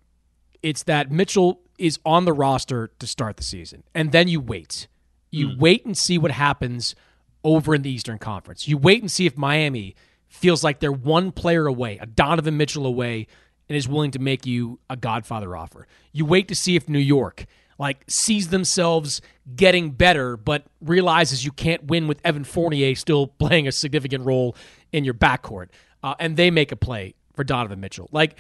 it's 0.65 0.83
that 0.85 1.13
Mitchell 1.13 1.61
is 1.79 1.99
on 2.05 2.25
the 2.25 2.33
roster 2.33 2.91
to 2.99 3.07
start 3.07 3.37
the 3.37 3.45
season. 3.45 3.85
And 3.95 4.11
then 4.11 4.27
you 4.27 4.41
wait. 4.41 4.89
You 5.31 5.49
mm. 5.49 5.59
wait 5.59 5.87
and 5.87 5.97
see 5.97 6.19
what 6.19 6.33
happens 6.33 6.97
over 7.45 7.75
in 7.75 7.83
the 7.83 7.91
Eastern 7.91 8.19
Conference. 8.19 8.69
You 8.69 8.77
wait 8.77 9.01
and 9.01 9.11
see 9.11 9.27
if 9.27 9.37
Miami 9.37 9.95
feels 10.29 10.63
like 10.63 10.81
they're 10.81 10.93
one 10.93 11.33
player 11.33 11.67
away, 11.67 11.99
a 11.99 12.07
Donovan 12.07 12.57
Mitchell 12.57 12.87
away 12.87 13.27
and 13.69 13.77
is 13.77 13.89
willing 13.89 14.11
to 14.11 14.19
make 14.19 14.47
you 14.47 14.81
a 14.91 14.97
Godfather 14.97 15.57
offer. 15.57 15.87
You 16.13 16.25
wait 16.25 16.49
to 16.49 16.55
see 16.55 16.77
if 16.77 16.89
New 16.89 16.99
York 16.99 17.47
like 17.79 18.05
sees 18.09 18.49
themselves 18.49 19.23
getting 19.57 19.93
better, 19.93 20.37
but 20.37 20.65
realizes 20.81 21.45
you 21.45 21.53
can't 21.53 21.85
win 21.85 22.09
with 22.09 22.21
Evan 22.25 22.45
Fournier 22.45 22.95
still 22.95 23.27
playing 23.27 23.67
a 23.67 23.73
significant 23.73 24.27
role 24.27 24.55
in 24.93 25.05
your 25.05 25.15
backcourt, 25.15 25.69
uh, 26.03 26.15
and 26.19 26.37
they 26.37 26.51
make 26.51 26.73
a 26.73 26.77
play 26.77 27.15
for 27.33 27.45
Donovan 27.45 27.81
Mitchell. 27.81 28.09
Like 28.13 28.39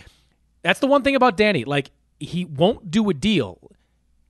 that's 0.62 0.80
the 0.80 0.86
one 0.86 1.02
thing 1.02 1.16
about 1.16 1.36
Danny. 1.36 1.64
Like 1.64 1.90
he 2.18 2.44
won't 2.44 2.90
do 2.90 3.08
a 3.08 3.14
deal 3.14 3.70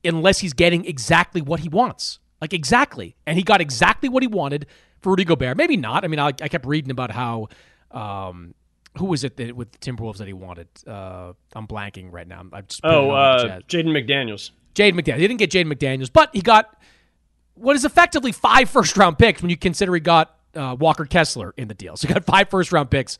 unless 0.03 0.39
he's 0.39 0.53
getting 0.53 0.85
exactly 0.85 1.41
what 1.41 1.59
he 1.59 1.69
wants. 1.69 2.19
Like 2.41 2.53
exactly, 2.53 3.15
and 3.27 3.37
he 3.37 3.43
got 3.43 3.61
exactly 3.61 4.09
what 4.09 4.23
he 4.23 4.27
wanted 4.27 4.65
for 5.01 5.11
Rudy 5.11 5.25
Gobert. 5.25 5.55
Maybe 5.57 5.77
not. 5.77 6.03
I 6.03 6.07
mean, 6.07 6.19
I, 6.19 6.27
I 6.27 6.47
kept 6.47 6.65
reading 6.65 6.89
about 6.89 7.11
how 7.11 7.49
um, 7.91 8.55
who 8.97 9.05
was 9.05 9.23
it 9.23 9.37
that, 9.37 9.55
with 9.55 9.71
the 9.71 9.77
Timberwolves 9.77 10.17
that 10.17 10.27
he 10.27 10.33
wanted? 10.33 10.67
Uh, 10.85 11.33
I'm 11.53 11.67
blanking 11.67 12.11
right 12.11 12.27
now. 12.27 12.39
I'm 12.51 12.65
just 12.67 12.81
oh, 12.83 13.11
uh, 13.11 13.59
Jaden 13.61 13.89
McDaniels. 13.89 14.51
Jaden 14.75 14.99
McDaniels. 14.99 15.17
He 15.17 15.27
didn't 15.27 15.37
get 15.37 15.51
Jaden 15.51 15.71
McDaniels, 15.71 16.11
but 16.11 16.29
he 16.33 16.41
got 16.41 16.75
what 17.55 17.75
is 17.75 17.85
effectively 17.85 18.31
five 18.31 18.69
first 18.69 18.97
round 18.97 19.19
picks 19.19 19.41
when 19.41 19.49
you 19.49 19.57
consider 19.57 19.93
he 19.93 19.99
got 19.99 20.35
uh, 20.55 20.75
Walker 20.79 21.05
Kessler 21.05 21.53
in 21.57 21.67
the 21.67 21.73
deal. 21.73 21.95
So 21.95 22.07
he 22.07 22.13
got 22.13 22.25
five 22.25 22.49
first 22.49 22.71
round 22.71 22.89
picks 22.89 23.17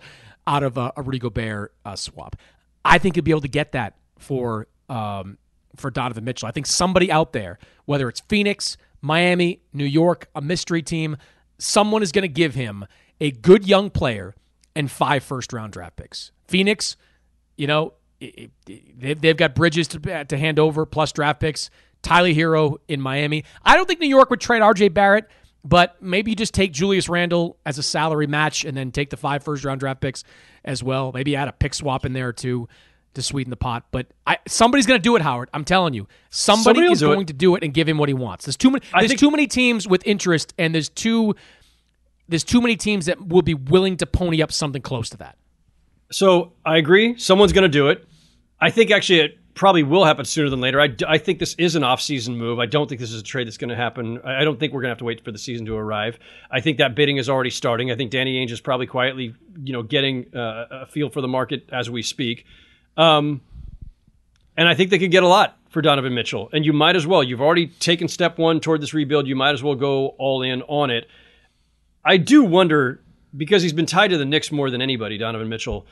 out 0.47 0.63
of 0.63 0.77
uh, 0.77 0.91
a 0.95 1.01
Rudy 1.01 1.19
Gobert 1.19 1.73
uh, 1.85 1.95
swap. 1.95 2.35
I 2.83 2.97
think 2.97 3.15
he'll 3.15 3.23
be 3.23 3.31
able 3.31 3.41
to 3.41 3.47
get 3.47 3.73
that 3.73 3.95
for 4.17 4.67
um, 4.89 5.37
for 5.75 5.91
Donovan 5.91 6.23
Mitchell. 6.23 6.47
I 6.47 6.51
think 6.51 6.65
somebody 6.65 7.11
out 7.11 7.33
there, 7.33 7.59
whether 7.85 8.09
it's 8.09 8.21
Phoenix, 8.21 8.77
Miami, 9.01 9.61
New 9.73 9.85
York, 9.85 10.29
a 10.35 10.41
mystery 10.41 10.81
team, 10.81 11.17
someone 11.57 12.03
is 12.03 12.11
going 12.11 12.23
to 12.23 12.27
give 12.27 12.55
him 12.55 12.85
a 13.19 13.31
good 13.31 13.67
young 13.67 13.89
player 13.89 14.33
and 14.75 14.89
five 14.89 15.23
first 15.23 15.53
round 15.53 15.73
draft 15.73 15.95
picks. 15.95 16.31
Phoenix, 16.47 16.95
you 17.57 17.67
know, 17.67 17.93
they've 18.19 19.37
got 19.37 19.55
Bridges 19.55 19.87
to, 19.89 20.25
to 20.25 20.37
hand 20.37 20.59
over 20.59 20.85
plus 20.85 21.11
draft 21.11 21.39
picks. 21.39 21.69
Tyler 22.01 22.29
Herro 22.29 22.77
in 22.87 22.99
Miami. 22.99 23.43
I 23.63 23.75
don't 23.75 23.87
think 23.87 23.99
New 23.99 24.09
York 24.09 24.29
would 24.31 24.41
trade 24.41 24.61
RJ 24.61 24.93
Barrett, 24.93 25.27
but 25.63 26.01
maybe 26.01 26.31
you 26.31 26.35
just 26.35 26.53
take 26.53 26.71
Julius 26.71 27.07
Randle 27.07 27.57
as 27.65 27.77
a 27.77 27.83
salary 27.83 28.25
match 28.25 28.65
and 28.65 28.75
then 28.75 28.91
take 28.91 29.11
the 29.11 29.17
five 29.17 29.43
first 29.43 29.63
round 29.63 29.79
draft 29.79 30.01
picks 30.01 30.23
as 30.65 30.83
well. 30.83 31.11
Maybe 31.13 31.35
add 31.35 31.47
a 31.47 31.51
pick 31.51 31.73
swap 31.73 32.05
in 32.05 32.13
there 32.13 32.33
too 32.33 32.67
to 33.13 33.21
sweeten 33.21 33.49
the 33.49 33.57
pot. 33.57 33.85
But 33.91 34.07
I, 34.25 34.37
somebody's 34.47 34.85
going 34.85 34.99
to 34.99 35.03
do 35.03 35.15
it, 35.15 35.21
Howard. 35.21 35.49
I'm 35.53 35.65
telling 35.65 35.93
you, 35.93 36.07
somebody, 36.29 36.63
somebody 36.63 36.91
is 36.91 37.01
going 37.01 37.21
it. 37.21 37.27
to 37.27 37.33
do 37.33 37.55
it 37.55 37.63
and 37.63 37.73
give 37.73 37.87
him 37.87 37.97
what 37.97 38.09
he 38.09 38.13
wants. 38.13 38.45
There's 38.45 38.57
too 38.57 38.71
many. 38.71 38.85
There's 38.93 39.09
think, 39.09 39.19
too 39.19 39.31
many 39.31 39.47
teams 39.47 39.87
with 39.87 40.05
interest, 40.05 40.53
and 40.57 40.73
there's 40.73 40.89
too 40.89 41.35
there's 42.27 42.43
too 42.43 42.61
many 42.61 42.75
teams 42.75 43.07
that 43.07 43.27
will 43.27 43.41
be 43.41 43.53
willing 43.53 43.97
to 43.97 44.05
pony 44.05 44.41
up 44.41 44.51
something 44.51 44.81
close 44.81 45.09
to 45.09 45.17
that. 45.17 45.37
So 46.11 46.53
I 46.65 46.77
agree. 46.77 47.17
Someone's 47.17 47.53
going 47.53 47.63
to 47.63 47.69
do 47.69 47.89
it. 47.89 48.07
I 48.59 48.69
think 48.69 48.91
actually 48.91 49.19
it 49.21 49.37
probably 49.53 49.83
will 49.83 50.05
happen 50.05 50.23
sooner 50.23 50.49
than 50.49 50.61
later. 50.61 50.79
I, 50.79 50.95
I 51.07 51.17
think 51.17 51.39
this 51.39 51.55
is 51.57 51.75
an 51.75 51.83
off-season 51.83 52.37
move. 52.37 52.59
I 52.59 52.65
don't 52.65 52.87
think 52.87 53.01
this 53.01 53.11
is 53.11 53.19
a 53.19 53.23
trade 53.23 53.47
that's 53.47 53.57
going 53.57 53.69
to 53.69 53.75
happen. 53.75 54.19
I 54.23 54.43
don't 54.45 54.59
think 54.59 54.71
we're 54.71 54.81
going 54.81 54.89
to 54.89 54.93
have 54.93 54.99
to 54.99 55.05
wait 55.05 55.23
for 55.25 55.31
the 55.31 55.37
season 55.37 55.65
to 55.65 55.75
arrive. 55.75 56.19
I 56.49 56.61
think 56.61 56.77
that 56.77 56.95
bidding 56.95 57.17
is 57.17 57.29
already 57.29 57.49
starting. 57.49 57.91
I 57.91 57.95
think 57.95 58.11
Danny 58.11 58.45
Ainge 58.45 58.51
is 58.51 58.61
probably 58.61 58.87
quietly, 58.87 59.35
you 59.61 59.73
know, 59.73 59.83
getting 59.83 60.33
uh, 60.35 60.67
a 60.71 60.85
feel 60.85 61.09
for 61.09 61.21
the 61.21 61.27
market 61.27 61.67
as 61.71 61.89
we 61.89 62.01
speak. 62.01 62.45
Um, 62.97 63.41
and 64.57 64.67
I 64.67 64.75
think 64.75 64.89
they 64.89 64.99
could 64.99 65.11
get 65.11 65.23
a 65.23 65.27
lot 65.27 65.57
for 65.69 65.81
Donovan 65.81 66.13
Mitchell. 66.13 66.49
And 66.53 66.65
you 66.65 66.73
might 66.73 66.95
as 66.95 67.07
well. 67.07 67.23
You've 67.23 67.41
already 67.41 67.67
taken 67.67 68.07
step 68.07 68.37
one 68.37 68.59
toward 68.59 68.81
this 68.81 68.93
rebuild. 68.93 69.27
You 69.27 69.35
might 69.35 69.53
as 69.53 69.63
well 69.63 69.75
go 69.75 70.09
all 70.17 70.41
in 70.41 70.61
on 70.63 70.91
it. 70.91 71.07
I 72.03 72.17
do 72.17 72.43
wonder 72.43 73.01
because 73.35 73.63
he's 73.63 73.73
been 73.73 73.85
tied 73.85 74.09
to 74.09 74.17
the 74.17 74.25
Knicks 74.25 74.51
more 74.51 74.69
than 74.69 74.81
anybody. 74.81 75.17
Donovan 75.17 75.49
Mitchell. 75.49 75.85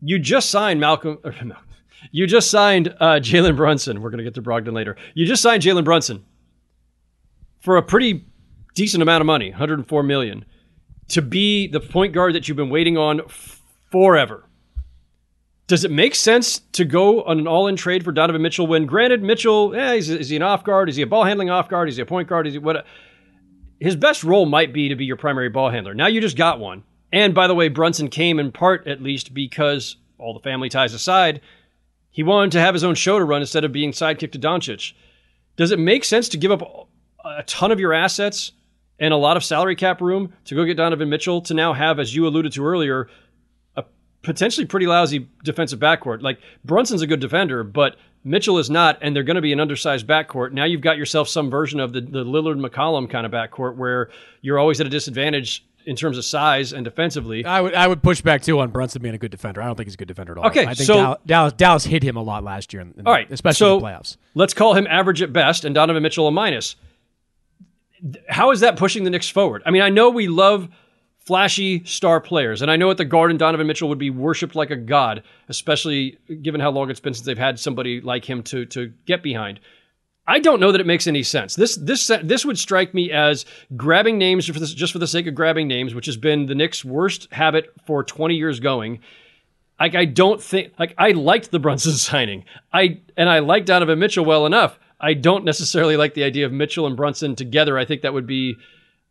You 0.00 0.18
just 0.18 0.50
signed 0.50 0.80
Malcolm. 0.80 1.18
You 2.12 2.26
just 2.26 2.50
signed 2.50 2.94
uh, 3.00 3.18
Jalen 3.20 3.56
Brunson. 3.56 4.02
We're 4.02 4.10
going 4.10 4.18
to 4.18 4.24
get 4.24 4.34
to 4.34 4.42
Brogdon 4.42 4.74
later. 4.74 4.96
You 5.14 5.24
just 5.24 5.42
signed 5.42 5.62
Jalen 5.62 5.84
Brunson 5.84 6.24
for 7.58 7.78
a 7.78 7.82
pretty 7.82 8.24
decent 8.74 9.02
amount 9.02 9.22
of 9.22 9.26
money, 9.26 9.50
104 9.50 10.02
million, 10.02 10.44
to 11.08 11.22
be 11.22 11.66
the 11.66 11.80
point 11.80 12.12
guard 12.12 12.34
that 12.34 12.46
you've 12.46 12.56
been 12.56 12.68
waiting 12.68 12.96
on 12.98 13.22
forever. 13.90 14.44
Does 15.66 15.84
it 15.84 15.90
make 15.90 16.14
sense 16.14 16.60
to 16.72 16.84
go 16.84 17.22
on 17.24 17.40
an 17.40 17.48
all-in 17.48 17.74
trade 17.74 18.04
for 18.04 18.12
Donovan 18.12 18.42
Mitchell 18.42 18.66
when, 18.66 18.86
granted, 18.86 19.22
Mitchell, 19.22 19.74
eh, 19.74 19.94
is, 19.94 20.10
is 20.10 20.28
he 20.28 20.36
an 20.36 20.42
off 20.42 20.62
guard? 20.62 20.88
Is 20.88 20.96
he 20.96 21.02
a 21.02 21.06
ball 21.06 21.24
handling 21.24 21.50
off 21.50 21.68
guard? 21.68 21.88
Is 21.88 21.96
he 21.96 22.02
a 22.02 22.06
point 22.06 22.28
guard? 22.28 22.46
Is 22.46 22.52
he 22.52 22.58
what? 22.58 22.86
his 23.80 23.96
best 23.96 24.24
role 24.24 24.46
might 24.46 24.72
be 24.72 24.88
to 24.88 24.96
be 24.96 25.04
your 25.04 25.16
primary 25.16 25.48
ball 25.48 25.70
handler. 25.70 25.94
Now 25.94 26.06
you 26.06 26.20
just 26.20 26.36
got 26.36 26.60
one. 26.60 26.84
And 27.12 27.34
by 27.34 27.46
the 27.46 27.54
way, 27.54 27.68
Brunson 27.68 28.08
came 28.08 28.38
in 28.38 28.52
part, 28.52 28.86
at 28.86 29.02
least, 29.02 29.34
because 29.34 29.96
all 30.18 30.34
the 30.34 30.40
family 30.40 30.68
ties 30.68 30.94
aside, 30.94 31.40
he 32.10 32.22
wanted 32.22 32.52
to 32.52 32.60
have 32.60 32.74
his 32.74 32.84
own 32.84 32.94
show 32.94 33.18
to 33.18 33.24
run 33.24 33.42
instead 33.42 33.64
of 33.64 33.72
being 33.72 33.92
sidekick 33.92 34.32
to 34.32 34.38
Doncic. 34.38 34.92
Does 35.56 35.70
it 35.70 35.78
make 35.78 36.04
sense 36.04 36.28
to 36.30 36.38
give 36.38 36.50
up 36.50 36.88
a 37.24 37.42
ton 37.44 37.70
of 37.70 37.80
your 37.80 37.92
assets 37.92 38.52
and 38.98 39.12
a 39.12 39.18
lot 39.18 39.36
of 39.36 39.44
salary 39.44 39.76
cap 39.76 40.00
room 40.00 40.32
to 40.46 40.54
go 40.54 40.64
get 40.64 40.78
Donovan 40.78 41.08
Mitchell 41.08 41.42
to 41.42 41.54
now 41.54 41.72
have, 41.74 41.98
as 41.98 42.14
you 42.14 42.26
alluded 42.26 42.52
to 42.52 42.66
earlier, 42.66 43.02
a 43.02 43.08
potentially 44.22 44.66
pretty 44.66 44.86
lousy 44.86 45.28
defensive 45.44 45.78
backcourt? 45.78 46.22
Like 46.22 46.40
Brunson's 46.64 47.02
a 47.02 47.06
good 47.06 47.20
defender, 47.20 47.62
but 47.64 47.96
Mitchell 48.24 48.58
is 48.58 48.68
not, 48.68 48.98
and 49.02 49.14
they're 49.14 49.22
going 49.22 49.36
to 49.36 49.42
be 49.42 49.52
an 49.52 49.60
undersized 49.60 50.06
backcourt. 50.06 50.52
Now 50.52 50.64
you've 50.64 50.80
got 50.80 50.96
yourself 50.96 51.28
some 51.28 51.48
version 51.48 51.78
of 51.78 51.92
the, 51.92 52.00
the 52.00 52.24
Lillard 52.24 52.60
McCollum 52.60 53.08
kind 53.08 53.24
of 53.24 53.32
backcourt 53.32 53.76
where 53.76 54.10
you're 54.40 54.58
always 54.58 54.80
at 54.80 54.86
a 54.86 54.90
disadvantage 54.90 55.64
in 55.86 55.94
terms 55.94 56.18
of 56.18 56.24
size 56.24 56.72
and 56.72 56.84
defensively. 56.84 57.44
I 57.44 57.60
would 57.60 57.74
I 57.74 57.86
would 57.86 58.02
push 58.02 58.20
back 58.20 58.42
too 58.42 58.58
on 58.58 58.70
Brunson 58.70 59.00
being 59.00 59.14
a 59.14 59.18
good 59.18 59.30
defender. 59.30 59.62
I 59.62 59.66
don't 59.66 59.76
think 59.76 59.86
he's 59.86 59.94
a 59.94 59.98
good 59.98 60.08
defender 60.08 60.32
at 60.32 60.38
all. 60.38 60.46
Okay, 60.46 60.66
I 60.66 60.74
think 60.74 60.86
so 60.86 60.94
Dallas, 60.94 61.18
Dallas, 61.24 61.52
Dallas 61.52 61.84
hit 61.84 62.02
him 62.02 62.16
a 62.16 62.22
lot 62.22 62.42
last 62.42 62.72
year. 62.72 62.82
In, 62.82 62.94
in, 62.98 63.06
all 63.06 63.12
right, 63.12 63.30
especially 63.30 63.58
so 63.58 63.76
in 63.76 63.82
the 63.82 63.88
playoffs. 63.88 64.16
Let's 64.34 64.52
call 64.52 64.74
him 64.74 64.86
average 64.88 65.22
at 65.22 65.32
best, 65.32 65.64
and 65.64 65.74
Donovan 65.74 66.02
Mitchell 66.02 66.26
a 66.26 66.32
minus. 66.32 66.74
How 68.28 68.50
is 68.50 68.60
that 68.60 68.76
pushing 68.76 69.04
the 69.04 69.10
Knicks 69.10 69.28
forward? 69.28 69.62
I 69.64 69.70
mean, 69.70 69.82
I 69.82 69.88
know 69.88 70.10
we 70.10 70.26
love 70.26 70.68
flashy 71.26 71.84
star 71.84 72.20
players, 72.20 72.62
and 72.62 72.70
I 72.70 72.76
know 72.76 72.90
at 72.90 72.96
the 72.96 73.04
Garden, 73.04 73.36
Donovan 73.36 73.66
Mitchell 73.66 73.88
would 73.88 73.98
be 73.98 74.10
worshipped 74.10 74.54
like 74.54 74.70
a 74.70 74.76
god, 74.76 75.24
especially 75.48 76.18
given 76.42 76.60
how 76.60 76.70
long 76.70 76.88
it's 76.88 77.00
been 77.00 77.14
since 77.14 77.26
they've 77.26 77.36
had 77.36 77.58
somebody 77.58 78.00
like 78.00 78.24
him 78.24 78.42
to 78.44 78.64
to 78.66 78.92
get 79.06 79.22
behind. 79.22 79.60
I 80.28 80.40
don't 80.40 80.60
know 80.60 80.72
that 80.72 80.80
it 80.80 80.86
makes 80.86 81.06
any 81.06 81.22
sense. 81.22 81.54
This 81.54 81.76
this 81.76 82.10
this 82.22 82.44
would 82.44 82.58
strike 82.58 82.94
me 82.94 83.12
as 83.12 83.44
grabbing 83.76 84.18
names 84.18 84.46
for 84.46 84.58
this, 84.58 84.72
just 84.72 84.92
for 84.92 84.98
the 84.98 85.06
sake 85.06 85.26
of 85.26 85.34
grabbing 85.34 85.68
names, 85.68 85.94
which 85.94 86.06
has 86.06 86.16
been 86.16 86.46
the 86.46 86.54
Knicks' 86.54 86.84
worst 86.84 87.28
habit 87.32 87.72
for 87.86 88.02
20 88.02 88.34
years 88.34 88.58
going. 88.60 89.00
Like 89.78 89.94
I 89.94 90.04
don't 90.04 90.42
think 90.42 90.72
like 90.78 90.94
I 90.96 91.10
liked 91.10 91.50
the 91.50 91.60
Brunson 91.60 91.92
signing. 91.94 92.44
I 92.72 93.00
and 93.16 93.28
I 93.28 93.40
liked 93.40 93.66
Donovan 93.66 93.98
Mitchell 93.98 94.24
well 94.24 94.46
enough. 94.46 94.78
I 95.00 95.14
don't 95.14 95.44
necessarily 95.44 95.96
like 95.96 96.14
the 96.14 96.24
idea 96.24 96.46
of 96.46 96.52
Mitchell 96.52 96.86
and 96.86 96.96
Brunson 96.96 97.36
together. 97.36 97.78
I 97.78 97.84
think 97.84 98.02
that 98.02 98.14
would 98.14 98.26
be 98.26 98.56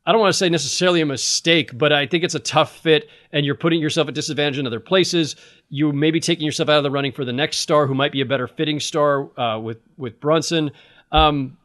I 0.05 0.11
don't 0.11 0.21
want 0.21 0.33
to 0.33 0.37
say 0.37 0.49
necessarily 0.49 1.01
a 1.01 1.05
mistake, 1.05 1.75
but 1.75 1.91
I 1.91 2.05
think 2.05 2.23
it's 2.23 2.35
a 2.35 2.39
tough 2.39 2.77
fit 2.77 3.09
and 3.31 3.45
you're 3.45 3.55
putting 3.55 3.81
yourself 3.81 4.07
at 4.07 4.13
disadvantage 4.13 4.59
in 4.59 4.67
other 4.67 4.79
places. 4.79 5.35
You 5.69 5.91
may 5.93 6.11
be 6.11 6.19
taking 6.19 6.45
yourself 6.45 6.69
out 6.69 6.77
of 6.77 6.83
the 6.83 6.91
running 6.91 7.11
for 7.11 7.25
the 7.25 7.33
next 7.33 7.57
star 7.57 7.87
who 7.87 7.95
might 7.95 8.11
be 8.11 8.21
a 8.21 8.25
better 8.25 8.47
fitting 8.47 8.79
star 8.79 9.29
uh, 9.39 9.59
with 9.59 9.79
with 9.97 10.19
Brunson. 10.19 10.71
Um, 11.11 11.57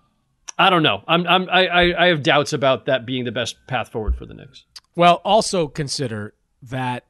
I 0.59 0.71
don't 0.71 0.83
know. 0.83 1.03
I'm, 1.07 1.27
I'm 1.27 1.49
I, 1.51 1.95
I 1.95 2.07
have 2.07 2.23
doubts 2.23 2.53
about 2.53 2.87
that 2.87 3.05
being 3.05 3.25
the 3.25 3.33
best 3.33 3.57
path 3.67 3.91
forward 3.91 4.17
for 4.17 4.25
the 4.25 4.35
Knicks. 4.35 4.65
Well, 4.97 5.17
also 5.25 5.69
consider 5.69 6.35
that 6.63 7.05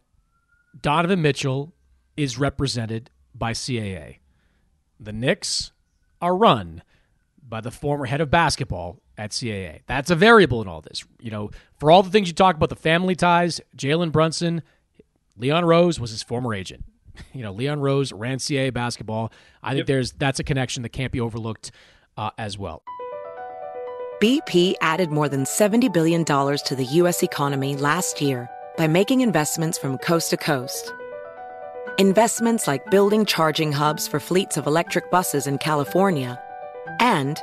Donovan 0.80 1.22
Mitchell 1.22 1.74
is 2.16 2.38
represented 2.38 3.10
by 3.34 3.52
CAA. 3.52 4.18
The 4.98 5.12
Knicks 5.12 5.72
are 6.20 6.36
run 6.36 6.82
by 7.42 7.60
the 7.60 7.70
former 7.70 8.06
head 8.06 8.20
of 8.20 8.30
basketball 8.30 9.00
at 9.20 9.32
CAA. 9.32 9.80
That's 9.86 10.10
a 10.10 10.16
variable 10.16 10.62
in 10.62 10.66
all 10.66 10.80
this. 10.80 11.04
You 11.20 11.30
know, 11.30 11.50
for 11.78 11.90
all 11.90 12.02
the 12.02 12.08
things 12.10 12.26
you 12.26 12.32
talk 12.34 12.56
about, 12.56 12.70
the 12.70 12.74
family 12.76 13.14
ties, 13.14 13.60
Jalen 13.76 14.12
Brunson, 14.12 14.62
Leon 15.36 15.66
Rose 15.66 16.00
was 16.00 16.10
his 16.10 16.22
former 16.22 16.54
agent. 16.54 16.84
You 17.34 17.42
know, 17.42 17.52
Leon 17.52 17.80
Rose 17.80 18.12
ran 18.14 18.38
CAA 18.38 18.72
basketball. 18.72 19.30
I 19.62 19.70
think 19.72 19.80
Yep. 19.80 19.86
there's 19.88 20.12
that's 20.12 20.40
a 20.40 20.44
connection 20.44 20.82
that 20.84 20.88
can't 20.88 21.12
be 21.12 21.20
overlooked 21.20 21.70
uh, 22.16 22.30
as 22.38 22.56
well. 22.56 22.82
BP 24.22 24.74
added 24.80 25.10
more 25.10 25.28
than 25.28 25.44
$70 25.44 25.92
billion 25.92 26.24
to 26.24 26.74
the 26.76 26.84
U.S. 27.00 27.22
economy 27.22 27.76
last 27.76 28.22
year 28.22 28.48
by 28.78 28.86
making 28.86 29.20
investments 29.20 29.76
from 29.76 29.98
coast 29.98 30.30
to 30.30 30.38
coast. 30.38 30.94
Investments 31.98 32.66
like 32.66 32.90
building 32.90 33.26
charging 33.26 33.70
hubs 33.72 34.08
for 34.08 34.18
fleets 34.20 34.56
of 34.56 34.66
electric 34.66 35.10
buses 35.10 35.46
in 35.46 35.58
California 35.58 36.40
and 37.00 37.42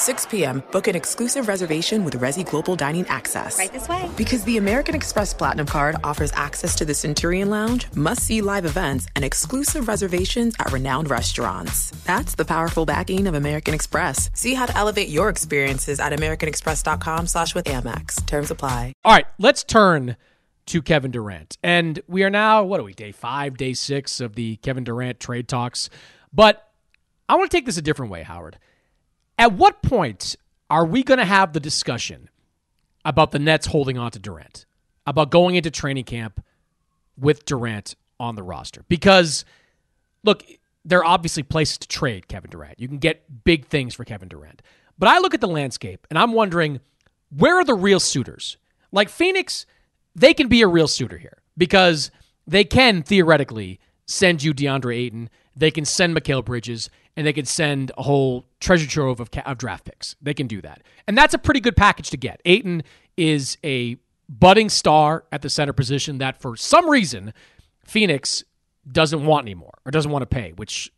6 0.00 0.26
p.m., 0.26 0.62
book 0.72 0.88
an 0.88 0.96
exclusive 0.96 1.46
reservation 1.46 2.04
with 2.04 2.18
Resy 2.18 2.48
Global 2.48 2.74
Dining 2.74 3.06
Access. 3.08 3.58
Right 3.58 3.72
this 3.72 3.88
way. 3.88 4.08
Because 4.16 4.42
the 4.44 4.56
American 4.56 4.94
Express 4.94 5.34
Platinum 5.34 5.66
Card 5.66 5.96
offers 6.02 6.32
access 6.34 6.74
to 6.76 6.84
the 6.86 6.94
Centurion 6.94 7.50
Lounge, 7.50 7.86
must 7.94 8.22
see 8.22 8.40
live 8.40 8.64
events, 8.64 9.06
and 9.14 9.24
exclusive 9.24 9.88
reservations 9.88 10.54
at 10.58 10.72
renowned 10.72 11.10
restaurants. 11.10 11.90
That's 12.04 12.34
the 12.34 12.46
powerful 12.46 12.86
backing 12.86 13.26
of 13.26 13.34
American 13.34 13.74
Express. 13.74 14.30
See 14.32 14.54
how 14.54 14.66
to 14.66 14.76
elevate 14.76 15.08
your 15.08 15.28
experiences 15.28 16.00
at 16.00 16.12
AmericanExpress.com 16.12 17.26
slash 17.26 17.54
with 17.54 17.66
Amex. 17.66 18.24
Terms 18.26 18.50
apply. 18.50 18.94
All 19.04 19.12
right, 19.12 19.26
let's 19.38 19.62
turn 19.64 20.16
to 20.66 20.80
Kevin 20.80 21.10
Durant. 21.10 21.58
And 21.62 22.00
we 22.06 22.22
are 22.22 22.30
now, 22.30 22.64
what 22.64 22.80
are 22.80 22.84
we, 22.84 22.94
day 22.94 23.12
five, 23.12 23.56
day 23.56 23.74
six 23.74 24.20
of 24.20 24.34
the 24.34 24.56
Kevin 24.56 24.84
Durant 24.84 25.20
trade 25.20 25.46
talks. 25.48 25.90
But 26.32 26.66
I 27.28 27.34
want 27.34 27.50
to 27.50 27.56
take 27.56 27.66
this 27.66 27.76
a 27.76 27.82
different 27.82 28.10
way, 28.10 28.22
Howard. 28.22 28.58
At 29.40 29.54
what 29.54 29.80
point 29.80 30.36
are 30.68 30.84
we 30.84 31.02
going 31.02 31.16
to 31.16 31.24
have 31.24 31.54
the 31.54 31.60
discussion 31.60 32.28
about 33.06 33.30
the 33.30 33.38
Nets 33.38 33.68
holding 33.68 33.96
on 33.96 34.10
to 34.10 34.18
Durant, 34.18 34.66
about 35.06 35.30
going 35.30 35.54
into 35.54 35.70
training 35.70 36.04
camp 36.04 36.44
with 37.16 37.46
Durant 37.46 37.94
on 38.20 38.34
the 38.34 38.42
roster? 38.42 38.84
Because, 38.90 39.46
look, 40.24 40.44
there 40.84 40.98
are 40.98 41.06
obviously 41.06 41.42
places 41.42 41.78
to 41.78 41.88
trade 41.88 42.28
Kevin 42.28 42.50
Durant. 42.50 42.78
You 42.78 42.86
can 42.86 42.98
get 42.98 43.44
big 43.44 43.64
things 43.64 43.94
for 43.94 44.04
Kevin 44.04 44.28
Durant. 44.28 44.60
But 44.98 45.08
I 45.08 45.20
look 45.20 45.32
at 45.32 45.40
the 45.40 45.48
landscape 45.48 46.06
and 46.10 46.18
I'm 46.18 46.34
wondering 46.34 46.80
where 47.34 47.56
are 47.56 47.64
the 47.64 47.72
real 47.72 47.98
suitors? 47.98 48.58
Like 48.92 49.08
Phoenix, 49.08 49.64
they 50.14 50.34
can 50.34 50.48
be 50.48 50.60
a 50.60 50.68
real 50.68 50.86
suitor 50.86 51.16
here 51.16 51.38
because 51.56 52.10
they 52.46 52.64
can 52.64 53.02
theoretically 53.02 53.80
send 54.04 54.42
you 54.42 54.52
DeAndre 54.52 54.96
Ayton. 54.96 55.30
They 55.56 55.70
can 55.70 55.86
send 55.86 56.14
Mikal 56.14 56.44
Bridges 56.44 56.90
and 57.16 57.26
they 57.26 57.32
could 57.32 57.48
send 57.48 57.92
a 57.98 58.02
whole 58.02 58.46
treasure 58.60 58.88
trove 58.88 59.20
of, 59.20 59.28
of 59.44 59.58
draft 59.58 59.84
picks. 59.84 60.16
They 60.22 60.34
can 60.34 60.46
do 60.46 60.60
that. 60.62 60.82
And 61.06 61.16
that's 61.16 61.34
a 61.34 61.38
pretty 61.38 61.60
good 61.60 61.76
package 61.76 62.10
to 62.10 62.16
get. 62.16 62.40
Ayton 62.44 62.82
is 63.16 63.58
a 63.64 63.96
budding 64.28 64.68
star 64.68 65.24
at 65.32 65.42
the 65.42 65.50
center 65.50 65.72
position 65.72 66.18
that 66.18 66.40
for 66.40 66.56
some 66.56 66.88
reason 66.88 67.34
Phoenix 67.84 68.44
doesn't 68.90 69.24
want 69.24 69.44
anymore 69.44 69.78
or 69.84 69.90
doesn't 69.90 70.10
want 70.10 70.22
to 70.22 70.26
pay, 70.26 70.52
which 70.52 70.92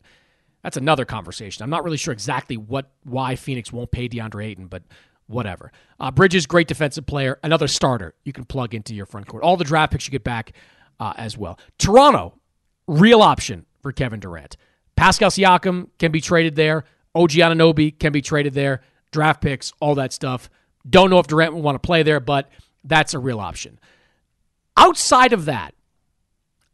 that's 0.62 0.76
another 0.76 1.04
conversation. 1.04 1.62
I'm 1.62 1.70
not 1.70 1.84
really 1.84 1.96
sure 1.96 2.12
exactly 2.12 2.56
what 2.56 2.90
why 3.04 3.36
Phoenix 3.36 3.72
won't 3.72 3.90
pay 3.90 4.08
DeAndre 4.08 4.46
Ayton, 4.46 4.66
but 4.66 4.82
whatever. 5.26 5.72
Uh, 5.98 6.10
Bridges, 6.10 6.46
great 6.46 6.68
defensive 6.68 7.06
player, 7.06 7.38
another 7.42 7.68
starter 7.68 8.14
you 8.24 8.32
can 8.32 8.44
plug 8.44 8.74
into 8.74 8.94
your 8.94 9.06
front 9.06 9.26
court. 9.26 9.42
All 9.42 9.56
the 9.56 9.64
draft 9.64 9.92
picks 9.92 10.06
you 10.06 10.12
get 10.12 10.24
back 10.24 10.52
uh, 11.00 11.14
as 11.16 11.36
well. 11.36 11.58
Toronto, 11.78 12.38
real 12.86 13.22
option 13.22 13.66
for 13.80 13.92
Kevin 13.92 14.20
Durant. 14.20 14.56
Pascal 14.96 15.30
Siakam 15.30 15.88
can 15.98 16.12
be 16.12 16.20
traded 16.20 16.56
there. 16.56 16.84
OG 17.14 17.30
Anunoby 17.32 17.98
can 17.98 18.12
be 18.12 18.22
traded 18.22 18.54
there. 18.54 18.82
Draft 19.10 19.40
picks, 19.40 19.72
all 19.80 19.94
that 19.96 20.12
stuff. 20.12 20.48
Don't 20.88 21.10
know 21.10 21.18
if 21.18 21.26
Durant 21.26 21.54
will 21.54 21.62
want 21.62 21.76
to 21.76 21.86
play 21.86 22.02
there, 22.02 22.20
but 22.20 22.50
that's 22.84 23.14
a 23.14 23.18
real 23.18 23.40
option. 23.40 23.78
Outside 24.76 25.32
of 25.32 25.44
that, 25.44 25.74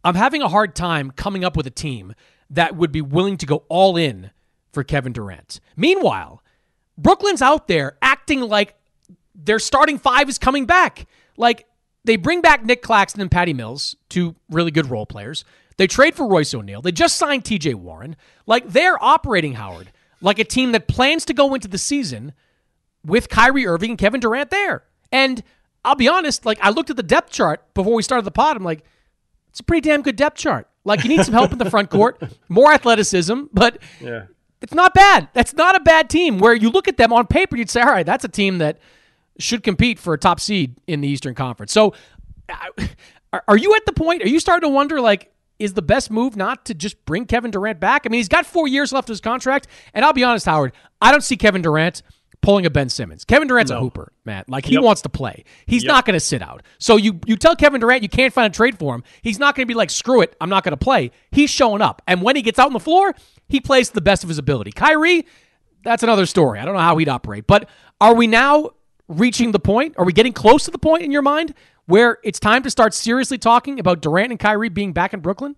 I'm 0.04 0.14
having 0.14 0.42
a 0.42 0.48
hard 0.48 0.74
time 0.74 1.10
coming 1.10 1.44
up 1.44 1.56
with 1.56 1.66
a 1.66 1.70
team 1.70 2.14
that 2.50 2.76
would 2.76 2.92
be 2.92 3.02
willing 3.02 3.36
to 3.38 3.46
go 3.46 3.64
all 3.68 3.96
in 3.96 4.30
for 4.72 4.84
Kevin 4.84 5.12
Durant. 5.12 5.60
Meanwhile, 5.76 6.42
Brooklyn's 6.96 7.42
out 7.42 7.68
there 7.68 7.98
acting 8.00 8.40
like 8.40 8.74
their 9.34 9.58
starting 9.58 9.98
five 9.98 10.28
is 10.28 10.38
coming 10.38 10.66
back. 10.66 11.06
Like 11.36 11.66
they 12.04 12.16
bring 12.16 12.40
back 12.40 12.64
Nick 12.64 12.82
Claxton 12.82 13.20
and 13.20 13.30
Patty 13.30 13.52
Mills, 13.52 13.96
two 14.08 14.34
really 14.48 14.70
good 14.70 14.90
role 14.90 15.06
players. 15.06 15.44
They 15.78 15.86
trade 15.86 16.14
for 16.14 16.28
Royce 16.28 16.52
O'Neale. 16.52 16.82
They 16.82 16.92
just 16.92 17.16
signed 17.16 17.44
TJ 17.44 17.76
Warren. 17.76 18.16
Like 18.46 18.68
they're 18.68 19.02
operating, 19.02 19.54
Howard, 19.54 19.92
like 20.20 20.38
a 20.38 20.44
team 20.44 20.72
that 20.72 20.88
plans 20.88 21.24
to 21.26 21.32
go 21.32 21.54
into 21.54 21.68
the 21.68 21.78
season 21.78 22.34
with 23.06 23.28
Kyrie 23.28 23.66
Irving 23.66 23.90
and 23.90 23.98
Kevin 23.98 24.20
Durant 24.20 24.50
there. 24.50 24.82
And 25.12 25.42
I'll 25.84 25.94
be 25.94 26.08
honest, 26.08 26.44
like 26.44 26.58
I 26.60 26.70
looked 26.70 26.90
at 26.90 26.96
the 26.96 27.02
depth 27.02 27.30
chart 27.30 27.62
before 27.74 27.94
we 27.94 28.02
started 28.02 28.24
the 28.24 28.32
pod. 28.32 28.56
I'm 28.56 28.64
like, 28.64 28.84
it's 29.50 29.60
a 29.60 29.62
pretty 29.62 29.88
damn 29.88 30.02
good 30.02 30.16
depth 30.16 30.36
chart. 30.36 30.68
Like 30.84 31.04
you 31.04 31.08
need 31.08 31.24
some 31.24 31.34
help 31.34 31.52
in 31.52 31.58
the 31.58 31.70
front 31.70 31.90
court, 31.90 32.20
more 32.48 32.72
athleticism, 32.72 33.44
but 33.52 33.78
yeah. 34.00 34.24
it's 34.60 34.74
not 34.74 34.94
bad. 34.94 35.28
That's 35.32 35.54
not 35.54 35.76
a 35.76 35.80
bad 35.80 36.10
team. 36.10 36.38
Where 36.38 36.54
you 36.54 36.70
look 36.70 36.88
at 36.88 36.96
them 36.96 37.12
on 37.12 37.28
paper, 37.28 37.56
you'd 37.56 37.70
say, 37.70 37.82
all 37.82 37.88
right, 37.88 38.06
that's 38.06 38.24
a 38.24 38.28
team 38.28 38.58
that 38.58 38.78
should 39.38 39.62
compete 39.62 40.00
for 40.00 40.12
a 40.12 40.18
top 40.18 40.40
seed 40.40 40.74
in 40.88 41.02
the 41.02 41.08
Eastern 41.08 41.36
Conference. 41.36 41.72
So, 41.72 41.94
are 43.48 43.56
you 43.56 43.74
at 43.76 43.86
the 43.86 43.92
point? 43.92 44.24
Are 44.24 44.28
you 44.28 44.40
starting 44.40 44.68
to 44.68 44.74
wonder, 44.74 45.00
like, 45.00 45.30
is 45.58 45.74
the 45.74 45.82
best 45.82 46.10
move 46.10 46.36
not 46.36 46.64
to 46.66 46.74
just 46.74 47.04
bring 47.04 47.24
Kevin 47.26 47.50
Durant 47.50 47.80
back? 47.80 48.02
I 48.04 48.08
mean, 48.08 48.18
he's 48.18 48.28
got 48.28 48.46
four 48.46 48.68
years 48.68 48.92
left 48.92 49.08
of 49.08 49.12
his 49.14 49.20
contract, 49.20 49.66
and 49.94 50.04
I'll 50.04 50.12
be 50.12 50.24
honest, 50.24 50.46
Howard, 50.46 50.72
I 51.00 51.10
don't 51.10 51.22
see 51.24 51.36
Kevin 51.36 51.62
Durant 51.62 52.02
pulling 52.40 52.64
a 52.66 52.70
Ben 52.70 52.88
Simmons. 52.88 53.24
Kevin 53.24 53.48
Durant's 53.48 53.72
No. 53.72 53.78
a 53.78 53.80
hooper, 53.80 54.12
man. 54.24 54.44
Like 54.46 54.64
he 54.64 54.74
Yep. 54.74 54.82
wants 54.84 55.02
to 55.02 55.08
play. 55.08 55.44
He's 55.66 55.82
Yep. 55.82 55.88
not 55.92 56.06
going 56.06 56.14
to 56.14 56.20
sit 56.20 56.40
out. 56.40 56.62
So 56.78 56.96
you 56.96 57.18
you 57.26 57.36
tell 57.36 57.56
Kevin 57.56 57.80
Durant 57.80 58.04
you 58.04 58.08
can't 58.08 58.32
find 58.32 58.52
a 58.52 58.56
trade 58.56 58.78
for 58.78 58.94
him. 58.94 59.02
He's 59.22 59.40
not 59.40 59.56
going 59.56 59.66
to 59.66 59.68
be 59.68 59.74
like, 59.76 59.90
screw 59.90 60.20
it, 60.20 60.36
I'm 60.40 60.48
not 60.48 60.62
going 60.62 60.70
to 60.72 60.76
play. 60.76 61.10
He's 61.32 61.50
showing 61.50 61.82
up, 61.82 62.00
and 62.06 62.22
when 62.22 62.36
he 62.36 62.42
gets 62.42 62.58
out 62.60 62.66
on 62.68 62.72
the 62.72 62.78
floor, 62.80 63.12
he 63.48 63.60
plays 63.60 63.88
to 63.88 63.94
the 63.94 64.00
best 64.00 64.22
of 64.22 64.28
his 64.28 64.38
ability. 64.38 64.70
Kyrie, 64.70 65.26
that's 65.82 66.04
another 66.04 66.26
story. 66.26 66.60
I 66.60 66.64
don't 66.64 66.74
know 66.74 66.80
how 66.80 66.96
he'd 66.98 67.08
operate, 67.08 67.48
but 67.48 67.68
are 68.00 68.14
we 68.14 68.28
now 68.28 68.70
reaching 69.08 69.50
the 69.50 69.58
point? 69.58 69.94
Are 69.98 70.04
we 70.04 70.12
getting 70.12 70.32
close 70.32 70.64
to 70.66 70.70
the 70.70 70.78
point 70.78 71.02
in 71.02 71.10
your 71.10 71.22
mind 71.22 71.54
where 71.88 72.18
it's 72.22 72.38
time 72.38 72.62
to 72.62 72.70
start 72.70 72.94
seriously 72.94 73.38
talking 73.38 73.80
about 73.80 74.00
Durant 74.00 74.30
and 74.30 74.38
Kyrie 74.38 74.68
being 74.68 74.92
back 74.92 75.12
in 75.12 75.20
Brooklyn? 75.20 75.56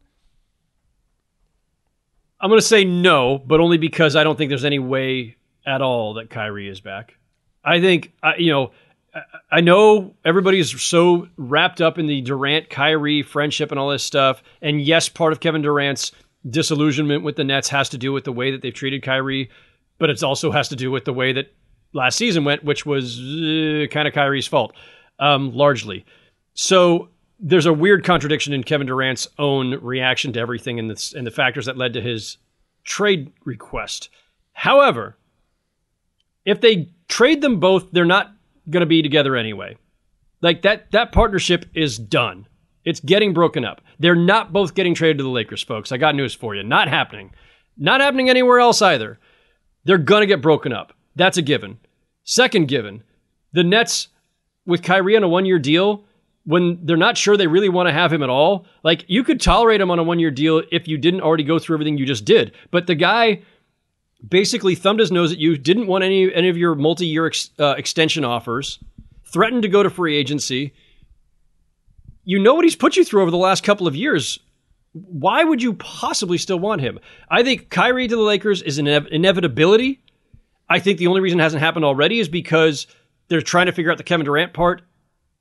I'm 2.41 2.49
going 2.49 2.61
to 2.61 2.66
say 2.66 2.85
no, 2.85 3.39
but 3.39 3.61
only 3.61 3.76
because 3.76 4.16
I 4.16 4.24
don't 4.24 4.39
think 4.39 4.49
there's 4.49 4.64
any 4.64 4.78
way 4.78 5.37
at 5.66 5.83
all 5.83 6.14
that 6.14 6.31
Kyrie 6.31 6.68
is 6.68 6.81
back. 6.81 7.16
I 7.64 7.81
think, 7.81 8.12
you 8.39 8.51
know, 8.51 8.70
I- 9.51 9.61
know 9.61 10.14
everybody's 10.24 10.81
so 10.81 11.28
wrapped 11.37 11.81
up 11.81 11.99
in 11.99 12.07
the 12.07 12.20
Durant 12.22 12.70
Kyrie 12.70 13.22
friendship 13.22 13.70
and 13.72 13.78
all 13.78 13.91
this 13.91 14.05
stuff. 14.05 14.43
And 14.62 14.81
yes, 14.81 15.09
part 15.09 15.33
of 15.33 15.41
Kevin 15.41 15.62
Durant's 15.62 16.12
disillusionment 16.49 17.24
with 17.24 17.37
the 17.37 17.45
Nets 17.45 17.68
has 17.68 17.89
to 17.91 17.99
do 17.99 18.12
with 18.12 18.24
the 18.24 18.33
way 18.33 18.53
that 18.53 18.62
they've 18.62 18.72
treated 18.72 19.03
Kyrie, 19.03 19.51
but 19.99 20.09
it 20.09 20.22
also 20.22 20.53
has 20.53 20.68
to 20.68 20.76
do 20.76 20.91
with 20.91 21.05
the 21.05 21.12
way 21.12 21.33
that 21.33 21.53
last 21.93 22.16
season 22.16 22.45
went, 22.45 22.64
which 22.64 22.87
was 22.87 23.18
uh, 23.18 23.87
kind 23.91 24.07
of 24.09 24.14
Kyrie's 24.14 24.47
fault, 24.47 24.74
um, 25.18 25.53
largely. 25.53 26.07
So 26.55 27.09
there's 27.38 27.66
a 27.66 27.72
weird 27.72 28.05
contradiction 28.05 28.53
in 28.53 28.62
Kevin 28.62 28.86
Durant's 28.86 29.28
own 29.38 29.74
reaction 29.80 30.32
to 30.34 30.40
everything 30.40 30.78
and 30.78 30.90
the, 30.90 31.14
and 31.16 31.26
the 31.26 31.30
factors 31.30 31.66
that 31.66 31.76
led 31.76 31.94
to 31.94 32.01
his 32.01 32.36
trade 32.84 33.32
request. 33.44 34.11
However, 34.53 35.16
if 36.44 36.61
they 36.61 36.90
trade 37.09 37.40
them 37.40 37.61
both, 37.61 37.90
they're 37.90 38.05
not 38.05 38.32
going 38.68 38.80
to 38.80 38.86
be 38.86 39.03
together 39.03 39.36
anyway. 39.36 39.76
Like 40.42 40.62
that 40.62 40.90
that 40.92 41.12
partnership 41.12 41.66
is 41.74 41.98
done. 41.98 42.46
It's 42.84 43.01
getting 43.01 43.34
broken 43.34 43.64
up. 43.64 43.82
They're 43.98 44.14
not 44.14 44.53
both 44.53 44.74
getting 44.74 44.94
traded 44.94 45.18
to 45.18 45.24
the 45.24 45.30
Lakers, 45.30 45.62
folks. 45.62 45.92
I 45.92 45.98
got 45.98 46.14
news 46.14 46.34
for 46.34 46.55
you. 46.55 46.62
Not 46.62 46.88
happening. 46.88 47.32
Not 47.76 48.01
happening 48.01 48.30
anywhere 48.30 48.59
else 48.59 48.80
either. 48.80 49.18
They're 49.84 49.98
going 49.98 50.22
to 50.22 50.26
get 50.26 50.42
broken 50.42 50.72
up. 50.72 50.94
That's 51.14 51.36
a 51.36 51.42
given. 51.42 51.78
Second 52.24 52.68
given, 52.68 53.03
the 53.53 53.64
Nets 53.64 54.09
with 54.66 54.82
Kyrie 54.82 55.16
on 55.16 55.22
a 55.22 55.28
one 55.28 55.46
year 55.46 55.59
deal, 55.59 56.05
when 56.51 56.84
they're 56.84 56.96
not 56.96 57.16
sure 57.16 57.36
they 57.36 57.46
really 57.46 57.68
want 57.68 57.88
to 57.88 57.92
have 57.92 58.12
him 58.12 58.22
at 58.22 58.28
all, 58.28 58.66
like 58.82 59.05
you 59.07 59.22
could 59.22 59.40
tolerate 59.40 59.80
him 59.80 59.90
on 59.90 60.01
a 60.01 60.03
one 60.03 60.18
year 60.18 60.32
deal 60.32 60.62
if 60.72 60.88
you 60.88 60.98
didn't 60.98 61.20
already 61.20 61.44
go 61.44 61.59
through 61.59 61.76
everything 61.76 61.96
you 61.96 62.05
just 62.05 62.24
did. 62.24 62.53
But 62.72 62.88
the 62.88 62.96
guy 62.96 63.42
basically 64.26 64.74
thumbed 64.74 64.98
his 64.98 65.12
nose 65.12 65.32
at 65.32 65.38
you, 65.38 65.57
didn't 65.57 65.86
want 65.86 66.03
any 66.03 66.32
any 66.34 66.48
of 66.48 66.57
your 66.57 66.74
multi 66.74 67.07
year 67.07 67.26
ex, 67.26 67.51
uh, 67.61 67.74
extension 67.78 68.24
offers, 68.24 68.80
threatened 69.24 69.62
to 69.62 69.68
go 69.68 69.84
to 69.84 69.90
free 69.90 70.16
agency. 70.16 70.74
You 72.24 72.40
know 72.40 72.55
what 72.55 72.64
he's 72.64 72.76
put 72.76 72.96
you 72.96 73.05
through 73.05 73.22
over 73.22 73.30
the 73.30 73.36
last 73.36 73.62
couple 73.62 73.86
of 73.86 73.94
years. 73.94 74.40
Why 74.92 75.44
would 75.44 75.62
you 75.62 75.74
possibly 75.74 76.36
still 76.36 76.59
want 76.59 76.80
him? 76.80 76.98
I 77.30 77.44
think 77.44 77.70
Kyrie 77.70 78.09
to 78.09 78.16
the 78.16 78.22
Lakers 78.22 78.61
is 78.61 78.78
an 78.78 78.86
inev- 78.86 79.09
inevitability. 79.09 80.03
I 80.68 80.80
think 80.80 80.98
the 80.98 81.07
only 81.07 81.20
reason 81.20 81.38
it 81.38 81.44
hasn't 81.44 81.62
happened 81.62 81.84
already 81.84 82.18
is 82.18 82.28
because 82.28 82.88
they're 83.28 83.40
trying 83.40 83.66
to 83.66 83.72
figure 83.72 83.92
out 83.92 83.98
the 83.98 84.05
Kevin 84.05 84.26
Durant 84.26 84.53
part 84.53 84.82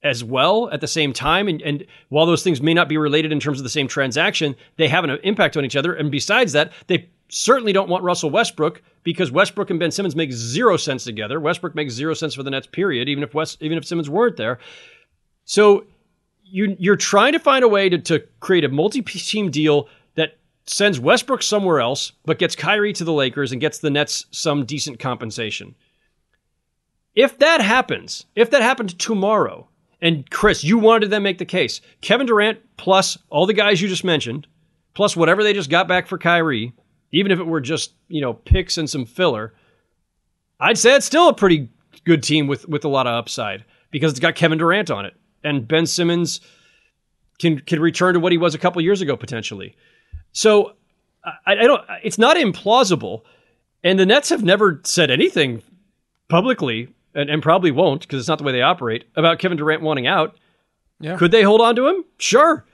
as 0.04 0.24
well 0.24 0.70
at 0.72 0.82
the 0.82 0.88
same 0.88 1.14
time. 1.14 1.47
And, 1.47 1.62
and 1.62 1.86
while 2.10 2.26
those 2.26 2.43
things 2.43 2.62
may 2.62 2.74
not 2.74 2.88
be 2.88 2.97
related 2.97 3.32
in 3.32 3.39
terms 3.39 3.60
of 3.60 3.64
the 3.64 3.70
same 3.70 3.88
transaction, 3.88 4.56
they 4.78 4.88
have 4.88 5.04
an 5.04 5.18
impact 5.24 5.58
on 5.58 5.66
each 5.66 5.76
other. 5.76 5.93
And 5.93 6.10
besides 6.10 6.54
that, 6.54 6.72
they 6.88 7.10
certainly 7.30 7.74
don't 7.74 7.89
want 7.89 8.04
Russell 8.04 8.30
Westbrook 8.30 8.82
because 9.04 9.32
Westbrook 9.32 9.70
and 9.70 9.80
Ben 9.80 9.91
Simmons 9.91 10.16
make 10.16 10.32
zero 10.32 10.78
sense 10.78 11.04
together. 11.04 11.39
Westbrook 11.39 11.76
makes 11.76 11.93
zero 11.93 12.14
sense 12.14 12.34
for 12.34 12.43
the 12.43 12.50
Nets, 12.50 12.68
period, 12.68 13.08
even 13.08 13.24
if 13.24 13.34
West, 13.34 13.62
even 13.62 13.78
if 13.78 13.86
Simmons 13.86 14.10
weren't 14.10 14.38
there. 14.38 14.60
So 15.45 15.86
you 16.43 16.76
you're 16.80 16.95
trying 16.95 17.34
to 17.34 17.39
find 17.39 17.64
a 17.64 17.68
way 17.68 17.89
to, 17.89 17.97
to 17.97 18.20
create 18.39 18.64
a 18.64 18.70
multi-team 18.70 19.52
deal 19.52 19.88
that 20.16 20.38
sends 20.66 21.00
Westbrook 21.00 21.43
somewhere 21.43 21.80
else, 21.80 22.12
but 22.26 22.39
gets 22.39 22.56
Kyrie 22.56 22.93
to 22.93 23.04
the 23.04 23.14
Lakers 23.14 23.52
and 23.52 23.62
gets 23.62 23.80
the 23.80 23.89
Nets 23.89 24.26
some 24.32 24.66
decent 24.66 25.00
compensation. 25.00 25.76
If 27.16 27.38
that 27.39 27.62
happens, 27.62 28.26
if 28.36 28.50
that 28.52 28.62
happened 28.62 28.97
tomorrow, 28.97 29.68
and 30.02 30.30
Chris, 30.30 30.64
you 30.64 30.78
wanted 30.78 31.02
to 31.02 31.08
then 31.08 31.24
make 31.24 31.38
the 31.38 31.45
case, 31.45 31.82
Kevin 32.02 32.28
Durant 32.28 32.60
plus 32.78 33.18
all 33.30 33.45
the 33.45 33.54
guys 33.54 33.82
you 33.82 33.88
just 33.88 34.04
mentioned, 34.04 34.47
plus 34.93 35.16
whatever 35.16 35.43
they 35.43 35.54
just 35.54 35.70
got 35.70 35.88
back 35.88 36.08
for 36.08 36.18
Kyrie, 36.18 36.74
even 37.12 37.32
if 37.32 37.39
it 37.39 37.47
were 37.47 37.62
just, 37.62 37.93
you 38.08 38.22
know, 38.22 38.34
picks 38.34 38.78
and 38.78 38.89
some 38.89 39.06
filler, 39.06 39.54
I'd 40.60 40.78
say 40.78 40.95
it's 40.95 41.06
still 41.06 41.30
a 41.30 41.34
pretty 41.34 41.70
good 42.06 42.24
team 42.24 42.47
with 42.47 42.68
with 42.68 42.86
a 42.86 42.89
lot 42.89 43.08
of 43.08 43.14
upside 43.14 43.66
because 43.91 44.12
it's 44.12 44.20
got 44.20 44.36
Kevin 44.36 44.58
Durant 44.58 44.91
on 44.91 45.06
it. 45.06 45.16
And 45.43 45.68
Ben 45.68 45.86
Simmons 45.86 46.41
can 47.39 47.60
can 47.60 47.80
return 47.80 48.14
to 48.14 48.20
what 48.20 48.32
he 48.32 48.38
was 48.38 48.56
a 48.56 48.60
couple 48.60 48.82
years 48.82 49.02
ago 49.02 49.16
potentially. 49.16 49.76
So 50.32 50.74
I, 51.24 51.54
I 51.54 51.64
don't 51.64 51.84
it's 52.04 52.18
not 52.18 52.38
implausible. 52.38 53.24
And 53.84 53.97
the 53.97 54.06
Nets 54.06 54.30
have 54.30 54.43
never 54.43 54.82
said 54.84 55.10
anything 55.10 55.64
publicly, 56.28 56.89
and, 57.14 57.30
and 57.30 57.41
probably 57.41 57.72
won't, 57.72 58.01
because 58.01 58.20
it's 58.20 58.28
not 58.28 58.38
the 58.38 58.43
way 58.43 58.51
they 58.51 58.62
operate, 58.62 59.05
about 59.16 59.39
Kevin 59.39 59.57
Durant 59.57 59.82
wanting 59.82 60.07
out. 60.07 60.38
Yeah. 60.99 61.18
Could 61.18 61.32
they 61.32 61.43
hold 61.43 61.62
on 61.62 61.76
to 61.76 61.88
him? 61.88 62.03
Sure. 62.18 62.66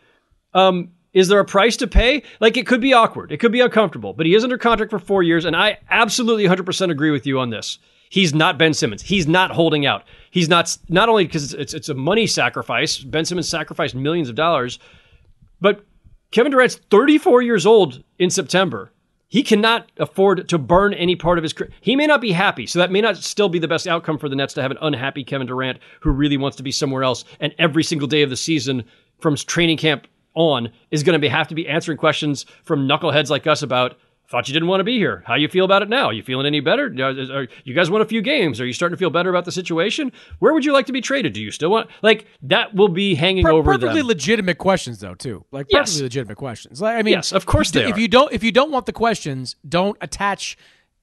Um, 0.53 0.91
is 1.13 1.27
there 1.29 1.39
a 1.39 1.45
price 1.45 1.77
to 1.77 1.87
pay? 1.87 2.23
Like 2.39 2.57
it 2.57 2.67
could 2.67 2.81
be 2.81 2.93
awkward. 2.93 3.31
It 3.31 3.37
could 3.37 3.51
be 3.51 3.61
uncomfortable, 3.61 4.13
but 4.13 4.25
he 4.25 4.35
is 4.35 4.43
under 4.43 4.57
contract 4.57 4.91
for 4.91 4.99
four 4.99 5.23
years. 5.23 5.45
And 5.45 5.55
I 5.55 5.79
absolutely 5.89 6.45
100% 6.45 6.91
agree 6.91 7.11
with 7.11 7.25
you 7.25 7.39
on 7.39 7.49
this. 7.49 7.79
He's 8.09 8.33
not 8.33 8.57
Ben 8.57 8.73
Simmons. 8.73 9.01
He's 9.01 9.27
not 9.27 9.51
holding 9.51 9.85
out. 9.85 10.03
He's 10.31 10.49
not, 10.49 10.77
not 10.89 11.09
only 11.09 11.25
because 11.25 11.45
it's, 11.45 11.53
it's, 11.53 11.73
it's 11.73 11.89
a 11.89 11.93
money 11.93 12.27
sacrifice. 12.27 12.97
Ben 12.97 13.25
Simmons 13.25 13.49
sacrificed 13.49 13.95
millions 13.95 14.29
of 14.29 14.35
dollars, 14.35 14.79
but 15.61 15.85
Kevin 16.31 16.51
Durant's 16.51 16.75
34 16.91 17.41
years 17.41 17.65
old 17.65 18.03
in 18.19 18.29
September. 18.29 18.91
He 19.35 19.43
cannot 19.43 19.91
afford 19.97 20.47
to 20.47 20.57
burn 20.57 20.93
any 20.93 21.17
part 21.17 21.37
of 21.37 21.43
his 21.43 21.51
career. 21.51 21.69
He 21.81 21.97
may 21.97 22.07
not 22.07 22.21
be 22.21 22.31
happy, 22.31 22.65
so 22.65 22.79
that 22.79 22.89
may 22.89 23.01
not 23.01 23.17
still 23.17 23.49
be 23.49 23.59
the 23.59 23.67
best 23.67 23.85
outcome 23.85 24.17
for 24.17 24.29
the 24.29 24.35
Nets 24.37 24.53
to 24.53 24.61
have 24.61 24.71
an 24.71 24.77
unhappy 24.81 25.25
Kevin 25.25 25.45
Durant 25.45 25.79
who 25.99 26.11
really 26.11 26.37
wants 26.37 26.55
to 26.55 26.63
be 26.63 26.71
somewhere 26.71 27.03
else. 27.03 27.25
And 27.41 27.53
every 27.59 27.83
single 27.83 28.07
day 28.07 28.21
of 28.21 28.29
the 28.29 28.37
season, 28.37 28.85
from 29.19 29.35
training 29.35 29.75
camp 29.75 30.07
on, 30.35 30.71
is 30.89 31.03
going 31.03 31.15
to 31.15 31.19
be 31.19 31.27
have 31.27 31.49
to 31.49 31.55
be 31.55 31.67
answering 31.67 31.97
questions 31.97 32.45
from 32.63 32.87
knuckleheads 32.87 33.29
like 33.29 33.45
us 33.45 33.61
about 33.61 33.97
Thought 34.29 34.47
you 34.47 34.53
didn't 34.53 34.67
want 34.67 34.79
to 34.79 34.83
be 34.83 34.97
here. 34.97 35.23
How 35.27 35.35
you 35.35 35.47
feel 35.47 35.65
about 35.65 35.83
it 35.83 35.89
now? 35.89 36.05
Are 36.07 36.13
you 36.13 36.23
feeling 36.23 36.45
any 36.47 36.59
better? 36.59 36.85
Are, 36.85 37.47
you 37.63 37.73
guys 37.75 37.91
won 37.91 38.01
a 38.01 38.05
few 38.05 38.21
games. 38.21 38.59
Are 38.59 38.65
you 38.65 38.73
starting 38.73 38.95
to 38.95 38.99
feel 38.99 39.11
better 39.11 39.29
about 39.29 39.45
the 39.45 39.51
situation? 39.51 40.11
Where 40.39 40.51
would 40.53 40.65
you 40.65 40.73
like 40.73 40.87
to 40.87 40.93
be 40.93 41.01
traded? 41.01 41.33
Do 41.33 41.41
you 41.41 41.51
still 41.51 41.69
want 41.69 41.89
like 42.01 42.25
that? 42.41 42.73
Will 42.73 42.87
be 42.89 43.13
hanging 43.15 43.43
per- 43.43 43.51
over 43.51 43.73
perfectly 43.73 43.99
them. 44.01 44.07
legitimate 44.07 44.57
questions 44.57 44.99
though 44.99 45.13
too. 45.15 45.45
Like 45.51 45.67
Yes. 45.69 45.89
perfectly 45.89 46.03
legitimate 46.03 46.37
questions. 46.37 46.81
Like 46.81 46.97
I 46.97 47.01
mean, 47.03 47.13
Yes, 47.13 47.31
of 47.31 47.45
course 47.45 47.69
if, 47.69 47.73
they 47.75 47.85
if 47.89 47.95
are. 47.95 47.99
you 47.99 48.07
don't 48.07 48.33
if 48.33 48.43
you 48.43 48.51
don't 48.51 48.71
want 48.71 48.85
the 48.87 48.93
questions, 48.93 49.55
don't 49.67 49.97
attach 50.01 50.57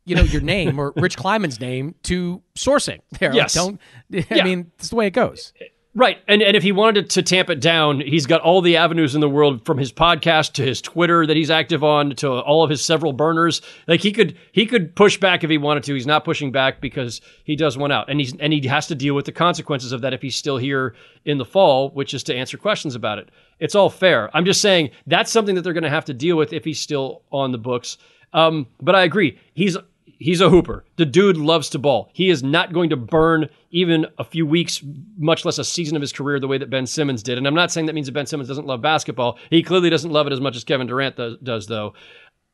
you 0.04 0.16
know 0.16 0.22
your 0.22 0.42
name 0.42 0.80
or 0.80 0.92
Rich 0.96 1.16
Kleiman's 1.16 1.60
name 1.60 1.94
to 2.04 2.42
sourcing. 2.56 2.98
There, 3.20 3.28
Like, 3.30 3.36
Yes. 3.36 3.54
don't. 3.54 3.80
I 4.12 4.24
Yeah. 4.30 4.42
mean, 4.44 4.72
that's 4.76 4.88
the 4.88 4.96
way 4.96 5.06
it 5.06 5.12
goes. 5.12 5.52
Right. 5.94 6.18
And 6.26 6.40
and 6.40 6.56
if 6.56 6.62
he 6.62 6.72
wanted 6.72 7.10
to, 7.10 7.22
tamp 7.22 7.50
it 7.50 7.60
down, 7.60 8.00
he's 8.00 8.24
got 8.24 8.40
all 8.40 8.62
the 8.62 8.78
avenues 8.78 9.14
in 9.14 9.20
the 9.20 9.28
world 9.28 9.66
from 9.66 9.76
his 9.76 9.92
podcast 9.92 10.54
to 10.54 10.62
his 10.62 10.80
Twitter 10.80 11.26
that 11.26 11.36
he's 11.36 11.50
active 11.50 11.84
on 11.84 12.16
to 12.16 12.30
all 12.30 12.64
of 12.64 12.70
his 12.70 12.82
several 12.82 13.12
burners. 13.12 13.60
Like 13.86 14.00
he 14.00 14.10
could 14.10 14.38
he 14.52 14.64
could 14.64 14.96
push 14.96 15.18
back 15.18 15.44
if 15.44 15.50
he 15.50 15.58
wanted 15.58 15.82
to. 15.84 15.94
He's 15.94 16.06
not 16.06 16.24
pushing 16.24 16.50
back 16.50 16.80
because 16.80 17.20
he 17.44 17.56
does 17.56 17.76
want 17.76 17.92
out. 17.92 18.08
And 18.08 18.18
he's 18.18 18.34
and 18.38 18.54
he 18.54 18.66
has 18.68 18.86
to 18.86 18.94
deal 18.94 19.14
with 19.14 19.26
the 19.26 19.32
consequences 19.32 19.92
of 19.92 20.00
that 20.00 20.14
if 20.14 20.22
he's 20.22 20.34
still 20.34 20.56
here 20.56 20.94
in 21.26 21.36
the 21.36 21.44
fall, 21.44 21.90
which 21.90 22.14
is 22.14 22.22
to 22.24 22.34
answer 22.34 22.56
questions 22.56 22.94
about 22.94 23.18
it. 23.18 23.28
It's 23.58 23.74
all 23.74 23.90
fair. 23.90 24.34
I'm 24.34 24.46
just 24.46 24.62
saying 24.62 24.90
that's 25.06 25.30
something 25.30 25.54
that 25.56 25.62
they're 25.62 25.74
going 25.74 25.82
to 25.84 25.90
have 25.90 26.06
to 26.06 26.14
deal 26.14 26.36
with 26.36 26.54
if 26.54 26.64
he's 26.64 26.80
still 26.80 27.20
on 27.30 27.52
the 27.52 27.58
books. 27.58 27.98
Um, 28.32 28.66
but 28.80 28.94
I 28.94 29.02
agree. 29.02 29.38
He's 29.52 29.76
he's 30.22 30.40
a 30.40 30.48
hooper. 30.48 30.84
The 30.96 31.04
dude 31.04 31.36
loves 31.36 31.68
to 31.70 31.78
ball. 31.78 32.10
He 32.12 32.30
is 32.30 32.42
not 32.42 32.72
going 32.72 32.90
to 32.90 32.96
burn 32.96 33.48
even 33.70 34.06
a 34.18 34.24
few 34.24 34.46
weeks, 34.46 34.82
much 35.18 35.44
less 35.44 35.58
a 35.58 35.64
season 35.64 35.96
of 35.96 36.00
his 36.02 36.12
career, 36.12 36.38
the 36.40 36.48
way 36.48 36.58
that 36.58 36.70
Ben 36.70 36.86
Simmons 36.86 37.22
did. 37.22 37.38
And 37.38 37.46
I'm 37.46 37.54
not 37.54 37.70
saying 37.72 37.86
that 37.86 37.94
means 37.94 38.06
that 38.06 38.12
Ben 38.12 38.26
Simmons 38.26 38.48
doesn't 38.48 38.66
love 38.66 38.80
basketball. 38.82 39.38
He 39.50 39.62
clearly 39.62 39.90
doesn't 39.90 40.10
love 40.10 40.26
it 40.26 40.32
as 40.32 40.40
much 40.40 40.56
as 40.56 40.64
Kevin 40.64 40.86
Durant 40.86 41.16
does, 41.16 41.36
does 41.42 41.66
though. 41.66 41.94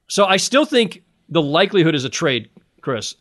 So 0.09 0.25
I 0.25 0.37
still 0.39 0.65
think 0.65 1.03
the 1.29 1.43
likelihood 1.43 1.95
is 1.95 2.05
a 2.05 2.09
trade, 2.09 2.49
Chris. 2.81 3.15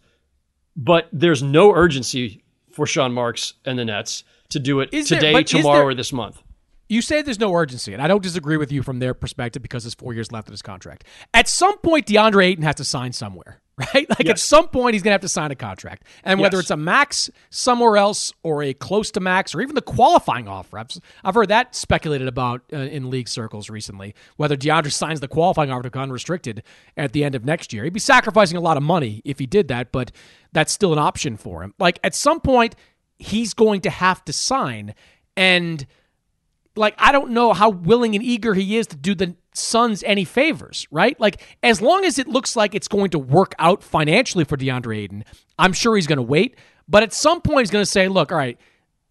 But 0.76 1.10
there's 1.12 1.42
no 1.44 1.74
urgency 1.74 2.44
for 2.72 2.86
Sean 2.86 3.12
Marks 3.14 3.54
and 3.66 3.78
the 3.80 3.86
Nets 3.86 4.24
to 4.50 4.60
do 4.60 4.80
it 4.80 4.90
Is 4.94 5.08
today, 5.08 5.34
is 5.34 5.50
tomorrow, 5.50 5.80
there- 5.80 5.88
or 5.90 5.96
this 5.96 6.14
month. 6.14 6.42
You 6.90 7.02
say 7.02 7.22
there's 7.22 7.40
no 7.40 7.54
urgency, 7.54 7.92
and 7.92 8.02
I 8.02 8.08
don't 8.08 8.24
disagree 8.24 8.56
with 8.56 8.72
you 8.72 8.82
from 8.82 9.00
their 9.00 9.14
perspective 9.14 9.62
because 9.62 9.84
there's 9.84 9.94
four 9.96 10.14
years 10.14 10.32
left 10.32 10.48
of 10.48 10.54
his 10.54 10.62
contract. 10.62 11.04
At 11.34 11.50
some 11.50 11.78
point, 11.80 12.06
DeAndre 12.06 12.46
Ayton 12.46 12.64
has 12.64 12.76
to 12.76 12.86
sign 12.86 13.12
somewhere, 13.12 13.62
right? 13.94 14.10
Like 14.10 14.26
at 14.26 14.40
some 14.40 14.70
point, 14.70 14.94
he's 14.94 15.04
going 15.04 15.12
to 15.12 15.16
have 15.16 15.22
to 15.22 15.30
sign 15.30 15.52
a 15.52 15.56
contract. 15.56 16.04
And 16.24 16.40
whether 16.40 16.58
Yes. 16.58 16.64
it's 16.64 16.72
a 16.72 16.78
max 16.78 17.30
somewhere 17.52 17.96
else 17.98 18.34
or 18.42 18.64
a 18.64 18.74
close 18.74 19.12
to 19.12 19.20
max 19.20 19.54
or 19.54 19.62
even 19.62 19.76
the 19.76 19.84
qualifying 19.84 20.48
offer, 20.48 20.80
I've, 20.80 20.90
I've 21.24 21.36
heard 21.36 21.50
that 21.50 21.76
speculated 21.76 22.28
about 22.28 22.64
uh, 22.74 22.78
in 22.78 23.12
league 23.12 23.28
circles 23.28 23.70
recently, 23.70 24.16
whether 24.36 24.58
DeAndre 24.58 24.92
signs 24.92 25.20
the 25.20 25.28
qualifying 25.28 25.70
offer 25.70 25.84
to 25.84 25.90
go 25.92 26.00
unrestricted 26.00 26.64
at 26.96 27.14
the 27.14 27.24
end 27.24 27.36
of 27.36 27.46
next 27.46 27.72
year. 27.72 27.84
He'd 27.84 27.94
be 27.94 28.00
sacrificing 28.00 28.58
a 28.58 28.62
lot 28.62 28.78
of 28.78 28.84
money 28.84 29.22
if 29.24 29.38
he 29.38 29.46
did 29.46 29.68
that, 29.68 29.92
but 29.92 30.12
that's 30.54 30.72
still 30.74 30.92
an 30.92 31.00
option 31.00 31.38
for 31.38 31.62
him. 31.62 31.76
Like 31.78 32.00
at 32.04 32.16
some 32.16 32.40
point, 32.40 32.76
he's 33.20 33.54
going 33.54 33.82
to 33.82 33.92
have 33.92 34.26
to 34.26 34.34
sign. 34.34 34.96
And 35.36 35.86
like 36.78 36.96
I 36.98 37.12
don't 37.12 37.32
know 37.32 37.54
how 37.54 37.70
willing 37.70 38.16
and 38.16 38.24
eager 38.24 38.54
he 38.54 38.78
is 38.78 38.88
to 38.88 38.96
do 38.96 39.16
the 39.16 39.36
Suns 39.54 40.04
any 40.04 40.24
favors, 40.24 40.88
right? 40.92 41.20
Like 41.20 41.42
as 41.64 41.82
long 41.82 42.06
as 42.06 42.20
it 42.20 42.28
looks 42.28 42.56
like 42.56 42.76
it's 42.76 42.88
going 42.88 43.10
to 43.12 43.20
work 43.20 43.56
out 43.58 43.82
financially 43.84 44.44
for 44.44 44.56
DeAndre 44.56 44.98
Ayton, 45.00 45.26
I'm 45.58 45.74
sure 45.74 45.96
he's 45.96 46.08
going 46.08 46.18
to 46.18 46.24
wait. 46.24 46.58
But 46.88 47.04
at 47.04 47.12
some 47.12 47.42
point, 47.42 47.62
he's 47.62 47.72
going 47.72 47.84
to 47.84 47.90
say, 47.90 48.08
"Look, 48.08 48.32
all 48.32 48.38
right, 48.38 48.60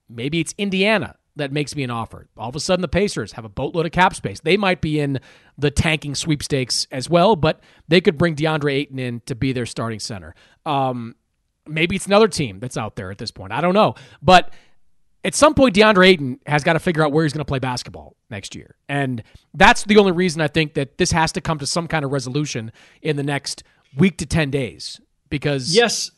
maybe 0.08 0.40
it's 0.40 0.54
Indiana 0.56 1.16
that 1.34 1.52
makes 1.52 1.74
me 1.74 1.82
an 1.82 1.90
offer." 1.90 2.28
All 2.36 2.48
of 2.48 2.56
a 2.56 2.60
sudden, 2.60 2.80
the 2.80 2.88
Pacers 2.88 3.32
have 3.32 3.44
a 3.44 3.48
boatload 3.48 3.86
of 3.86 3.92
cap 3.92 4.14
space. 4.14 4.40
They 4.40 4.56
might 4.56 4.80
be 4.80 5.00
in 5.00 5.18
the 5.58 5.70
tanking 5.70 6.14
sweepstakes 6.14 6.86
as 6.92 7.10
well, 7.10 7.34
but 7.34 7.60
they 7.88 8.00
could 8.00 8.16
bring 8.16 8.36
DeAndre 8.36 8.72
Ayton 8.72 8.98
in 8.98 9.20
to 9.26 9.34
be 9.34 9.52
their 9.52 9.66
starting 9.66 9.98
center. 9.98 10.34
Um, 10.64 11.16
maybe 11.66 11.96
it's 11.96 12.06
another 12.06 12.28
team 12.28 12.60
that's 12.60 12.76
out 12.76 12.96
there 12.96 13.10
at 13.10 13.18
this 13.18 13.30
point. 13.30 13.52
I 13.52 13.60
don't 13.60 13.74
know, 13.74 13.94
but 14.22 14.52
at 15.26 15.34
some 15.34 15.54
point, 15.54 15.74
DeAndre 15.74 16.06
Ayton 16.06 16.38
has 16.46 16.62
got 16.62 16.74
to 16.74 16.78
figure 16.78 17.04
out 17.04 17.10
where 17.10 17.24
he's 17.24 17.32
going 17.32 17.40
to 17.40 17.48
play 17.48 17.58
basketball 17.58 18.14
next 18.30 18.54
year. 18.54 18.76
And 18.88 19.24
that's 19.54 19.82
the 19.82 19.96
only 19.96 20.12
reason 20.12 20.40
I 20.40 20.46
think 20.46 20.74
that 20.74 20.98
this 20.98 21.10
has 21.10 21.32
to 21.32 21.40
come 21.40 21.58
to 21.58 21.66
some 21.66 21.88
kind 21.88 22.04
of 22.04 22.12
resolution 22.12 22.70
in 23.02 23.16
the 23.16 23.24
next 23.24 23.64
week 23.96 24.18
to 24.18 24.26
10 24.26 24.52
days. 24.52 25.00
Because. 25.28 25.74
Yes. 25.74 26.12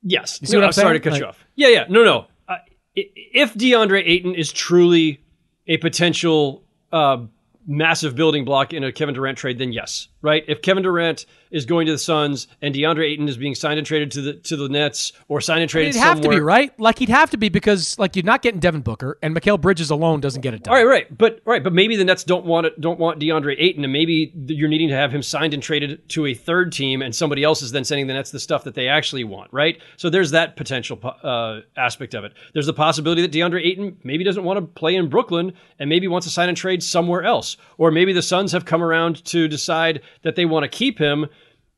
Yes. 0.00 0.38
You 0.40 0.46
see 0.46 0.56
what 0.56 0.60
No, 0.60 0.66
I'm 0.66 0.72
sorry 0.72 1.00
to 1.00 1.02
cut 1.02 1.14
Like- 1.14 1.20
you 1.22 1.26
off. 1.26 1.44
Yeah, 1.56 1.68
yeah. 1.68 1.86
No, 1.88 2.04
no. 2.04 2.26
Uh, 2.46 2.58
if 2.94 3.54
DeAndre 3.54 4.02
Ayton 4.06 4.36
is 4.36 4.52
truly 4.52 5.24
a 5.66 5.76
potential 5.78 6.62
uh, 6.92 7.24
massive 7.66 8.14
building 8.14 8.44
block 8.44 8.72
in 8.72 8.84
a 8.84 8.92
Kevin 8.92 9.14
Durant 9.14 9.38
trade, 9.38 9.58
then 9.58 9.72
yes, 9.72 10.08
right? 10.22 10.44
If 10.48 10.62
Kevin 10.62 10.82
Durant 10.82 11.26
is 11.50 11.64
going 11.64 11.86
to 11.86 11.92
the 11.92 11.98
Suns 11.98 12.48
and 12.60 12.74
DeAndre 12.74 13.12
Ayton 13.12 13.28
is 13.28 13.36
being 13.36 13.54
signed 13.54 13.78
and 13.78 13.86
traded 13.86 14.10
to 14.12 14.20
the 14.20 14.32
to 14.34 14.56
the 14.56 14.68
Nets 14.68 15.12
or 15.28 15.40
signed 15.40 15.62
and 15.62 15.70
traded 15.70 15.90
It'd 15.90 16.02
have 16.02 16.20
to 16.20 16.28
be, 16.28 16.40
right? 16.40 16.78
Like, 16.78 16.98
he'd 16.98 17.08
have 17.08 17.30
to 17.30 17.36
be 17.36 17.48
because, 17.48 17.98
like, 17.98 18.16
you're 18.16 18.24
not 18.24 18.42
getting 18.42 18.60
Devin 18.60 18.82
Booker, 18.82 19.18
and 19.22 19.34
Mikal 19.34 19.60
Bridges 19.60 19.90
alone 19.90 20.20
doesn't 20.20 20.42
get 20.42 20.54
it 20.54 20.64
done. 20.64 20.74
All 20.74 20.78
right, 20.78 20.88
right, 20.88 21.18
but 21.18 21.40
right, 21.44 21.62
but 21.62 21.72
maybe 21.72 21.96
the 21.96 22.04
Nets 22.04 22.24
don't 22.24 22.44
want 22.44 22.66
it, 22.66 22.80
don't 22.80 22.98
want 22.98 23.20
DeAndre 23.20 23.56
Ayton, 23.58 23.84
and 23.84 23.92
maybe 23.92 24.32
you're 24.46 24.68
needing 24.68 24.88
to 24.88 24.94
have 24.94 25.12
him 25.12 25.22
signed 25.22 25.54
and 25.54 25.62
traded 25.62 26.08
to 26.10 26.26
a 26.26 26.34
third 26.34 26.72
team, 26.72 27.02
and 27.02 27.14
somebody 27.14 27.42
else 27.42 27.62
is 27.62 27.72
then 27.72 27.84
sending 27.84 28.06
the 28.06 28.14
Nets 28.14 28.30
the 28.30 28.40
stuff 28.40 28.64
that 28.64 28.74
they 28.74 28.88
actually 28.88 29.24
want, 29.24 29.52
right? 29.52 29.80
So 29.96 30.10
there's 30.10 30.32
that 30.32 30.56
potential 30.56 30.98
uh, 31.22 31.60
aspect 31.76 32.14
of 32.14 32.24
it. 32.24 32.32
There's 32.52 32.66
the 32.66 32.72
possibility 32.72 33.22
that 33.22 33.32
DeAndre 33.32 33.64
Ayton 33.64 33.96
maybe 34.02 34.24
doesn't 34.24 34.44
want 34.44 34.58
to 34.58 34.66
play 34.66 34.94
in 34.96 35.08
Brooklyn 35.08 35.52
and 35.78 35.88
maybe 35.88 36.08
wants 36.08 36.26
to 36.26 36.32
sign 36.32 36.48
and 36.48 36.56
trade 36.56 36.82
somewhere 36.82 37.22
else, 37.22 37.55
or 37.78 37.90
maybe 37.90 38.12
the 38.12 38.22
Suns 38.22 38.52
have 38.52 38.64
come 38.64 38.82
around 38.82 39.24
to 39.26 39.48
decide 39.48 40.02
that 40.22 40.36
they 40.36 40.44
want 40.44 40.64
to 40.64 40.68
keep 40.68 40.98
him. 40.98 41.26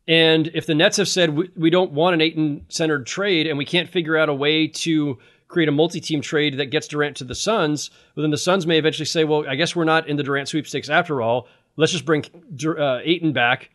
And 0.06 0.50
if 0.54 0.66
the 0.66 0.74
Nets 0.74 0.96
have 0.96 1.08
said 1.08 1.36
we, 1.36 1.50
we 1.56 1.70
don't 1.70 1.92
want 1.92 2.14
an 2.14 2.20
Ayton 2.20 2.64
centered 2.68 3.06
trade 3.06 3.46
and 3.46 3.58
we 3.58 3.64
can't 3.64 3.88
figure 3.88 4.16
out 4.16 4.28
a 4.28 4.34
way 4.34 4.66
to 4.68 5.18
create 5.48 5.68
a 5.68 5.72
multi 5.72 6.00
team 6.00 6.20
trade 6.20 6.58
that 6.58 6.66
gets 6.66 6.88
Durant 6.88 7.16
to 7.18 7.24
the 7.24 7.34
Suns, 7.34 7.90
well, 8.14 8.22
then 8.22 8.30
the 8.30 8.38
Suns 8.38 8.66
may 8.66 8.78
eventually 8.78 9.06
say, 9.06 9.24
well, 9.24 9.46
I 9.48 9.54
guess 9.54 9.76
we're 9.76 9.84
not 9.84 10.08
in 10.08 10.16
the 10.16 10.22
Durant 10.22 10.48
sweepstakes 10.48 10.88
after 10.88 11.20
all. 11.20 11.48
Let's 11.76 11.92
just 11.92 12.04
bring 12.04 12.24
uh, 12.66 13.00
Ayton 13.04 13.32
back 13.32 13.70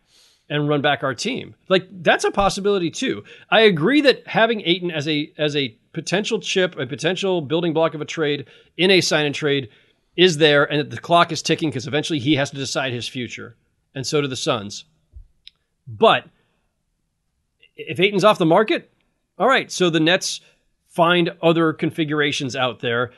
and 0.49 0.67
run 0.67 0.81
back 0.81 1.03
our 1.03 1.15
team. 1.15 1.55
Like 1.69 1.87
that's 2.03 2.25
a 2.25 2.31
possibility 2.31 2.91
too. 2.91 3.23
I 3.49 3.61
agree 3.61 4.01
that 4.01 4.27
having 4.27 4.61
Ayton 4.65 4.91
as 4.91 5.07
a 5.07 5.31
as 5.37 5.55
a 5.55 5.75
potential 5.93 6.39
chip, 6.39 6.77
a 6.77 6.85
potential 6.85 7.41
building 7.41 7.73
block 7.73 7.93
of 7.93 8.01
a 8.01 8.05
trade 8.05 8.47
in 8.77 8.91
a 8.91 9.01
sign 9.01 9.25
and 9.25 9.35
trade 9.35 9.69
is 10.15 10.37
there, 10.37 10.63
and 10.63 10.91
the 10.91 10.99
clock 10.99 11.31
is 11.31 11.41
ticking 11.41 11.69
because 11.69 11.87
eventually 11.87 12.19
he 12.19 12.35
has 12.35 12.51
to 12.51 12.57
decide 12.57 12.93
his 12.93 13.07
future, 13.07 13.55
and 13.95 14.05
so 14.05 14.21
do 14.21 14.27
the 14.27 14.35
Suns. 14.35 14.85
But 15.87 16.25
if 17.75 17.99
Ayton's 17.99 18.23
off 18.23 18.37
the 18.37 18.45
market, 18.45 18.91
all 19.37 19.47
right. 19.47 19.71
So 19.71 19.89
the 19.89 19.99
Nets 19.99 20.41
find 20.87 21.31
other 21.41 21.73
configurations 21.73 22.55
out 22.55 22.79
there. 22.79 23.11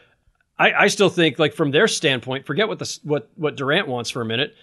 I, 0.58 0.74
I 0.74 0.88
still 0.88 1.10
think, 1.10 1.38
like 1.38 1.54
from 1.54 1.72
their 1.72 1.88
standpoint, 1.88 2.46
forget 2.46 2.68
what 2.68 2.80
the 2.80 3.00
what 3.04 3.30
what 3.36 3.58
Durant 3.58 3.88
wants 3.88 4.10
for 4.10 4.22
a 4.22 4.26
minute. 4.26 4.56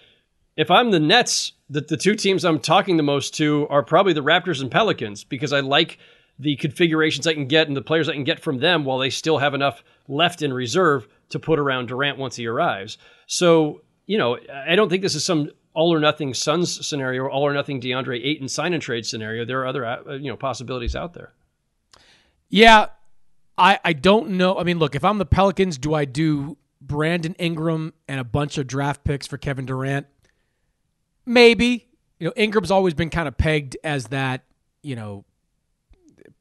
If 0.55 0.69
I'm 0.69 0.91
the 0.91 0.99
Nets, 0.99 1.53
the, 1.69 1.81
the 1.81 1.97
two 1.97 2.15
teams 2.15 2.45
I'm 2.45 2.59
talking 2.59 2.97
the 2.97 3.03
most 3.03 3.35
to 3.35 3.67
are 3.69 3.83
probably 3.83 4.13
the 4.13 4.23
Raptors 4.23 4.61
and 4.61 4.69
Pelicans 4.69 5.23
because 5.23 5.51
I 5.51 5.61
like 5.61 5.97
the 6.37 6.55
configurations 6.57 7.25
I 7.25 7.33
can 7.33 7.47
get 7.47 7.67
and 7.67 7.77
the 7.77 7.81
players 7.81 8.09
I 8.09 8.13
can 8.13 8.23
get 8.23 8.39
from 8.39 8.59
them 8.59 8.85
while 8.85 8.97
they 8.99 9.09
still 9.09 9.37
have 9.37 9.53
enough 9.53 9.83
left 10.07 10.41
in 10.41 10.53
reserve 10.53 11.07
to 11.33 11.39
put 11.39 11.59
around 11.59 11.87
Durant 11.87 12.17
once 12.17 12.35
he 12.35 12.47
arrives. 12.47 12.97
So, 13.27 13.81
you 14.07 14.17
know, 14.17 14.37
I 14.51 14.75
don't 14.75 14.89
think 14.89 15.01
this 15.01 15.15
is 15.15 15.25
some 15.25 15.51
all 15.73 15.93
or 15.93 15.99
nothing 15.99 16.33
Suns 16.33 16.85
scenario 16.87 17.23
or 17.23 17.31
all 17.31 17.45
or 17.45 17.53
nothing 17.53 17.81
DeAndre 17.81 18.23
Ayton 18.23 18.47
sign 18.47 18.73
and 18.73 18.81
trade 18.81 19.05
scenario. 19.05 19.45
There 19.45 19.61
are 19.61 19.67
other, 19.67 19.85
uh, 19.85 20.13
you 20.13 20.29
know, 20.29 20.37
possibilities 20.37 20.95
out 20.95 21.13
there. 21.13 21.33
Yeah, 22.49 22.87
I 23.57 23.79
I 23.83 23.93
don't 23.93 24.31
know. 24.31 24.57
I 24.57 24.63
mean, 24.63 24.79
look, 24.79 24.95
if 24.95 25.03
I'm 25.03 25.17
the 25.17 25.25
Pelicans, 25.25 25.77
do 25.77 25.93
I 25.93 26.05
do 26.05 26.57
Brandon 26.79 27.35
Ingram 27.39 27.93
and 28.07 28.19
a 28.19 28.23
bunch 28.23 28.57
of 28.57 28.67
draft 28.67 29.03
picks 29.03 29.27
for 29.27 29.37
Kevin 29.37 29.65
Durant? 29.65 30.07
Maybe. 31.25 31.87
You 32.19 32.27
know, 32.27 32.33
Ingram's 32.35 32.71
always 32.71 32.93
been 32.93 33.09
kind 33.09 33.27
of 33.27 33.37
pegged 33.37 33.75
as 33.83 34.07
that, 34.07 34.43
you 34.81 34.95
know, 34.95 35.25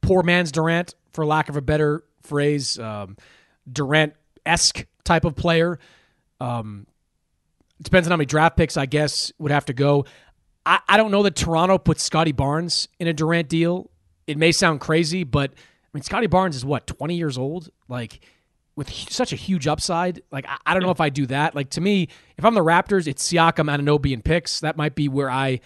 poor 0.00 0.22
man's 0.22 0.52
Durant, 0.52 0.94
for 1.12 1.24
lack 1.24 1.48
of 1.48 1.56
a 1.56 1.62
better 1.62 2.04
phrase, 2.22 2.78
um, 2.78 3.16
Durant 3.70 4.14
esque 4.46 4.86
type 5.04 5.24
of 5.24 5.34
player. 5.34 5.78
Um, 6.40 6.86
depends 7.80 8.06
on 8.08 8.10
how 8.10 8.16
many 8.16 8.26
draft 8.26 8.56
picks, 8.56 8.76
I 8.76 8.86
guess, 8.86 9.32
would 9.38 9.52
have 9.52 9.66
to 9.66 9.72
go. 9.72 10.04
I, 10.64 10.80
I 10.88 10.96
don't 10.96 11.10
know 11.10 11.22
that 11.24 11.34
Toronto 11.36 11.78
puts 11.78 12.02
Scottie 12.02 12.32
Barnes 12.32 12.88
in 12.98 13.08
a 13.08 13.12
Durant 13.12 13.48
deal. 13.48 13.90
It 14.26 14.38
may 14.38 14.52
sound 14.52 14.80
crazy, 14.80 15.24
but 15.24 15.50
I 15.52 15.88
mean, 15.92 16.02
Scottie 16.02 16.26
Barnes 16.28 16.56
is 16.56 16.64
what, 16.64 16.86
20 16.86 17.16
years 17.16 17.36
old? 17.36 17.70
Like, 17.88 18.20
with 18.76 18.90
such 18.90 19.32
a 19.32 19.36
huge 19.36 19.66
upside. 19.66 20.22
Like, 20.30 20.46
I, 20.48 20.56
I 20.64 20.74
don't 20.74 20.82
know 20.82 20.90
if 20.90 21.00
I 21.00 21.10
do 21.10 21.26
that. 21.26 21.54
Like, 21.54 21.70
to 21.70 21.80
me, 21.80 22.08
if 22.38 22.44
I'm 22.44 22.54
the 22.54 22.64
Raptors, 22.64 23.06
it's 23.06 23.30
Siakam, 23.30 23.68
Anunoby, 23.68 24.14
and 24.14 24.24
picks. 24.24 24.60
That 24.60 24.76
might 24.76 24.94
be 24.94 25.08
where 25.08 25.30
I 25.30 25.60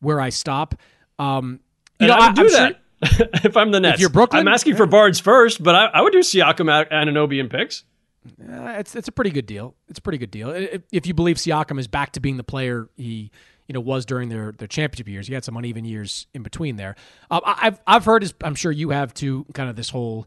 where 0.00 0.20
I 0.20 0.30
stop. 0.30 0.74
Um, 1.18 1.60
you 1.98 2.06
And 2.06 2.08
know, 2.08 2.14
I 2.14 2.28
would 2.28 2.38
I, 2.38 2.42
do 2.42 2.42
I'm 2.42 2.52
that 2.52 2.80
Sure, 3.16 3.28
if 3.44 3.56
I'm 3.56 3.70
the 3.70 3.80
Nets. 3.80 3.94
If 3.94 4.00
you're 4.00 4.10
Brooklyn? 4.10 4.40
I'm 4.40 4.52
asking 4.52 4.76
for 4.76 4.86
Barnes 4.86 5.20
first, 5.20 5.62
but 5.62 5.74
I, 5.74 5.86
I 5.86 6.00
would 6.02 6.12
do 6.12 6.20
Siakam, 6.20 6.88
Anunoby, 6.90 7.40
and 7.40 7.50
picks. 7.50 7.84
Uh, 8.26 8.74
it's 8.78 8.94
it's 8.94 9.08
a 9.08 9.12
pretty 9.12 9.30
good 9.30 9.46
deal. 9.46 9.74
It's 9.88 9.98
a 9.98 10.02
pretty 10.02 10.18
good 10.18 10.30
deal 10.30 10.50
if, 10.50 11.06
you 11.06 11.14
believe 11.14 11.36
Siakam 11.36 11.78
is 11.78 11.86
back 11.88 12.12
to 12.12 12.20
being 12.20 12.36
the 12.36 12.44
player 12.44 12.88
he 12.96 13.30
you 13.66 13.72
know 13.72 13.80
was 13.80 14.04
during 14.04 14.28
their 14.28 14.52
their 14.52 14.68
championship 14.68 15.08
years. 15.08 15.26
He 15.26 15.34
had 15.34 15.44
some 15.44 15.56
uneven 15.56 15.84
years 15.86 16.26
in 16.34 16.42
between 16.42 16.76
there. 16.76 16.96
I- 17.30 17.40
I've 17.62 17.80
I've 17.86 18.04
heard, 18.04 18.22
as 18.22 18.34
I'm 18.44 18.54
sure 18.54 18.72
you 18.72 18.90
have 18.90 19.14
too, 19.14 19.46
kind 19.54 19.70
of 19.70 19.76
this 19.76 19.88
whole. 19.90 20.26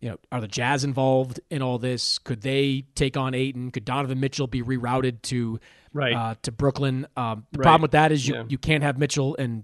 You 0.00 0.08
know, 0.10 0.16
are 0.32 0.40
the 0.40 0.48
Jazz 0.48 0.82
involved 0.82 1.38
in 1.48 1.62
all 1.62 1.78
this? 1.78 2.18
Could 2.18 2.40
they 2.40 2.86
take 2.96 3.16
on 3.16 3.34
Ayton? 3.34 3.70
Could 3.70 3.84
Donovan 3.84 4.18
Mitchell 4.18 4.48
be 4.48 4.60
rerouted 4.60 5.22
to 5.22 5.60
Right. 5.92 6.12
uh, 6.12 6.34
to 6.42 6.50
Brooklyn? 6.50 7.06
Um, 7.16 7.46
the 7.52 7.58
Right. 7.58 7.62
problem 7.62 7.82
with 7.82 7.92
that 7.92 8.10
is 8.10 8.26
you 8.26 8.34
Yeah. 8.34 8.44
you 8.48 8.58
can't 8.58 8.82
have 8.82 8.98
Mitchell 8.98 9.36
and 9.38 9.62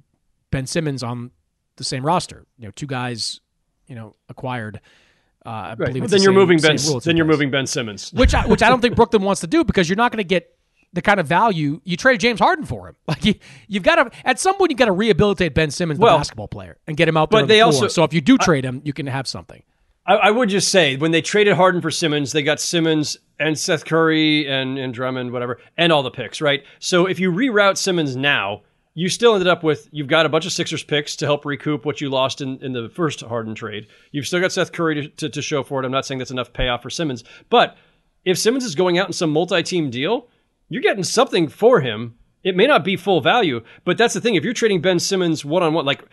Ben 0.53 0.69
Simmons 0.69 1.03
on 1.03 1.33
the 1.75 1.83
same 1.83 2.07
roster. 2.07 2.47
You 2.57 2.67
know, 2.67 2.71
two 2.71 2.87
guys, 2.87 3.41
you 3.89 3.97
know, 3.97 4.15
acquired. 4.29 4.81
Uh, 5.49 5.51
I 5.51 5.69
Right. 5.71 5.79
believe 5.79 5.95
then 5.95 6.03
the 6.11 6.17
you're 6.17 6.25
same- 6.25 6.35
moving 6.35 6.59
Ben. 6.61 6.77
Then 6.77 7.17
you're 7.17 7.25
place 7.27 7.35
moving 7.35 7.51
Ben 7.51 7.67
Simmons. 7.67 8.11
which 8.15 8.35
I, 8.35 8.47
which 8.47 8.63
I 8.63 8.69
don't 8.69 8.81
think 8.83 8.97
Brooklyn 8.97 9.23
wants 9.23 9.41
to 9.41 9.47
do 9.47 9.65
because 9.65 9.89
you're 9.89 9.97
not 9.97 10.13
going 10.13 10.19
to 10.19 10.25
get 10.25 10.55
the 10.93 11.01
kind 11.03 11.19
of 11.21 11.27
value 11.27 11.81
you 11.85 11.97
trade 11.97 12.21
James 12.21 12.39
Harden 12.41 12.65
for 12.67 12.89
him. 12.89 12.97
Like 13.09 13.25
you, 13.25 13.35
you've 13.67 13.83
got 13.83 13.95
to 13.97 14.11
at 14.27 14.39
some 14.39 14.57
point 14.57 14.71
you've 14.71 14.79
got 14.79 14.87
to 14.87 14.93
rehabilitate 14.93 15.55
Ben 15.55 15.71
Simmons, 15.71 15.99
the 15.99 16.05
Well, 16.05 16.19
basketball 16.19 16.49
player, 16.49 16.77
and 16.87 16.97
get 16.97 17.09
him 17.09 17.17
out 17.17 17.31
there. 17.31 17.41
but 17.41 17.47
the 17.47 17.55
they 17.55 17.61
floor. 17.61 17.73
also- 17.73 17.89
so 17.89 18.05
if 18.05 18.13
you 18.13 18.21
do 18.21 18.37
trade 18.39 18.65
him, 18.65 18.83
you 18.85 18.93
can 18.93 19.07
have 19.07 19.27
something. 19.27 19.63
I, 20.07 20.15
I 20.17 20.31
would 20.31 20.49
just 20.49 20.69
say 20.69 20.97
when 20.97 21.11
they 21.11 21.21
traded 21.23 21.55
Harden 21.55 21.81
for 21.83 21.91
Simmons, 21.91 22.33
they 22.33 22.43
got 22.43 22.61
Simmons 22.61 23.17
and 23.39 23.59
Seth 23.59 23.85
Curry 23.85 24.47
and, 24.49 24.79
and 24.79 24.93
Drummond, 24.95 25.33
whatever, 25.33 25.59
and 25.77 25.93
all 25.93 26.03
the 26.03 26.11
picks, 26.11 26.41
right? 26.41 26.63
So 26.79 27.07
if 27.07 27.21
you 27.21 27.31
reroute 27.31 27.77
Simmons 27.77 28.17
now, 28.17 28.63
you 28.99 29.09
still 29.09 29.35
ended 29.35 29.47
up 29.47 29.63
with 29.63 29.89
you've 29.93 30.09
got 30.09 30.27
a 30.27 30.29
bunch 30.29 30.45
of 30.45 30.51
Sixers 30.51 30.83
picks 30.83 31.15
to 31.15 31.25
help 31.25 31.45
recoup 31.45 31.85
what 31.85 32.01
you 32.01 32.11
lost 32.11 32.41
in, 32.41 32.61
in 32.65 32.73
the 32.73 32.89
first 32.89 33.21
Harden 33.21 33.55
trade. 33.55 33.87
You've 34.11 34.27
still 34.27 34.41
got 34.41 34.51
Seth 34.51 34.73
Curry 34.73 34.97
to, 34.97 35.09
to, 35.09 35.29
to 35.29 35.41
show 35.41 35.63
for 35.63 35.81
it. 35.81 35.87
I'm 35.87 35.93
not 35.93 36.05
saying 36.05 36.19
that's 36.19 36.33
enough 36.33 36.53
payoff 36.53 36.83
for 36.83 36.91
Simmons, 36.91 37.23
but 37.49 37.77
if 38.25 38.37
Simmons 38.37 38.65
is 38.65 38.75
going 38.75 38.99
out 38.99 39.07
in 39.07 39.13
some 39.13 39.31
multi-team 39.31 39.91
deal, 39.91 40.27
you're 40.69 40.83
getting 40.83 41.05
something 41.05 41.47
for 41.47 41.81
him. 41.81 42.17
It 42.43 42.57
may 42.57 42.67
not 42.67 42.85
be 42.85 42.97
full 42.97 43.21
value, 43.21 43.63
but 43.85 43.99
that's 43.99 44.15
the 44.15 44.21
thing. 44.21 44.35
If 44.35 44.43
you're 44.43 44.53
trading 44.53 44.81
Ben 44.81 44.99
Simmons 44.99 45.45
one 45.45 45.63
on 45.63 45.75
one, 45.75 45.87
like 45.87 46.05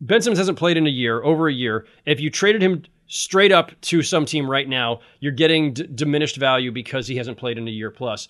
Ben 0.00 0.22
Simmons 0.22 0.38
hasn't 0.38 0.58
played 0.58 0.78
in 0.78 0.86
a 0.86 0.90
year, 0.90 1.22
over 1.22 1.48
a 1.48 1.52
year. 1.52 1.86
If 2.06 2.18
you 2.18 2.30
traded 2.30 2.62
him 2.62 2.84
straight 3.08 3.52
up 3.52 3.78
to 3.82 4.02
some 4.02 4.24
team 4.24 4.50
right 4.50 4.66
now, 4.68 5.00
you're 5.20 5.32
getting 5.32 5.74
d- 5.74 5.86
diminished 5.94 6.38
value 6.38 6.72
because 6.72 7.08
he 7.08 7.16
hasn't 7.16 7.36
played 7.36 7.58
in 7.58 7.68
a 7.68 7.70
year 7.70 7.90
plus. 7.90 8.26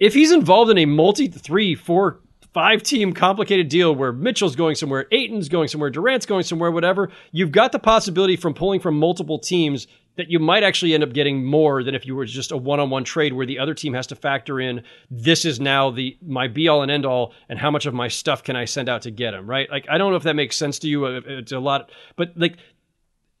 If 0.00 0.14
he's 0.14 0.32
involved 0.32 0.72
in 0.72 0.78
a 0.78 0.86
multi 0.86 1.28
three, 1.28 1.76
four, 1.76 2.22
five 2.52 2.82
team 2.82 3.12
complicated 3.12 3.68
deal 3.68 3.94
where 3.94 4.12
Mitchell's 4.12 4.56
going 4.56 4.74
somewhere, 4.74 5.06
Ayton's 5.12 5.48
going 5.48 5.68
somewhere, 5.68 5.90
Durant's 5.90 6.26
going 6.26 6.42
somewhere, 6.42 6.70
whatever, 6.70 7.10
you've 7.32 7.52
got 7.52 7.72
the 7.72 7.78
possibility 7.78 8.36
from 8.36 8.54
pulling 8.54 8.80
from 8.80 8.98
multiple 8.98 9.38
teams 9.38 9.86
that 10.16 10.30
you 10.30 10.38
might 10.38 10.62
actually 10.62 10.92
end 10.92 11.02
up 11.02 11.12
getting 11.12 11.44
more 11.44 11.82
than 11.82 11.94
if 11.94 12.04
you 12.04 12.14
were 12.16 12.24
just 12.24 12.50
a 12.50 12.56
one-on-one 12.56 13.04
trade 13.04 13.32
where 13.32 13.46
the 13.46 13.58
other 13.58 13.74
team 13.74 13.94
has 13.94 14.06
to 14.08 14.16
factor 14.16 14.60
in 14.60 14.82
this 15.10 15.44
is 15.44 15.60
now 15.60 15.90
the 15.90 16.18
my 16.20 16.48
be 16.48 16.68
all 16.68 16.82
and 16.82 16.90
end 16.90 17.06
all 17.06 17.32
and 17.48 17.58
how 17.58 17.70
much 17.70 17.86
of 17.86 17.94
my 17.94 18.08
stuff 18.08 18.42
can 18.42 18.56
I 18.56 18.64
send 18.64 18.88
out 18.88 19.02
to 19.02 19.10
get 19.10 19.32
him, 19.32 19.48
right? 19.48 19.70
Like 19.70 19.86
I 19.88 19.98
don't 19.98 20.10
know 20.10 20.16
if 20.16 20.24
that 20.24 20.36
makes 20.36 20.56
sense 20.56 20.78
to 20.80 20.88
you. 20.88 21.06
It's 21.06 21.52
a 21.52 21.60
lot, 21.60 21.90
but 22.16 22.32
like 22.36 22.56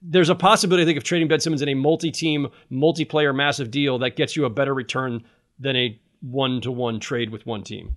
there's 0.00 0.30
a 0.30 0.34
possibility 0.34 0.84
I 0.84 0.86
think 0.86 0.96
of 0.96 1.04
trading 1.04 1.28
Ben 1.28 1.40
Simmons 1.40 1.60
in 1.60 1.68
a 1.68 1.74
multi-team, 1.74 2.48
multiplayer 2.72 3.34
massive 3.34 3.70
deal 3.70 3.98
that 3.98 4.16
gets 4.16 4.34
you 4.34 4.46
a 4.46 4.50
better 4.50 4.72
return 4.72 5.24
than 5.58 5.76
a 5.76 6.00
one-to-one 6.22 7.00
trade 7.00 7.30
with 7.30 7.44
one 7.44 7.62
team. 7.62 7.96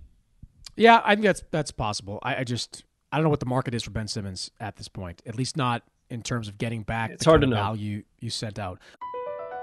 Yeah, 0.76 1.02
I 1.04 1.16
think 1.16 1.26
that's 1.26 1.44
that's 1.52 1.72
possible. 1.72 2.20
I, 2.24 2.38
I 2.38 2.44
just 2.44 2.84
I 3.12 3.18
don't 3.18 3.24
know 3.24 3.30
what 3.30 3.40
the 3.40 3.46
market 3.46 3.74
is 3.74 3.84
for 3.84 3.92
Ben 3.92 4.08
Simmons 4.08 4.52
at 4.60 4.76
this 4.76 4.88
point. 4.88 5.22
At 5.26 5.36
least 5.36 5.56
not 5.58 5.84
in 6.10 6.22
terms 6.22 6.48
of 6.48 6.58
getting 6.58 6.84
back 6.84 7.12
It's 7.12 7.24
the 7.24 7.30
hard 7.30 7.42
to 7.42 7.48
know. 7.48 7.56
value 7.56 8.04
you 8.20 8.30
sent 8.30 8.60
out. 8.60 8.80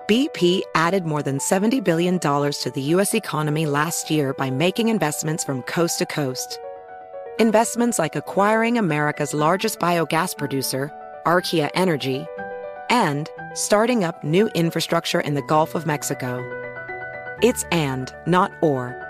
BP 0.09 0.63
added 0.75 1.07
more 1.07 1.23
than 1.23 1.39
$70 1.39 1.85
billion 1.85 2.19
to 2.19 2.73
the 2.75 2.81
U.S. 2.83 3.15
economy 3.15 3.67
last 3.67 4.11
year 4.11 4.33
by 4.35 4.51
making 4.51 4.89
investments 4.89 5.45
from 5.45 5.63
coast 5.63 5.99
to 6.01 6.07
coast. 6.07 6.59
Investments 7.39 7.99
like 7.99 8.17
acquiring 8.17 8.77
America's 8.77 9.33
largest 9.33 9.79
biogas 9.79 10.37
producer, 10.37 10.91
Archaea 11.27 11.71
Energy, 11.75 12.27
and 12.91 13.31
starting 13.55 14.03
up 14.03 14.25
new 14.25 14.49
infrastructure 14.49 15.21
in 15.21 15.35
the 15.35 15.43
Gulf 15.43 15.77
of 15.77 15.87
Mexico. 15.87 16.41
It's 17.41 17.65
and, 17.71 18.13
not 18.27 18.51
or. 18.63 19.10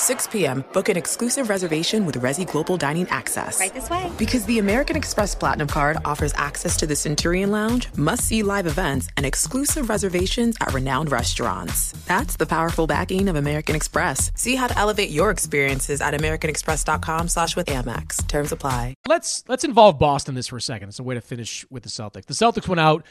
6 0.00 0.28
p.m., 0.28 0.64
book 0.72 0.88
an 0.88 0.96
exclusive 0.96 1.50
reservation 1.50 2.06
with 2.06 2.16
Resy 2.16 2.50
Global 2.50 2.76
Dining 2.78 3.06
Access. 3.10 3.60
Right 3.60 3.74
this 3.74 3.90
way. 3.90 4.10
Because 4.16 4.46
the 4.46 4.58
American 4.58 4.96
Express 4.96 5.34
Platinum 5.34 5.68
Card 5.68 5.98
offers 6.06 6.32
access 6.36 6.76
to 6.78 6.86
the 6.86 6.96
Centurion 6.96 7.50
Lounge, 7.50 7.88
must 7.96 8.24
see 8.24 8.42
live 8.42 8.66
events, 8.66 9.08
and 9.18 9.26
exclusive 9.26 9.90
reservations 9.90 10.56
at 10.60 10.72
renowned 10.72 11.12
restaurants. 11.12 11.92
That's 12.06 12.36
the 12.36 12.46
powerful 12.46 12.86
backing 12.86 13.28
of 13.28 13.36
American 13.36 13.76
Express. 13.76 14.32
See 14.34 14.56
how 14.56 14.68
to 14.68 14.78
elevate 14.78 15.10
your 15.10 15.30
experiences 15.30 16.00
at 16.00 16.14
AmericanExpress.com 16.14 17.28
slash 17.28 17.54
with 17.54 17.66
Amex. 17.66 18.26
Terms 18.26 18.52
apply. 18.52 18.94
Let's 19.06 19.44
let's 19.48 19.64
involve 19.64 19.98
Boston 19.98 20.34
this 20.34 20.48
for 20.48 20.56
a 20.56 20.62
second. 20.62 20.88
It's 20.88 20.98
a 20.98 21.02
way 21.02 21.14
to 21.14 21.20
finish 21.20 21.66
with 21.70 21.82
the 21.82 21.90
Celtics. 21.90 22.24
The 22.24 22.34
Celtics 22.34 22.66
went 22.66 22.80
out, 22.80 23.04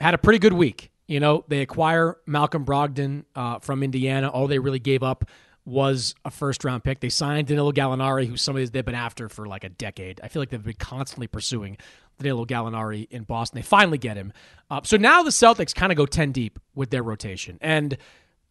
had 0.00 0.14
a 0.14 0.18
pretty 0.18 0.40
good 0.40 0.54
week. 0.54 0.90
You 1.06 1.20
know, 1.20 1.44
they 1.46 1.60
acquire 1.60 2.16
Malcolm 2.26 2.64
Brogdon 2.64 3.24
uh, 3.34 3.58
from 3.60 3.82
Indiana. 3.82 4.28
All 4.28 4.46
they 4.46 4.58
really 4.58 4.78
gave 4.78 5.02
up 5.02 5.24
was 5.64 6.14
a 6.24 6.30
first 6.30 6.64
round 6.64 6.82
pick. 6.84 7.00
They 7.00 7.08
signed 7.08 7.48
Danilo 7.48 7.72
Gallinari, 7.72 8.26
who's 8.26 8.42
somebody 8.42 8.66
they've 8.66 8.84
been 8.84 8.94
after 8.94 9.28
for 9.28 9.46
like 9.46 9.64
a 9.64 9.68
decade. 9.68 10.20
I 10.22 10.28
feel 10.28 10.42
like 10.42 10.50
they've 10.50 10.62
been 10.62 10.74
constantly 10.74 11.26
pursuing 11.26 11.76
Danilo 12.18 12.44
Gallinari 12.44 13.08
in 13.10 13.22
Boston. 13.24 13.58
They 13.58 13.62
finally 13.62 13.98
get 13.98 14.16
him. 14.16 14.32
Uh, 14.70 14.80
so 14.84 14.96
now 14.96 15.22
the 15.22 15.30
Celtics 15.30 15.74
kind 15.74 15.92
of 15.92 15.96
go 15.96 16.06
10 16.06 16.32
deep 16.32 16.58
with 16.74 16.90
their 16.90 17.02
rotation. 17.02 17.58
And 17.60 17.96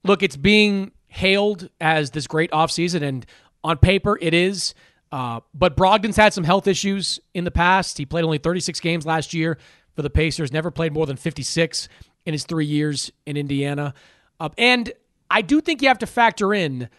look, 0.03 0.23
it's 0.23 0.37
being 0.37 0.91
hailed 1.07 1.69
as 1.81 2.11
this 2.11 2.27
great 2.27 2.51
offseason, 2.51 3.01
and 3.01 3.25
on 3.63 3.77
paper 3.77 4.17
it 4.21 4.33
is. 4.33 4.73
Uh, 5.11 5.41
but 5.53 5.75
Brogdon's 5.75 6.15
had 6.15 6.33
some 6.33 6.45
health 6.45 6.67
issues 6.67 7.19
in 7.33 7.43
the 7.43 7.51
past. 7.51 7.97
He 7.97 8.05
played 8.05 8.23
only 8.23 8.37
36 8.37 8.79
games 8.79 9.05
last 9.05 9.33
year 9.33 9.57
for 9.93 10.01
the 10.01 10.09
Pacers, 10.09 10.53
never 10.53 10.71
played 10.71 10.93
more 10.93 11.05
than 11.05 11.17
56 11.17 11.89
in 12.25 12.33
his 12.33 12.45
three 12.45 12.65
years 12.65 13.11
in 13.25 13.35
Indiana. 13.35 13.93
Uh, 14.39 14.49
and 14.57 14.93
I 15.29 15.41
do 15.41 15.59
think 15.59 15.81
you 15.81 15.89
have 15.89 15.99
to 15.99 16.07
factor 16.07 16.53
in 16.53 16.89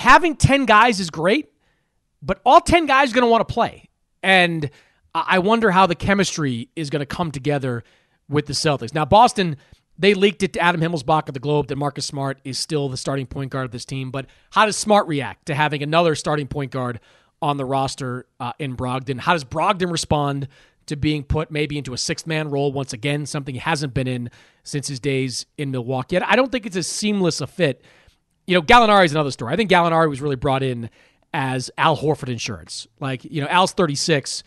having 0.00 0.34
10 0.34 0.64
guys 0.64 0.98
is 0.98 1.10
great, 1.10 1.52
but 2.22 2.40
all 2.44 2.60
10 2.60 2.86
guys 2.86 3.12
are 3.12 3.14
going 3.14 3.26
to 3.26 3.30
want 3.30 3.46
to 3.46 3.52
play. 3.52 3.88
And 4.22 4.70
I 5.14 5.38
wonder 5.38 5.70
how 5.70 5.86
the 5.86 5.94
chemistry 5.94 6.70
is 6.74 6.90
going 6.90 7.00
to 7.00 7.06
come 7.06 7.30
together 7.30 7.84
with 8.28 8.46
the 8.46 8.54
Celtics. 8.54 8.94
Now, 8.94 9.04
Boston, 9.04 9.56
they 9.98 10.14
leaked 10.14 10.42
it 10.42 10.54
to 10.54 10.60
Adam 10.60 10.80
Himmelsbach 10.80 11.28
of 11.28 11.34
the 11.34 11.40
Globe 11.40 11.68
that 11.68 11.76
Marcus 11.76 12.06
Smart 12.06 12.40
is 12.44 12.58
still 12.58 12.88
the 12.88 12.96
starting 12.96 13.26
point 13.26 13.50
guard 13.50 13.66
of 13.66 13.72
this 13.72 13.84
team. 13.84 14.10
But 14.10 14.26
how 14.50 14.66
does 14.66 14.76
Smart 14.76 15.06
react 15.06 15.46
to 15.46 15.54
having 15.54 15.82
another 15.82 16.14
starting 16.14 16.46
point 16.46 16.70
guard 16.70 17.00
on 17.42 17.58
the 17.58 17.64
roster 17.64 18.26
uh, 18.38 18.52
in 18.58 18.76
Brogdon? 18.76 19.20
How 19.20 19.34
does 19.34 19.44
Brogdon 19.44 19.92
respond 19.92 20.48
to 20.86 20.96
being 20.96 21.24
put 21.24 21.50
maybe 21.50 21.76
into 21.76 21.92
a 21.92 21.98
sixth 21.98 22.26
man 22.26 22.48
role 22.48 22.72
once 22.72 22.94
again, 22.94 23.26
something 23.26 23.54
he 23.54 23.60
hasn't 23.60 23.92
been 23.92 24.08
in 24.08 24.30
since 24.62 24.88
his 24.88 25.00
days 25.00 25.44
in 25.58 25.70
Milwaukee? 25.70 26.18
I 26.18 26.36
don't 26.36 26.50
think 26.50 26.64
it's 26.64 26.76
as 26.76 26.86
seamless 26.86 27.40
a 27.40 27.46
fit 27.46 27.82
you 28.50 28.56
know, 28.56 28.62
Gallinari 28.62 29.04
is 29.04 29.12
another 29.12 29.30
story. 29.30 29.52
I 29.52 29.56
think 29.56 29.70
Gallinari 29.70 30.08
was 30.08 30.20
really 30.20 30.34
brought 30.34 30.64
in 30.64 30.90
as 31.32 31.70
Al 31.78 31.96
Horford 31.96 32.30
insurance. 32.30 32.88
Like, 32.98 33.24
you 33.24 33.40
know, 33.40 33.46
Al's 33.46 33.70
36. 33.70 34.42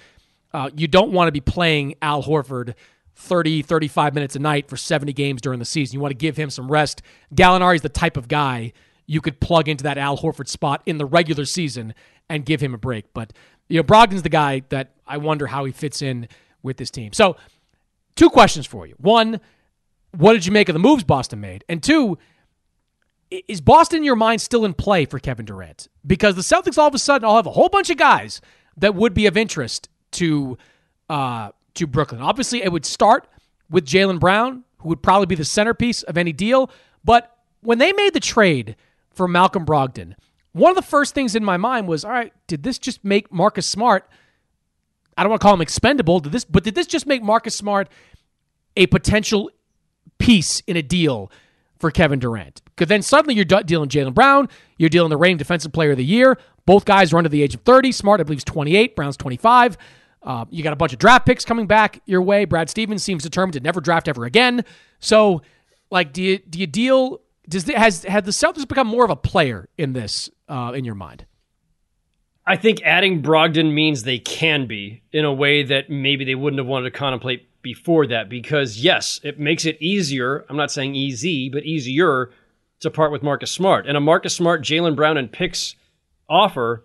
Uh, 0.54 0.70
you 0.76 0.90
don't 0.90 1.14
want 1.14 1.30
to 1.30 1.32
be 1.32 1.40
playing 1.40 1.96
Al 2.02 2.22
Horford 2.22 2.74
30, 3.16 3.62
35 3.62 4.14
minutes 4.14 4.36
a 4.36 4.40
night 4.40 4.68
for 4.68 4.76
70 4.76 5.14
games 5.14 5.42
during 5.42 5.60
the 5.60 5.66
season. 5.66 5.94
You 5.94 6.02
want 6.02 6.12
to 6.12 6.18
give 6.18 6.36
him 6.36 6.50
some 6.50 6.70
rest. 6.70 7.02
Gallinari 7.34 7.76
is 7.76 7.82
the 7.82 7.88
type 7.88 8.18
of 8.18 8.28
guy 8.28 8.74
you 9.06 9.22
could 9.22 9.40
plug 9.40 9.70
into 9.70 9.86
that 9.86 9.98
Al 9.98 10.18
Horford 10.18 10.50
spot 10.50 10.82
in 10.86 10.98
the 10.98 11.06
regular 11.06 11.46
season 11.46 11.94
and 12.28 12.46
give 12.46 12.60
him 12.60 12.74
a 12.74 12.78
break. 12.78 13.06
But, 13.14 13.32
you 13.70 13.78
know, 13.78 13.84
Brogdon's 13.84 14.24
the 14.24 14.28
guy 14.28 14.64
that 14.68 14.92
I 15.08 15.16
wonder 15.16 15.48
how 15.48 15.64
he 15.64 15.72
fits 15.72 16.02
in 16.02 16.28
with 16.62 16.76
this 16.76 16.92
team. 16.92 17.14
So, 17.14 17.38
two 18.18 18.30
questions 18.30 18.66
for 18.66 18.86
you. 18.86 18.96
One, 18.98 19.40
what 20.12 20.34
did 20.34 20.46
you 20.46 20.52
make 20.52 20.68
of 20.68 20.74
the 20.74 20.80
moves 20.80 21.06
Boston 21.06 21.40
made? 21.40 21.64
And 21.70 21.82
two, 21.82 22.18
is 23.48 23.62
Boston 23.62 23.98
in 23.98 24.04
your 24.04 24.16
mind 24.16 24.42
still 24.42 24.66
in 24.66 24.74
play 24.74 25.06
for 25.06 25.20
Kevin 25.20 25.46
Durant? 25.46 25.88
Because 26.06 26.36
the 26.36 26.42
Celtics 26.42 26.78
all 26.78 26.88
of 26.88 26.96
a 26.96 27.00
sudden 27.00 27.26
all 27.26 27.36
have 27.38 27.48
a 27.48 27.52
whole 27.52 27.70
bunch 27.70 27.90
of 27.90 27.98
guys 27.98 28.42
that 28.78 28.96
would 28.96 29.14
be 29.14 29.26
of 29.26 29.38
interest 29.38 29.90
to 30.12 30.58
uh, 31.10 31.50
to 31.76 31.88
Brooklyn. 31.88 32.22
Obviously, 32.22 32.64
it 32.64 32.72
would 32.72 32.86
start 32.86 33.28
with 33.70 33.86
Jaylen 33.86 34.20
Brown, 34.20 34.64
who 34.80 34.90
would 34.90 35.02
probably 35.02 35.26
be 35.26 35.36
the 35.36 35.46
centerpiece 35.46 36.04
of 36.04 36.18
any 36.18 36.32
deal. 36.32 36.70
But 37.04 37.36
when 37.62 37.80
they 37.80 37.92
made 37.94 38.14
the 38.14 38.20
trade 38.20 38.76
for 39.12 39.28
Malcolm 39.28 39.66
Brogdon, 39.66 40.16
one 40.52 40.70
of 40.70 40.76
the 40.76 40.82
first 40.82 41.16
things 41.16 41.36
in 41.36 41.44
my 41.44 41.58
mind 41.58 41.88
was, 41.88 42.06
all 42.06 42.12
right, 42.12 42.34
did 42.48 42.64
this 42.64 42.78
just 42.78 43.04
make 43.04 43.32
Marcus 43.32 43.68
Smart? 43.68 44.08
I 45.18 45.24
don't 45.24 45.32
want 45.32 45.42
to 45.42 45.46
call 45.46 45.54
him 45.56 45.62
expendable. 45.62 46.20
Did 46.20 46.32
this, 46.32 46.46
but 46.46 46.64
did 46.64 46.76
this 46.76 46.88
just 46.88 47.08
make 47.08 47.24
Marcus 47.24 47.56
Smart 47.56 47.90
a 48.78 48.88
potential 48.88 49.50
piece 50.20 50.62
in 50.62 50.78
a 50.78 50.82
deal 50.82 51.32
for 51.84 51.92
Kevin 51.92 52.18
Durant. 52.18 52.62
Because 52.64 52.88
then 52.88 53.02
suddenly 53.02 53.36
you're 53.36 53.44
dealing 53.44 53.90
Jaylen 53.90 54.14
Brown, 54.14 54.48
you're 54.78 54.90
dealing 54.90 55.10
the 55.10 55.18
reigning 55.18 55.36
defensive 55.36 55.74
player 55.74 55.92
of 55.92 55.98
the 55.98 56.06
year. 56.06 56.38
Both 56.66 56.86
guys 56.86 57.12
are 57.12 57.18
under 57.18 57.30
the 57.30 57.44
age 57.44 57.56
of 57.56 57.62
30. 57.64 57.92
Smart, 57.92 58.22
I 58.22 58.24
believe, 58.24 58.38
is 58.38 58.46
28. 58.46 58.96
Brown's 58.96 59.18
25. 59.18 59.78
Uh, 60.22 60.46
you 60.50 60.64
got 60.64 60.72
a 60.72 60.78
bunch 60.78 60.94
of 60.94 61.00
draft 61.00 61.26
picks 61.26 61.44
coming 61.44 61.68
back 61.68 62.00
your 62.06 62.22
way. 62.22 62.46
Brad 62.46 62.70
Stevens 62.70 63.04
seems 63.04 63.22
determined 63.22 63.52
to 63.56 63.60
never 63.60 63.82
draft 63.82 64.08
ever 64.08 64.24
again. 64.24 64.64
So, 65.00 65.42
like, 65.92 66.14
do 66.14 66.24
you 66.24 66.38
do 66.38 66.58
you 66.58 66.68
deal? 66.68 67.20
Does 67.50 67.66
the, 67.66 67.78
has 67.78 68.04
had 68.04 68.24
the 68.24 68.32
Celtics 68.32 68.66
become 68.66 68.88
more 68.88 69.04
of 69.04 69.12
a 69.12 69.18
player 69.18 69.68
in 69.78 69.92
this 69.92 70.30
uh, 70.48 70.72
in 70.74 70.86
your 70.86 70.96
mind? 70.96 71.26
I 72.48 72.56
think 72.56 72.82
adding 72.84 73.22
Brogdon 73.22 73.74
means 73.74 74.04
they 74.04 74.20
can 74.20 74.68
be 74.68 75.04
in 75.12 75.26
a 75.26 75.34
way 75.34 75.64
that 75.64 75.90
maybe 75.90 76.24
they 76.24 76.36
wouldn't 76.36 76.60
have 76.60 76.68
wanted 76.68 76.94
to 76.94 76.98
contemplate 76.98 77.50
before 77.64 78.06
that 78.08 78.30
because 78.30 78.78
yes, 78.78 79.20
it 79.24 79.40
makes 79.40 79.66
it 79.66 79.82
easier. 79.82 80.46
I'm 80.50 80.58
not 80.58 80.72
saying 80.72 80.94
easy, 80.94 81.50
but 81.50 81.64
easier 81.64 82.30
to 82.82 82.92
part 82.92 83.12
with 83.12 83.24
Marcus 83.24 83.50
Smart. 83.50 83.88
And 83.88 83.98
a 83.98 84.00
Marcus 84.00 84.36
Smart, 84.36 84.62
Jaylen 84.62 84.96
Brown, 84.96 85.18
and 85.18 85.32
picks 85.32 85.76
offer 86.30 86.84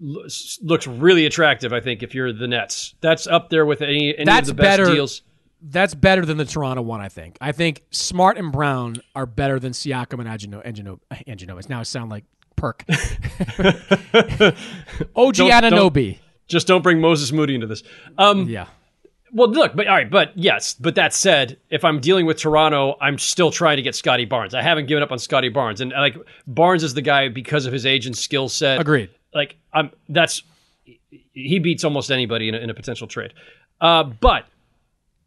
looks 0.00 0.86
really 0.86 1.26
attractive. 1.26 1.74
I 1.74 1.80
think 1.80 2.02
if 2.02 2.14
you're 2.14 2.32
the 2.32 2.48
Nets, 2.48 2.94
that's 3.02 3.26
up 3.26 3.50
there 3.50 3.66
with 3.66 3.82
any, 3.82 4.14
any 4.16 4.24
that's 4.24 4.48
of 4.48 4.56
the 4.56 4.62
best 4.62 4.78
better, 4.78 4.94
deals. 4.94 5.22
That's 5.60 5.94
better 5.94 6.24
than 6.24 6.38
the 6.38 6.46
Toronto 6.46 6.80
one. 6.80 7.02
I 7.02 7.10
think. 7.10 7.36
I 7.40 7.52
think 7.52 7.82
Smart 7.90 8.38
and 8.38 8.50
Brown 8.50 8.96
are 9.14 9.26
better 9.26 9.58
than 9.58 9.72
Siakam 9.72 10.20
and 10.20 10.28
Angino, 10.28 10.62
Angino, 10.64 11.00
Angino. 11.26 11.60
Now 11.68 11.80
it 11.80 11.86
sound 11.86 12.10
like 12.10 12.24
Perk. 12.56 12.84
OG 12.88 12.94
don't, 15.34 15.50
Anunoby. 15.50 16.12
Don't, 16.12 16.18
just 16.48 16.66
don't 16.66 16.82
bring 16.82 17.00
Moses 17.00 17.30
Moody 17.30 17.54
into 17.54 17.66
this. 17.66 17.82
Um, 18.16 18.48
yeah. 18.48 18.68
Well, 19.32 19.50
look, 19.50 19.74
but 19.74 19.86
all 19.86 19.94
right, 19.94 20.10
but 20.10 20.36
yes, 20.36 20.74
but 20.74 20.94
that 20.96 21.14
said, 21.14 21.58
if 21.70 21.84
I'm 21.84 22.00
dealing 22.00 22.26
with 22.26 22.38
Toronto, 22.38 22.96
I'm 23.00 23.18
still 23.18 23.50
trying 23.50 23.76
to 23.76 23.82
get 23.82 23.94
Scottie 23.94 24.24
Barnes. 24.24 24.54
I 24.54 24.62
haven't 24.62 24.86
given 24.86 25.02
up 25.02 25.12
on 25.12 25.18
Scottie 25.18 25.48
Barnes, 25.48 25.80
and 25.80 25.92
like 25.92 26.16
Barnes 26.46 26.82
is 26.82 26.94
the 26.94 27.02
guy 27.02 27.28
because 27.28 27.66
of 27.66 27.72
his 27.72 27.86
age 27.86 28.06
and 28.06 28.16
skill 28.16 28.48
set. 28.48 28.80
Agreed. 28.80 29.10
Like 29.32 29.56
I'm, 29.72 29.90
that's 30.08 30.42
he 31.32 31.58
beats 31.58 31.84
almost 31.84 32.10
anybody 32.10 32.48
in 32.48 32.54
a, 32.54 32.58
in 32.58 32.70
a 32.70 32.74
potential 32.74 33.06
trade. 33.06 33.32
Uh, 33.80 34.02
but 34.04 34.46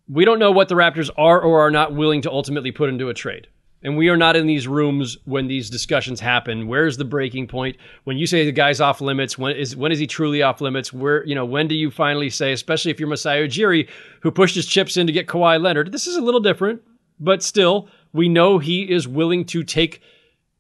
we 0.10 0.26
don't 0.26 0.40
know 0.40 0.52
what 0.52 0.70
the 0.70 0.76
Raptors 0.76 1.10
are 1.18 1.42
or 1.42 1.62
are 1.62 1.72
not 1.72 1.94
willing 1.94 2.22
to 2.24 2.32
ultimately 2.32 2.72
put 2.72 2.90
into 2.90 3.10
a 3.10 3.14
trade 3.14 3.48
and 3.84 3.98
we 3.98 4.08
are 4.08 4.18
not 4.18 4.36
in 4.36 4.48
these 4.48 4.68
rooms 4.68 5.18
when 5.26 5.48
these 5.48 5.70
discussions 5.70 6.20
happen. 6.20 6.68
Where's 6.68 6.98
the 6.98 7.06
breaking 7.06 7.48
point? 7.48 7.76
When 8.06 8.18
you 8.18 8.26
say 8.26 8.46
the 8.46 8.52
guy's 8.52 8.80
off 8.80 9.02
limits, 9.02 9.38
when 9.38 9.56
is 9.56 9.76
when 9.76 9.92
is 9.92 10.00
he 10.00 10.08
truly 10.08 10.42
off 10.42 10.62
limits? 10.62 10.94
Where 10.94 11.26
you 11.26 11.36
know 11.36 11.46
when 11.46 11.68
do 11.68 11.76
you 11.76 11.92
finally 11.92 12.30
say, 12.30 12.54
especially 12.54 12.92
if 12.92 13.00
you're 13.00 13.10
Masai 13.10 13.48
Ujiri, 13.48 13.90
who 14.22 14.32
pushed 14.32 14.56
his 14.56 14.66
chips 14.66 14.98
in 14.98 15.08
to 15.08 15.14
get 15.14 15.28
Kawhi 15.28 15.62
Leonard? 15.62 15.92
This 15.92 16.08
is 16.08 16.16
a 16.16 16.22
little 16.22 16.40
different, 16.40 16.82
but 17.20 17.44
still, 17.44 17.90
we 18.14 18.30
know 18.30 18.58
he 18.58 18.90
is 18.90 19.08
willing 19.08 19.46
to 19.46 19.64
take 19.64 20.02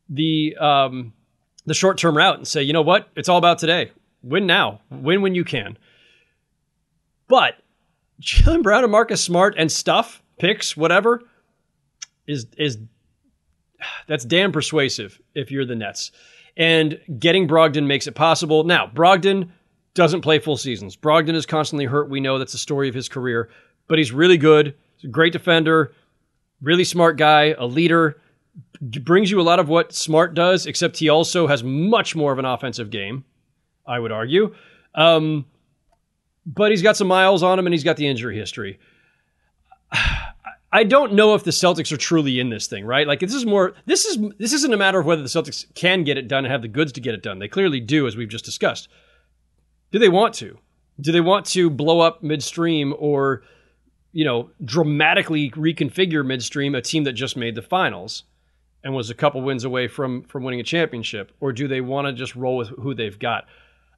the 0.10 0.56
um, 0.60 1.14
the 1.66 1.74
short 1.74 1.98
term 1.98 2.18
route 2.18 2.38
and 2.38 2.48
say, 2.48 2.62
you 2.62 2.74
know 2.74 2.82
what, 2.82 3.10
it's 3.16 3.30
all 3.30 3.38
about 3.38 3.58
today. 3.58 3.92
Win 4.22 4.46
now, 4.46 4.82
win 4.90 5.22
when 5.22 5.36
you 5.36 5.44
can. 5.44 5.78
But 7.28 7.56
Jaylen 8.22 8.64
Brown 8.64 8.84
and 8.84 8.92
Marcus 8.92 9.22
Smart 9.22 9.56
and 9.58 9.72
stuff 9.72 10.22
picks 10.40 10.76
whatever 10.76 11.22
is 12.28 12.48
is 12.58 12.78
that's 14.08 14.26
damn 14.26 14.52
persuasive 14.52 15.20
if 15.36 15.52
you're 15.52 15.66
the 15.66 15.76
Nets. 15.76 16.12
And 16.56 17.00
getting 17.20 17.48
Brogdon 17.48 17.88
makes 17.88 18.08
it 18.08 18.14
possible. 18.14 18.64
Now, 18.64 18.88
Brogdon 18.88 19.50
doesn't 19.94 20.22
play 20.22 20.40
full 20.40 20.58
seasons. 20.58 20.96
Brogdon 20.96 21.36
is 21.36 21.46
constantly 21.46 21.86
hurt. 21.86 22.10
We 22.10 22.20
know 22.20 22.38
that's 22.38 22.52
the 22.52 22.58
story 22.58 22.90
of 22.90 22.96
his 22.96 23.10
career, 23.10 23.50
but 23.88 23.98
he's 23.98 24.12
really 24.12 24.38
good. 24.38 24.76
He's 24.98 25.10
a 25.10 25.12
great 25.12 25.34
defender, 25.34 25.94
really 26.62 26.84
smart 26.84 27.18
guy, 27.18 27.56
a 27.58 27.66
leader. 27.66 28.20
Brings 28.82 29.32
you 29.32 29.40
a 29.40 29.44
lot 29.44 29.60
of 29.60 29.68
what 29.70 29.94
Smart 29.94 30.36
does, 30.36 30.68
except 30.68 30.98
he 30.98 31.10
also 31.10 31.48
has 31.48 31.64
much 31.64 32.16
more 32.16 32.32
of 32.32 32.40
an 32.40 32.46
offensive 32.46 32.90
game, 32.92 33.24
I 33.88 33.98
would 34.00 34.12
argue. 34.12 34.54
Um, 34.94 35.46
but 36.46 36.72
he's 36.72 36.82
got 36.82 36.98
some 36.98 37.08
miles 37.08 37.42
on 37.42 37.58
him 37.58 37.66
and 37.66 37.74
he's 37.74 37.84
got 37.84 37.98
the 37.98 38.08
injury 38.08 38.38
history. 38.38 38.80
I 40.76 40.84
don't 40.84 41.14
know 41.14 41.36
if 41.36 41.44
the 41.44 41.52
Celtics 41.52 41.92
are 41.92 41.98
truly 41.98 42.40
in 42.40 42.50
this 42.50 42.66
thing, 42.66 42.84
right? 42.84 43.06
Like 43.06 43.20
this 43.20 43.36
is 43.36 43.46
more 43.46 43.76
this 43.86 44.06
is 44.06 44.18
this 44.40 44.54
isn't 44.54 44.74
a 44.74 44.78
matter 44.78 45.00
of 45.00 45.06
whether 45.06 45.22
the 45.22 45.28
Celtics 45.28 45.72
can 45.76 46.04
get 46.04 46.18
it 46.18 46.28
done 46.28 46.46
and 46.46 46.52
have 46.52 46.64
the 46.64 46.68
goods 46.68 46.92
to 46.94 47.02
get 47.02 47.14
it 47.14 47.22
done. 47.22 47.38
They 47.38 47.48
clearly 47.48 47.80
do, 47.80 48.08
as 48.08 48.18
we've 48.18 48.28
just 48.28 48.44
discussed. 48.44 48.90
Do 49.92 50.00
they 50.00 50.10
want 50.10 50.34
to? 50.36 50.58
Do 51.00 51.12
they 51.12 51.22
want 51.22 51.46
to 51.48 51.70
blow 51.70 52.00
up 52.00 52.24
midstream 52.24 52.96
or, 52.98 53.44
you 54.14 54.26
know, 54.26 54.50
dramatically 54.66 55.52
reconfigure 55.52 56.26
midstream 56.26 56.74
a 56.74 56.82
team 56.82 57.04
that 57.04 57.14
just 57.14 57.38
made 57.38 57.54
the 57.54 57.62
finals 57.62 58.24
and 58.84 58.96
was 58.96 59.12
a 59.12 59.16
couple 59.16 59.44
wins 59.44 59.66
away 59.66 59.88
from 59.88 60.24
from 60.24 60.44
winning 60.44 60.60
a 60.60 60.64
championship, 60.64 61.32
or 61.40 61.54
do 61.54 61.68
they 61.68 61.82
want 61.82 62.08
to 62.08 62.14
just 62.14 62.36
roll 62.36 62.58
with 62.58 62.70
who 62.70 62.96
they've 62.96 63.20
got? 63.20 63.46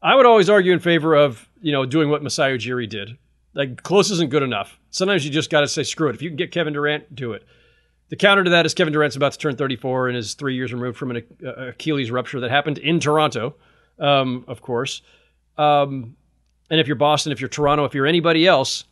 I 0.04 0.14
would 0.14 0.26
always 0.26 0.50
argue 0.50 0.74
in 0.74 0.80
favor 0.80 1.16
of 1.16 1.48
you 1.62 1.72
know 1.72 1.86
doing 1.86 2.10
what 2.10 2.22
Masai 2.22 2.58
Ujiri 2.58 2.90
did. 2.90 3.18
Like 3.56 3.82
close 3.82 4.12
isn't 4.12 4.30
good 4.30 4.44
enough. 4.44 4.78
Sometimes 4.92 5.26
you 5.26 5.32
just 5.32 5.50
got 5.50 5.62
to 5.62 5.68
say 5.68 5.84
screw 5.84 6.10
it. 6.10 6.16
If 6.16 6.22
you 6.22 6.30
can 6.30 6.36
get 6.36 6.52
Kevin 6.52 6.74
Durant, 6.74 7.16
do 7.16 7.34
it. 7.34 7.44
The 8.10 8.16
counter 8.16 8.44
to 8.44 8.52
that 8.52 8.66
is 8.66 8.74
Kevin 8.76 8.94
Durant's 8.94 9.16
about 9.16 9.32
to 9.32 9.40
turn 9.40 9.56
34 9.56 10.10
and 10.10 10.18
is 10.18 10.36
three 10.36 10.56
years 10.56 10.72
removed 10.72 10.98
from 10.98 11.12
an 11.12 11.24
Achilles 11.44 12.12
rupture 12.12 12.40
that 12.42 12.52
happened 12.52 12.78
in 12.78 13.00
Toronto, 13.00 13.56
um, 13.98 14.46
of 14.48 14.62
course. 14.62 15.02
Um, 15.58 16.16
and 16.70 16.80
if 16.80 16.86
you're 16.86 16.96
Boston, 16.98 17.32
if 17.32 17.42
you're 17.42 17.50
Toronto, 17.50 17.86
if 17.86 17.96
you're 17.96 18.06
anybody 18.06 18.46
else, 18.46 18.84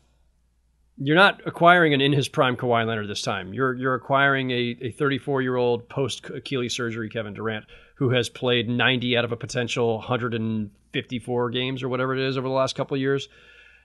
you're 0.97 1.15
not 1.15 1.41
acquiring 1.45 1.93
an 1.93 2.01
in 2.01 2.11
his 2.11 2.27
prime 2.27 2.55
Kawhi 2.55 2.87
Leonard 2.87 3.07
this 3.07 3.21
time. 3.21 3.53
You're 3.53 3.75
you're 3.75 3.95
acquiring 3.95 4.51
a 4.51 4.91
34 4.91 5.41
year 5.41 5.57
old 5.57 5.87
post 5.89 6.29
Achilles 6.29 6.73
surgery 6.73 7.09
Kevin 7.09 7.33
Durant 7.33 7.65
who 7.95 8.09
has 8.09 8.29
played 8.29 8.69
90 8.69 9.17
out 9.17 9.25
of 9.25 9.31
a 9.31 9.37
potential 9.37 9.97
154 9.97 11.49
games 11.51 11.83
or 11.83 11.89
whatever 11.89 12.13
it 12.13 12.19
is 12.19 12.37
over 12.37 12.47
the 12.47 12.53
last 12.53 12.75
couple 12.75 12.95
of 12.95 13.01
years. 13.01 13.29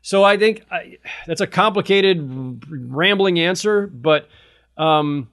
So 0.02 0.24
I 0.24 0.36
think 0.36 0.64
I, 0.70 0.98
that's 1.26 1.40
a 1.40 1.46
complicated, 1.46 2.64
rambling 2.68 3.38
answer, 3.40 3.86
but 3.86 4.28
um, 4.76 5.28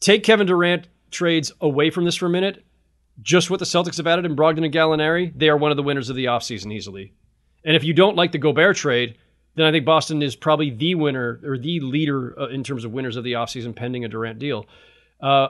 take 0.00 0.22
Kevin 0.22 0.46
Durant 0.46 0.88
trades 1.10 1.52
away 1.60 1.90
from 1.90 2.04
this 2.04 2.16
for 2.16 2.26
a 2.26 2.30
minute. 2.30 2.64
Just 3.22 3.50
what 3.50 3.58
the 3.58 3.64
Celtics 3.64 3.96
have 3.96 4.06
added 4.06 4.26
in 4.26 4.36
Brogdon 4.36 4.64
and 4.64 4.72
Gallinari, 4.72 5.32
they 5.36 5.48
are 5.48 5.56
one 5.56 5.70
of 5.70 5.76
the 5.76 5.82
winners 5.82 6.10
of 6.10 6.16
the 6.16 6.26
offseason 6.26 6.72
easily. 6.72 7.12
And 7.64 7.74
if 7.74 7.82
you 7.82 7.94
don't 7.94 8.16
like 8.16 8.32
the 8.32 8.38
Gobert 8.38 8.76
trade, 8.76 9.16
then 9.54 9.66
I 9.66 9.72
think 9.72 9.84
Boston 9.86 10.22
is 10.22 10.36
probably 10.36 10.70
the 10.70 10.94
winner 10.94 11.40
or 11.42 11.58
the 11.58 11.80
leader 11.80 12.38
uh, 12.38 12.48
in 12.48 12.62
terms 12.62 12.84
of 12.84 12.92
winners 12.92 13.16
of 13.16 13.24
the 13.24 13.32
offseason 13.32 13.74
pending 13.74 14.04
a 14.04 14.08
Durant 14.08 14.38
deal. 14.38 14.66
Uh, 15.20 15.48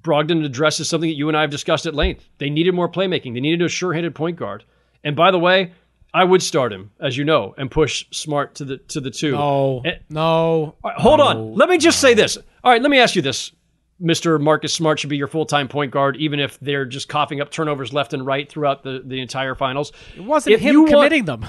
Brogdon 0.00 0.44
addresses 0.44 0.88
something 0.88 1.08
that 1.08 1.16
you 1.16 1.28
and 1.28 1.36
I 1.36 1.42
have 1.42 1.50
discussed 1.50 1.86
at 1.86 1.94
length. 1.94 2.28
They 2.38 2.50
needed 2.50 2.74
more 2.74 2.90
playmaking. 2.90 3.34
They 3.34 3.40
needed 3.40 3.62
a 3.62 3.68
sure-handed 3.68 4.14
point 4.14 4.36
guard. 4.36 4.64
And 5.04 5.14
by 5.14 5.30
the 5.30 5.38
way, 5.38 5.72
I 6.18 6.24
would 6.24 6.42
start 6.42 6.72
him, 6.72 6.90
as 7.00 7.16
you 7.16 7.24
know, 7.24 7.54
and 7.56 7.70
push 7.70 8.06
Smart 8.10 8.56
to 8.56 8.64
the 8.64 8.78
to 8.78 9.00
the 9.00 9.10
two. 9.10 9.32
No, 9.32 9.82
And- 9.84 10.00
no. 10.10 10.22
All 10.24 10.76
right, 10.84 10.98
hold 10.98 11.18
no, 11.20 11.26
on. 11.26 11.54
Let 11.54 11.68
me 11.68 11.78
just 11.78 12.00
say 12.00 12.14
this. 12.14 12.36
All 12.64 12.72
right, 12.72 12.82
let 12.82 12.90
me 12.90 12.98
ask 12.98 13.14
you 13.14 13.22
this. 13.22 13.52
Mr. 14.02 14.40
Marcus 14.40 14.72
Smart 14.74 14.98
should 14.98 15.10
be 15.10 15.16
your 15.16 15.26
full-time 15.28 15.68
point 15.68 15.90
guard, 15.92 16.16
even 16.16 16.38
if 16.40 16.58
they're 16.60 16.84
just 16.84 17.08
coughing 17.08 17.40
up 17.40 17.50
turnovers 17.50 17.92
left 17.92 18.12
and 18.14 18.24
right 18.26 18.48
throughout 18.48 18.82
the, 18.84 19.02
the 19.04 19.20
entire 19.20 19.54
finals. 19.54 19.92
It 20.16 20.22
wasn't 20.24 20.54
If 20.54 20.60
him 20.60 20.72
you 20.72 20.80
want- 20.82 20.92
committing 20.92 21.24
them. 21.24 21.46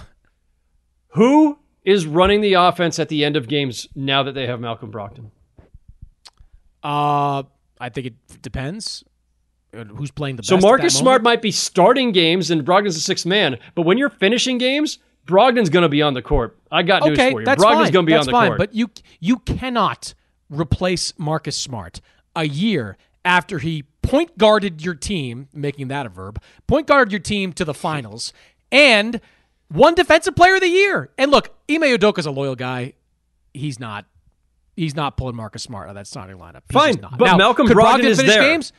Who 1.13 1.57
is 1.83 2.05
running 2.05 2.41
the 2.41 2.53
offense 2.53 2.99
at 2.99 3.09
the 3.09 3.23
end 3.25 3.35
of 3.37 3.47
games 3.47 3.87
now 3.95 4.21
that 4.23 4.33
they 4.33 4.45
have 4.47 4.59
Malcolm 4.59 4.91
Brogdon? 4.91 5.31
Uh, 6.83 7.43
I 7.79 7.89
think 7.89 8.07
it 8.07 8.41
depends. 8.41 9.03
Uh, 9.77 9.83
Who's 9.85 10.11
playing 10.11 10.35
the 10.37 10.43
So 10.43 10.55
best? 10.55 10.65
at 10.65 10.67
Marcus 10.67 10.95
Smart 10.97 11.23
might 11.23 11.41
be 11.41 11.51
starting 11.51 12.11
games 12.11 12.49
and 12.51 12.65
Brogdon's 12.65 12.95
a 12.97 13.01
sixth 13.01 13.25
man, 13.25 13.57
but 13.75 13.83
when 13.83 13.97
you're 13.97 14.09
finishing 14.09 14.57
games, 14.57 14.99
Brogdon's 15.27 15.69
going 15.69 15.83
to 15.83 15.89
be 15.89 16.01
on 16.01 16.13
the 16.15 16.21
court. 16.21 16.57
I 16.71 16.81
got 16.83 17.03
news 17.05 17.17
for 17.17 17.39
you. 17.41 17.45
that's 17.45 17.63
Brogdon's 17.63 17.91
going 17.91 18.05
to 18.05 18.09
be 18.09 18.13
that's 18.13 18.27
on 18.27 18.31
the 18.31 18.31
fine. 18.31 18.47
court. 18.49 18.57
But 18.57 18.73
you 18.73 18.89
you 19.19 19.37
cannot 19.39 20.13
replace 20.49 21.13
Marcus 21.19 21.55
Smart 21.55 22.01
a 22.35 22.45
year 22.47 22.97
after 23.23 23.59
he 23.59 23.83
point 24.01 24.37
guarded 24.37 24.83
your 24.83 24.95
team, 24.95 25.47
making 25.53 25.89
that 25.89 26.05
a 26.05 26.09
verb, 26.09 26.41
point 26.65 26.87
guarded 26.87 27.11
your 27.11 27.19
team 27.19 27.53
to 27.53 27.63
the 27.65 27.73
finals, 27.75 28.33
and 28.71 29.21
one 29.67 29.93
defensive 29.93 30.35
player 30.35 30.55
of 30.55 30.61
the 30.61 30.67
year. 30.67 31.11
And 31.17 31.29
look, 31.29 31.55
Ime 31.69 31.81
Udoka's 31.83 32.25
a 32.25 32.31
loyal 32.31 32.55
guy. 32.55 32.93
He's 33.53 33.79
not. 33.79 34.05
He's 34.75 34.95
not 34.95 35.17
pulling 35.17 35.35
Marcus 35.35 35.61
Smart 35.61 35.87
out 35.87 35.89
of 35.89 35.95
that 35.95 36.07
starting 36.07 36.37
lineup. 36.37 36.61
He's 36.69 36.73
Fine, 36.73 37.01
not. 37.01 37.17
but 37.19 37.25
Now, 37.25 37.37
Malcolm 37.37 37.67
could 37.67 37.75
Brogdon 37.77 37.99
Brogdon 37.99 38.05
is 38.05 38.17
there. 38.17 38.41
games? 38.41 38.71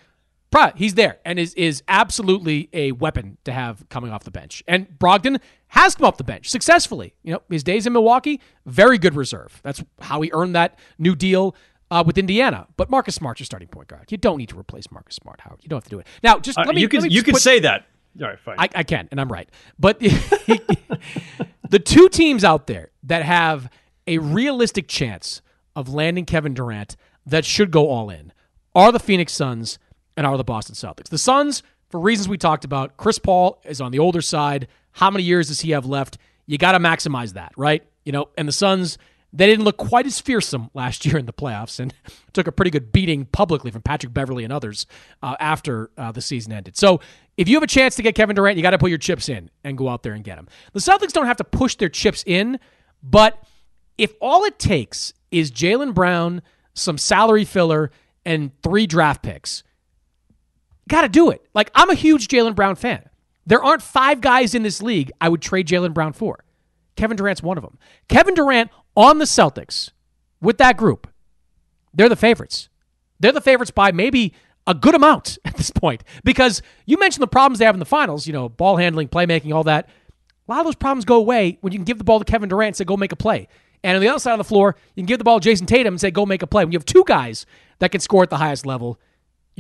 Pro- 0.51 0.73
he's 0.75 0.95
there 0.95 1.19
and 1.25 1.39
is 1.39 1.55
is 1.55 1.83
absolutely 1.89 2.69
a 2.73 2.93
weapon 2.93 3.39
to 3.45 3.53
have 3.53 3.89
coming 3.89 4.11
off 4.11 4.25
the 4.25 4.31
bench. 4.33 4.63
And 4.67 4.89
Brogdon 4.99 5.41
has 5.69 5.95
come 5.95 6.07
off 6.07 6.17
the 6.17 6.25
bench 6.25 6.51
successfully. 6.51 7.15
You 7.23 7.35
know, 7.35 7.43
his 7.49 7.63
days 7.63 7.87
in 7.87 7.93
Milwaukee, 7.93 8.41
very 8.67 8.99
good 8.99 9.15
reserve. 9.15 9.61
That's 9.63 9.83
how 10.01 10.21
he 10.23 10.31
earned 10.33 10.55
that 10.57 10.79
new 10.99 11.15
deal 11.15 11.55
uh, 11.91 12.03
with 12.05 12.19
Indiana. 12.19 12.67
But 12.77 12.91
Marcus 12.91 13.15
Smart's 13.15 13.39
your 13.41 13.45
starting 13.47 13.69
point 13.69 13.87
guard. 13.89 14.11
You 14.11 14.19
don't 14.19 14.39
need 14.39 14.49
to 14.49 14.59
replace 14.59 14.91
Marcus 14.91 15.15
Smart, 15.17 15.41
Howard. 15.43 15.61
You 15.63 15.69
don't 15.69 15.77
have 15.77 15.85
to 15.85 15.91
do 15.91 15.99
it. 16.01 16.07
Now, 16.25 16.39
just 16.41 16.59
Uh, 16.59 16.65
let 16.67 16.75
me. 16.75 16.81
you 16.81 16.89
can 16.89 17.09
you 17.11 17.23
can 17.23 17.35
put- 17.35 17.43
say 17.43 17.61
that. 17.61 17.87
All 18.21 18.27
right, 18.27 18.39
fine. 18.41 18.57
I, 18.59 18.69
I 18.75 18.83
can, 18.83 19.09
and 19.13 19.21
I'm 19.21 19.31
right. 19.31 19.49
But 19.79 20.01
the 21.69 21.79
two 21.79 22.09
teams 22.09 22.45
out 22.45 22.67
there 22.67 22.91
that 23.05 23.23
have 23.23 23.71
a 24.07 24.19
realistic 24.19 24.89
chance 24.89 25.43
of 25.77 25.89
landing 25.89 26.25
Kevin 26.25 26.55
Durant 26.55 26.97
that 27.27 27.45
should 27.45 27.71
go 27.71 27.89
all 27.89 28.11
in 28.11 28.33
are 28.75 28.91
the 28.91 28.99
Phoenix 28.99 29.33
Suns 29.33 29.79
and 30.17 30.27
are 30.27 30.37
the 30.37 30.45
Boston 30.45 30.75
Celtics. 30.75 31.09
The 31.09 31.19
Suns, 31.19 31.63
for 31.89 32.01
reasons 32.01 32.29
we 32.29 32.39
talked 32.39 32.65
about, 32.65 32.97
Chris 32.97 33.19
Paul 33.19 33.61
is 33.65 33.81
on 33.81 33.93
the 33.93 33.99
older 33.99 34.21
side. 34.21 34.69
How 34.93 35.11
many 35.11 35.25
years 35.25 35.49
does 35.49 35.61
he 35.61 35.71
have 35.71 35.87
left? 35.87 36.19
You 36.47 36.59
got 36.59 36.73
to 36.73 36.79
maximize 36.79 37.35
that, 37.35 37.53
right? 37.57 37.85
You 38.05 38.13
know, 38.13 38.29
and 38.37 38.49
the 38.49 38.53
Suns, 38.53 38.99
they 39.33 39.47
didn't 39.47 39.65
look 39.65 39.77
quite 39.77 40.07
as 40.07 40.21
fearsome 40.21 40.71
last 40.75 41.07
year 41.07 41.17
in 41.17 41.27
the 41.27 41.33
playoffs 41.33 41.79
and 41.79 41.95
took 42.33 42.47
a 42.47 42.53
pretty 42.53 42.71
good 42.71 42.93
beating 42.93 43.27
publicly 43.27 43.71
from 43.71 43.83
Patrick 43.83 44.13
Beverley 44.13 44.45
and 44.45 44.53
others 44.53 44.87
uh, 45.23 45.37
after 45.39 45.91
uh, 45.97 46.13
the 46.13 46.21
season 46.21 46.53
ended. 46.53 46.77
So 46.77 47.01
if 47.37 47.49
you 47.49 47.57
have 47.57 47.63
a 47.63 47.69
chance 47.69 47.97
to 47.97 48.03
get 48.03 48.15
Kevin 48.15 48.37
Durant, 48.37 48.57
you 48.57 48.63
got 48.63 48.71
to 48.71 48.79
put 48.79 48.91
your 48.91 48.99
chips 48.99 49.29
in 49.29 49.51
and 49.65 49.79
go 49.79 49.89
out 49.89 50.03
there 50.03 50.13
and 50.13 50.25
get 50.25 50.39
him. 50.39 50.49
The 50.73 50.81
Celtics 50.81 51.13
don't 51.13 51.27
have 51.27 51.39
to 51.39 51.45
push 51.45 51.77
their 51.77 51.89
chips 51.89 52.25
in, 52.27 52.59
but 53.03 53.43
if 53.97 54.13
all 54.21 54.45
it 54.45 54.59
takes 54.59 55.13
is 55.31 55.51
Jaylen 55.51 55.95
Brown, 55.95 56.43
some 56.75 56.99
salary 56.99 57.45
filler, 57.45 57.91
and 58.25 58.51
three 58.63 58.87
draft 58.87 59.23
picks, 59.23 59.63
got 60.91 61.03
to 61.03 61.09
do 61.09 61.31
it. 61.31 61.47
Like, 61.55 61.71
I'm 61.75 61.89
a 61.89 61.95
huge 61.95 62.29
Jaylen 62.29 62.55
Brown 62.55 62.75
fan. 62.77 63.09
There 63.47 63.63
aren't 63.63 63.81
five 63.81 64.21
guys 64.21 64.55
in 64.55 64.63
this 64.63 64.83
league 64.83 65.11
I 65.21 65.29
would 65.29 65.41
trade 65.41 65.67
Jaylen 65.67 65.95
Brown 65.95 66.13
for. 66.13 66.45
Kevin 66.97 67.17
Durant's 67.17 67.43
one 67.43 67.57
of 67.57 67.63
them. 67.63 67.79
Kevin 68.09 68.35
Durant 68.35 68.71
on 68.95 69.19
the 69.19 69.25
Celtics 69.25 69.91
with 70.43 70.59
that 70.59 70.77
group, 70.77 71.09
they're 71.95 72.09
the 72.09 72.17
favorites. 72.17 72.69
They're 73.19 73.33
the 73.33 73.41
favorites 73.41 73.71
by 73.71 73.93
maybe 73.93 74.35
a 74.67 74.75
good 74.75 74.95
amount 74.95 75.39
at 75.45 75.57
this 75.57 75.71
point 75.71 76.05
because 76.25 76.61
you 76.87 76.99
mentioned 76.99 77.23
the 77.23 77.29
problems 77.29 77.59
they 77.59 77.65
have 77.65 77.75
in 77.75 77.81
the 77.81 77.87
finals, 77.87 78.27
you 78.27 78.33
know, 78.33 78.49
ball 78.49 78.77
handling, 78.77 79.09
playmaking, 79.09 79.55
all 79.55 79.65
that. 79.65 79.89
A 80.49 80.51
lot 80.51 80.61
of 80.61 80.67
those 80.67 80.75
problems 80.75 81.05
go 81.05 81.17
away 81.17 81.59
when 81.61 81.73
you 81.73 81.79
can 81.79 81.85
give 81.85 81.99
the 81.99 82.05
ball 82.05 82.19
to 82.19 82.25
Kevin 82.25 82.49
Durant 82.49 82.69
and 82.69 82.77
say, 82.77 82.85
go 82.85 82.97
make 82.97 83.13
a 83.13 83.17
play. 83.17 83.47
And 83.83 83.95
on 83.95 84.03
the 84.03 84.09
other 84.09 84.19
side 84.19 84.33
of 84.33 84.39
the 84.39 84.45
floor, 84.45 84.77
you 84.95 85.03
can 85.03 85.07
give 85.07 85.19
the 85.19 85.25
ball 85.25 85.41
to 85.41 85.49
Jayson 85.49 85.67
Tatum 85.67 85.95
and 85.95 86.01
say, 86.01 86.11
go 86.11 86.27
make 86.27 86.43
a 86.43 86.47
play. 86.47 86.65
When 86.65 86.73
you 86.73 86.79
have 86.79 86.85
two 86.85 87.05
guys 87.07 87.47
that 87.79 87.93
can 87.93 88.01
score 88.01 88.23
at 88.25 88.31
the 88.31 88.37
highest 88.37 88.67
level, 88.67 88.99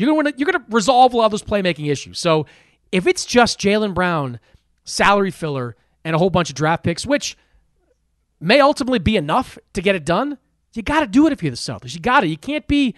you're 0.01 0.23
to 0.25 0.35
you're 0.37 0.53
to 0.53 0.63
resolve 0.71 1.13
a 1.15 1.17
lot 1.17 1.27
of 1.27 1.31
those 1.31 1.43
playmaking 1.43 1.91
issues. 1.91 2.19
So 2.19 2.47
if 2.93 3.07
it's 3.07 3.25
just 3.25 3.59
Jaylen 3.61 3.95
Brown, 3.95 4.41
salary 4.85 5.31
filler, 5.31 5.77
and 6.05 6.15
a 6.15 6.19
whole 6.19 6.31
bunch 6.31 6.51
of 6.51 6.57
draft 6.57 6.85
picks, 6.85 7.07
which 7.07 7.37
may 8.41 8.61
ultimately 8.61 8.99
be 8.99 9.17
enough 9.17 9.59
to 9.75 9.83
get 9.83 9.95
it 9.95 10.05
done, 10.05 10.39
you 10.75 10.83
got 10.83 11.01
to 11.01 11.07
do 11.07 11.27
it 11.27 11.33
if 11.33 11.43
you're 11.43 11.51
the 11.51 11.57
Celtics. 11.57 11.95
You 11.95 12.01
got 12.01 12.21
to. 12.21 12.27
You 12.27 12.37
can't 12.37 12.67
be 12.67 12.95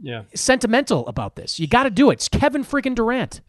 yeah. 0.00 0.22
sentimental 0.34 1.06
about 1.08 1.36
this. 1.36 1.58
You 1.58 1.66
got 1.66 1.84
to 1.84 1.90
do 1.90 2.10
it. 2.10 2.14
It's 2.14 2.28
Kevin 2.28 2.64
freaking 2.64 2.94
Durant. 2.94 3.40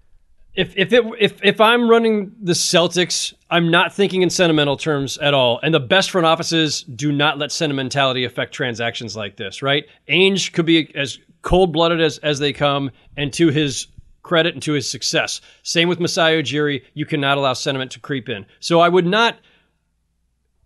If 0.57 0.73
if 0.75 0.91
it 0.91 1.05
if 1.19 1.39
if 1.43 1.61
I'm 1.61 1.87
running 1.87 2.35
the 2.41 2.53
Celtics, 2.53 3.33
I'm 3.49 3.69
not 3.69 3.93
thinking 3.93 4.23
in 4.23 4.29
sentimental 4.31 4.75
terms 4.75 5.17
at 5.19 5.33
all. 5.35 5.59
And 5.61 5.73
the 5.73 5.79
best 5.79 6.09
front 6.09 6.25
offices 6.25 6.81
do 6.81 7.11
not 7.11 7.37
let 7.37 7.51
sentimentality 7.51 8.25
affect 8.25 8.53
transactions 8.53 9.15
like 9.15 9.37
this, 9.37 9.61
right? 9.61 9.85
Ainge 10.09 10.51
could 10.51 10.65
be 10.65 10.93
as 10.95 11.19
cold 11.43 11.71
blooded 11.71 12.01
as 12.01 12.17
as 12.17 12.39
they 12.39 12.51
come, 12.51 12.89
and 13.15 13.31
to 13.33 13.49
his 13.49 13.87
credit 14.23 14.55
and 14.55 14.63
to 14.63 14.73
his 14.73 14.89
success. 14.89 15.41
Same 15.61 15.87
with 15.87 15.99
Masai 15.99 16.41
Ujiri. 16.41 16.83
You 16.95 17.05
cannot 17.05 17.37
allow 17.37 17.53
sentiment 17.53 17.91
to 17.91 17.99
creep 17.99 18.27
in. 18.27 18.45
So 18.59 18.79
I 18.79 18.89
would 18.89 19.05
not 19.05 19.37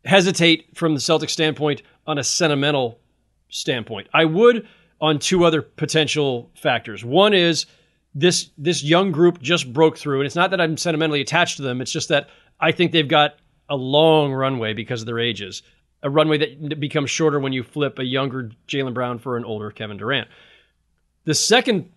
hesitate 0.05 0.75
from 0.75 0.95
the 0.95 0.99
Celtics 0.99 1.29
standpoint 1.31 1.83
on 2.07 2.17
a 2.17 2.23
sentimental 2.23 2.99
standpoint. 3.49 4.07
I 4.13 4.23
would 4.25 4.67
on 5.01 5.19
two 5.19 5.43
other 5.43 5.61
potential 5.61 6.49
factors. 6.55 7.03
One 7.03 7.33
is 7.33 7.65
this 8.13 8.49
this 8.57 8.83
young 8.83 9.11
group 9.11 9.41
just 9.41 9.71
broke 9.71 9.97
through, 9.97 10.19
and 10.19 10.25
it's 10.25 10.35
not 10.35 10.51
that 10.51 10.61
I'm 10.61 10.77
sentimentally 10.77 11.21
attached 11.21 11.57
to 11.57 11.63
them. 11.63 11.81
It's 11.81 11.91
just 11.91 12.09
that 12.09 12.29
I 12.59 12.71
think 12.71 12.91
they've 12.91 13.07
got 13.07 13.35
a 13.69 13.75
long 13.75 14.33
runway 14.33 14.73
because 14.73 15.01
of 15.01 15.05
their 15.05 15.19
ages, 15.19 15.63
a 16.03 16.09
runway 16.09 16.37
that 16.37 16.79
becomes 16.79 17.09
shorter 17.09 17.39
when 17.39 17.53
you 17.53 17.63
flip 17.63 17.99
a 17.99 18.03
younger 18.03 18.51
Jaylen 18.67 18.93
Brown 18.93 19.19
for 19.19 19.37
an 19.37 19.45
older 19.45 19.71
Kevin 19.71 19.97
Durant. 19.97 20.27
The 21.23 21.33
second 21.33 21.89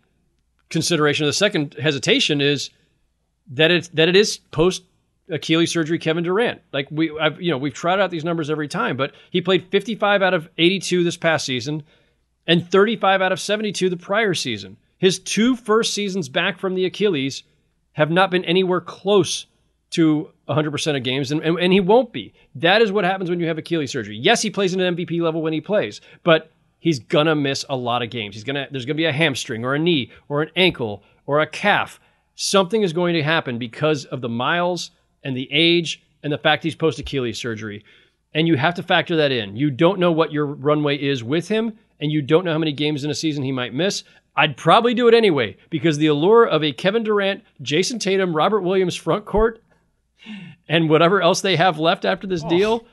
consideration, 0.69 1.27
the 1.27 1.33
second 1.33 1.75
hesitation 1.75 2.41
is 2.41 2.71
that 3.51 3.71
it 3.71 3.91
that 3.95 4.09
it 4.09 4.17
is 4.17 4.39
post 4.39 4.85
Achilles 5.29 5.71
surgery 5.71 5.99
Kevin 5.99 6.23
Durant. 6.23 6.61
Like 6.73 6.89
we 6.91 7.17
I've 7.19 7.41
you 7.41 7.51
know, 7.51 7.59
we've 7.59 7.75
tried 7.75 7.99
out 7.99 8.11
these 8.11 8.25
numbers 8.25 8.51
every 8.51 8.69
time, 8.69 8.97
but 8.97 9.13
he 9.31 9.41
played 9.41 9.67
55 9.71 10.23
out 10.23 10.35
of 10.35 10.49
82 10.59 11.03
this 11.03 11.17
past 11.17 11.45
season 11.45 11.83
and 12.47 12.71
35 12.71 13.23
out 13.23 13.33
of 13.33 13.41
72 13.41 13.89
the 13.89 13.97
prior 13.97 14.35
season. 14.35 14.77
His 15.05 15.19
two 15.19 15.55
first 15.55 15.93
seasons 15.93 16.31
back 16.31 16.59
from 16.59 16.75
the 16.75 16.87
Achilles 16.87 17.43
have 17.93 18.11
not 18.11 18.31
been 18.31 18.43
anywhere 18.47 18.81
close 18.81 19.45
to 19.91 20.31
100% 20.49 20.97
of 20.97 21.03
games, 21.03 21.31
and, 21.31 21.43
and, 21.43 21.59
and 21.59 21.75
he 21.75 21.81
won't 21.81 22.11
be. 22.11 22.33
That 22.55 22.81
is 22.81 22.91
what 22.91 23.05
happens 23.05 23.29
when 23.29 23.39
you 23.39 23.47
have 23.47 23.59
Achilles 23.59 23.91
surgery. 23.91 24.17
Yes, 24.17 24.41
he 24.41 24.49
plays 24.49 24.73
at 24.73 24.81
an 24.81 24.97
MVP 24.97 25.21
level 25.21 25.43
when 25.43 25.53
he 25.53 25.61
plays, 25.61 26.01
but 26.23 26.51
he's 26.79 27.01
gonna 27.01 27.35
miss 27.35 27.67
a 27.69 27.77
lot 27.77 28.01
of 28.01 28.09
games. 28.09 28.35
He's 28.35 28.45
gonna 28.45 28.67
there's 28.71 28.87
gonna 28.87 28.95
be 28.95 29.05
a 29.05 29.13
hamstring 29.13 29.63
or 29.63 29.75
a 29.75 29.79
knee 29.79 30.11
or 30.31 30.41
an 30.41 30.49
ankle 30.57 31.03
or 31.27 31.43
a 31.43 31.47
calf. 31.47 32.01
Something 32.35 32.81
is 32.81 32.95
going 32.95 33.13
to 33.13 33.23
happen 33.23 33.59
because 33.59 34.07
of 34.07 34.23
the 34.23 34.31
miles 34.31 34.91
and 35.23 35.37
the 35.37 35.51
age 35.53 36.03
and 36.23 36.33
the 36.33 36.39
fact 36.39 36.65
he's 36.65 36.75
post 36.75 36.99
Achilles 36.99 37.39
surgery. 37.39 37.85
And 38.33 38.49
you 38.49 38.57
have 38.57 38.75
to 38.77 38.83
factor 38.83 39.17
that 39.17 39.33
in. 39.33 39.55
You 39.55 39.71
don't 39.71 40.01
know 40.01 40.13
what 40.13 40.33
your 40.33 40.47
runway 40.47 40.97
is 40.97 41.23
with 41.23 41.47
him, 41.47 41.79
and 42.01 42.11
you 42.11 42.23
don't 42.23 42.47
know 42.47 42.53
how 42.53 42.59
many 42.59 42.73
games 42.73 43.05
in 43.05 43.11
a 43.11 43.15
season 43.15 43.45
he 43.45 43.53
might 43.53 43.75
miss. 43.75 44.03
I'd 44.37 44.57
probably 44.57 44.95
do 44.95 45.07
it 45.09 45.15
anyway 45.15 45.57
because 45.71 45.99
the 45.99 46.09
allure 46.09 46.45
of 46.45 46.65
a 46.65 46.73
Kevin 46.73 47.05
Durant, 47.05 47.45
Jayson 47.63 47.99
Tatum, 48.01 48.35
Robert 48.35 48.63
Williams 48.63 48.97
front 48.97 49.25
court, 49.25 49.63
and 50.69 50.89
whatever 50.89 51.23
else 51.23 51.41
they 51.41 51.57
have 51.57 51.79
left 51.79 52.05
after 52.05 52.27
this 52.27 52.43
oh. 52.45 52.49
deal 52.49 52.87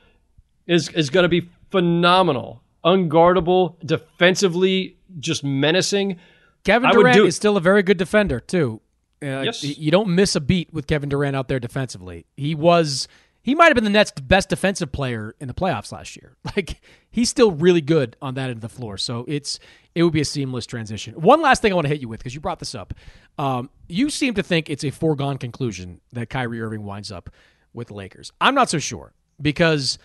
is 0.66 0.88
is 0.90 1.10
going 1.10 1.24
to 1.24 1.28
be 1.28 1.48
phenomenal, 1.70 2.62
unguardable, 2.84 3.76
defensively 3.84 4.96
just 5.18 5.42
menacing. 5.42 6.18
Kevin 6.64 6.90
Durant 6.90 7.18
is 7.18 7.36
still 7.36 7.56
a 7.56 7.60
very 7.60 7.82
good 7.82 7.96
defender 7.96 8.38
too. 8.38 8.80
Uh, 9.20 9.42
yes. 9.42 9.62
You 9.62 9.90
don't 9.90 10.14
miss 10.14 10.34
a 10.36 10.40
beat 10.40 10.72
with 10.72 10.86
Kevin 10.86 11.08
Durant 11.08 11.36
out 11.36 11.48
there 11.48 11.60
defensively. 11.60 12.26
He 12.36 12.54
was 12.54 13.08
he 13.42 13.54
might 13.56 13.66
have 13.66 13.74
been 13.74 13.84
the 13.84 13.90
Nets' 13.90 14.12
best 14.12 14.48
defensive 14.48 14.92
player 14.92 15.34
in 15.40 15.48
the 15.48 15.54
playoffs 15.54 15.92
last 15.92 16.16
year. 16.16 16.36
Like 16.54 16.82
he's 17.10 17.30
still 17.30 17.50
really 17.50 17.80
good 17.80 18.14
on 18.20 18.34
that 18.34 18.50
end 18.50 18.58
of 18.58 18.60
the 18.60 18.68
floor. 18.68 18.98
So 18.98 19.24
it's 19.26 19.58
it 19.94 20.02
would 20.02 20.12
be 20.12 20.20
a 20.20 20.24
seamless 20.24 20.66
transition. 20.66 21.14
One 21.14 21.40
last 21.40 21.62
thing 21.62 21.72
I 21.72 21.74
want 21.74 21.86
to 21.86 21.88
hit 21.88 22.00
you 22.00 22.08
with 22.08 22.20
because 22.20 22.34
you 22.34 22.40
brought 22.40 22.58
this 22.58 22.74
up. 22.74 22.92
Um, 23.38 23.70
you 23.88 24.10
seem 24.10 24.34
to 24.34 24.42
think 24.42 24.68
it's 24.68 24.84
a 24.84 24.90
foregone 24.90 25.38
conclusion 25.38 26.00
that 26.12 26.28
Kyrie 26.28 26.60
Irving 26.60 26.84
winds 26.84 27.10
up 27.10 27.30
with 27.72 27.88
the 27.88 27.94
Lakers. 27.94 28.32
I'm 28.40 28.54
not 28.54 28.68
so 28.68 28.78
sure 28.78 29.14
because 29.40 29.98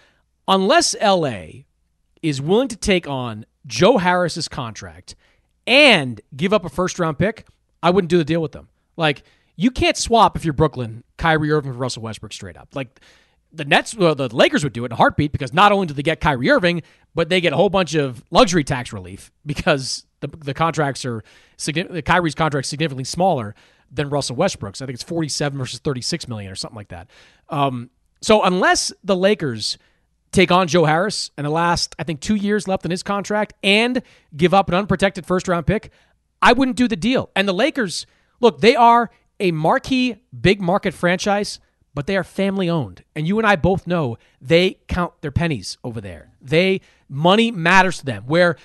unless 0.47 0.95
LA 1.01 1.63
is 2.21 2.41
willing 2.41 2.69
to 2.69 2.77
take 2.77 3.07
on 3.07 3.45
Joe 3.65 3.97
Harris's 3.97 4.47
contract 4.47 5.15
and 5.65 6.21
give 6.35 6.53
up 6.53 6.63
a 6.63 6.69
first 6.69 6.97
round 6.97 7.19
pick, 7.19 7.45
I 7.83 7.89
wouldn't 7.89 8.09
do 8.09 8.17
the 8.17 8.25
deal 8.25 8.41
with 8.41 8.53
them. 8.53 8.69
Like 8.95 9.23
you 9.57 9.69
can't 9.69 9.97
swap 9.97 10.37
if 10.37 10.45
you're 10.45 10.53
Brooklyn 10.53 11.03
Kyrie 11.17 11.51
Irving 11.51 11.73
for 11.73 11.77
Russell 11.77 12.03
Westbrook 12.03 12.31
straight 12.31 12.55
up. 12.55 12.69
Like 12.73 13.01
the 13.57 13.65
Nets, 13.65 13.95
well, 13.95 14.15
the 14.15 14.33
Lakers 14.33 14.63
would 14.63 14.73
do 14.73 14.83
it 14.83 14.87
in 14.87 14.91
a 14.93 14.95
heartbeat 14.95 15.31
because 15.31 15.53
not 15.53 15.71
only 15.71 15.87
do 15.87 15.93
they 15.93 16.03
get 16.03 16.21
Kyrie 16.21 16.49
Irving, 16.49 16.83
but 17.15 17.29
they 17.29 17.41
get 17.41 17.53
a 17.53 17.55
whole 17.55 17.69
bunch 17.69 17.95
of 17.95 18.23
luxury 18.31 18.63
tax 18.63 18.93
relief 18.93 19.31
because 19.45 20.05
the 20.21 20.27
the 20.27 20.53
contracts 20.53 21.05
are 21.05 21.23
the 21.65 22.03
Kyrie's 22.05 22.35
contract 22.35 22.67
significantly 22.67 23.03
smaller 23.03 23.55
than 23.91 24.09
Russell 24.09 24.35
Westbrook's. 24.35 24.81
I 24.81 24.85
think 24.85 24.95
it's 24.95 25.03
47 25.03 25.57
versus 25.57 25.79
36 25.79 26.27
million 26.27 26.51
or 26.51 26.55
something 26.55 26.75
like 26.75 26.89
that. 26.89 27.09
Um, 27.49 27.89
so 28.21 28.43
unless 28.43 28.91
the 29.03 29.15
Lakers 29.15 29.77
take 30.31 30.51
on 30.51 30.67
Joe 30.67 30.85
Harris 30.85 31.31
and 31.37 31.45
the 31.45 31.51
last 31.51 31.95
I 31.97 32.03
think 32.03 32.19
2 32.19 32.35
years 32.35 32.67
left 32.67 32.85
in 32.85 32.91
his 32.91 33.03
contract 33.03 33.53
and 33.63 34.01
give 34.35 34.53
up 34.53 34.69
an 34.69 34.75
unprotected 34.75 35.25
first 35.25 35.47
round 35.47 35.65
pick, 35.65 35.91
I 36.41 36.53
wouldn't 36.53 36.77
do 36.77 36.87
the 36.87 36.95
deal. 36.95 37.29
And 37.35 37.47
the 37.47 37.53
Lakers, 37.53 38.05
look, 38.39 38.61
they 38.61 38.75
are 38.75 39.09
a 39.39 39.51
marquee 39.51 40.17
big 40.39 40.61
market 40.61 40.93
franchise 40.93 41.59
but 41.97 42.05
they 42.05 42.15
are 42.15 42.23
family 42.23 42.69
owned. 42.69 43.03
And 43.15 43.27
you 43.27 43.39
and 43.39 43.47
I 43.47 43.55
both 43.55 43.87
know 43.87 44.19
they 44.39 44.77
count 44.87 45.13
their 45.21 45.31
pennies 45.31 45.79
over 45.83 45.99
there. 45.99 46.29
They 46.39 46.81
money 47.09 47.49
matters 47.49 47.97
to 47.97 48.05
them. 48.05 48.25
Where 48.27 48.55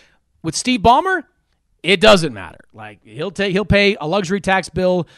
with 0.42 0.54
Steve 0.54 0.80
Ballmer, 0.82 1.22
it 1.82 1.98
doesn't 1.98 2.34
matter. 2.34 2.58
Like 2.74 2.98
he'll 3.02 3.30
take 3.30 3.52
he'll 3.52 3.64
pay 3.64 3.96
a 3.98 4.06
luxury 4.06 4.42
tax 4.42 4.68
bill 4.68 5.08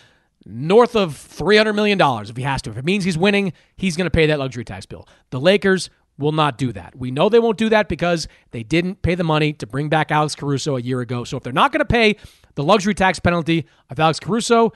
north 0.47 0.95
of 0.95 1.16
three 1.16 1.57
hundred 1.57 1.73
million 1.73 1.99
dollars 1.99 2.31
if 2.31 2.36
he 2.36 2.45
has 2.45 2.62
to. 2.62 2.70
If 2.70 2.77
it 2.77 2.85
means 2.85 3.03
he's 3.03 3.19
winning, 3.19 3.53
he's 3.77 3.97
going 3.97 4.07
to 4.07 4.12
pay 4.12 4.27
that 4.27 4.39
luxury 4.39 4.65
tax 4.65 4.86
bill. 4.86 5.09
The 5.31 5.41
Lakers 5.41 5.91
will 6.16 6.31
not 6.31 6.57
do 6.57 6.70
that. 6.70 6.95
We 6.95 7.11
know 7.11 7.28
they 7.28 7.41
won't 7.41 7.59
do 7.59 7.70
that 7.70 7.89
because 7.89 8.28
they 8.53 8.62
didn't 8.62 9.03
pay 9.03 9.16
the 9.16 9.24
money 9.24 9.55
to 9.55 9.66
bring 9.66 9.89
back 9.89 10.12
Alex 10.12 10.36
Caruso 10.36 10.77
a 10.77 10.81
year 10.81 11.01
ago. 11.01 11.24
So 11.24 11.36
if 11.36 11.43
they're 11.43 11.53
not 11.53 11.73
going 11.73 11.81
to 11.81 11.85
pay 11.85 12.15
the 12.55 12.62
luxury 12.62 12.95
tax 12.95 13.19
penalty 13.19 13.66
of 13.91 13.99
Alex 13.99 14.20
Caruso, 14.20 14.73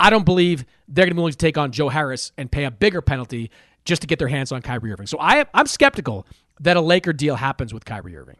I 0.00 0.08
don't 0.10 0.24
believe 0.24 0.64
they're 0.88 1.04
going 1.04 1.10
to 1.10 1.14
be 1.14 1.18
willing 1.18 1.32
to 1.32 1.38
take 1.38 1.58
on 1.58 1.72
Joe 1.72 1.90
Harris 1.90 2.32
and 2.38 2.50
pay 2.50 2.64
a 2.64 2.70
bigger 2.70 3.02
penalty 3.02 3.50
just 3.84 4.00
to 4.00 4.08
get 4.08 4.18
their 4.18 4.28
hands 4.28 4.50
on 4.50 4.62
Kyrie 4.62 4.92
Irving. 4.92 5.06
So 5.06 5.18
I, 5.20 5.44
I'm 5.52 5.66
skeptical 5.66 6.26
that 6.60 6.76
a 6.76 6.80
Laker 6.80 7.12
deal 7.12 7.36
happens 7.36 7.74
with 7.74 7.84
Kyrie 7.84 8.16
Irving. 8.16 8.36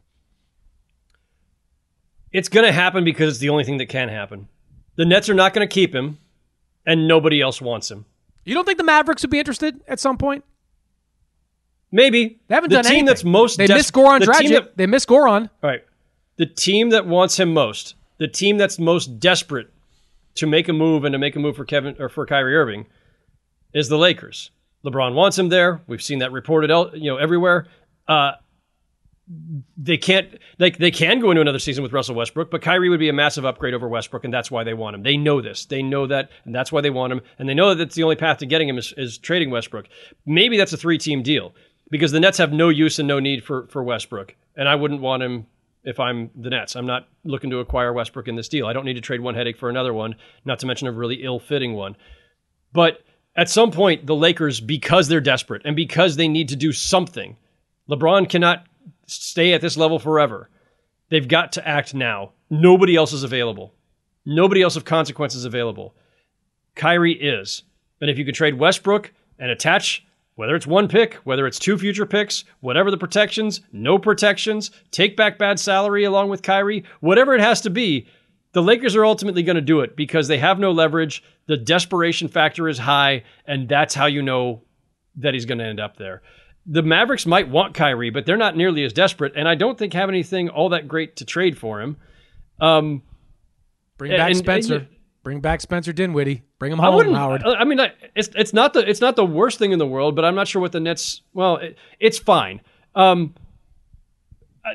It's 2.32 2.48
going 2.48 2.64
to 2.64 2.72
happen 2.72 3.04
because 3.04 3.34
it's 3.34 3.38
the 3.38 3.50
only 3.50 3.64
thing 3.64 3.78
that 3.78 3.86
can 3.86 4.08
happen. 4.08 4.48
The 4.96 5.04
Nets 5.04 5.28
are 5.28 5.34
not 5.34 5.52
going 5.52 5.66
to 5.68 5.72
keep 5.72 5.94
him, 5.94 6.18
and 6.86 7.06
nobody 7.06 7.40
else 7.40 7.60
wants 7.60 7.90
him. 7.90 8.06
You 8.44 8.54
don't 8.54 8.64
think 8.64 8.78
the 8.78 8.84
Mavericks 8.84 9.22
would 9.22 9.30
be 9.30 9.38
interested 9.38 9.80
at 9.86 10.00
some 10.00 10.16
point? 10.16 10.44
Maybe 11.92 12.40
they 12.48 12.54
haven't 12.54 12.70
the 12.70 12.76
done 12.76 12.84
team 12.84 12.90
anything. 12.90 13.06
that's 13.06 13.24
most 13.24 13.58
they 13.58 13.66
des- 13.66 13.74
miss 13.74 13.90
Goran 13.90 14.20
the 14.20 14.26
Dragic. 14.26 14.50
that, 14.50 14.76
they 14.76 14.86
miss 14.86 15.04
Goran. 15.04 15.50
All 15.62 15.70
right, 15.70 15.84
the 16.36 16.46
team 16.46 16.90
that 16.90 17.06
wants 17.06 17.38
him 17.38 17.52
most, 17.52 17.96
the 18.18 18.28
team 18.28 18.58
that's 18.58 18.78
most 18.78 19.18
desperate 19.18 19.70
to 20.36 20.46
make 20.46 20.68
a 20.68 20.72
move 20.72 21.04
and 21.04 21.12
to 21.12 21.18
make 21.18 21.36
a 21.36 21.40
move 21.40 21.56
for 21.56 21.64
Kevin 21.64 21.96
or 21.98 22.08
for 22.08 22.26
Kyrie 22.26 22.56
Irving 22.56 22.86
is 23.72 23.88
the 23.88 23.98
Lakers. 23.98 24.50
LeBron 24.84 25.14
wants 25.14 25.38
him 25.38 25.48
there. 25.48 25.82
We've 25.86 26.02
seen 26.02 26.20
that 26.20 26.32
reported, 26.32 26.70
you 26.94 27.10
know, 27.10 27.16
everywhere. 27.16 27.66
Uh, 28.08 28.32
they 29.76 29.96
can't 29.96 30.38
like 30.58 30.78
they 30.78 30.90
can 30.90 31.20
go 31.20 31.30
into 31.30 31.40
another 31.40 31.60
season 31.60 31.82
with 31.82 31.92
Russell 31.92 32.16
Westbrook, 32.16 32.50
but 32.50 32.62
Kyrie 32.62 32.88
would 32.88 32.98
be 32.98 33.08
a 33.08 33.12
massive 33.12 33.44
upgrade 33.44 33.74
over 33.74 33.88
Westbrook, 33.88 34.24
and 34.24 34.34
that's 34.34 34.50
why 34.50 34.64
they 34.64 34.74
want 34.74 34.96
him. 34.96 35.04
They 35.04 35.16
know 35.16 35.40
this. 35.40 35.66
They 35.66 35.82
know 35.82 36.06
that, 36.08 36.30
and 36.44 36.54
that's 36.54 36.72
why 36.72 36.80
they 36.80 36.90
want 36.90 37.12
him. 37.12 37.20
And 37.38 37.48
they 37.48 37.54
know 37.54 37.68
that 37.68 37.76
that's 37.76 37.94
the 37.94 38.02
only 38.02 38.16
path 38.16 38.38
to 38.38 38.46
getting 38.46 38.68
him 38.68 38.76
is, 38.76 38.92
is 38.96 39.18
trading 39.18 39.50
Westbrook. 39.50 39.86
Maybe 40.26 40.56
that's 40.56 40.72
a 40.72 40.76
three 40.76 40.98
team 40.98 41.22
deal 41.22 41.54
because 41.90 42.10
the 42.10 42.18
Nets 42.18 42.38
have 42.38 42.52
no 42.52 42.70
use 42.70 42.98
and 42.98 43.06
no 43.06 43.20
need 43.20 43.44
for 43.44 43.68
for 43.68 43.84
Westbrook, 43.84 44.34
and 44.56 44.68
I 44.68 44.74
wouldn't 44.74 45.00
want 45.00 45.22
him 45.22 45.46
if 45.84 45.98
I'm 45.98 46.30
the 46.34 46.50
Nets. 46.50 46.76
I'm 46.76 46.86
not 46.86 47.08
looking 47.24 47.50
to 47.50 47.58
acquire 47.58 47.92
Westbrook 47.92 48.28
in 48.28 48.36
this 48.36 48.48
deal. 48.48 48.66
I 48.66 48.72
don't 48.72 48.84
need 48.84 48.94
to 48.94 49.00
trade 49.00 49.20
one 49.20 49.34
headache 49.34 49.56
for 49.56 49.70
another 49.70 49.94
one, 49.94 50.14
not 50.44 50.58
to 50.60 50.66
mention 50.66 50.88
a 50.88 50.92
really 50.92 51.22
ill 51.24 51.38
fitting 51.38 51.74
one. 51.74 51.96
But 52.72 53.02
at 53.36 53.48
some 53.48 53.70
point, 53.70 54.06
the 54.06 54.14
Lakers, 54.14 54.60
because 54.60 55.08
they're 55.08 55.20
desperate 55.20 55.62
and 55.64 55.74
because 55.74 56.16
they 56.16 56.28
need 56.28 56.48
to 56.50 56.56
do 56.56 56.72
something, 56.72 57.36
LeBron 57.88 58.28
cannot 58.28 58.66
stay 59.06 59.52
at 59.52 59.60
this 59.60 59.76
level 59.76 59.98
forever. 59.98 60.50
They've 61.08 61.26
got 61.26 61.52
to 61.52 61.66
act 61.66 61.94
now. 61.94 62.32
Nobody 62.50 62.96
else 62.96 63.12
is 63.12 63.22
available. 63.22 63.74
Nobody 64.26 64.62
else 64.62 64.76
of 64.76 64.84
consequence 64.84 65.34
is 65.34 65.44
available. 65.44 65.94
Kyrie 66.74 67.14
is. 67.14 67.62
And 68.00 68.10
if 68.10 68.18
you 68.18 68.24
could 68.24 68.34
trade 68.34 68.58
Westbrook 68.58 69.12
and 69.38 69.50
attach 69.50 70.06
whether 70.40 70.56
it's 70.56 70.66
one 70.66 70.88
pick, 70.88 71.16
whether 71.24 71.46
it's 71.46 71.58
two 71.58 71.76
future 71.76 72.06
picks, 72.06 72.44
whatever 72.60 72.90
the 72.90 72.96
protections, 72.96 73.60
no 73.72 73.98
protections, 73.98 74.70
take 74.90 75.14
back 75.14 75.36
bad 75.36 75.60
salary 75.60 76.02
along 76.04 76.30
with 76.30 76.40
Kyrie, 76.40 76.82
whatever 77.00 77.34
it 77.34 77.42
has 77.42 77.60
to 77.60 77.68
be, 77.68 78.06
the 78.52 78.62
Lakers 78.62 78.96
are 78.96 79.04
ultimately 79.04 79.42
going 79.42 79.56
to 79.56 79.60
do 79.60 79.80
it 79.80 79.96
because 79.96 80.28
they 80.28 80.38
have 80.38 80.58
no 80.58 80.72
leverage. 80.72 81.22
The 81.44 81.58
desperation 81.58 82.26
factor 82.26 82.70
is 82.70 82.78
high, 82.78 83.24
and 83.44 83.68
that's 83.68 83.94
how 83.94 84.06
you 84.06 84.22
know 84.22 84.62
that 85.16 85.34
he's 85.34 85.44
going 85.44 85.58
to 85.58 85.66
end 85.66 85.78
up 85.78 85.98
there. 85.98 86.22
The 86.64 86.82
Mavericks 86.82 87.26
might 87.26 87.50
want 87.50 87.74
Kyrie, 87.74 88.08
but 88.08 88.24
they're 88.24 88.38
not 88.38 88.56
nearly 88.56 88.82
as 88.82 88.94
desperate, 88.94 89.34
and 89.36 89.46
I 89.46 89.56
don't 89.56 89.76
think 89.76 89.92
have 89.92 90.08
anything 90.08 90.48
all 90.48 90.70
that 90.70 90.88
great 90.88 91.16
to 91.16 91.26
trade 91.26 91.58
for 91.58 91.82
him. 91.82 91.98
Um, 92.62 93.02
Bring 93.98 94.12
back 94.12 94.30
and, 94.30 94.38
Spencer. 94.38 94.76
And, 94.76 94.88
Bring 95.22 95.40
back 95.40 95.60
Spencer 95.60 95.92
Dinwiddie. 95.92 96.44
Bring 96.60 96.72
him 96.72 96.78
home, 96.78 97.14
Howard. 97.14 97.42
I 97.42 97.64
mean, 97.64 97.80
it's 98.14 98.28
it's 98.34 98.52
not 98.52 98.74
the 98.74 98.86
it's 98.86 99.00
not 99.00 99.16
the 99.16 99.24
worst 99.24 99.58
thing 99.58 99.72
in 99.72 99.78
the 99.78 99.86
world, 99.86 100.14
but 100.14 100.26
I'm 100.26 100.34
not 100.34 100.46
sure 100.46 100.60
what 100.60 100.72
the 100.72 100.78
Nets. 100.78 101.22
Well, 101.32 101.56
it, 101.56 101.78
it's 101.98 102.18
fine. 102.18 102.60
Um, 102.94 103.34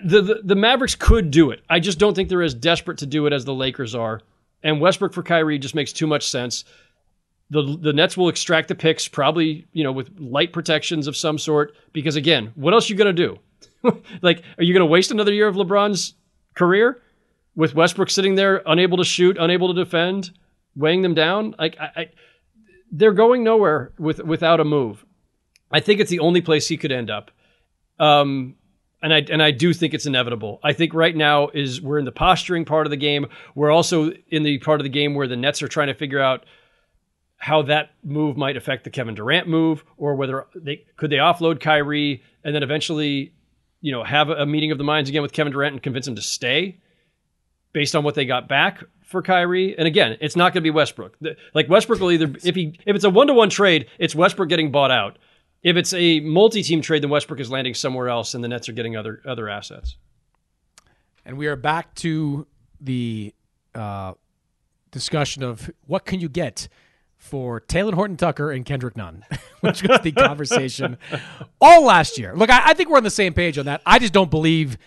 the, 0.04 0.20
the 0.20 0.42
the 0.44 0.56
Mavericks 0.56 0.96
could 0.96 1.30
do 1.30 1.52
it. 1.52 1.62
I 1.70 1.80
just 1.80 2.00
don't 2.00 2.16
think 2.16 2.28
they're 2.28 2.42
as 2.42 2.56
desperate 2.56 2.98
to 2.98 3.06
do 3.06 3.28
it 3.28 3.34
as 3.34 3.46
the 3.46 3.54
Lakers 3.54 3.94
are. 3.94 4.20
And 4.64 4.82
Westbrook 4.82 5.14
for 5.14 5.22
Kyrie 5.22 5.60
just 5.60 5.76
makes 5.76 5.94
too 5.94 6.08
much 6.08 6.28
sense. 6.28 6.66
The 7.52 7.78
the 7.80 7.94
Nets 7.94 8.18
will 8.18 8.30
extract 8.30 8.68
the 8.68 8.76
picks 8.76 9.08
probably 9.08 9.68
you 9.72 9.84
know 9.84 9.92
with 9.92 10.10
light 10.20 10.54
protections 10.54 11.06
of 11.06 11.16
some 11.16 11.38
sort 11.38 11.76
because 11.94 12.16
again, 12.16 12.52
what 12.56 12.74
else 12.74 12.90
are 12.90 12.94
you 12.94 12.98
gonna 12.98 13.14
do? 13.14 13.38
like, 14.24 14.42
are 14.58 14.64
you 14.64 14.74
gonna 14.74 14.88
waste 14.88 15.12
another 15.12 15.32
year 15.32 15.48
of 15.48 15.56
LeBron's 15.56 16.16
career? 16.56 17.00
with 17.56 17.74
Westbrook 17.74 18.10
sitting 18.10 18.36
there, 18.36 18.62
unable 18.66 18.98
to 18.98 19.06
shoot, 19.06 19.38
unable 19.40 19.74
to 19.74 19.84
defend, 19.86 20.32
weighing 20.76 21.02
them 21.02 21.14
down. 21.14 21.56
Like 21.58 21.78
I, 21.80 21.92
I, 21.96 22.10
they're 22.92 23.14
going 23.14 23.44
nowhere 23.44 23.94
with 23.98 24.20
without 24.20 24.60
a 24.60 24.66
move. 24.66 25.06
I 25.72 25.80
think 25.80 26.00
it's 26.00 26.12
the 26.12 26.20
only 26.20 26.42
place 26.42 26.68
he 26.68 26.78
could 26.78 26.92
end 26.92 27.10
up. 27.10 27.32
Um, 28.00 28.56
and 29.02 29.14
I 29.14 29.20
and 29.32 29.42
I 29.42 29.52
do 29.52 29.74
think 29.74 29.94
it's 29.94 30.06
inevitable. 30.06 30.60
I 30.64 30.74
think 30.74 30.94
right 30.94 31.16
now 31.16 31.50
is 31.50 31.82
we're 31.82 32.00
in 32.00 32.06
the 32.06 32.12
posturing 32.12 32.66
part 32.66 32.88
of 32.88 32.92
the 32.92 32.98
game. 32.98 33.28
We're 33.54 33.72
also 33.72 34.12
in 34.30 34.44
the 34.44 34.58
part 34.60 34.80
of 34.80 34.84
the 34.84 34.90
game 34.90 35.16
where 35.16 35.28
the 35.28 35.36
Nets 35.36 35.62
are 35.62 35.68
trying 35.68 35.88
to 35.88 35.94
figure 35.94 36.20
out 36.20 36.46
how 37.38 37.62
that 37.64 37.92
move 38.04 38.38
might 38.38 38.58
affect 38.58 38.84
the 38.84 38.90
Kevin 38.90 39.14
Durant 39.14 39.48
move, 39.48 39.84
or 39.98 40.16
whether 40.16 40.48
they 40.56 40.86
could 40.98 41.10
they 41.10 41.18
offload 41.18 41.60
Kyrie 41.60 42.24
and 42.44 42.56
then 42.56 42.64
eventually, 42.64 43.34
you 43.82 43.92
know, 43.92 44.04
have 44.04 44.30
a 44.30 44.46
meeting 44.46 44.72
of 44.72 44.78
the 44.78 44.84
minds 44.84 45.10
again 45.10 45.22
with 45.22 45.34
Kevin 45.34 45.54
Durant 45.54 45.74
and 45.74 45.84
convince 45.84 46.08
him 46.08 46.16
to 46.16 46.22
stay 46.22 46.80
based 47.74 47.96
on 47.96 48.04
what 48.04 48.16
they 48.16 48.26
got 48.26 48.48
back 48.48 48.84
for 49.16 49.22
Kyrie. 49.22 49.78
And 49.78 49.88
again, 49.88 50.18
it's 50.20 50.36
not 50.36 50.54
going 50.54 50.62
to 50.62 50.68
be 50.68 50.72
Westbrook. 50.72 51.18
Like 51.54 51.70
Westbrook 51.70 52.02
will 52.02 52.12
either 52.12 52.34
if 52.44 52.54
he 52.54 52.78
if 52.86 52.96
it's 52.96 53.06
a 53.06 53.10
one 53.10 53.28
to 53.28 53.34
one 53.34 53.50
trade, 53.50 53.88
it's 53.98 54.14
Westbrook 54.14 54.50
getting 54.50 54.72
bought 54.72 54.92
out. 54.92 55.18
If 55.64 55.78
it's 55.78 55.94
a 55.94 56.20
multi 56.20 56.62
team 56.62 56.82
trade, 56.82 57.02
then 57.02 57.10
Westbrook 57.10 57.40
is 57.40 57.50
landing 57.50 57.74
somewhere 57.74 58.10
else, 58.10 58.34
and 58.34 58.44
the 58.44 58.50
Nets 58.50 58.68
are 58.68 58.74
getting 58.74 58.98
other 58.98 59.22
other 59.26 59.48
assets. 59.48 59.96
And 61.26 61.38
we 61.38 61.48
are 61.48 61.56
back 61.56 61.96
to 61.96 62.46
the 62.82 63.34
uh, 63.74 64.14
discussion 64.92 65.42
of 65.44 65.72
what 65.88 66.06
can 66.06 66.20
you 66.20 66.28
get 66.28 66.68
for 67.18 67.62
Talen 67.62 67.94
Horton 67.94 68.18
Tucker 68.18 68.52
and 68.52 68.66
Kendrick 68.66 68.98
Nunn, 68.98 69.24
which 69.62 69.82
was 69.82 70.02
the 70.02 70.12
conversation 70.12 70.98
all 71.62 71.86
last 71.86 72.20
year. 72.20 72.36
Look, 72.36 72.50
I, 72.50 72.62
I, 72.66 72.74
think 72.74 72.90
we're 72.90 72.98
on 72.98 73.04
the 73.04 73.10
same 73.10 73.34
page 73.34 73.58
on 73.58 73.66
that. 73.66 73.82
I 73.86 73.98
just 73.98 74.14
don't 74.14 74.30
believe 74.30 74.78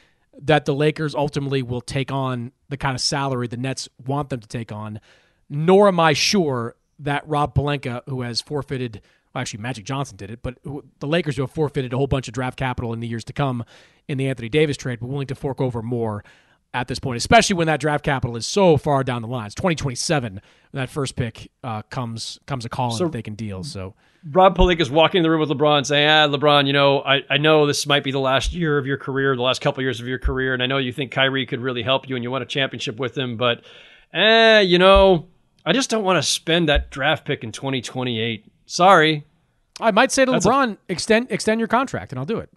that 0.40 0.64
the 0.64 0.74
Lakers 0.74 1.14
ultimately 1.14 1.62
will 1.62 1.80
take 1.80 2.12
on 2.12 2.52
the 2.68 2.76
kind 2.76 2.94
of 2.94 3.00
salary 3.00 3.48
the 3.48 3.56
Nets 3.56 3.88
want 4.04 4.28
them 4.28 4.40
to 4.40 4.48
take 4.48 4.70
on, 4.70 5.00
nor 5.48 5.88
am 5.88 5.98
I 5.98 6.12
sure 6.12 6.76
that 6.98 7.26
Rob 7.28 7.54
Pelinka, 7.54 8.02
who 8.08 8.22
has 8.22 8.40
forfeited, 8.40 9.00
well, 9.34 9.42
actually 9.42 9.60
Magic 9.60 9.84
Johnson 9.84 10.16
did 10.16 10.30
it, 10.30 10.40
but 10.42 10.58
the 10.64 11.06
Lakers 11.06 11.36
who 11.36 11.42
have 11.42 11.50
forfeited 11.50 11.92
a 11.92 11.96
whole 11.96 12.06
bunch 12.06 12.28
of 12.28 12.34
draft 12.34 12.58
capital 12.58 12.92
in 12.92 13.00
the 13.00 13.08
years 13.08 13.24
to 13.24 13.32
come 13.32 13.64
in 14.06 14.18
the 14.18 14.28
Anthony 14.28 14.48
Davis 14.48 14.76
trade, 14.76 15.00
but 15.00 15.08
willing 15.08 15.26
to 15.26 15.34
fork 15.34 15.60
over 15.60 15.82
more 15.82 16.24
at 16.74 16.88
this 16.88 16.98
point, 16.98 17.16
especially 17.16 17.54
when 17.54 17.66
that 17.66 17.80
draft 17.80 18.04
capital 18.04 18.36
is 18.36 18.46
so 18.46 18.76
far 18.76 19.02
down 19.02 19.22
the 19.22 19.28
line. 19.28 19.46
It's 19.46 19.54
2027 19.54 20.40
that 20.72 20.90
first 20.90 21.16
pick 21.16 21.50
uh, 21.64 21.82
comes 21.82 22.38
comes 22.46 22.64
a 22.64 22.68
call 22.68 22.90
so, 22.90 23.06
and 23.06 23.14
they 23.14 23.22
can 23.22 23.34
deal. 23.34 23.62
So 23.64 23.94
Rob 24.30 24.56
Pelinka 24.56 24.80
is 24.80 24.90
walking 24.90 25.18
in 25.18 25.22
the 25.22 25.30
room 25.30 25.40
with 25.40 25.48
LeBron 25.48 25.86
saying, 25.86 26.08
ah, 26.08 26.28
LeBron, 26.28 26.66
you 26.66 26.72
know, 26.72 27.00
I, 27.00 27.22
I 27.30 27.38
know 27.38 27.66
this 27.66 27.86
might 27.86 28.04
be 28.04 28.12
the 28.12 28.20
last 28.20 28.52
year 28.52 28.76
of 28.76 28.86
your 28.86 28.98
career, 28.98 29.34
the 29.34 29.42
last 29.42 29.60
couple 29.60 29.82
years 29.82 30.00
of 30.00 30.06
your 30.06 30.18
career, 30.18 30.52
and 30.54 30.62
I 30.62 30.66
know 30.66 30.78
you 30.78 30.92
think 30.92 31.12
Kyrie 31.12 31.46
could 31.46 31.60
really 31.60 31.82
help 31.82 32.08
you 32.08 32.16
and 32.16 32.22
you 32.22 32.30
want 32.30 32.42
a 32.42 32.46
championship 32.46 32.98
with 32.98 33.16
him, 33.16 33.36
but 33.36 33.62
eh, 34.12 34.60
you 34.60 34.78
know, 34.78 35.28
I 35.64 35.72
just 35.72 35.88
don't 35.90 36.04
want 36.04 36.22
to 36.22 36.22
spend 36.22 36.68
that 36.68 36.90
draft 36.90 37.24
pick 37.24 37.44
in 37.44 37.52
2028. 37.52 38.44
Sorry. 38.66 39.24
I 39.80 39.90
might 39.92 40.12
say 40.12 40.24
to 40.24 40.32
That's 40.32 40.44
LeBron, 40.44 40.74
a, 40.74 40.78
extend 40.88 41.28
extend 41.30 41.60
your 41.60 41.68
contract 41.68 42.12
and 42.12 42.18
I'll 42.18 42.26
do 42.26 42.38
it. 42.38 42.50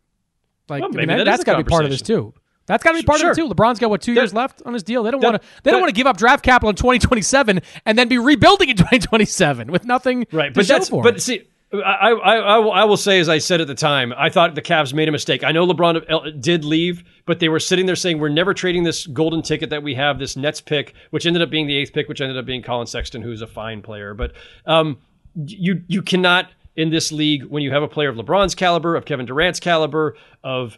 Like 0.68 0.82
well, 0.82 0.92
I 0.94 1.06
mean, 1.06 1.08
that, 1.08 1.26
that's 1.26 1.44
got 1.44 1.58
to 1.58 1.64
be 1.64 1.70
part 1.70 1.86
of 1.86 1.92
this 1.92 2.02
too. 2.02 2.34
That's 2.72 2.86
got 2.86 2.94
to 2.94 3.00
be 3.00 3.04
part 3.04 3.20
sure. 3.20 3.32
of 3.32 3.38
it 3.38 3.42
too. 3.42 3.50
LeBron's 3.50 3.80
got 3.80 3.90
what 3.90 4.02
two 4.02 4.14
years 4.14 4.34
left 4.34 4.62
on 4.66 4.74
his 4.74 4.82
deal. 4.82 5.04
They 5.04 5.12
don't 5.12 5.22
want 5.22 5.42
to. 5.42 5.48
They 5.64 5.72
don't 5.72 5.82
want 5.82 5.90
to 5.90 5.96
give 5.96 6.08
up 6.08 6.16
draft 6.16 6.42
capital 6.42 6.70
in 6.70 6.78
2027 6.78 7.60
and 7.86 8.00
then 8.00 8.08
be 8.08 8.18
rebuilding 8.18 8.70
in 8.70 8.78
2027 8.78 9.70
with 9.70 9.84
nothing. 9.84 10.26
Right, 10.32 10.54
but 10.54 10.66
that's 10.66 10.90
but 10.90 11.22
see. 11.22 11.48
I, 11.74 11.78
I, 11.78 12.36
I, 12.36 12.60
I 12.60 12.84
will 12.84 12.98
say, 12.98 13.20
as 13.20 13.30
I 13.30 13.38
said 13.38 13.62
at 13.62 13.68
the 13.68 13.76
time, 13.76 14.14
I 14.18 14.30
thought 14.30 14.56
the 14.56 14.62
Cavs 14.62 14.94
made 14.94 15.08
a 15.08 15.12
mistake. 15.12 15.42
I 15.42 15.54
know 15.54 15.66
LeBron 15.66 16.04
uh, 16.10 16.32
did 16.38 16.66
leave, 16.66 17.02
but 17.26 17.40
they 17.40 17.48
were 17.48 17.62
sitting 17.62 17.86
there 17.86 17.96
saying, 17.96 18.20
"We're 18.20 18.30
never 18.30 18.54
trading 18.54 18.84
this 18.84 19.06
golden 19.06 19.42
ticket 19.42 19.70
that 19.70 19.84
we 19.84 19.94
have, 19.96 20.18
this 20.18 20.38
Nets 20.38 20.62
pick, 20.62 20.94
which 21.10 21.26
ended 21.26 21.42
up 21.42 21.50
being 21.50 21.68
the 21.68 21.76
eighth 21.78 21.92
pick, 21.94 22.08
which 22.08 22.22
ended 22.22 22.38
up 22.38 22.46
being 22.46 22.62
Collin 22.62 22.88
Sexton, 22.88 23.22
who's 23.22 23.42
a 23.42 23.48
fine 23.48 23.82
player." 23.82 24.14
But 24.14 24.34
um, 24.66 24.98
you 25.36 25.82
you 25.88 26.02
cannot 26.02 26.50
in 26.78 26.90
this 26.90 27.12
league 27.12 27.44
when 27.46 27.64
you 27.64 27.72
have 27.72 27.84
a 27.84 27.88
player 27.88 28.10
of 28.10 28.16
LeBron's 28.16 28.56
caliber, 28.56 28.96
of 28.96 29.04
Kevin 29.04 29.26
Durant's 29.26 29.60
caliber, 29.60 30.16
of 30.44 30.78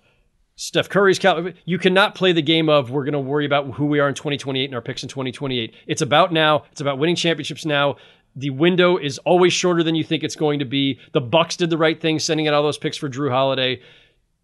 Steph 0.56 0.90
Curry's 0.90 1.18
cal- 1.18 1.52
you 1.66 1.80
cannot 1.80 2.16
play 2.16 2.32
the 2.32 2.42
game 2.42 2.70
of 2.70 2.92
we're 2.92 3.04
going 3.04 3.14
to 3.14 3.20
worry 3.20 3.46
about 3.46 3.72
who 3.74 3.86
we 3.86 4.00
are 4.00 4.08
in 4.08 4.14
2028 4.14 4.66
and 4.66 4.76
our 4.76 4.82
picks 4.82 5.04
in 5.04 5.10
2028. 5.10 5.74
It's 5.88 6.02
about 6.02 6.32
now. 6.32 6.66
It's 6.72 6.82
about 6.82 7.00
winning 7.00 7.16
championships 7.16 7.66
now. 7.66 7.96
The 8.36 8.52
window 8.52 8.98
is 8.98 9.18
always 9.20 9.54
shorter 9.54 9.84
than 9.84 9.96
you 9.96 10.04
think 10.04 10.24
it's 10.24 10.36
going 10.36 10.60
to 10.60 10.66
be. 10.66 11.00
The 11.12 11.22
Bucks 11.22 11.58
did 11.58 11.70
the 11.70 11.78
right 11.78 12.00
thing 12.00 12.20
sending 12.20 12.48
out 12.48 12.54
all 12.54 12.64
those 12.64 12.78
picks 12.78 12.98
for 12.98 13.10
Jrue 13.10 13.32
Holiday. 13.32 13.82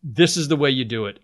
This 0.04 0.38
is 0.38 0.48
the 0.48 0.56
way 0.56 0.70
you 0.70 0.86
do 0.86 1.06
it. 1.06 1.20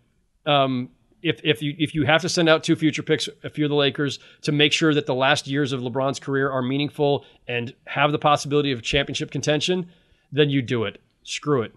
Um, 0.45 0.89
if 1.21 1.41
if 1.43 1.61
you 1.61 1.75
if 1.79 1.95
you 1.95 2.05
have 2.05 2.21
to 2.21 2.29
send 2.29 2.49
out 2.49 2.63
two 2.63 2.75
future 2.75 3.01
picks, 3.01 3.27
a 3.43 3.49
few 3.49 3.65
of 3.65 3.69
the 3.69 3.75
Lakers, 3.75 4.19
to 4.43 4.51
make 4.51 4.71
sure 4.71 4.93
that 4.93 5.07
the 5.07 5.15
last 5.15 5.47
years 5.47 5.73
of 5.73 5.81
LeBron's 5.81 6.19
career 6.19 6.51
are 6.51 6.61
meaningful 6.61 7.25
and 7.47 7.73
have 7.87 8.11
the 8.11 8.19
possibility 8.19 8.71
of 8.71 8.83
championship 8.83 9.31
contention, 9.31 9.89
then 10.31 10.49
you 10.49 10.61
do 10.61 10.83
it. 10.83 11.01
Screw 11.23 11.63
it. 11.63 11.73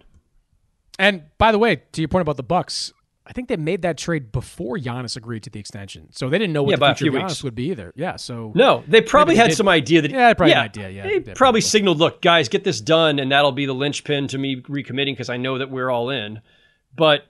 And 0.99 1.25
by 1.39 1.53
the 1.53 1.59
way, 1.59 1.83
to 1.93 2.03
your 2.03 2.09
point 2.09 2.23
about 2.23 2.37
the 2.37 2.43
Bucks, 2.43 2.93
I 3.29 3.33
think 3.33 3.49
they 3.49 3.59
made 3.59 3.83
that 3.83 3.99
trade 3.99 4.33
before 4.33 4.79
Giannis 4.79 5.15
agreed 5.15 5.43
to 5.43 5.51
the 5.51 5.61
extension, 5.61 6.09
so 6.13 6.31
they 6.31 6.39
didn't 6.39 6.55
know 6.55 6.63
what 6.63 6.81
yeah, 6.81 6.89
the 6.89 6.95
future 6.95 7.19
Giannis 7.19 7.25
weeks. 7.25 7.45
would 7.45 7.55
be 7.55 7.65
either. 7.71 7.93
Yeah, 7.95 8.17
so 8.17 8.53
no, 8.55 8.83
they 8.89 9.03
probably 9.03 9.37
had 9.37 9.51
they 9.51 9.55
some 9.55 9.69
idea 9.69 10.01
that 10.01 10.11
yeah, 10.11 10.33
probably 10.33 10.53
yeah, 10.53 10.61
an 10.61 10.65
idea. 10.65 10.89
Yeah, 10.89 11.03
they, 11.03 11.19
they 11.19 11.35
probably 11.35 11.61
signaled, 11.61 11.99
"Look, 11.99 12.23
guys, 12.23 12.49
get 12.49 12.65
this 12.65 12.81
done, 12.81 13.19
and 13.19 13.31
that'll 13.31 13.53
be 13.53 13.67
the 13.67 13.75
linchpin 13.75 14.29
to 14.29 14.39
me 14.39 14.63
recommitting 14.63 15.13
because 15.13 15.29
I 15.29 15.37
know 15.37 15.59
that 15.59 15.71
we're 15.71 15.91
all 15.91 16.09
in." 16.09 16.41
But 16.97 17.27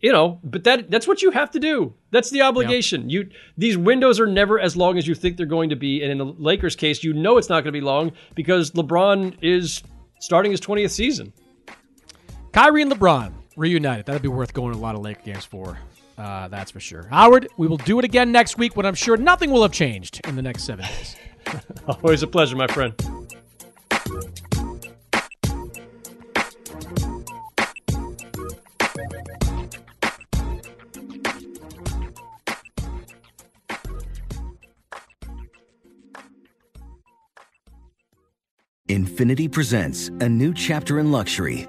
you 0.00 0.10
know, 0.10 0.40
but 0.42 0.64
that 0.64 0.90
that's 0.90 1.06
what 1.06 1.22
you 1.22 1.30
have 1.30 1.52
to 1.52 1.60
do. 1.60 1.94
That's 2.10 2.30
the 2.30 2.42
obligation. 2.42 3.08
You 3.08 3.30
these 3.56 3.78
windows 3.78 4.18
are 4.18 4.26
never 4.26 4.58
as 4.58 4.76
long 4.76 4.98
as 4.98 5.06
you 5.06 5.14
think 5.14 5.36
they're 5.36 5.46
going 5.46 5.70
to 5.70 5.76
be, 5.76 6.02
and 6.02 6.10
in 6.10 6.18
the 6.18 6.24
Lakers' 6.24 6.74
case, 6.74 7.04
you 7.04 7.12
know 7.12 7.38
it's 7.38 7.48
not 7.48 7.62
going 7.62 7.72
to 7.72 7.80
be 7.80 7.80
long 7.80 8.10
because 8.34 8.72
LeBron 8.72 9.36
is 9.40 9.84
starting 10.18 10.50
his 10.50 10.60
twentieth 10.60 10.90
season. 10.90 11.32
Kyrie 12.52 12.82
and 12.82 12.90
LeBron 12.90 13.34
reunited. 13.58 14.06
That'd 14.06 14.22
be 14.22 14.28
worth 14.28 14.54
going 14.54 14.72
to 14.72 14.78
a 14.78 14.80
lot 14.80 14.94
of 14.94 15.02
Laker 15.02 15.22
games 15.22 15.44
for. 15.44 15.78
Uh, 16.16 16.48
that's 16.48 16.70
for 16.70 16.80
sure. 16.80 17.06
Howard, 17.08 17.48
we 17.56 17.66
will 17.66 17.76
do 17.76 17.98
it 17.98 18.04
again 18.04 18.32
next 18.32 18.58
week 18.58 18.76
when 18.76 18.86
I'm 18.86 18.94
sure 18.94 19.16
nothing 19.16 19.50
will 19.50 19.62
have 19.62 19.72
changed 19.72 20.20
in 20.26 20.36
the 20.36 20.42
next 20.42 20.64
seven 20.64 20.84
days. 20.86 21.16
Always 21.88 22.22
a 22.22 22.26
pleasure, 22.26 22.56
my 22.56 22.66
friend. 22.66 22.94
Infiniti 38.88 39.52
presents 39.52 40.08
a 40.08 40.28
new 40.28 40.54
chapter 40.54 40.98
in 40.98 41.12
luxury 41.12 41.68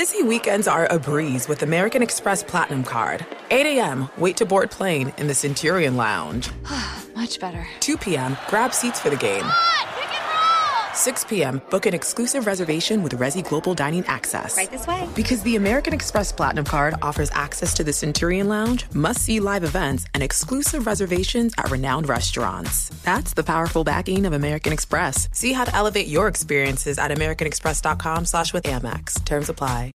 Busy 0.00 0.22
weekends 0.22 0.66
are 0.66 0.86
a 0.90 0.98
breeze 0.98 1.46
with 1.46 1.62
American 1.62 2.02
Express 2.02 2.42
Platinum 2.42 2.84
Card. 2.84 3.26
8 3.50 3.66
a.m., 3.66 4.08
wait 4.16 4.34
to 4.38 4.46
board 4.46 4.70
plane 4.70 5.12
in 5.18 5.26
the 5.26 5.34
Centurion 5.34 5.98
Lounge. 5.98 6.48
Much 7.14 7.38
better. 7.38 7.68
2 7.80 7.98
p.m., 7.98 8.38
grab 8.48 8.72
seats 8.72 8.98
for 8.98 9.10
the 9.10 9.16
game. 9.16 9.44
6 10.94 11.24
p.m., 11.24 11.60
book 11.70 11.86
an 11.86 11.94
exclusive 11.94 12.46
reservation 12.46 13.02
with 13.02 13.18
Resy 13.18 13.46
Global 13.46 13.74
Dining 13.74 14.04
Access. 14.06 14.56
Right 14.56 14.70
this 14.70 14.86
way. 14.86 15.08
Because 15.14 15.42
the 15.42 15.56
American 15.56 15.94
Express 15.94 16.32
Platinum 16.32 16.64
Card 16.64 16.94
offers 17.02 17.30
access 17.32 17.74
to 17.74 17.84
the 17.84 17.92
Centurion 17.92 18.48
Lounge, 18.48 18.86
must 18.94 19.20
see 19.22 19.40
live 19.40 19.64
events, 19.64 20.06
and 20.14 20.22
exclusive 20.22 20.86
reservations 20.86 21.54
at 21.58 21.70
renowned 21.70 22.08
restaurants. 22.08 22.88
That's 23.02 23.34
the 23.34 23.44
powerful 23.44 23.84
backing 23.84 24.26
of 24.26 24.32
American 24.32 24.72
Express. 24.72 25.28
See 25.32 25.52
how 25.52 25.64
to 25.64 25.74
elevate 25.74 26.06
your 26.06 26.28
experiences 26.28 26.98
at 26.98 27.10
AmericanExpress.com 27.10 28.24
slash 28.24 28.52
with 28.52 28.64
Amex. 28.64 29.24
Terms 29.24 29.48
apply. 29.48 29.88